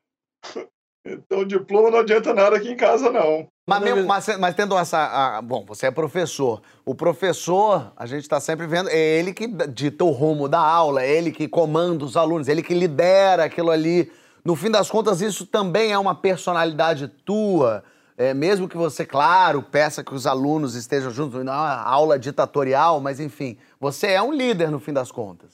Então, 1.06 1.44
diploma 1.44 1.92
não 1.92 2.00
adianta 2.00 2.34
nada 2.34 2.56
aqui 2.56 2.70
em 2.70 2.78
casa, 2.78 3.10
não. 3.10 3.48
Mas, 3.68 3.82
mesmo- 3.82 4.08
mas, 4.08 4.38
mas 4.40 4.56
tendo 4.56 4.78
essa. 4.78 4.98
a- 4.98 5.42
bom, 5.42 5.64
você 5.66 5.88
é 5.88 5.92
professor. 5.92 6.62
O 6.86 6.96
professor, 6.96 7.94
a 7.96 8.06
gente 8.06 8.24
está 8.24 8.40
sempre 8.40 8.66
vendo, 8.68 8.90
é 8.90 8.98
ele 8.98 9.34
que 9.34 9.48
dita 9.68 10.04
o 10.04 10.10
rumo 10.12 10.50
da 10.50 10.60
aula, 10.60 11.04
é 11.04 11.12
ele 11.12 11.32
que 11.32 11.48
comanda 11.48 12.04
os 12.04 12.18
alunos, 12.18 12.50
é 12.50 12.52
ele 12.52 12.64
que 12.64 12.74
lidera 12.74 13.46
aquilo 13.46 13.70
ali. 13.70 14.12
No 14.44 14.56
fim 14.56 14.72
das 14.72 14.90
contas, 14.90 15.22
isso 15.22 15.46
também 15.46 15.92
é 15.92 15.98
uma 15.98 16.16
personalidade 16.16 17.08
tua. 17.08 17.84
É, 18.18 18.34
mesmo 18.34 18.68
que 18.68 18.76
você, 18.78 19.06
claro, 19.06 19.64
peça 19.64 20.04
que 20.04 20.14
os 20.14 20.28
alunos 20.28 20.76
estejam 20.76 21.12
juntos, 21.12 21.44
não 21.44 21.54
é 21.54 21.56
uma 21.56 21.82
aula 21.84 22.20
ditatorial, 22.20 23.00
mas 23.00 23.20
enfim, 23.20 23.58
você 23.80 24.08
é 24.08 24.22
um 24.22 24.32
líder 24.34 24.70
no 24.70 24.80
fim 24.80 24.92
das 24.94 25.12
contas. 25.12 25.52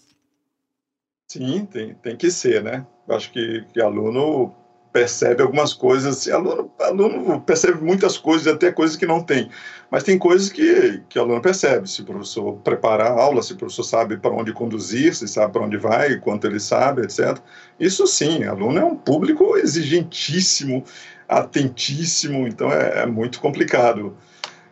Sim, 1.30 1.66
tem, 1.66 1.93
tem 1.95 2.16
que 2.18 2.32
ser, 2.32 2.64
né? 2.64 2.86
Acho 3.10 3.32
que, 3.32 3.64
que 3.74 3.82
aluno 3.82 4.53
percebe 4.98 5.43
algumas 5.43 5.76
coisas, 5.76 6.28
aluno, 6.28 6.72
aluno 6.80 7.39
percebe 7.41 7.80
muitas 7.84 8.18
coisas, 8.18 8.48
até 8.48 8.72
coisas 8.72 8.98
que 8.98 9.06
não 9.06 9.22
tem, 9.22 9.48
mas 9.91 10.02
tem 10.02 10.18
coisas 10.18 10.50
que, 10.50 11.04
que 11.08 11.20
o 11.20 11.22
aluno 11.22 11.39
percebe, 11.39 11.88
se 11.88 12.02
o 12.02 12.06
professor 12.06 12.54
preparar 12.64 13.12
a 13.12 13.22
aula, 13.22 13.43
se 13.43 13.54
o 13.54 13.56
professor 13.56 13.84
sabe 13.84 14.18
para 14.18 14.32
onde 14.32 14.52
conduzir, 14.52 15.14
se 15.14 15.28
sabe 15.28 15.54
para 15.54 15.62
onde 15.62 15.78
vai, 15.78 16.18
quanto 16.18 16.48
ele 16.48 16.60
sabe, 16.60 17.04
etc. 17.04 17.38
Isso 17.80 18.08
sim, 18.08 18.43
aluno 18.43 18.80
é 18.80 18.84
um 18.84 18.95
público 18.95 19.56
exigentíssimo, 19.56 20.84
atentíssimo, 21.30 22.48
então 22.48 22.72
é, 22.72 23.04
é 23.04 23.06
muito 23.06 23.39
complicado. 23.39 24.18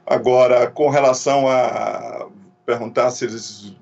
Agora, 0.08 0.66
com 0.66 0.90
relação 0.90 1.48
a 1.48 2.28
perguntar 2.66 3.12
se 3.12 3.26
eles 3.26 3.76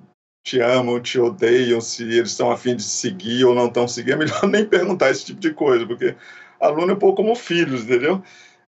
te 0.43 0.59
amam, 0.59 0.99
te 0.99 1.19
odeiam, 1.19 1.79
se 1.79 2.03
eles 2.03 2.31
estão 2.31 2.51
afim 2.51 2.75
de 2.75 2.83
seguir 2.83 3.45
ou 3.45 3.55
não 3.55 3.67
estão 3.67 3.87
seguindo, 3.87 4.13
é 4.13 4.17
melhor 4.17 4.45
nem 4.47 4.65
perguntar 4.65 5.09
esse 5.09 5.25
tipo 5.25 5.39
de 5.39 5.53
coisa, 5.53 5.87
porque 5.87 6.15
aluno 6.59 6.91
é 6.91 6.95
um 6.95 6.99
pouco 6.99 7.17
como 7.17 7.35
filhos, 7.35 7.83
entendeu? 7.83 8.21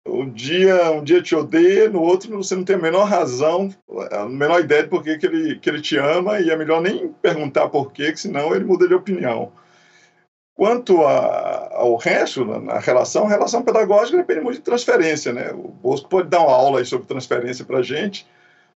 Um 0.05 0.29
dia, 0.29 0.91
um 0.91 1.03
dia 1.03 1.21
te 1.21 1.35
odeia, 1.35 1.87
no 1.87 2.01
outro 2.01 2.35
você 2.35 2.55
não 2.55 2.63
tem 2.63 2.75
a 2.75 2.79
menor 2.79 3.05
razão, 3.05 3.69
a 4.11 4.27
menor 4.27 4.59
ideia 4.59 4.83
de 4.83 4.89
por 4.89 5.03
que, 5.03 5.17
que, 5.17 5.27
ele, 5.27 5.59
que 5.59 5.69
ele 5.69 5.81
te 5.81 5.95
ama, 5.97 6.39
e 6.39 6.49
é 6.49 6.57
melhor 6.57 6.81
nem 6.81 7.13
perguntar 7.21 7.69
por 7.69 7.91
quê, 7.93 8.11
que 8.11 8.19
senão 8.19 8.53
ele 8.55 8.65
muda 8.65 8.87
de 8.87 8.95
opinião. 8.95 9.51
Quanto 10.55 11.03
a, 11.03 11.69
ao 11.73 11.95
resto, 11.97 12.43
na, 12.43 12.59
na, 12.59 12.79
relação, 12.79 13.25
a 13.25 13.29
relação 13.29 13.63
pedagógica 13.63 14.17
depende 14.17 14.41
muito 14.41 14.57
de 14.57 14.63
transferência, 14.63 15.31
né? 15.31 15.51
O 15.53 15.69
Bosco 15.69 16.09
pode 16.09 16.29
dar 16.29 16.41
uma 16.41 16.53
aula 16.53 16.83
sobre 16.83 17.07
transferência 17.07 17.63
para 17.63 17.79
a 17.79 17.83
gente, 17.83 18.27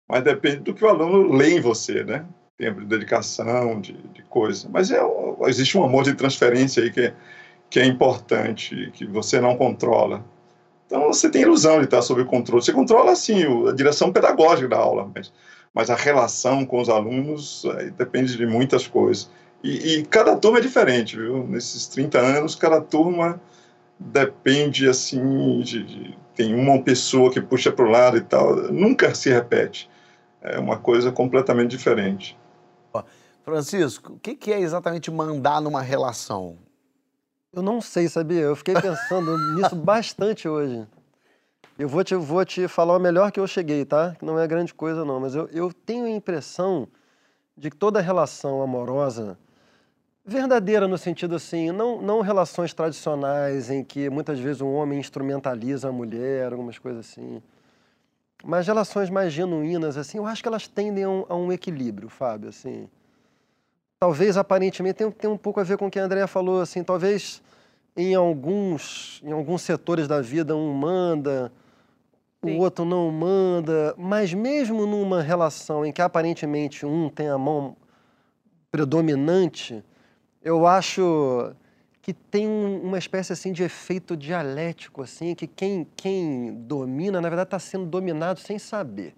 mas 0.09 0.23
depende 0.23 0.57
do 0.57 0.73
que 0.73 0.83
o 0.83 0.89
aluno 0.89 1.31
lê 1.31 1.51
em 1.57 1.61
você, 1.61 2.03
né? 2.03 2.25
Tempo 2.61 2.79
de 2.81 2.85
dedicação, 2.85 3.81
de, 3.81 3.93
de 4.13 4.21
coisa. 4.29 4.69
Mas 4.71 4.91
é, 4.91 5.01
existe 5.47 5.75
um 5.75 5.83
amor 5.83 6.03
de 6.03 6.13
transferência 6.13 6.83
aí 6.83 6.91
que 6.91 7.01
é, 7.01 7.13
que 7.67 7.79
é 7.79 7.85
importante, 7.87 8.91
que 8.93 9.03
você 9.03 9.41
não 9.41 9.57
controla. 9.57 10.23
Então 10.85 11.07
você 11.07 11.27
tem 11.27 11.41
ilusão 11.41 11.79
de 11.79 11.85
estar 11.85 12.03
sob 12.03 12.23
controle. 12.25 12.63
Você 12.63 12.71
controla, 12.71 13.15
sim, 13.15 13.41
a 13.67 13.71
direção 13.71 14.13
pedagógica 14.13 14.67
da 14.67 14.77
aula, 14.77 15.09
mas, 15.15 15.33
mas 15.73 15.89
a 15.89 15.95
relação 15.95 16.63
com 16.63 16.79
os 16.79 16.87
alunos 16.87 17.65
depende 17.97 18.37
de 18.37 18.45
muitas 18.45 18.85
coisas. 18.85 19.27
E, 19.63 19.95
e, 19.95 20.05
cada 20.05 20.35
turma 20.35 20.59
é 20.59 20.61
diferente, 20.61 21.17
viu? 21.17 21.47
Nesses 21.47 21.87
30 21.87 22.19
anos, 22.19 22.53
cada 22.53 22.79
turma 22.79 23.41
depende, 23.99 24.87
assim, 24.87 25.61
de, 25.61 25.83
de 25.83 26.17
tem 26.35 26.53
uma 26.53 26.79
pessoa 26.83 27.31
que 27.31 27.41
puxa 27.41 27.71
para 27.71 27.85
o 27.85 27.89
lado 27.89 28.17
e 28.17 28.21
tal. 28.21 28.55
Nunca 28.71 29.15
se 29.15 29.31
repete. 29.31 29.89
É 30.43 30.59
uma 30.59 30.77
coisa 30.77 31.11
completamente 31.11 31.71
diferente. 31.71 32.37
Francisco, 33.43 34.13
o 34.13 34.19
que 34.19 34.51
é 34.51 34.59
exatamente 34.59 35.09
mandar 35.09 35.61
numa 35.61 35.81
relação? 35.81 36.57
Eu 37.53 37.61
não 37.61 37.81
sei, 37.81 38.07
sabia? 38.07 38.41
Eu 38.41 38.55
fiquei 38.55 38.73
pensando 38.73 39.37
nisso 39.55 39.75
bastante 39.75 40.47
hoje. 40.47 40.87
Eu 41.77 41.89
vou 41.89 42.03
te, 42.03 42.15
vou 42.15 42.45
te 42.45 42.67
falar 42.67 42.95
o 42.95 42.99
melhor 42.99 43.31
que 43.31 43.39
eu 43.39 43.47
cheguei, 43.47 43.83
tá? 43.83 44.15
Que 44.17 44.23
não 44.23 44.39
é 44.39 44.47
grande 44.47 44.73
coisa, 44.73 45.03
não. 45.03 45.19
Mas 45.19 45.35
eu, 45.35 45.47
eu 45.47 45.73
tenho 45.73 46.05
a 46.05 46.09
impressão 46.09 46.87
de 47.57 47.69
que 47.69 47.75
toda 47.75 47.99
relação 47.99 48.61
amorosa 48.61 49.37
verdadeira 50.23 50.87
no 50.87 50.97
sentido 50.97 51.35
assim, 51.35 51.71
não, 51.71 52.01
não 52.01 52.21
relações 52.21 52.73
tradicionais 52.73 53.69
em 53.69 53.83
que 53.83 54.09
muitas 54.09 54.39
vezes 54.39 54.61
um 54.61 54.71
homem 54.73 54.99
instrumentaliza 54.99 55.89
a 55.89 55.91
mulher, 55.91 56.53
algumas 56.53 56.77
coisas 56.77 57.09
assim. 57.09 57.41
Mas 58.43 58.67
relações 58.67 59.09
mais 59.09 59.31
genuínas, 59.31 59.97
assim, 59.97 60.17
eu 60.17 60.25
acho 60.25 60.41
que 60.41 60.47
elas 60.47 60.67
tendem 60.67 61.03
a 61.03 61.09
um, 61.09 61.25
a 61.29 61.35
um 61.35 61.51
equilíbrio, 61.51 62.09
Fábio, 62.09 62.49
assim. 62.49 62.89
Talvez, 63.99 64.35
aparentemente, 64.35 64.95
tem, 64.95 65.11
tem 65.11 65.29
um 65.29 65.37
pouco 65.37 65.59
a 65.59 65.63
ver 65.63 65.77
com 65.77 65.87
o 65.87 65.91
que 65.91 65.99
a 65.99 66.03
Andrea 66.03 66.27
falou, 66.27 66.61
assim, 66.61 66.83
talvez 66.83 67.41
em 67.95 68.15
alguns, 68.15 69.21
em 69.23 69.31
alguns 69.31 69.61
setores 69.61 70.07
da 70.07 70.21
vida 70.21 70.55
um 70.55 70.73
manda, 70.73 71.51
Sim. 72.43 72.57
o 72.57 72.61
outro 72.61 72.83
não 72.83 73.11
manda, 73.11 73.93
mas 73.97 74.33
mesmo 74.33 74.85
numa 74.87 75.21
relação 75.21 75.85
em 75.85 75.91
que 75.91 76.01
aparentemente 76.01 76.85
um 76.85 77.09
tem 77.09 77.27
a 77.27 77.37
mão 77.37 77.75
predominante, 78.71 79.83
eu 80.41 80.65
acho 80.65 81.53
que 82.01 82.13
tem 82.13 82.47
uma 82.47 82.97
espécie 82.97 83.31
assim 83.31 83.51
de 83.51 83.63
efeito 83.63 84.17
dialético 84.17 85.03
assim, 85.03 85.35
que 85.35 85.45
quem, 85.45 85.87
quem 85.95 86.53
domina, 86.63 87.21
na 87.21 87.29
verdade, 87.29 87.47
está 87.47 87.59
sendo 87.59 87.85
dominado 87.85 88.39
sem 88.39 88.57
saber. 88.57 89.13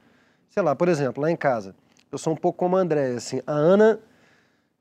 Sei 0.50 0.62
lá, 0.62 0.76
por 0.76 0.90
exemplo, 0.90 1.24
lá 1.24 1.32
em 1.32 1.36
casa, 1.36 1.76
eu 2.12 2.18
sou 2.18 2.34
um 2.34 2.36
pouco 2.36 2.60
como 2.60 2.76
a 2.76 2.80
André, 2.80 3.16
assim, 3.16 3.42
a 3.48 3.54
Ana 3.54 4.00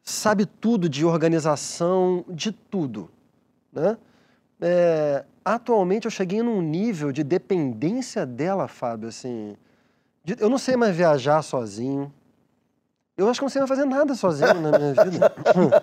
sabe 0.03 0.45
tudo 0.45 0.89
de 0.89 1.05
organização, 1.05 2.25
de 2.29 2.51
tudo, 2.51 3.09
né? 3.73 3.97
É, 4.61 5.25
atualmente 5.45 6.05
eu 6.05 6.11
cheguei 6.11 6.43
num 6.43 6.61
nível 6.61 7.11
de 7.11 7.25
dependência 7.25 8.27
dela, 8.27 8.69
Fábio, 8.69 9.09
assim, 9.09 9.57
de, 10.25 10.37
eu 10.39 10.49
não 10.49 10.59
sei 10.59 10.77
mais 10.77 10.95
viajar 10.95 11.43
sozinho, 11.43 12.13
eu 13.17 13.29
acho 13.29 13.41
que 13.41 13.45
não 13.45 13.51
sei 13.51 13.61
mais 13.61 13.69
fazer 13.69 13.85
nada 13.85 14.15
sozinho 14.15 14.61
na 14.61 14.79
minha 14.79 14.95
vida. 14.95 15.33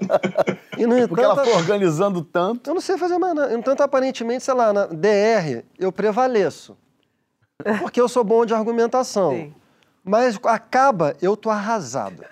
e, 0.77 0.85
no 0.85 1.07
Porque 1.07 1.23
ela 1.23 1.43
foi 1.43 1.53
organizando 1.53 2.23
tanto. 2.23 2.69
Eu 2.69 2.73
não 2.73 2.81
sei 2.81 2.97
fazer 2.97 3.17
mais 3.17 3.35
nada. 3.35 3.53
Entanto, 3.53 3.81
aparentemente, 3.81 4.43
sei 4.43 4.53
lá, 4.53 4.73
na 4.73 4.87
DR 4.87 5.63
eu 5.77 5.91
prevaleço. 5.91 6.75
Porque 7.79 8.01
eu 8.01 8.09
sou 8.09 8.23
bom 8.23 8.45
de 8.45 8.53
argumentação. 8.53 9.31
Sim. 9.31 9.53
Mas 10.03 10.39
acaba, 10.43 11.15
eu 11.21 11.37
tô 11.37 11.49
arrasado. 11.49 12.23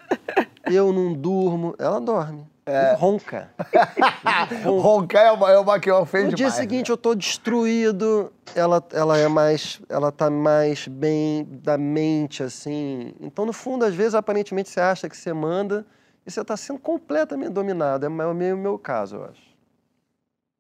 Eu 0.66 0.91
não 0.91 1.14
durmo, 1.14 1.76
ela 1.78 2.00
dorme. 2.00 2.48
É. 2.68 2.93
Ronca. 2.93 3.49
Roncar 4.65 5.26
é 5.28 5.32
uma, 5.32 5.51
é 5.51 5.57
uma 5.57 5.80
que 5.80 5.89
ofende 5.89 6.32
No 6.32 6.36
dia 6.36 6.47
mais, 6.47 6.55
seguinte 6.55 6.89
né? 6.89 6.93
eu 6.93 6.97
tô 6.97 7.15
destruído, 7.15 8.32
ela, 8.53 8.84
ela 8.91 9.18
é 9.18 9.28
mais, 9.30 9.82
ela 9.88 10.11
tá 10.11 10.30
mais 10.30 10.86
bem 10.88 11.47
da 11.49 11.78
mente, 11.78 12.43
assim. 12.43 13.13
Então, 13.22 13.45
no 13.45 13.53
fundo, 13.53 13.86
às 13.86 13.95
vezes, 13.95 14.15
aparentemente, 14.15 14.70
você 14.70 14.82
acha 14.82 15.07
que 15.07 15.15
você 15.15 15.32
manda 15.32 15.86
e 16.26 16.32
você 16.32 16.43
tá 16.43 16.57
sendo 16.57 16.80
completamente 16.80 17.51
dominado. 17.51 18.05
É 18.05 18.09
o 18.09 18.34
meu, 18.34 18.57
meu 18.57 18.78
caso, 18.78 19.15
eu 19.15 19.26
acho. 19.26 19.47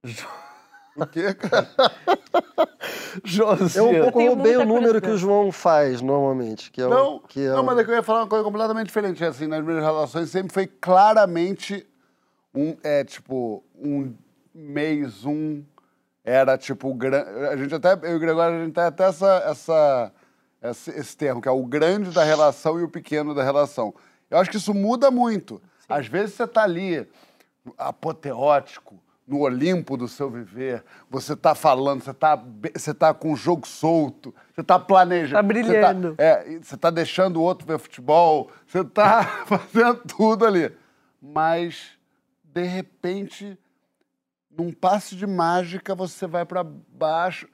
O 0.97 1.05
quê, 1.05 1.31
cara? 1.31 1.67
Eu 3.75 3.85
um 3.85 4.01
pouco 4.03 4.21
roubei 4.21 4.57
o 4.57 4.65
número 4.65 5.01
que 5.01 5.09
o 5.09 5.17
João 5.17 5.51
faz 5.51 6.01
normalmente. 6.01 6.71
Que 6.71 6.81
é 6.81 6.87
não, 6.87 7.15
o, 7.15 7.19
que 7.19 7.41
é 7.41 7.49
não 7.49 7.61
o... 7.61 7.65
mas 7.65 7.77
é 7.79 7.83
que 7.83 7.89
eu 7.89 7.95
ia 7.95 8.03
falar 8.03 8.21
uma 8.21 8.27
coisa 8.27 8.43
completamente 8.43 8.87
diferente. 8.87 9.23
Assim, 9.23 9.47
nas 9.47 9.63
minhas 9.63 9.83
relações 9.83 10.29
sempre 10.29 10.53
foi 10.53 10.67
claramente 10.67 11.85
um, 12.57 12.77
é, 12.83 13.03
tipo, 13.03 13.63
um 13.75 14.13
mês, 14.53 15.25
um. 15.25 15.63
Era 16.23 16.57
tipo, 16.57 16.97
a 17.51 17.55
gente 17.55 17.73
até, 17.73 17.93
eu 17.93 18.13
e 18.13 18.15
o 18.15 18.19
Gregório, 18.19 18.59
a 18.59 18.65
gente 18.65 18.73
tem 18.73 18.83
até 18.83 19.05
essa, 19.05 19.43
essa, 19.45 20.11
esse, 20.61 20.91
esse 20.91 21.15
termo, 21.15 21.41
que 21.41 21.47
é 21.47 21.51
o 21.51 21.65
grande 21.65 22.11
da 22.11 22.23
relação 22.23 22.77
e 22.77 22.83
o 22.83 22.89
pequeno 22.89 23.33
da 23.33 23.43
relação. 23.43 23.93
Eu 24.29 24.37
acho 24.37 24.49
que 24.49 24.57
isso 24.57 24.73
muda 24.73 25.09
muito. 25.09 25.61
Sim. 25.79 25.85
Às 25.87 26.07
vezes 26.07 26.35
você 26.35 26.45
tá 26.45 26.63
ali, 26.63 27.07
apoteótico, 27.77 29.01
no 29.25 29.41
Olimpo 29.41 29.95
do 29.95 30.07
seu 30.07 30.29
viver, 30.29 30.83
você 31.09 31.33
está 31.33 31.53
falando, 31.53 32.01
você 32.01 32.11
está 32.11 32.41
você 32.73 32.93
tá 32.93 33.13
com 33.13 33.33
o 33.33 33.35
jogo 33.35 33.67
solto, 33.67 34.33
você 34.53 34.61
está 34.61 34.79
planejando. 34.79 35.35
Está 35.35 35.43
brilhando. 35.43 36.07
Você 36.09 36.11
está 36.11 36.23
é, 36.23 36.59
você 36.59 36.77
tá 36.77 36.89
deixando 36.89 37.37
o 37.37 37.41
outro 37.41 37.67
ver 37.67 37.77
futebol, 37.77 38.49
você 38.65 38.79
está 38.79 39.23
fazendo 39.47 40.01
tudo 40.07 40.45
ali. 40.45 40.73
Mas 41.21 41.96
de 42.57 42.63
repente, 42.63 43.55
num 44.49 44.71
passe 44.71 45.15
de 45.15 45.27
mágica, 45.27 45.93
você 45.93 46.25
vai 46.25 46.43
para 46.43 46.63
baixo. 46.63 47.47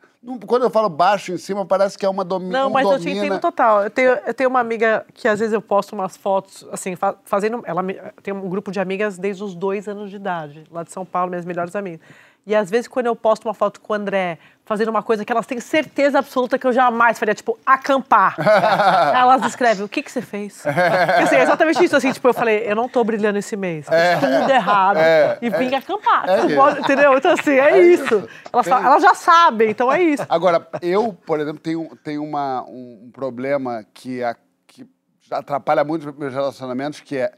Quando 0.48 0.64
eu 0.64 0.70
falo 0.70 0.88
baixo 0.88 1.34
em 1.34 1.38
cima, 1.38 1.66
parece 1.66 1.98
que 1.98 2.06
é 2.06 2.10
uma 2.10 2.24
domi 2.24 2.50
Não, 2.50 2.70
um 2.70 2.72
mas 2.72 2.86
domina... 2.86 2.98
eu 2.98 3.04
te 3.04 3.18
entendo 3.20 3.42
total. 3.42 3.84
Eu 3.84 3.90
tenho, 3.90 4.12
eu 4.12 4.34
tenho 4.34 4.50
uma 4.50 4.62
amiga 4.62 5.06
que 5.14 5.28
às 5.28 5.42
vezes 5.42 5.54
eu 5.54 5.62
posto 5.62 5.92
umas 5.92 6.16
fotos, 6.16 6.66
assim, 6.72 6.96
fazendo. 7.26 7.62
Ela 7.66 7.84
tem 8.22 8.34
um 8.34 8.48
grupo 8.48 8.72
de 8.72 8.80
amigas 8.80 9.18
desde 9.18 9.44
os 9.44 9.54
dois 9.54 9.90
anos 9.90 10.10
de 10.10 10.16
idade, 10.16 10.64
lá 10.72 10.84
de 10.84 10.94
São 10.94 11.06
Paulo, 11.06 11.30
minhas 11.30 11.46
melhores 11.46 11.76
amigas. 11.76 12.00
E 12.46 12.54
às 12.54 12.70
vezes, 12.70 12.90
quando 12.90 13.06
eu 13.06 13.16
posto 13.16 13.46
uma 13.48 13.54
foto 13.54 13.80
com 13.80 13.94
o 13.94 13.96
André 13.96 14.38
fazendo 14.66 14.90
uma 14.90 15.04
coisa 15.04 15.24
que 15.24 15.32
elas 15.32 15.46
têm 15.46 15.60
certeza 15.60 16.20
absoluta 16.20 16.58
que 16.58 16.66
eu 16.66 16.74
jamais 16.74 17.20
faria, 17.20 17.34
tipo, 17.34 17.58
acampar. 17.66 18.36
elas 19.16 19.46
escrevem, 19.46 19.86
o 19.86 19.90
que, 19.90 20.02
que 20.02 20.12
você 20.12 20.22
fez? 20.22 20.66
assim, 20.66 21.36
é 21.36 21.44
exatamente 21.44 21.84
isso, 21.84 21.96
assim, 21.96 22.12
tipo, 22.12 22.28
eu 22.28 22.34
falei, 22.34 22.64
eu 22.66 22.76
não 22.76 22.88
tô 22.88 23.04
brilhando 23.04 23.38
esse 23.38 23.56
mês, 23.56 23.88
é. 23.90 24.16
tudo 24.16 24.50
errado, 24.50 24.98
é. 24.98 25.38
e 25.42 25.50
vim 25.50 25.74
é. 25.74 25.78
acampar. 25.78 26.30
É 26.30 26.56
pode, 26.56 26.80
entendeu? 26.80 27.18
Então, 27.18 27.32
assim, 27.32 27.52
é, 27.52 27.80
isso. 27.80 28.04
isso. 28.04 28.30
Elas, 28.52 28.68
falam, 28.68 28.86
elas, 28.86 29.02
já 29.02 29.14
sabem, 29.14 29.72
então 29.72 29.92
é 29.92 30.02
isso. 30.02 30.26
Agora, 30.30 30.66
eu, 30.82 31.14
por 31.26 31.40
exemplo, 31.40 31.60
tenho, 31.60 31.98
tenho 32.04 32.24
uma, 32.24 32.64
um 32.68 33.10
problema 33.14 33.86
que, 33.94 34.24
a, 34.24 34.36
que 34.68 34.86
atrapalha 35.32 35.84
muito 35.84 36.10
os 36.10 36.18
meus 36.18 36.34
relacionamentos, 36.34 37.02
que 37.02 37.18
é, 37.18 37.34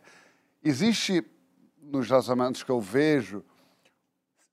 existe 0.63 1.23
nos 1.81 2.07
relacionamentos 2.07 2.63
que 2.63 2.71
eu 2.71 2.79
vejo 2.81 3.43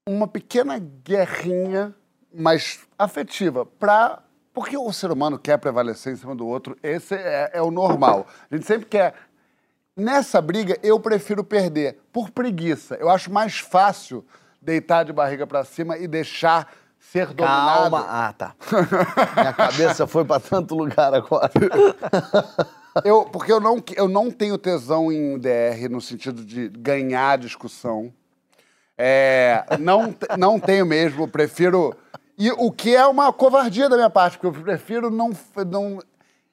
uma 0.08 0.26
pequena 0.26 0.78
guerrinha 0.78 1.94
mais 2.34 2.80
afetiva 2.98 3.64
para 3.64 4.22
porque 4.52 4.76
o 4.76 4.92
ser 4.92 5.10
humano 5.10 5.38
quer 5.38 5.56
prevalecer 5.58 6.12
em 6.12 6.16
cima 6.16 6.34
do 6.34 6.46
outro, 6.46 6.76
esse 6.82 7.14
é, 7.14 7.52
é, 7.54 7.62
o 7.62 7.70
normal. 7.70 8.26
A 8.50 8.54
gente 8.54 8.66
sempre 8.66 8.86
quer. 8.86 9.14
Nessa 9.96 10.40
briga, 10.42 10.78
eu 10.82 11.00
prefiro 11.00 11.42
perder 11.42 11.98
por 12.12 12.30
preguiça. 12.30 12.96
Eu 12.96 13.08
acho 13.08 13.32
mais 13.32 13.58
fácil 13.58 14.24
deitar 14.60 15.04
de 15.04 15.12
barriga 15.12 15.46
para 15.46 15.64
cima 15.64 15.96
e 15.96 16.06
deixar 16.06 16.70
ser 16.98 17.28
dominado. 17.28 17.90
Calma. 17.90 18.06
Ah, 18.08 18.32
tá. 18.32 18.54
Minha 19.36 19.52
cabeça 19.52 20.06
foi 20.06 20.24
para 20.24 20.40
tanto 20.40 20.74
lugar 20.74 21.12
agora. 21.14 21.50
eu, 23.04 23.24
porque 23.24 23.52
eu 23.52 23.60
não, 23.60 23.82
eu 23.96 24.08
não 24.08 24.30
tenho 24.30 24.56
tesão 24.56 25.10
em 25.10 25.38
DR 25.38 25.88
no 25.90 26.00
sentido 26.00 26.44
de 26.44 26.68
ganhar 26.68 27.32
a 27.32 27.36
discussão. 27.36 28.12
É, 29.04 29.64
não, 29.80 30.14
não 30.38 30.60
tenho 30.60 30.86
mesmo, 30.86 31.26
prefiro. 31.26 31.92
E 32.38 32.52
o 32.52 32.70
que 32.70 32.94
é 32.94 33.04
uma 33.04 33.32
covardia 33.32 33.88
da 33.88 33.96
minha 33.96 34.08
parte, 34.08 34.38
porque 34.38 34.58
eu 34.58 34.62
prefiro 34.62 35.10
não. 35.10 35.32
não 35.66 35.98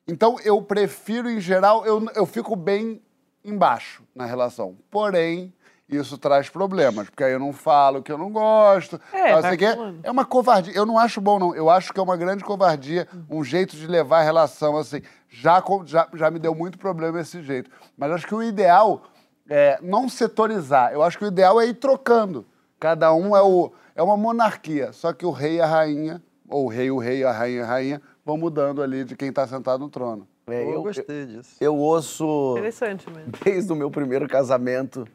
então, 0.07 0.35
eu 0.43 0.59
prefiro, 0.59 1.29
em 1.29 1.39
geral, 1.39 1.85
eu, 1.85 2.03
eu 2.15 2.25
fico 2.25 2.55
bem 2.55 2.99
embaixo 3.45 4.01
na 4.15 4.25
relação. 4.25 4.75
Porém, 4.89 5.53
isso 5.87 6.17
traz 6.17 6.49
problemas, 6.49 7.07
porque 7.07 7.23
aí 7.23 7.33
eu 7.33 7.39
não 7.39 7.53
falo 7.53 8.01
que 8.01 8.11
eu 8.11 8.17
não 8.17 8.31
gosto. 8.31 8.99
É, 9.13 9.39
vai 9.39 9.55
sei 9.55 9.67
acumulando. 9.67 9.99
é 10.01 10.09
uma 10.09 10.25
covardia. 10.25 10.73
Eu 10.75 10.87
não 10.87 10.97
acho 10.97 11.21
bom, 11.21 11.37
não. 11.37 11.55
Eu 11.55 11.69
acho 11.69 11.93
que 11.93 11.99
é 11.99 12.03
uma 12.03 12.17
grande 12.17 12.43
covardia, 12.43 13.07
um 13.29 13.43
jeito 13.43 13.75
de 13.75 13.85
levar 13.85 14.21
a 14.21 14.23
relação 14.23 14.75
assim. 14.75 15.03
Já, 15.29 15.63
já, 15.85 16.07
já 16.15 16.31
me 16.31 16.39
deu 16.39 16.55
muito 16.55 16.79
problema 16.79 17.21
esse 17.21 17.43
jeito. 17.43 17.69
Mas 17.95 18.11
acho 18.11 18.25
que 18.25 18.33
o 18.33 18.41
ideal 18.41 19.03
é 19.49 19.79
não 19.81 20.07
setorizar. 20.07 20.93
Eu 20.93 21.01
acho 21.03 21.17
que 21.17 21.25
o 21.25 21.27
ideal 21.27 21.59
é 21.59 21.65
ir 21.67 21.73
trocando. 21.73 22.45
Cada 22.79 23.13
um 23.13 23.35
é, 23.35 23.41
o, 23.41 23.71
é 23.95 24.01
uma 24.03 24.15
monarquia. 24.15 24.93
Só 24.93 25.11
que 25.11 25.25
o 25.25 25.31
rei 25.31 25.55
e 25.55 25.61
a 25.61 25.65
rainha, 25.65 26.21
ou 26.47 26.65
o 26.65 26.69
rei, 26.69 26.89
o 26.91 26.97
rei, 26.97 27.23
a 27.23 27.31
rainha, 27.31 27.63
a 27.63 27.67
rainha, 27.67 28.01
vão 28.25 28.37
mudando 28.37 28.81
ali 28.81 29.03
de 29.03 29.15
quem 29.15 29.29
está 29.29 29.45
sentado 29.47 29.79
no 29.79 29.89
trono. 29.89 30.27
É, 30.47 30.63
eu, 30.63 30.73
eu, 30.75 30.83
gostei 30.83 31.25
disso. 31.27 31.55
eu 31.61 31.75
ouço 31.75 32.55
Interessante 32.57 33.07
mesmo. 33.09 33.31
desde 33.43 33.71
o 33.71 33.75
meu 33.75 33.91
primeiro 33.91 34.27
casamento. 34.27 35.07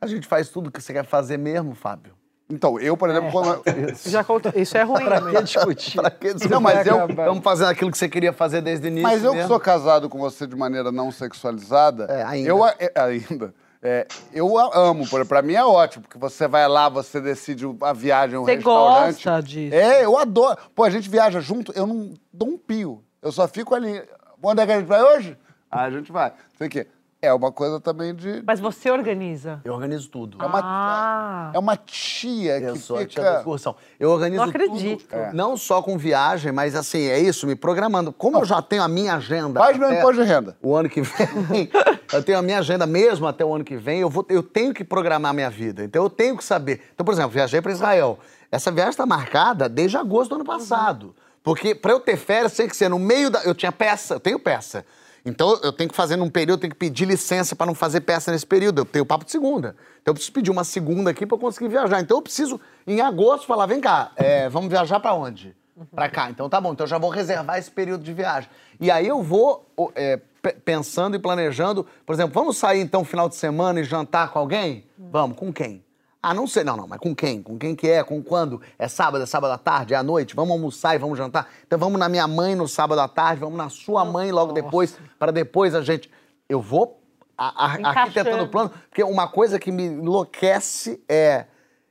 A 0.00 0.06
gente 0.06 0.26
faz 0.26 0.48
tudo 0.50 0.70
que 0.70 0.82
você 0.82 0.92
quer 0.92 1.04
fazer 1.06 1.38
mesmo, 1.38 1.74
Fábio. 1.74 2.12
Então, 2.50 2.78
eu, 2.78 2.94
por 2.94 3.08
exemplo, 3.08 3.30
quando. 3.32 3.62
Já 4.04 4.22
conta- 4.22 4.52
Isso 4.54 4.76
é 4.76 4.82
ruim 4.82 5.02
Pra 5.04 5.22
que 5.22 5.42
discutir? 5.42 5.96
Pra 5.96 6.10
que 6.10 6.34
Não, 6.50 6.60
mas 6.60 6.86
eu- 6.86 7.08
Estamos 7.08 7.42
fazendo 7.42 7.68
aquilo 7.68 7.90
que 7.90 7.96
você 7.96 8.06
queria 8.08 8.34
fazer 8.34 8.60
desde 8.60 8.86
o 8.86 8.88
início. 8.88 9.08
Mas 9.08 9.24
eu 9.24 9.30
que 9.30 9.36
mesmo. 9.36 9.48
sou 9.48 9.58
casado 9.58 10.10
com 10.10 10.18
você 10.18 10.46
de 10.46 10.54
maneira 10.54 10.92
não 10.92 11.10
sexualizada, 11.10 12.04
É, 12.10 12.22
ainda. 12.22 12.48
eu 12.48 12.66
é, 12.66 12.74
ainda. 12.96 13.54
É, 13.84 14.06
eu 14.32 14.58
amo, 14.58 15.06
por- 15.08 15.24
pra 15.26 15.42
mim 15.42 15.52
é 15.54 15.64
ótimo, 15.64 16.02
porque 16.02 16.18
você 16.18 16.48
vai 16.48 16.66
lá, 16.66 16.88
você 16.88 17.20
decide 17.20 17.64
a 17.82 17.92
viagem, 17.92 18.36
o 18.38 18.44
Você 18.44 18.54
restaurante. 18.56 19.14
gosta 19.24 19.42
disso. 19.42 19.74
É, 19.74 20.04
eu 20.04 20.16
adoro. 20.18 20.56
Pô, 20.74 20.84
a 20.84 20.90
gente 20.90 21.08
viaja 21.08 21.40
junto, 21.40 21.70
eu 21.76 21.86
não 21.86 22.14
dou 22.32 22.48
um 22.48 22.56
pio. 22.58 23.04
Eu 23.22 23.30
só 23.30 23.46
fico 23.46 23.74
ali. 23.74 24.02
Onde 24.42 24.60
é 24.62 24.66
que 24.66 24.72
a 24.72 24.78
gente 24.78 24.88
vai 24.88 25.02
hoje? 25.02 25.36
Ah, 25.70 25.82
a 25.84 25.90
gente 25.90 26.10
vai. 26.10 26.32
Sei 26.58 26.66
o 26.66 26.70
quê. 26.70 26.86
É 27.24 27.32
uma 27.34 27.50
coisa 27.52 27.80
também 27.80 28.14
de. 28.14 28.42
Mas 28.46 28.60
você 28.60 28.90
organiza. 28.90 29.60
Eu 29.64 29.72
organizo 29.74 30.08
tudo. 30.08 30.36
É 30.42 30.46
uma, 30.46 30.60
Ah. 30.62 31.50
é 31.54 31.58
uma 31.58 31.76
tia 31.76 32.58
Eu 32.58 32.74
que 32.74 32.78
sou 32.78 32.96
a 32.96 33.00
tia 33.00 33.08
fica. 33.08 33.22
da 33.22 33.38
excursão. 33.38 33.74
Eu 33.98 34.10
organizo 34.10 34.42
Não 34.42 34.48
acredito. 34.48 35.04
tudo. 35.06 35.34
Não 35.34 35.56
só 35.56 35.82
com 35.82 35.96
viagem, 35.98 36.52
mas 36.52 36.74
assim, 36.74 37.06
é 37.06 37.18
isso, 37.18 37.46
me 37.46 37.54
programando. 37.54 38.12
Como 38.12 38.38
eu 38.38 38.44
já 38.44 38.60
tenho 38.62 38.82
a 38.82 38.88
minha 38.88 39.14
agenda. 39.14 39.60
Faz 39.60 39.76
meu 39.76 39.92
imposto 39.92 40.22
de 40.22 40.28
renda. 40.28 40.56
O 40.62 40.74
ano 40.76 40.88
que 40.88 41.00
vem, 41.02 41.70
eu 42.12 42.22
tenho 42.22 42.38
a 42.38 42.42
minha 42.42 42.58
agenda 42.58 42.86
mesmo 42.86 43.26
até 43.26 43.44
o 43.44 43.54
ano 43.54 43.64
que 43.64 43.76
vem, 43.76 44.00
eu, 44.00 44.10
vou, 44.10 44.24
eu 44.28 44.42
tenho 44.42 44.72
que 44.74 44.84
programar 44.84 45.30
a 45.30 45.34
minha 45.34 45.50
vida. 45.50 45.84
Então 45.84 46.02
eu 46.02 46.10
tenho 46.10 46.36
que 46.36 46.44
saber. 46.44 46.82
Então, 46.94 47.04
por 47.04 47.12
exemplo, 47.12 47.30
viajei 47.30 47.60
para 47.60 47.72
Israel. 47.72 48.18
Essa 48.50 48.70
viagem 48.70 48.90
está 48.90 49.04
marcada 49.06 49.68
desde 49.68 49.96
agosto 49.96 50.30
do 50.30 50.34
ano 50.36 50.44
passado. 50.44 51.14
Porque 51.42 51.74
para 51.74 51.92
eu 51.92 52.00
ter 52.00 52.16
férias 52.16 52.54
tem 52.54 52.66
que 52.68 52.76
ser 52.76 52.88
no 52.88 52.98
meio 52.98 53.28
da. 53.30 53.42
Eu 53.42 53.54
tinha 53.54 53.70
peça, 53.72 54.14
eu 54.14 54.20
tenho 54.20 54.38
peça. 54.38 54.84
Então 55.24 55.58
eu 55.62 55.72
tenho 55.72 55.88
que 55.88 55.96
fazer 55.96 56.16
num 56.16 56.28
período, 56.28 56.60
tenho 56.60 56.72
que 56.72 56.78
pedir 56.78 57.06
licença 57.06 57.56
para 57.56 57.66
não 57.66 57.74
fazer 57.74 58.00
peça 58.02 58.30
nesse 58.30 58.46
período. 58.46 58.80
Eu 58.82 58.84
tenho 58.84 59.06
papo 59.06 59.24
de 59.24 59.30
segunda. 59.30 59.74
Então 60.02 60.12
eu 60.12 60.14
preciso 60.14 60.32
pedir 60.32 60.50
uma 60.50 60.64
segunda 60.64 61.10
aqui 61.10 61.24
para 61.24 61.38
conseguir 61.38 61.68
viajar. 61.68 62.00
Então 62.00 62.18
eu 62.18 62.22
preciso, 62.22 62.60
em 62.86 63.00
agosto, 63.00 63.46
falar: 63.46 63.64
vem 63.66 63.80
cá, 63.80 64.12
é, 64.16 64.48
vamos 64.50 64.68
viajar 64.68 65.00
para 65.00 65.14
onde? 65.14 65.56
Para 65.94 66.08
cá. 66.08 66.30
Então 66.30 66.48
tá 66.48 66.60
bom, 66.60 66.72
então 66.72 66.84
eu 66.84 66.88
já 66.88 66.98
vou 66.98 67.10
reservar 67.10 67.58
esse 67.58 67.70
período 67.70 68.04
de 68.04 68.12
viagem. 68.12 68.48
E 68.78 68.90
aí 68.90 69.08
eu 69.08 69.22
vou 69.22 69.66
é, 69.96 70.18
pe- 70.42 70.52
pensando 70.64 71.16
e 71.16 71.18
planejando, 71.18 71.86
por 72.04 72.12
exemplo, 72.12 72.32
vamos 72.34 72.58
sair 72.58 72.80
então 72.80 73.02
final 73.04 73.28
de 73.28 73.34
semana 73.34 73.80
e 73.80 73.84
jantar 73.84 74.30
com 74.30 74.38
alguém? 74.38 74.84
Vamos, 74.98 75.36
com 75.38 75.52
quem? 75.52 75.82
Ah, 76.26 76.32
não 76.34 76.46
sei, 76.46 76.64
não, 76.64 76.76
não, 76.76 76.88
mas 76.88 76.98
com 76.98 77.14
quem? 77.14 77.42
Com 77.42 77.58
quem 77.58 77.74
que 77.76 77.86
é? 77.88 78.02
Com 78.02 78.22
quando? 78.22 78.60
É 78.78 78.88
sábado, 78.88 79.22
é 79.22 79.26
sábado 79.26 79.52
à 79.52 79.58
tarde, 79.58 79.92
é 79.94 79.96
à 79.96 80.02
noite? 80.02 80.34
Vamos 80.34 80.52
almoçar 80.52 80.94
e 80.94 80.98
vamos 80.98 81.18
jantar? 81.18 81.48
Então 81.66 81.78
vamos 81.78 81.98
na 81.98 82.08
minha 82.08 82.26
mãe 82.26 82.54
no 82.54 82.66
sábado 82.66 83.00
à 83.00 83.06
tarde, 83.08 83.40
vamos 83.40 83.58
na 83.58 83.68
sua 83.68 84.04
mãe 84.04 84.32
logo 84.32 84.52
depois, 84.52 84.96
para 85.18 85.30
depois 85.32 85.74
a 85.74 85.82
gente. 85.82 86.10
Eu 86.48 86.60
vou 86.60 87.00
a- 87.36 87.66
a- 87.66 87.88
arquitetando 87.90 88.44
o 88.44 88.48
plano, 88.48 88.70
porque 88.88 89.02
uma 89.02 89.28
coisa 89.28 89.58
que 89.58 89.70
me 89.72 89.84
enlouquece 89.84 91.02
é. 91.08 91.46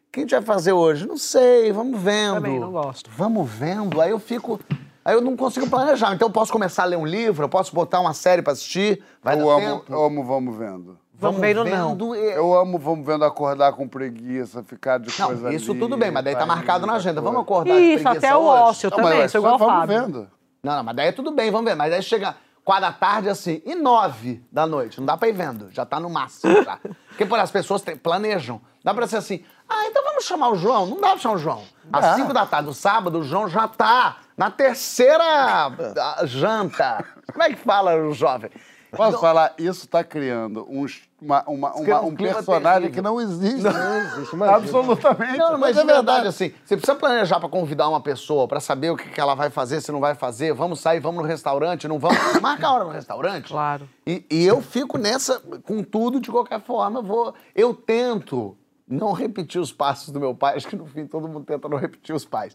O 0.08 0.12
que 0.14 0.20
a 0.20 0.24
gente 0.24 0.32
vai 0.32 0.42
fazer 0.44 0.72
hoje? 0.74 1.08
Não 1.08 1.18
sei, 1.18 1.72
vamos 1.72 2.00
vendo. 2.00 2.36
Também 2.36 2.60
não 2.60 2.72
gosto. 2.72 3.10
Vamos 3.16 3.50
vendo. 3.50 4.00
Aí 4.00 4.12
eu 4.12 4.20
fico. 4.20 4.60
Aí 5.04 5.16
eu 5.16 5.22
não 5.22 5.36
consigo 5.36 5.70
planejar. 5.70 6.14
Então 6.14 6.28
eu 6.28 6.32
posso 6.32 6.52
começar 6.52 6.84
a 6.84 6.86
ler 6.86 6.96
um 6.98 7.06
livro, 7.06 7.44
eu 7.46 7.50
posso 7.50 7.74
botar 7.76 8.00
uma 8.00 8.14
série 8.14 8.42
pra 8.42 8.54
assistir. 8.54 9.04
Vai 9.24 9.36
Eu 9.40 9.46
dar 9.48 9.52
amo, 9.54 9.80
tempo. 9.80 9.94
eu 9.94 10.04
amo 10.04 10.24
Vamos 10.24 10.56
Vendo. 10.56 10.98
Vamos 11.24 11.42
vendo, 11.42 11.64
não. 11.66 11.90
vendo 11.90 12.16
e- 12.16 12.32
Eu 12.36 12.54
amo 12.54 12.78
Vamos 12.78 13.06
Vendo 13.06 13.26
acordar 13.26 13.74
com 13.74 13.88
preguiça, 13.88 14.64
ficar 14.64 15.00
de 15.00 15.10
Não, 15.20 15.28
coisa 15.28 15.54
isso 15.54 15.72
ali, 15.72 15.80
tudo 15.80 15.98
bem, 15.98 16.12
mas 16.12 16.24
daí 16.24 16.36
tá 16.36 16.46
marcado 16.46 16.86
na 16.86 16.94
agenda. 16.94 17.20
Vamos 17.22 17.42
acordar 17.42 17.74
de 17.74 17.80
Isso, 17.80 18.04
preguiça 18.04 18.28
até 18.28 18.36
o 18.36 18.40
hoje? 18.42 18.62
ócio. 18.62 18.88
Eu 18.88 18.92
Não, 18.92 18.98
mas 18.98 19.08
também, 19.10 19.22
é 19.24 19.28
sou 19.28 19.40
igual 19.42 19.58
Vamos 19.58 19.74
Fábio. 19.76 20.02
Vendo. 20.02 20.30
Não, 20.64 20.76
não, 20.78 20.84
mas 20.84 20.96
daí 20.96 21.08
é 21.08 21.12
tudo 21.12 21.32
bem, 21.32 21.50
vamos 21.52 21.70
ver. 21.70 21.76
Mas 21.76 21.92
daí 21.92 22.02
chega 22.04 22.36
quatro 22.64 22.84
da 22.84 22.92
tarde 22.94 23.28
assim, 23.30 23.62
e 23.66 23.76
nove 23.76 24.42
da 24.52 24.66
noite. 24.66 25.00
Não 25.00 25.06
dá 25.06 25.18
pra 25.18 25.28
ir 25.28 25.34
vendo, 25.34 25.70
já 25.72 25.86
tá 25.86 26.00
no 26.00 26.10
máximo 26.10 26.54
já. 26.64 26.78
Porque 27.10 27.26
por 27.26 27.38
as 27.40 27.52
pessoas 27.52 27.82
te- 27.82 27.96
planejam. 27.96 28.62
Dá 28.84 28.94
pra 28.94 29.08
ser 29.08 29.18
assim, 29.18 29.44
ah, 29.70 29.86
então 29.88 30.04
vamos 30.04 30.26
chamar 30.26 30.50
o 30.50 30.56
João. 30.56 30.86
Não 30.86 31.00
dá 31.02 31.10
pra 31.10 31.18
chamar 31.20 31.36
o 31.36 31.38
João. 31.38 31.64
Às 31.92 32.16
cinco 32.16 32.34
da 32.34 32.46
tarde 32.46 32.68
do 32.68 32.74
sábado, 32.74 33.20
o 33.20 33.24
João 33.24 33.48
já 33.50 33.68
tá 33.68 34.18
na 34.38 34.50
terceira 34.52 35.24
ah, 35.24 36.26
janta. 36.26 37.04
Como 37.32 37.44
é 37.44 37.50
que 37.50 37.56
fala 37.56 37.96
o 37.96 38.14
jovem? 38.14 38.50
Posso 38.96 39.20
falar? 39.20 39.54
Isso 39.58 39.88
tá 39.88 40.04
criando 40.04 40.66
uns- 40.70 41.02
uma- 41.22 41.44
uma- 41.48 41.74
uma- 41.74 42.02
um 42.02 42.08
um 42.08 42.16
personagem 42.16 42.82
terrível. 42.90 42.92
que 42.92 43.02
não 43.02 43.20
existe. 43.20 43.62
Não 43.64 43.98
existe, 43.98 44.36
imagina. 44.36 44.58
Absolutamente. 44.58 45.38
Não, 45.38 45.58
mas 45.58 45.78
é 45.78 45.84
verdade, 45.86 46.28
assim, 46.28 46.54
você 46.66 46.76
precisa 46.78 46.96
planejar 46.96 47.40
pra 47.40 47.50
convidar 47.50 47.88
uma 47.90 48.02
pessoa, 48.02 48.48
pra 48.48 48.60
saber 48.60 48.90
o 48.92 48.96
que, 48.98 49.10
que 49.10 49.20
ela 49.20 49.34
vai 49.36 49.50
fazer, 49.50 49.82
se 49.82 49.92
não 49.92 50.00
vai 50.00 50.16
fazer. 50.16 50.54
Vamos 50.54 50.80
sair, 50.80 51.00
vamos 51.00 51.22
no 51.24 51.28
restaurante, 51.28 51.88
não 51.88 51.98
vamos. 52.00 52.18
Marca 52.42 52.68
a 52.68 52.72
hora 52.74 52.84
no 52.84 52.92
restaurante. 52.92 53.48
Claro. 53.50 53.88
E, 54.06 54.26
e 54.30 54.46
eu 54.46 54.62
fico 54.62 54.98
nessa, 54.98 55.40
com 55.64 55.82
tudo, 55.84 56.20
de 56.20 56.30
qualquer 56.30 56.62
forma, 56.62 57.00
eu 57.00 57.04
vou. 57.04 57.34
Eu 57.56 57.74
tento 57.74 58.58
não 58.88 59.12
repetir 59.14 59.60
os 59.62 59.72
passos 59.72 60.10
do 60.10 60.20
meu 60.20 60.36
pai, 60.36 60.56
acho 60.58 60.68
que 60.68 60.76
no 60.76 60.86
fim 60.86 61.08
todo 61.08 61.28
mundo 61.28 61.46
tenta 61.46 61.68
não 61.70 61.78
repetir 61.78 62.14
os 62.14 62.26
pais. 62.26 62.54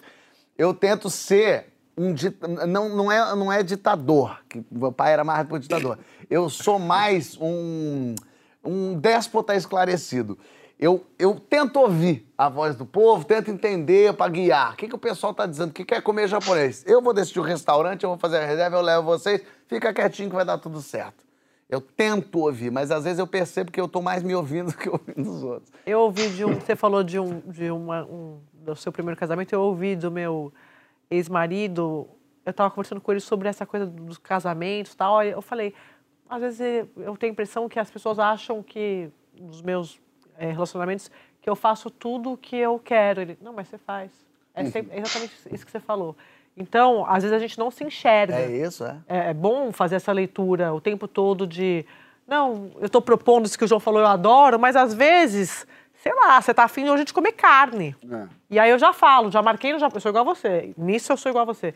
Eu 0.57 0.75
tento 0.75 1.09
ser 1.09 1.73
um 1.99 2.15
dita- 2.15 2.47
não, 2.67 2.89
não, 2.89 3.13
é, 3.13 3.35
não 3.35 3.53
é 3.53 3.63
ditador, 3.63 4.39
que 4.49 4.65
meu 4.71 4.93
pai 4.93 5.13
era 5.13 5.25
mais 5.25 5.47
por 5.47 5.59
ditador. 5.59 5.99
Eu 6.31 6.49
sou 6.49 6.79
mais 6.79 7.37
um, 7.41 8.15
um 8.65 8.95
déspota 8.99 9.55
esclarecido. 9.55 10.39
Eu, 10.79 11.05
eu 11.19 11.35
tento 11.35 11.81
ouvir 11.81 12.25
a 12.39 12.49
voz 12.49 12.77
do 12.77 12.87
povo, 12.87 13.25
tento 13.25 13.51
entender 13.51 14.15
para 14.15 14.31
guiar. 14.31 14.75
O 14.75 14.77
que, 14.77 14.87
que 14.87 14.95
o 14.95 14.99
pessoal 14.99 15.33
está 15.33 15.45
dizendo? 15.45 15.71
O 15.71 15.73
que 15.73 15.85
quer 15.85 16.01
comer 16.01 16.29
japonês? 16.29 16.85
Eu 16.87 17.03
vou 17.03 17.13
decidir 17.13 17.41
o 17.41 17.43
restaurante, 17.43 18.05
eu 18.05 18.11
vou 18.11 18.19
fazer 18.19 18.39
a 18.39 18.47
reserva, 18.47 18.77
eu 18.77 18.83
levo 18.83 19.03
vocês, 19.05 19.43
fica 19.67 19.93
quietinho 19.93 20.29
que 20.31 20.37
vai 20.37 20.45
dar 20.45 20.59
tudo 20.59 20.81
certo. 20.81 21.27
Eu 21.69 21.81
tento 21.81 22.39
ouvir, 22.39 22.71
mas 22.71 22.93
às 22.93 23.05
vezes 23.05 23.19
eu 23.19 23.27
percebo 23.27 23.73
que 23.73 23.81
eu 23.81 23.89
tô 23.89 24.01
mais 24.01 24.23
me 24.23 24.35
ouvindo 24.35 24.71
do 24.71 24.77
que 24.79 24.89
ouvindo 24.89 25.31
os 25.31 25.43
outros. 25.43 25.73
Eu 25.85 26.01
ouvi 26.01 26.29
de 26.31 26.45
um. 26.45 26.55
Você 26.55 26.77
falou 26.77 27.03
de 27.03 27.19
um, 27.19 27.41
de 27.41 27.71
uma, 27.71 28.05
um 28.05 28.39
do 28.53 28.77
seu 28.77 28.93
primeiro 28.93 29.19
casamento. 29.19 29.53
Eu 29.53 29.61
ouvi 29.61 29.97
do 29.97 30.11
meu 30.11 30.53
ex-marido. 31.11 32.09
Eu 32.45 32.51
estava 32.51 32.71
conversando 32.71 33.01
com 33.01 33.13
ele 33.13 33.21
sobre 33.21 33.49
essa 33.49 33.67
coisa 33.67 33.87
dos 33.87 34.19
casamentos, 34.19 34.93
e 34.93 34.97
tal. 34.97 35.23
Eu 35.23 35.43
falei, 35.43 35.75
às 36.29 36.41
vezes 36.41 36.61
eu 36.97 37.17
tenho 37.17 37.31
a 37.31 37.35
impressão 37.35 37.69
que 37.69 37.79
as 37.79 37.91
pessoas 37.91 38.19
acham 38.19 38.63
que 38.63 39.11
nos 39.39 39.61
meus 39.63 40.01
eh, 40.39 40.51
relacionamentos 40.53 41.11
que 41.41 41.49
eu 41.49 41.55
faço 41.57 41.91
tudo 41.91 42.33
o 42.33 42.37
que 42.37 42.57
eu 42.57 42.79
quero. 42.79 43.21
Ele, 43.21 43.39
não, 43.41 43.53
mas 43.53 43.69
você 43.69 43.79
faz. 43.79 44.11
É 44.55 44.65
sempre- 44.65 44.97
é 44.97 45.01
exatamente 45.01 45.35
isso 45.53 45.65
que 45.65 45.71
você 45.71 45.81
falou. 45.81 46.17
Então, 46.57 47.07
às 47.07 47.23
vezes 47.23 47.37
a 47.37 47.39
gente 47.39 47.57
não 47.59 47.71
se 47.71 47.85
enxerga. 47.85 48.35
É 48.37 48.51
isso, 48.51 48.85
é? 48.85 48.97
É, 49.07 49.31
é 49.31 49.35
bom 49.35 49.71
fazer 49.73 49.97
essa 49.97 50.11
leitura 50.13 50.73
o 50.75 50.81
tempo 50.81 51.07
todo 51.07 51.47
de. 51.47 51.85
Não, 52.27 52.71
eu 52.81 52.87
estou 52.87 53.01
propondo 53.01 53.47
isso 53.47 53.57
que 53.57 53.65
o 53.65 53.69
João 53.69 53.79
falou, 53.81 54.01
eu 54.01 54.07
adoro, 54.07 54.59
mas 54.59 54.75
às 54.77 54.93
vezes, 54.93 55.67
sei 56.03 56.13
lá, 56.15 56.41
você 56.41 56.53
tá 56.55 56.65
afim 56.65 56.89
hoje 56.89 57.05
de 57.05 57.13
comer 57.13 57.33
carne. 57.33 57.95
É. 58.11 58.27
E 58.51 58.59
aí 58.59 58.71
eu 58.71 58.79
já 58.79 58.93
falo, 58.93 59.31
já 59.31 59.43
marquei 59.43 59.73
no 59.73 59.79
japonês, 59.79 59.97
eu 59.97 60.01
sou 60.01 60.11
igual 60.11 60.29
a 60.31 60.35
você. 60.35 60.73
Nisso 60.77 61.13
eu 61.13 61.17
sou 61.17 61.31
igual 61.31 61.43
a 61.43 61.47
você. 61.47 61.75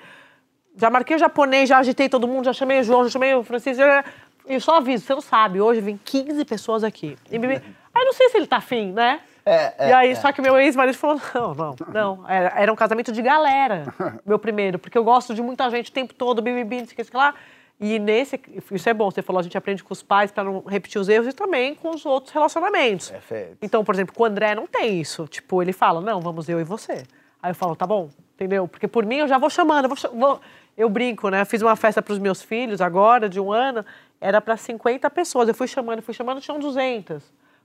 Já 0.76 0.88
marquei 0.88 1.16
o 1.16 1.18
japonês, 1.18 1.68
já 1.68 1.78
agitei 1.78 2.08
todo 2.08 2.26
mundo, 2.26 2.44
já 2.46 2.52
chamei 2.52 2.80
o 2.80 2.82
João, 2.84 3.04
já 3.04 3.10
chamei 3.10 3.34
o 3.34 3.42
Francisco. 3.42 3.82
já- 3.82 4.04
E 4.48 4.58
só 4.58 4.78
aviso, 4.78 5.04
você 5.04 5.14
não 5.14 5.20
sabe, 5.20 5.60
hoje 5.60 5.80
vem 5.80 6.00
15 6.04 6.44
pessoas 6.44 6.82
aqui. 6.82 7.16
E 7.30 7.38
me- 7.38 7.62
Aí 7.94 8.04
não 8.04 8.12
sei 8.12 8.28
se 8.30 8.36
ele 8.38 8.46
tá 8.46 8.56
afim, 8.56 8.90
né? 8.90 9.20
É, 9.44 9.74
é, 9.76 9.88
e 9.88 9.92
aí, 9.92 10.10
é. 10.12 10.14
só 10.14 10.32
que 10.32 10.40
meu 10.40 10.58
ex-marido 10.58 10.96
falou: 10.96 11.20
não, 11.34 11.54
não, 11.54 11.76
não. 12.18 12.28
Era, 12.30 12.52
era 12.60 12.72
um 12.72 12.76
casamento 12.76 13.12
de 13.12 13.20
galera, 13.22 13.84
meu 14.24 14.38
primeiro, 14.38 14.78
porque 14.78 14.96
eu 14.96 15.04
gosto 15.04 15.34
de 15.34 15.42
muita 15.42 15.68
gente 15.70 15.90
o 15.90 15.92
tempo 15.92 16.14
todo, 16.14 16.40
bibibi, 16.40 16.78
não 16.78 16.86
sei 16.86 16.92
o 16.94 16.96
que, 16.96 17.04
sei 17.04 17.18
lá. 17.18 17.34
E 17.82 17.98
nesse, 17.98 18.40
isso 18.70 18.88
é 18.88 18.94
bom, 18.94 19.10
você 19.10 19.22
falou, 19.22 19.40
a 19.40 19.42
gente 19.42 19.58
aprende 19.58 19.82
com 19.82 19.92
os 19.92 20.04
pais 20.04 20.30
para 20.30 20.44
não 20.44 20.60
repetir 20.60 21.00
os 21.00 21.08
erros 21.08 21.26
e 21.26 21.32
também 21.32 21.74
com 21.74 21.90
os 21.90 22.06
outros 22.06 22.32
relacionamentos. 22.32 23.10
Perfeito. 23.10 23.58
Então, 23.60 23.84
por 23.84 23.92
exemplo, 23.92 24.14
com 24.14 24.22
o 24.22 24.26
André 24.26 24.54
não 24.54 24.68
tem 24.68 25.00
isso. 25.00 25.26
Tipo, 25.26 25.60
ele 25.60 25.72
fala, 25.72 26.00
não, 26.00 26.20
vamos 26.20 26.48
eu 26.48 26.60
e 26.60 26.64
você. 26.64 27.02
Aí 27.42 27.50
eu 27.50 27.54
falo, 27.56 27.74
tá 27.74 27.84
bom, 27.84 28.08
entendeu? 28.36 28.68
Porque 28.68 28.86
por 28.86 29.04
mim 29.04 29.16
eu 29.16 29.26
já 29.26 29.36
vou 29.36 29.50
chamando, 29.50 29.86
eu, 29.86 29.88
vou 29.94 30.18
vou- 30.18 30.40
eu 30.78 30.88
brinco, 30.88 31.28
né? 31.28 31.44
Fiz 31.44 31.60
uma 31.60 31.74
festa 31.74 32.00
para 32.00 32.12
os 32.12 32.20
meus 32.20 32.40
filhos 32.40 32.80
agora, 32.80 33.28
de 33.28 33.40
um 33.40 33.50
ano, 33.50 33.84
era 34.20 34.40
para 34.40 34.56
50 34.56 35.10
pessoas. 35.10 35.48
Eu 35.48 35.54
fui 35.54 35.66
chamando, 35.66 36.00
fui 36.02 36.14
chamando, 36.14 36.40
tinham 36.40 36.60
200. 36.60 37.20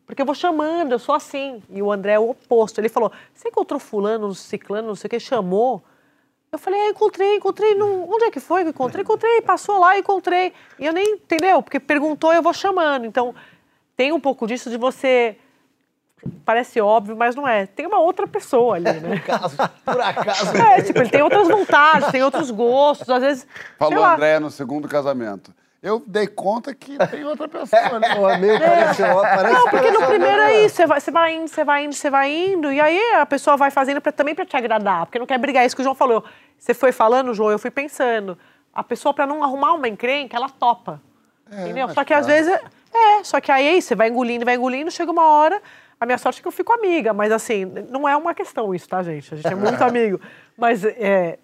Porque 0.06 0.22
eu 0.22 0.26
vou 0.26 0.34
chamando, 0.34 0.94
eu 0.94 1.00
sou 1.00 1.14
assim. 1.14 1.62
E 1.70 1.80
o 1.80 1.92
André 1.92 2.14
é 2.14 2.20
o 2.20 2.32
oposto. 2.32 2.80
Ele 2.82 2.90
falou, 2.90 3.12
você 3.36 3.50
encontrou 3.50 3.80
fulano, 3.80 4.34
ciclano, 4.34 4.88
não 4.88 4.96
sei 4.96 5.08
o 5.08 5.12
que, 5.12 5.20
chamou? 5.20 5.84
Eu 6.52 6.58
falei, 6.58 6.80
ah, 6.80 6.90
encontrei, 6.90 7.36
encontrei. 7.36 7.76
Num... 7.76 8.10
Onde 8.10 8.26
é 8.26 8.32
que 8.32 8.40
foi 8.40 8.62
que 8.62 8.68
eu 8.68 8.72
encontrei? 8.72 9.04
Encontrei, 9.04 9.42
passou 9.42 9.80
lá, 9.80 9.98
encontrei. 9.98 10.54
E 10.80 10.86
eu 10.86 10.94
nem, 10.94 11.16
entendeu? 11.16 11.62
Porque 11.62 11.80
perguntou, 11.80 12.34
eu 12.34 12.42
vou 12.42 12.54
chamando. 12.54 13.06
Então, 13.06 13.36
tem 13.96 14.12
um 14.12 14.20
pouco 14.20 14.48
disso 14.48 14.70
de 14.70 14.78
você 14.78 15.38
parece 16.46 16.80
óbvio, 16.82 17.16
mas 17.16 17.36
não 17.36 17.48
é. 17.48 17.66
Tem 17.66 17.86
uma 17.86 18.00
outra 18.00 18.28
pessoa 18.28 18.76
ali, 18.76 18.86
né? 18.86 19.22
Por 19.84 20.02
acaso. 20.02 20.58
É, 20.58 20.82
tipo, 20.82 21.00
ele 21.00 21.10
tem 21.10 21.22
outras 21.22 21.48
vontades, 21.48 22.12
tem 22.12 22.24
outros 22.24 22.50
gostos, 22.50 23.10
às 23.10 23.22
vezes. 23.22 23.48
Falou. 23.78 24.04
Andréia 24.04 24.40
no 24.40 24.50
segundo 24.50 24.88
casamento. 24.88 25.54
Eu 25.82 26.02
dei 26.06 26.26
conta 26.26 26.74
que 26.74 26.98
tem 27.08 27.24
outra 27.24 27.48
pessoa, 27.48 28.00
né? 28.00 28.16
Pô, 28.16 28.36
meio 28.38 28.60
parece, 28.60 29.04
ó, 29.04 29.22
parece 29.22 29.54
Não, 29.54 29.70
porque 29.70 29.92
no 29.92 30.08
primeiro 30.08 30.42
é 30.42 30.66
isso, 30.66 30.76
você 30.76 30.88
vai, 30.88 31.00
você 31.00 31.12
vai 31.12 31.36
indo, 31.36 31.48
você 31.48 31.64
vai 31.64 31.86
indo, 31.86 31.94
você 31.94 32.10
vai 32.10 32.32
indo, 32.32 32.74
e 32.74 32.82
aí 32.82 33.00
a 33.14 33.26
pessoa 33.28 33.56
vai 33.56 33.70
fazendo 33.70 34.02
pra, 34.02 34.12
também 34.12 34.34
pra 34.34 34.46
te 34.46 34.58
agradar, 34.58 35.06
porque 35.06 35.20
não 35.20 35.28
quer 35.28 35.38
brigar. 35.38 35.66
Isso 35.66 35.76
que 35.76 35.82
o 35.82 35.84
João 35.84 35.96
falou. 35.96 36.24
Você 36.58 36.74
foi 36.74 36.92
falando, 36.92 37.34
João, 37.34 37.52
eu 37.52 37.60
fui 37.60 37.70
pensando. 37.70 38.38
A 38.74 38.84
pessoa, 38.84 39.14
pra 39.14 39.28
não 39.28 39.44
arrumar 39.44 39.74
uma 39.74 39.88
encrenca, 39.88 40.36
ela 40.36 40.50
topa. 40.50 41.00
entendeu? 41.52 41.86
mas 41.86 41.96
Só 41.96 42.04
que 42.04 42.14
às 42.14 42.26
vezes. 42.26 42.52
É, 42.94 43.24
só 43.24 43.40
que 43.40 43.52
aí 43.52 43.80
você 43.80 43.94
vai 43.94 44.10
engolindo, 44.10 44.46
vai 44.46 44.56
engolindo, 44.56 44.90
chega 44.90 45.12
uma 45.12 45.28
hora. 45.28 45.62
A 46.00 46.06
minha 46.06 46.18
sorte 46.18 46.40
é 46.40 46.42
que 46.42 46.48
eu 46.48 46.52
fico 46.52 46.74
amiga, 46.74 47.14
mas 47.14 47.32
assim, 47.32 47.66
não 47.90 48.08
é 48.08 48.16
uma 48.16 48.34
questão 48.34 48.74
isso, 48.74 48.88
tá, 48.90 49.04
gente? 49.04 49.34
A 49.34 49.38
gente 49.38 49.48
é 49.48 49.56
muito 49.56 49.82
amigo. 49.84 50.20
Mas 50.58 50.84
é, 50.84 51.38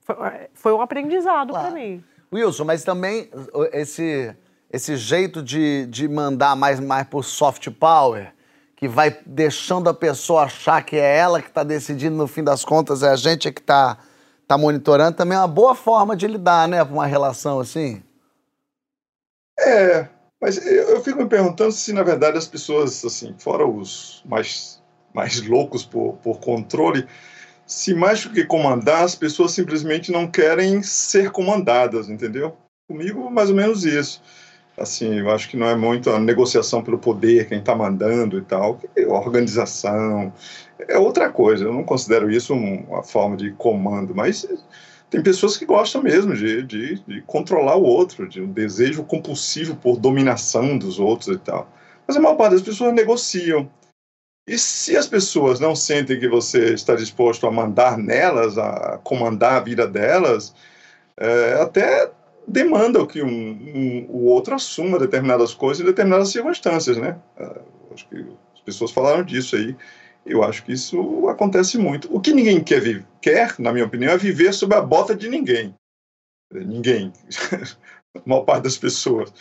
foi, 0.00 0.16
foi 0.54 0.72
um 0.72 0.80
aprendizado 0.80 1.52
pra 1.52 1.70
mim. 1.70 2.02
Wilson, 2.36 2.64
mas 2.64 2.84
também 2.84 3.28
o- 3.52 3.64
esse, 3.72 4.34
esse 4.72 4.96
jeito 4.96 5.42
de, 5.42 5.86
de 5.86 6.06
mandar 6.08 6.54
mais, 6.56 6.78
mais 6.80 7.06
por 7.06 7.24
soft 7.24 7.68
power, 7.70 8.32
que 8.76 8.86
vai 8.86 9.16
deixando 9.24 9.88
a 9.88 9.94
pessoa 9.94 10.44
achar 10.44 10.82
que 10.84 10.96
é 10.96 11.16
ela 11.16 11.40
que 11.40 11.48
está 11.48 11.62
decidindo, 11.64 12.16
no 12.16 12.26
fim 12.26 12.44
das 12.44 12.64
contas, 12.64 13.02
é 13.02 13.08
a 13.10 13.16
gente 13.16 13.50
que 13.50 13.60
está 13.60 13.98
tá 14.46 14.56
monitorando, 14.58 15.16
também 15.16 15.36
é 15.36 15.40
uma 15.40 15.48
boa 15.48 15.74
forma 15.74 16.14
de 16.14 16.26
lidar, 16.26 16.68
né, 16.68 16.84
com 16.84 16.94
uma 16.94 17.06
relação 17.06 17.58
assim. 17.58 18.02
É, 19.58 20.08
mas 20.40 20.64
eu, 20.64 20.90
eu 20.90 21.02
fico 21.02 21.18
me 21.22 21.28
perguntando 21.28 21.72
se, 21.72 21.92
na 21.92 22.02
verdade, 22.02 22.36
as 22.36 22.46
pessoas, 22.46 23.04
assim, 23.04 23.34
fora 23.38 23.66
os 23.66 24.22
mais, 24.26 24.82
mais 25.14 25.40
loucos 25.40 25.84
por, 25.84 26.14
por 26.22 26.38
controle, 26.38 27.06
se 27.66 27.92
mais 27.94 28.22
do 28.24 28.30
que 28.30 28.44
comandar, 28.44 29.02
as 29.02 29.14
pessoas 29.14 29.50
simplesmente 29.52 30.12
não 30.12 30.26
querem 30.26 30.82
ser 30.82 31.30
comandadas, 31.30 32.08
entendeu? 32.08 32.56
Comigo, 32.88 33.28
mais 33.30 33.50
ou 33.50 33.56
menos 33.56 33.84
isso. 33.84 34.22
Assim, 34.78 35.18
eu 35.20 35.30
acho 35.30 35.48
que 35.48 35.56
não 35.56 35.66
é 35.66 35.74
muito 35.74 36.10
a 36.10 36.20
negociação 36.20 36.82
pelo 36.82 36.98
poder, 36.98 37.48
quem 37.48 37.58
está 37.58 37.74
mandando 37.74 38.38
e 38.38 38.42
tal, 38.42 38.78
é 38.94 39.06
organização, 39.06 40.32
é 40.78 40.98
outra 40.98 41.30
coisa. 41.30 41.64
Eu 41.64 41.72
não 41.72 41.82
considero 41.82 42.30
isso 42.30 42.54
um- 42.54 42.84
uma 42.88 43.02
forma 43.02 43.36
de 43.36 43.50
comando, 43.52 44.14
mas 44.14 44.46
tem 45.10 45.22
pessoas 45.22 45.56
que 45.56 45.64
gostam 45.64 46.02
mesmo 46.02 46.34
de, 46.34 46.62
de, 46.62 47.02
de 47.06 47.22
controlar 47.22 47.76
o 47.76 47.84
outro, 47.84 48.28
de 48.28 48.40
um 48.40 48.52
desejo 48.52 49.02
compulsivo 49.02 49.74
por 49.76 49.96
dominação 49.96 50.76
dos 50.76 50.98
outros 51.00 51.34
e 51.34 51.38
tal. 51.38 51.68
Mas 52.06 52.16
a 52.16 52.20
maior 52.20 52.36
parte 52.36 52.52
das 52.52 52.62
pessoas 52.62 52.92
negociam. 52.92 53.68
E 54.48 54.56
se 54.56 54.96
as 54.96 55.08
pessoas 55.08 55.58
não 55.58 55.74
sentem 55.74 56.20
que 56.20 56.28
você 56.28 56.72
está 56.72 56.94
disposto 56.94 57.46
a 57.46 57.50
mandar 57.50 57.98
nelas, 57.98 58.56
a 58.56 58.98
comandar 59.02 59.54
a 59.54 59.60
vida 59.60 59.86
delas, 59.88 60.54
é, 61.18 61.54
até 61.60 62.10
demandam 62.46 63.06
que 63.06 63.22
um, 63.22 63.28
um- 63.28 64.06
o 64.08 64.24
outro 64.26 64.54
assuma 64.54 64.98
determinadas 64.98 65.52
coisas 65.52 65.82
em 65.82 65.86
determinadas 65.86 66.28
circunstâncias, 66.28 66.96
né? 66.96 67.18
Ah, 67.36 67.60
acho 67.92 68.08
que 68.08 68.24
as 68.54 68.60
pessoas 68.60 68.92
falaram 68.92 69.24
disso 69.24 69.56
aí. 69.56 69.74
Eu 70.24 70.42
acho 70.44 70.64
que 70.64 70.72
isso 70.72 71.28
acontece 71.28 71.76
muito. 71.78 72.08
O 72.14 72.20
que 72.20 72.32
ninguém 72.32 72.62
quer, 72.62 73.04
quer, 73.20 73.54
na 73.58 73.72
minha 73.72 73.84
opinião, 73.84 74.12
é 74.12 74.18
viver 74.18 74.52
sob 74.52 74.74
a 74.74 74.80
bota 74.80 75.14
de 75.14 75.28
ninguém. 75.28 75.74
Ninguém. 76.52 77.12
a 78.14 78.20
maior 78.24 78.44
parte 78.44 78.64
das 78.64 78.76
pessoas. 78.78 79.32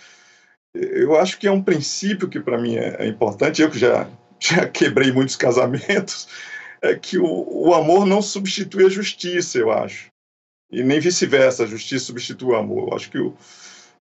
Eu 0.75 1.15
acho 1.15 1.39
que 1.39 1.47
é 1.47 1.51
um 1.51 1.61
princípio 1.63 2.27
que 2.27 2.39
para 2.39 2.57
mim 2.57 2.75
é, 2.75 3.03
é 3.05 3.07
importante. 3.07 3.61
Eu 3.61 3.69
que 3.69 3.79
já, 3.79 4.07
já 4.55 4.67
quebrei 4.67 5.11
muitos 5.11 5.35
casamentos, 5.35 6.27
é 6.81 6.95
que 6.95 7.17
o, 7.17 7.25
o 7.67 7.73
amor 7.73 8.05
não 8.05 8.21
substitui 8.21 8.85
a 8.85 8.89
justiça, 8.89 9.57
eu 9.57 9.71
acho. 9.71 10.07
E 10.71 10.83
nem 10.83 10.99
vice-versa, 10.99 11.63
a 11.63 11.67
justiça 11.67 12.05
substitui 12.05 12.49
o 12.49 12.55
amor. 12.55 12.89
Eu 12.89 12.95
acho 12.95 13.09
que 13.09 13.19
o- 13.19 13.35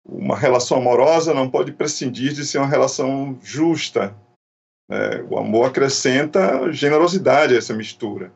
uma 0.06 0.36
relação 0.36 0.78
amorosa 0.78 1.34
não 1.34 1.50
pode 1.50 1.72
prescindir 1.72 2.32
de 2.32 2.46
ser 2.46 2.58
uma 2.58 2.66
relação 2.66 3.38
justa. 3.42 4.14
né? 4.88 5.22
o 5.28 5.38
amor 5.38 5.66
acrescenta 5.68 6.72
generosidade 6.72 7.54
a 7.54 7.58
essa 7.58 7.74
mistura. 7.74 8.32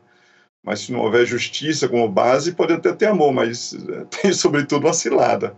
Mas 0.63 0.81
se 0.81 0.91
não 0.91 1.01
houver 1.01 1.25
justiça 1.25 1.89
como 1.89 2.07
base, 2.07 2.53
pode 2.53 2.73
até 2.73 2.93
ter 2.93 3.07
amor, 3.07 3.33
mas 3.33 3.73
eh, 3.73 4.05
tem 4.21 4.31
sobretudo 4.33 4.85
uma 4.85 4.93
cilada. 4.93 5.55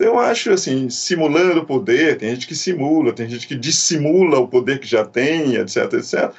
Então, 0.00 0.14
eu 0.14 0.18
acho 0.20 0.52
assim, 0.52 0.88
simulando 0.88 1.60
o 1.60 1.66
poder, 1.66 2.16
tem 2.16 2.30
gente 2.30 2.46
que 2.46 2.54
simula, 2.54 3.12
tem 3.12 3.28
gente 3.28 3.48
que 3.48 3.56
dissimula 3.56 4.38
o 4.38 4.46
poder 4.46 4.78
que 4.78 4.86
já 4.86 5.04
tem, 5.04 5.56
etc, 5.56 5.92
etc. 5.94 6.32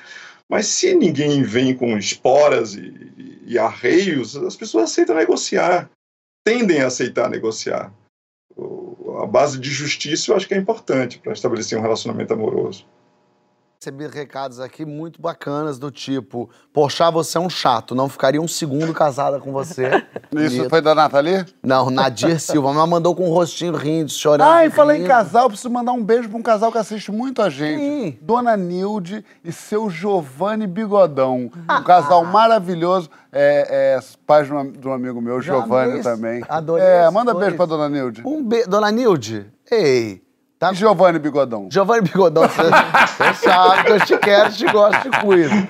Mas 0.48 0.68
se 0.68 0.96
ninguém 0.96 1.44
vem 1.44 1.76
com 1.76 1.98
esporas 1.98 2.74
e, 2.74 3.44
e- 3.46 3.60
arreios, 3.60 4.38
as 4.38 4.56
pessoas 4.56 4.86
aceitam 4.86 5.14
negociar, 5.14 5.90
tendem 6.46 6.82
a 6.82 6.88
aceitar 6.88 7.30
negociar. 7.30 7.94
A 9.22 9.26
base 9.26 9.60
de 9.60 9.70
justiça 9.70 10.32
eu 10.32 10.38
acho 10.38 10.48
que 10.48 10.54
é 10.54 10.58
importante 10.58 11.20
para 11.20 11.34
estabelecer 11.34 11.78
um 11.78 11.82
relacionamento 11.82 12.34
amoroso. 12.34 12.88
Recebi 13.82 14.08
recados 14.08 14.60
aqui 14.60 14.84
muito 14.84 15.22
bacanas 15.22 15.80
do 15.80 15.90
tipo, 15.90 16.50
Poxa, 16.74 17.10
você 17.10 17.38
é 17.38 17.42
um 17.42 17.50
chato, 17.50 17.96
não 17.96 18.10
ficaria 18.10 18.42
um 18.42 18.48
segundo 18.48 18.94
casada 18.94 19.40
com 19.40 19.54
você. 19.54 20.04
Isso 20.36 20.70
foi 20.70 20.82
da 20.82 20.94
Nathalie? 20.94 21.46
Não, 21.64 21.90
Nadir 21.90 22.42
Silva, 22.42 22.74
mas 22.74 22.90
mandou 22.90 23.16
com 23.16 23.30
um 23.30 23.34
rostinho 23.34 23.74
rindo, 23.74 24.12
chorando. 24.12 24.50
Ai, 24.50 24.70
falei 24.70 25.02
em 25.02 25.08
casal, 25.08 25.48
preciso 25.48 25.70
mandar 25.70 25.94
um 25.94 26.04
beijo 26.04 26.28
pra 26.28 26.38
um 26.38 26.42
casal 26.42 26.74
que 26.74 26.78
assiste 26.78 27.10
muito 27.10 27.42
a 27.42 27.50
gente. 27.50 27.80
Sim. 27.80 28.18
Dona 28.22 28.58
Nilde 28.58 29.24
e 29.46 29.52
seu 29.54 29.90
Giovanni 29.90 30.68
Bigodão. 30.68 31.50
Ah. 31.66 31.80
Um 31.80 31.84
casal 31.84 32.26
maravilhoso. 32.26 33.10
É, 33.32 33.96
é 33.96 34.00
pais 34.28 34.48
de 34.48 34.88
um, 34.90 34.92
amigo 34.92 35.22
meu, 35.22 35.42
Giovanni 35.42 36.04
também. 36.04 36.44
adorei 36.50 36.86
É, 36.86 37.04
esses 37.04 37.14
manda 37.14 37.34
beijo 37.34 37.56
pra 37.56 37.66
Dona 37.66 37.88
Nilde. 37.88 38.24
Um 38.26 38.44
be... 38.44 38.66
Dona 38.66 38.92
Nilde, 38.92 39.50
ei, 39.72 40.22
tá 40.60 40.74
E 40.74 40.76
Giovanni 40.76 41.18
Bigodão. 41.18 41.70
Giovanni 41.72 42.02
Bigodão, 42.02 42.44
você, 42.44 42.64
você 42.64 43.48
sabe 43.48 43.84
que 43.86 43.92
eu 43.94 44.06
te 44.06 44.18
quero, 44.18 44.52
te 44.52 44.70
gosto, 44.70 45.10
te 45.10 45.22
cuido. 45.22 45.68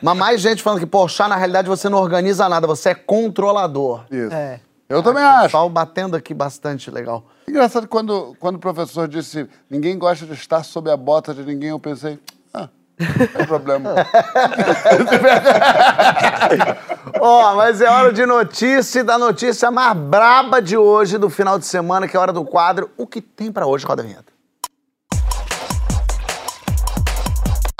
Mas 0.00 0.16
mais 0.16 0.40
gente 0.40 0.62
falando 0.62 0.78
que, 0.78 0.86
poxa, 0.86 1.26
na 1.26 1.36
realidade 1.36 1.68
você 1.68 1.88
não 1.88 1.98
organiza 1.98 2.48
nada, 2.48 2.66
você 2.66 2.90
é 2.90 2.94
controlador. 2.94 4.04
Isso. 4.10 4.32
É. 4.32 4.60
Eu 4.88 5.02
também 5.02 5.22
acho. 5.22 5.44
Pessoal 5.44 5.68
batendo 5.68 6.16
aqui 6.16 6.32
bastante 6.32 6.90
legal. 6.90 7.24
Engraçado 7.46 7.82
que 7.82 7.88
quando, 7.88 8.34
quando 8.40 8.56
o 8.56 8.58
professor 8.58 9.06
disse 9.06 9.46
ninguém 9.68 9.98
gosta 9.98 10.24
de 10.24 10.32
estar 10.32 10.64
sob 10.64 10.90
a 10.90 10.96
bota 10.96 11.34
de 11.34 11.42
ninguém, 11.42 11.70
eu 11.70 11.78
pensei, 11.78 12.18
ah, 12.54 12.68
não 12.98 13.26
tem 13.26 13.46
problema. 13.46 13.94
Ó, 17.20 17.54
mas 17.54 17.80
é 17.80 17.88
hora 17.88 18.12
de 18.12 18.24
notícia 18.26 19.00
e 19.00 19.02
da 19.02 19.18
notícia 19.18 19.70
mais 19.70 19.96
braba 19.96 20.60
de 20.60 20.76
hoje, 20.76 21.18
do 21.18 21.30
final 21.30 21.58
de 21.58 21.66
semana, 21.66 22.06
que 22.06 22.16
é 22.16 22.20
hora 22.20 22.32
do 22.32 22.44
quadro. 22.44 22.90
O 22.96 23.06
que 23.06 23.20
tem 23.20 23.50
pra 23.50 23.66
hoje, 23.66 23.86
roda 23.86 24.02
a 24.02 24.04
vinheta. 24.04 24.38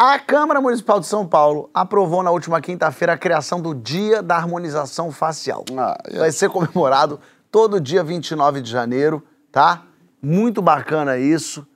A 0.01 0.17
Câmara 0.17 0.61
Municipal 0.61 1.01
de 1.01 1.07
São 1.07 1.27
Paulo 1.27 1.69
aprovou 1.75 2.23
na 2.23 2.31
última 2.31 2.61
quinta-feira 2.61 3.15
a 3.15 3.19
criação 3.19 3.61
do 3.61 3.75
Dia 3.75 4.23
da 4.23 4.37
Harmonização 4.37 5.11
Facial. 5.11 5.65
Ah, 5.77 5.99
é. 6.05 6.19
Vai 6.19 6.31
ser 6.31 6.49
comemorado 6.51 7.19
todo 7.51 7.81
dia 7.81 8.05
29 8.05 8.61
de 8.61 8.71
janeiro, 8.71 9.25
tá? 9.51 9.83
Muito 10.23 10.63
bacana 10.63 11.19
isso. 11.19 11.67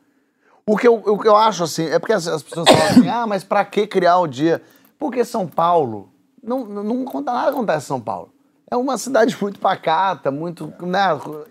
O 0.65 0.77
que 0.77 0.87
eu, 0.87 1.03
o 1.05 1.19
que 1.19 1.27
eu 1.27 1.35
acho 1.35 1.65
assim, 1.65 1.87
é 1.87 1.99
porque 1.99 2.13
as, 2.13 2.29
as 2.29 2.45
pessoas 2.45 2.69
falam 2.69 2.87
assim, 2.87 3.09
ah, 3.09 3.27
mas 3.27 3.43
pra 3.43 3.65
que 3.65 3.89
criar 3.89 4.19
o 4.19 4.29
dia? 4.29 4.63
Porque 4.97 5.25
São 5.25 5.45
Paulo, 5.45 6.12
não, 6.43 6.65
não, 6.65 6.83
não 6.83 7.05
conta 7.05 7.33
nada 7.33 7.51
acontece 7.51 7.85
em 7.85 7.89
São 7.89 8.01
Paulo. 8.01 8.33
É 8.71 8.77
uma 8.77 8.97
cidade 8.97 9.37
muito 9.41 9.59
pacata, 9.61 10.31
muito. 10.31 10.73
Né? 10.81 10.99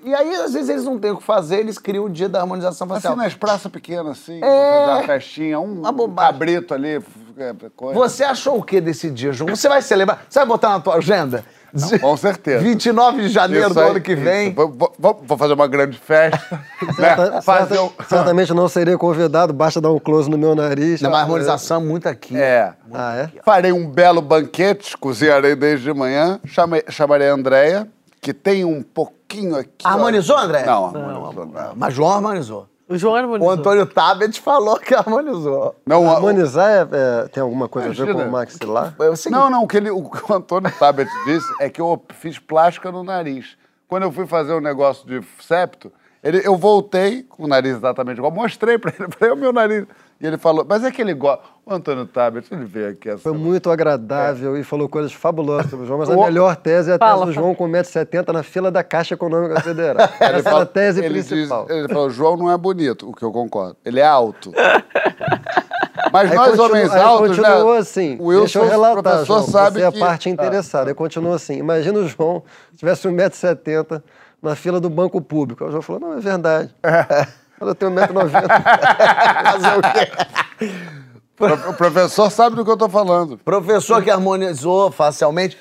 E 0.04 0.14
aí, 0.14 0.36
às 0.36 0.54
vezes, 0.54 0.70
eles 0.70 0.84
não 0.84 0.98
têm 1.00 1.12
o 1.12 1.18
que 1.18 1.24
fazer, 1.24 1.60
eles 1.60 1.78
criam 1.78 2.06
o 2.06 2.10
dia 2.10 2.28
da 2.28 2.42
harmonização 2.42 2.88
facial. 2.88 3.14
Assim, 3.14 3.22
nas 3.22 3.36
praças 3.36 3.72
pequenas, 3.72 4.20
assim, 4.20 4.40
É. 4.44 4.88
fazer 4.88 4.92
uma 4.92 5.04
festinha, 5.04 5.60
um, 5.60 5.82
Uma 5.82 5.92
um 5.92 6.16
cabrito 6.16 6.74
ali, 6.74 7.02
é, 7.38 7.54
coisa. 7.76 8.00
Você 8.00 8.24
achou 8.24 8.58
o 8.58 8.64
que 8.64 8.82
desse 8.82 9.12
dia, 9.12 9.32
João? 9.32 9.56
Você 9.56 9.70
vai 9.70 9.82
celebrar? 9.84 10.26
Você 10.28 10.40
vai 10.40 10.48
botar 10.48 10.70
na 10.70 10.80
tua 10.80 10.96
agenda? 10.96 11.46
com 12.00 12.18
certeza. 12.18 12.64
29 12.64 13.22
de 13.22 13.30
janeiro 13.30 13.66
Isso 13.66 13.74
do 13.74 13.80
aí, 13.80 13.90
ano 13.90 14.02
que 14.02 14.16
vem. 14.16 14.54
Vou, 14.54 15.24
fazer 15.38 15.54
uma 15.54 15.68
grande 15.68 15.98
festa. 15.98 16.62
Né? 16.98 17.42
Fazer 17.44 17.80
um... 17.80 17.90
Certamente 18.08 18.54
não 18.54 18.68
seria 18.68 18.98
convidado, 18.98 19.54
basta 19.54 19.80
dar 19.80 19.92
um 19.92 20.00
close 20.00 20.30
no 20.30 20.38
meu 20.38 20.56
nariz. 20.56 21.00
Não, 21.02 21.12
mas 21.12 21.22
harmonização 21.22 21.80
muito 21.80 22.10
aqui. 22.10 22.36
É. 22.36 22.74
Ah, 22.92 23.16
é? 23.16 23.30
Farei 23.44 23.72
um 23.72 23.88
belo 23.88 24.22
banquete, 24.22 24.98
cozinharei 24.98 25.56
desde 25.56 25.86
de 25.86 25.94
manhã. 25.98 26.40
Chamei, 26.46 26.84
chamarei 26.90 27.30
a 27.30 27.34
Andréia, 27.34 27.88
que 28.20 28.34
tem 28.34 28.66
um 28.66 28.82
pouquinho 28.82 29.56
aqui. 29.56 29.86
ó. 29.86 29.90
Harmonizou, 29.90 30.38
André? 30.38 30.66
Não, 30.66 30.86
harmonizou. 30.88 31.46
Não, 31.46 31.74
Mas 31.76 31.94
João 31.94 32.12
harmonizou. 32.12 32.68
O 32.92 32.98
João 32.98 33.14
O 33.14 33.18
harmonizou. 33.18 33.52
Antônio 33.52 33.86
Tabet 33.86 34.40
falou 34.42 34.78
que 34.80 34.94
harmonizou. 34.94 35.76
não, 35.86 36.06
o- 36.06 36.10
Harmonizar 36.10 36.70
é- 36.70 36.88
é- 37.24 37.28
tem 37.30 37.42
alguma 37.42 37.68
coisa 37.70 37.88
a 37.90 37.92
ver 37.92 37.98
com 37.98 38.04
Imagina. 38.22 38.28
o 38.28 38.32
maxilar? 38.32 38.96
O 39.00 39.16
seguinte, 39.16 39.40
Não, 39.40 39.50
não, 39.50 39.64
o 39.64 39.68
que, 39.68 39.78
ele, 39.78 39.90
o 39.90 40.04
que 40.10 40.32
o 40.32 40.36
Antônio 40.36 40.72
Tabet 40.78 41.10
disse 41.26 41.48
é 41.60 41.70
que 41.70 41.80
eu 41.82 42.02
fiz 42.16 42.38
plástica 42.38 42.92
no 42.92 43.04
nariz. 43.04 43.58
Quando 43.88 44.04
eu 44.04 44.12
fui 44.12 44.26
fazer 44.28 44.54
o 44.54 44.62
negócio 44.62 45.06
de 45.08 45.22
septo, 45.42 45.92
Ele, 46.24 46.40
eu 46.46 46.56
voltei 46.56 47.24
com 47.24 47.46
o 47.46 47.48
nariz 47.48 47.78
exatamente 47.78 48.18
igual, 48.20 48.32
mostrei 48.32 48.78
pra 48.78 48.94
ele, 48.98 49.10
falei, 49.18 49.32
é 49.32 49.34
o 49.34 49.38
meu 49.38 49.52
nariz. 49.52 49.88
E 50.22 50.28
ele 50.28 50.38
falou, 50.38 50.64
mas 50.68 50.84
é 50.84 50.92
que 50.92 51.02
ele 51.02 51.14
gosta. 51.16 51.44
O 51.66 51.74
Antônio 51.74 52.06
Tabet, 52.06 52.46
ele 52.52 52.66
veio 52.66 52.90
aqui 52.90 53.10
essa. 53.10 53.20
Foi 53.20 53.34
muito 53.34 53.72
agradável 53.72 54.56
e 54.58 54.64
falou 54.64 54.88
coisas 54.88 55.12
fabulosas 55.14 55.70
sobre 55.70 55.86
o 55.86 55.88
João, 55.88 56.00
mas 56.00 56.10
a 56.10 56.14
O- 56.16 56.24
melhor 56.26 56.56
tese 56.56 56.92
é 56.92 56.94
a 56.96 57.00
tese 57.00 57.10
Fala, 57.12 57.26
do. 57.26 57.32
João 57.32 57.56
com 57.56 57.68
1,70m 57.68 58.32
na 58.34 58.44
fila 58.44 58.70
da 58.72 58.84
Caixa 58.84 59.14
Econômica 59.16 59.60
Federal. 59.62 59.96
Ele 60.20 60.26
Essa 60.26 60.26
era 60.26 60.44
fala- 60.44 60.62
a 60.64 60.66
tese 60.66 61.00
ele 61.04 61.14
diz- 61.16 61.28
principal. 61.28 61.66
ele 61.70 61.88
falou, 61.88 62.10
João 62.10 62.38
não 62.38 62.52
é 62.52 62.58
bonito, 62.58 63.10
o 63.10 63.14
que 63.14 63.24
eu 63.24 63.32
concordo. 63.32 63.78
Ele 63.84 64.00
é 64.00 64.06
alto. 64.06 64.52
Mas 66.12 66.30
Aí 66.30 66.36
nós, 66.38 66.50
continu- 66.50 66.66
homens 66.66 66.92
aí 66.92 67.02
altos, 67.02 67.38
né? 67.38 67.44
continuou 67.50 67.74
assim. 67.74 68.18
O 68.20 68.26
Wilson, 68.26 68.42
Deixa 68.42 68.60
eu 68.60 68.68
relatar, 68.68 69.02
professor, 69.04 69.26
João, 69.26 69.44
sabe 69.48 69.80
você 69.80 69.84
é 69.86 69.88
a 69.88 69.92
que... 69.92 70.00
parte 70.00 70.30
interessada. 70.30 70.90
Aí 70.90 70.94
continuou 70.94 71.34
assim. 71.34 71.58
Imagina 71.58 72.00
o 72.00 72.08
João 72.08 72.44
tivesse 72.76 73.08
1,70m 73.08 74.02
na 74.42 74.56
fila 74.56 74.80
do 74.82 74.90
banco 74.90 75.22
público. 75.22 75.64
Aí 75.64 75.70
o 75.70 75.72
João 75.72 75.82
falou, 75.82 76.02
não, 76.02 76.18
é 76.18 76.20
verdade. 76.20 76.74
Eu 77.68 77.76
tenho 77.76 77.92
1,90m. 77.92 78.32
Fazer 79.52 79.78
o 79.78 79.82
quê? 79.82 81.70
O 81.70 81.74
professor 81.74 82.30
sabe 82.30 82.56
do 82.56 82.64
que 82.64 82.72
eu 82.72 82.78
tô 82.78 82.90
falando. 82.90 83.38
Professor 83.38 84.04
que 84.04 84.12
harmonizou 84.12 84.92
facialmente. 84.92 85.58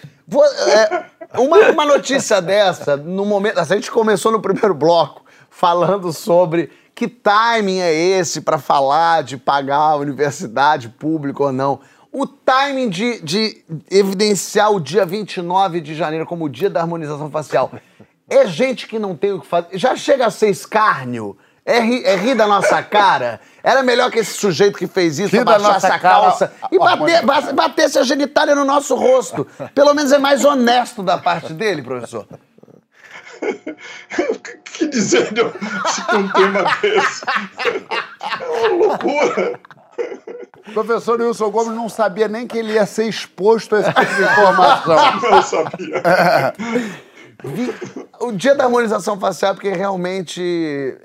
É, 0.68 1.04
uma, 1.40 1.70
uma 1.70 1.86
notícia 1.86 2.40
dessa, 2.40 2.96
no 2.96 3.24
momento. 3.24 3.58
A 3.58 3.64
gente 3.64 3.90
começou 3.90 4.30
no 4.30 4.40
primeiro 4.40 4.74
bloco 4.74 5.22
falando 5.48 6.12
sobre 6.12 6.70
que 6.94 7.08
timing 7.08 7.80
é 7.80 7.92
esse 7.92 8.42
para 8.42 8.58
falar 8.58 9.22
de 9.22 9.36
pagar 9.36 9.78
a 9.78 9.96
universidade 9.96 10.88
pública 10.88 11.44
ou 11.44 11.52
não. 11.52 11.80
O 12.12 12.26
timing 12.26 12.88
de, 12.90 13.20
de 13.22 13.64
evidenciar 13.90 14.72
o 14.72 14.80
dia 14.80 15.06
29 15.06 15.80
de 15.80 15.94
janeiro 15.94 16.26
como 16.26 16.44
o 16.44 16.48
dia 16.48 16.68
da 16.68 16.80
harmonização 16.80 17.30
facial. 17.30 17.72
É 18.28 18.46
gente 18.46 18.86
que 18.86 18.98
não 18.98 19.16
tem 19.16 19.32
o 19.32 19.40
que 19.40 19.46
fazer. 19.46 19.78
Já 19.78 19.96
chega 19.96 20.26
a 20.26 20.30
ser 20.30 20.50
escárnio. 20.50 21.36
É 21.64 21.78
rir, 21.80 22.04
é 22.04 22.16
rir 22.16 22.34
da 22.34 22.46
nossa 22.46 22.82
cara. 22.82 23.40
Era 23.62 23.82
melhor 23.82 24.10
que 24.10 24.18
esse 24.18 24.32
sujeito 24.34 24.78
que 24.78 24.86
fez 24.86 25.18
isso 25.18 25.38
abaixasse 25.38 25.72
nossa 25.72 25.86
a 25.88 25.98
cara, 25.98 26.20
calça 26.20 26.52
e 26.72 26.78
a- 26.80 26.84
a- 26.92 26.96
bater, 26.96 27.22
ba- 27.26 27.52
batesse 27.52 27.98
a 27.98 28.02
genitália 28.02 28.54
no 28.54 28.64
nosso 28.64 28.94
rosto. 28.94 29.46
Pelo 29.74 29.92
menos 29.94 30.10
é 30.12 30.18
mais 30.18 30.44
honesto 30.44 31.02
da 31.02 31.18
parte 31.18 31.52
dele, 31.52 31.82
professor. 31.82 32.26
O 33.42 34.34
que- 34.64 34.86
dizer 34.88 35.32
de 35.32 35.42
um- 35.42 35.52
se 35.88 36.06
tem 36.06 36.18
um 36.18 36.28
tema 36.28 36.62
desse? 36.80 37.22
É 38.20 38.68
uma 38.68 38.86
loucura. 38.86 39.60
O 40.68 40.72
professor 40.72 41.20
Wilson 41.20 41.50
Gomes 41.50 41.74
não 41.74 41.88
sabia 41.88 42.26
nem 42.28 42.46
que 42.46 42.56
ele 42.56 42.72
ia 42.72 42.86
ser 42.86 43.04
exposto 43.04 43.76
a 43.76 43.80
esse 43.80 43.92
tipo 43.92 44.14
de 44.14 44.22
informação. 44.22 45.30
Não 45.30 45.42
sabia. 45.42 46.02
O 48.20 48.32
dia 48.32 48.54
da 48.54 48.64
harmonização 48.64 49.18
facial, 49.18 49.54
porque 49.54 49.70
realmente. 49.70 50.40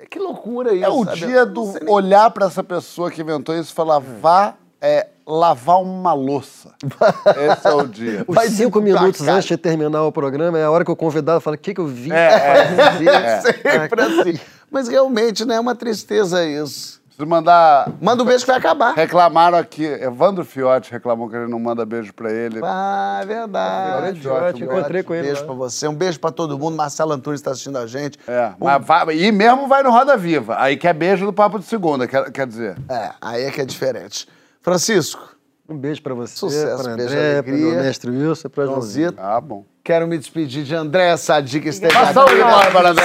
Que 0.09 0.19
loucura 0.19 0.73
isso. 0.73 0.83
É 0.85 0.89
o 0.89 1.03
sabe? 1.05 1.17
dia 1.17 1.45
do 1.45 1.65
nem- 1.65 1.89
olhar 1.89 2.29
pra 2.31 2.47
essa 2.47 2.63
pessoa 2.63 3.09
que 3.09 3.21
inventou 3.21 3.55
isso 3.57 3.71
e 3.71 3.75
falar, 3.75 3.99
vá 3.99 4.55
é, 4.81 5.07
lavar 5.25 5.81
uma 5.81 6.13
louça. 6.13 6.73
Esse 7.53 7.67
é 7.67 7.73
o 7.73 7.87
dia. 7.87 8.25
Os 8.27 8.35
Vai 8.35 8.49
cinco 8.49 8.81
minutos 8.81 9.21
antes 9.27 9.47
de 9.47 9.57
terminar 9.57 10.03
o 10.03 10.11
programa 10.11 10.59
é 10.59 10.65
a 10.65 10.71
hora 10.71 10.83
que 10.83 10.91
o 10.91 10.95
convidado 10.95 11.39
fala: 11.41 11.55
o 11.55 11.59
que, 11.59 11.73
que 11.73 11.79
eu 11.81 11.87
vim 11.87 12.11
É, 12.11 12.65
fazer? 12.75 13.07
é. 13.09 13.41
Sempre 13.81 14.01
assim. 14.01 14.39
Mas 14.69 14.87
realmente, 14.87 15.45
né? 15.45 15.55
É 15.55 15.59
uma 15.59 15.75
tristeza 15.75 16.45
isso. 16.45 17.01
Preciso 17.15 17.29
mandar. 17.29 17.89
Manda 18.01 18.21
um 18.23 18.25
beijo 18.25 18.43
que 18.43 18.51
vai 18.51 18.59
acabar. 18.59 18.93
Reclamaram 18.93 19.57
aqui. 19.57 19.85
Evandro 19.85 20.43
Fiotti 20.43 20.91
reclamou 20.91 21.29
que 21.29 21.35
ele 21.37 21.47
não 21.47 21.57
manda 21.59 21.85
beijo 21.85 22.13
pra 22.13 22.29
ele. 22.29 22.59
Ah, 22.61 23.19
é 23.21 23.25
verdade. 23.25 24.19
Fiotti, 24.19 24.21
Fiotti, 24.21 24.63
encontrei 24.65 25.01
com 25.01 25.13
Um 25.13 25.15
ele 25.15 25.27
beijo 25.27 25.39
lá. 25.41 25.45
pra 25.47 25.55
você, 25.55 25.87
um 25.87 25.95
beijo 25.95 26.19
pra 26.19 26.29
todo 26.31 26.59
mundo. 26.59 26.75
Marcelo 26.75 27.13
Antunes 27.13 27.39
está 27.39 27.51
assistindo 27.51 27.77
a 27.77 27.87
gente. 27.87 28.19
É, 28.27 28.47
Um- 28.59 28.65
mas 28.65 28.85
vai- 28.85 29.15
e 29.17 29.31
mesmo 29.31 29.65
vai 29.67 29.81
no 29.81 29.91
Roda 29.91 30.17
Viva. 30.17 30.55
Aí 30.59 30.75
quer 30.75 30.93
beijo 30.93 31.25
do 31.25 31.31
Papo 31.31 31.57
de 31.57 31.65
Segunda, 31.65 32.05
quer, 32.05 32.29
quer 32.31 32.45
dizer. 32.45 32.75
É, 32.89 33.11
aí 33.21 33.43
é 33.43 33.51
que 33.51 33.61
é 33.61 33.65
diferente. 33.65 34.27
Francisco, 34.61 35.35
Um 35.69 35.77
beijo 35.77 36.01
pra 36.01 36.13
você, 36.13 36.35
Sucesso, 36.35 36.83
pra 36.83 36.95
beijo, 36.95 37.13
André, 37.13 37.41
pro 37.41 37.51
alegria. 37.53 37.71
meu 37.75 37.83
mestre 37.83 38.11
Wilson, 38.11 38.49
pra 38.49 38.65
Joãozinho. 38.65 39.13
Ah, 39.17 39.39
bom. 39.41 39.63
Quero 39.85 40.07
me 40.07 40.17
despedir 40.17 40.63
de 40.63 40.73
André 40.73 41.15
Sadi, 41.15 41.61
que 41.61 41.69
esteve 41.69 41.95
aqui. 41.95 42.13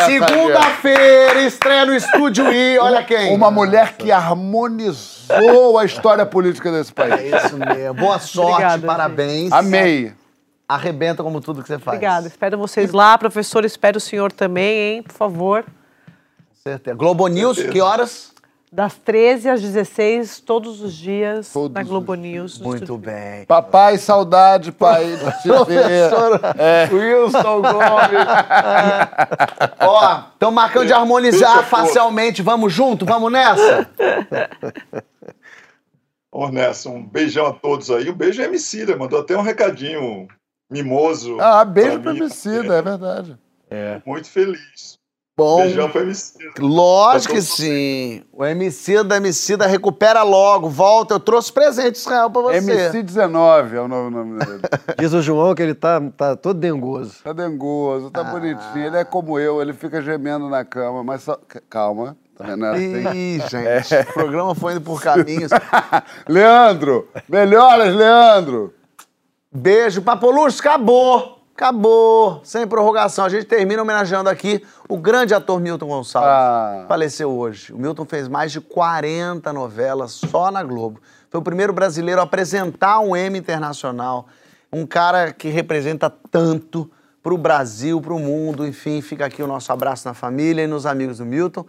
Segunda-feira, 0.06 1.42
estreia 1.42 1.84
no 1.84 1.94
Estúdio 1.94 2.50
I, 2.50 2.78
olha 2.80 3.04
quem. 3.04 3.34
Uma 3.34 3.50
mulher 3.50 3.98
que 3.98 4.10
harmonizou 4.10 5.78
a 5.78 5.84
história 5.84 6.24
política 6.24 6.72
desse 6.72 6.90
É 6.92 6.94
país. 6.94 7.44
isso 7.44 7.58
mesmo. 7.58 7.94
Boa 7.94 8.18
sorte, 8.18 8.52
Obrigada, 8.54 8.86
parabéns. 8.86 9.52
Amei. 9.52 10.14
Arrebenta 10.66 11.22
como 11.22 11.40
tudo 11.40 11.62
que 11.62 11.68
você 11.68 11.78
faz. 11.78 11.96
Obrigada. 11.96 12.26
Espero 12.26 12.56
vocês 12.56 12.92
lá, 12.92 13.18
professor. 13.18 13.64
Espero 13.66 13.98
o 13.98 14.00
senhor 14.00 14.32
também, 14.32 14.78
hein? 14.96 15.02
Por 15.02 15.12
favor. 15.12 15.64
Certeza. 16.62 16.96
Globo 16.96 17.26
News, 17.26 17.62
que 17.62 17.80
horas? 17.80 18.32
Das 18.72 18.94
13 18.94 19.48
às 19.48 19.60
16, 19.60 20.38
todos 20.40 20.80
os 20.80 20.94
dias, 20.94 21.52
Todos 21.52 21.74
na 21.74 21.80
os 21.82 21.88
Globo 21.88 22.14
News. 22.14 22.56
Muito 22.60 22.96
bem. 22.96 23.44
Papai, 23.44 23.98
saudade, 23.98 24.70
pai. 24.70 25.06
ver. 25.66 26.08
É. 26.56 26.88
Wilson 26.92 27.62
Gomes. 27.62 28.26
Ó, 29.80 30.22
estão 30.32 30.52
marcando 30.52 30.86
de 30.86 30.92
harmonizar 30.92 31.64
facialmente. 31.64 32.42
Vamos 32.42 32.72
junto? 32.72 33.04
Vamos 33.04 33.32
nessa? 33.32 33.90
Ô, 36.30 36.48
Nessa, 36.48 36.88
um 36.90 37.04
beijão 37.04 37.46
a 37.46 37.52
todos 37.52 37.90
aí. 37.90 38.08
O 38.08 38.14
beijo 38.14 38.40
é 38.40 38.44
Emicida, 38.44 38.96
mandou 38.96 39.18
até 39.18 39.36
um 39.36 39.42
recadinho 39.42 40.28
mimoso. 40.70 41.40
Ah, 41.40 41.64
beijo 41.64 41.98
pra 41.98 42.12
mim. 42.12 42.20
Emicida, 42.20 42.76
é 42.76 42.82
verdade. 42.82 43.36
Muito 44.06 44.30
feliz. 44.30 44.99
Bom, 45.40 45.62
Beijão 45.62 45.88
pro 45.90 46.02
Emicida. 46.02 46.44
lógico 46.58 47.34
que 47.34 47.40
Tá 47.40 47.46
sim. 47.46 48.22
O 48.32 48.44
MC 48.44 49.02
da 49.02 49.16
MC 49.16 49.56
da 49.56 49.66
recupera 49.66 50.22
logo. 50.22 50.68
Volta, 50.68 51.14
eu 51.14 51.20
trouxe 51.20 51.52
presente 51.52 51.94
Israel 51.96 52.30
pra 52.30 52.42
você. 52.42 52.60
MC19 52.60 53.72
é 53.74 53.80
o 53.80 53.88
novo 53.88 54.10
nome 54.10 54.38
dele. 54.38 54.60
Diz 54.98 55.12
o 55.12 55.22
João 55.22 55.54
que 55.54 55.62
ele 55.62 55.74
tá, 55.74 56.00
tá 56.16 56.36
todo 56.36 56.58
dengoso. 56.58 57.22
Tá 57.24 57.32
dengoso, 57.32 58.10
tá 58.10 58.22
bonitinho. 58.24 58.84
Ele 58.86 58.96
é 58.96 59.04
como 59.04 59.38
eu, 59.38 59.62
ele 59.62 59.72
fica 59.72 60.02
gemendo 60.02 60.48
na 60.48 60.64
cama, 60.64 61.02
mas 61.02 61.22
só. 61.22 61.38
Calma, 61.68 62.16
tá 62.36 62.44
vendo? 62.44 62.72
Tem- 62.72 63.36
Ih, 63.36 63.42
gente, 63.48 63.94
o 64.10 64.12
programa 64.12 64.54
foi 64.54 64.72
indo 64.72 64.82
por 64.82 65.00
caminhos. 65.02 65.50
Leandro! 66.28 67.08
Melhoras, 67.28 67.94
Leandro! 67.94 68.74
Beijo, 69.52 70.02
Papolucci, 70.02 70.60
acabou. 70.60 71.39
Acabou, 71.60 72.40
sem 72.42 72.66
prorrogação. 72.66 73.22
A 73.22 73.28
gente 73.28 73.44
termina 73.44 73.82
homenageando 73.82 74.30
aqui 74.30 74.64
o 74.88 74.96
grande 74.96 75.34
ator 75.34 75.60
Milton 75.60 75.88
Gonçalves. 75.88 76.30
Ah. 76.30 76.86
Faleceu 76.88 77.30
hoje. 77.30 77.70
O 77.70 77.78
Milton 77.78 78.06
fez 78.06 78.28
mais 78.28 78.50
de 78.50 78.62
40 78.62 79.52
novelas 79.52 80.12
só 80.12 80.50
na 80.50 80.62
Globo. 80.62 81.02
Foi 81.28 81.38
o 81.38 81.42
primeiro 81.42 81.70
brasileiro 81.70 82.18
a 82.18 82.24
apresentar 82.24 83.00
um 83.00 83.14
Emmy 83.14 83.40
internacional. 83.40 84.26
Um 84.72 84.86
cara 84.86 85.34
que 85.34 85.50
representa 85.50 86.10
tanto 86.30 86.90
para 87.22 87.34
o 87.34 87.36
Brasil, 87.36 88.00
para 88.00 88.14
o 88.14 88.18
mundo. 88.18 88.66
Enfim, 88.66 89.02
fica 89.02 89.26
aqui 89.26 89.42
o 89.42 89.46
nosso 89.46 89.70
abraço 89.70 90.08
na 90.08 90.14
família 90.14 90.62
e 90.62 90.66
nos 90.66 90.86
amigos 90.86 91.18
do 91.18 91.26
Milton. 91.26 91.66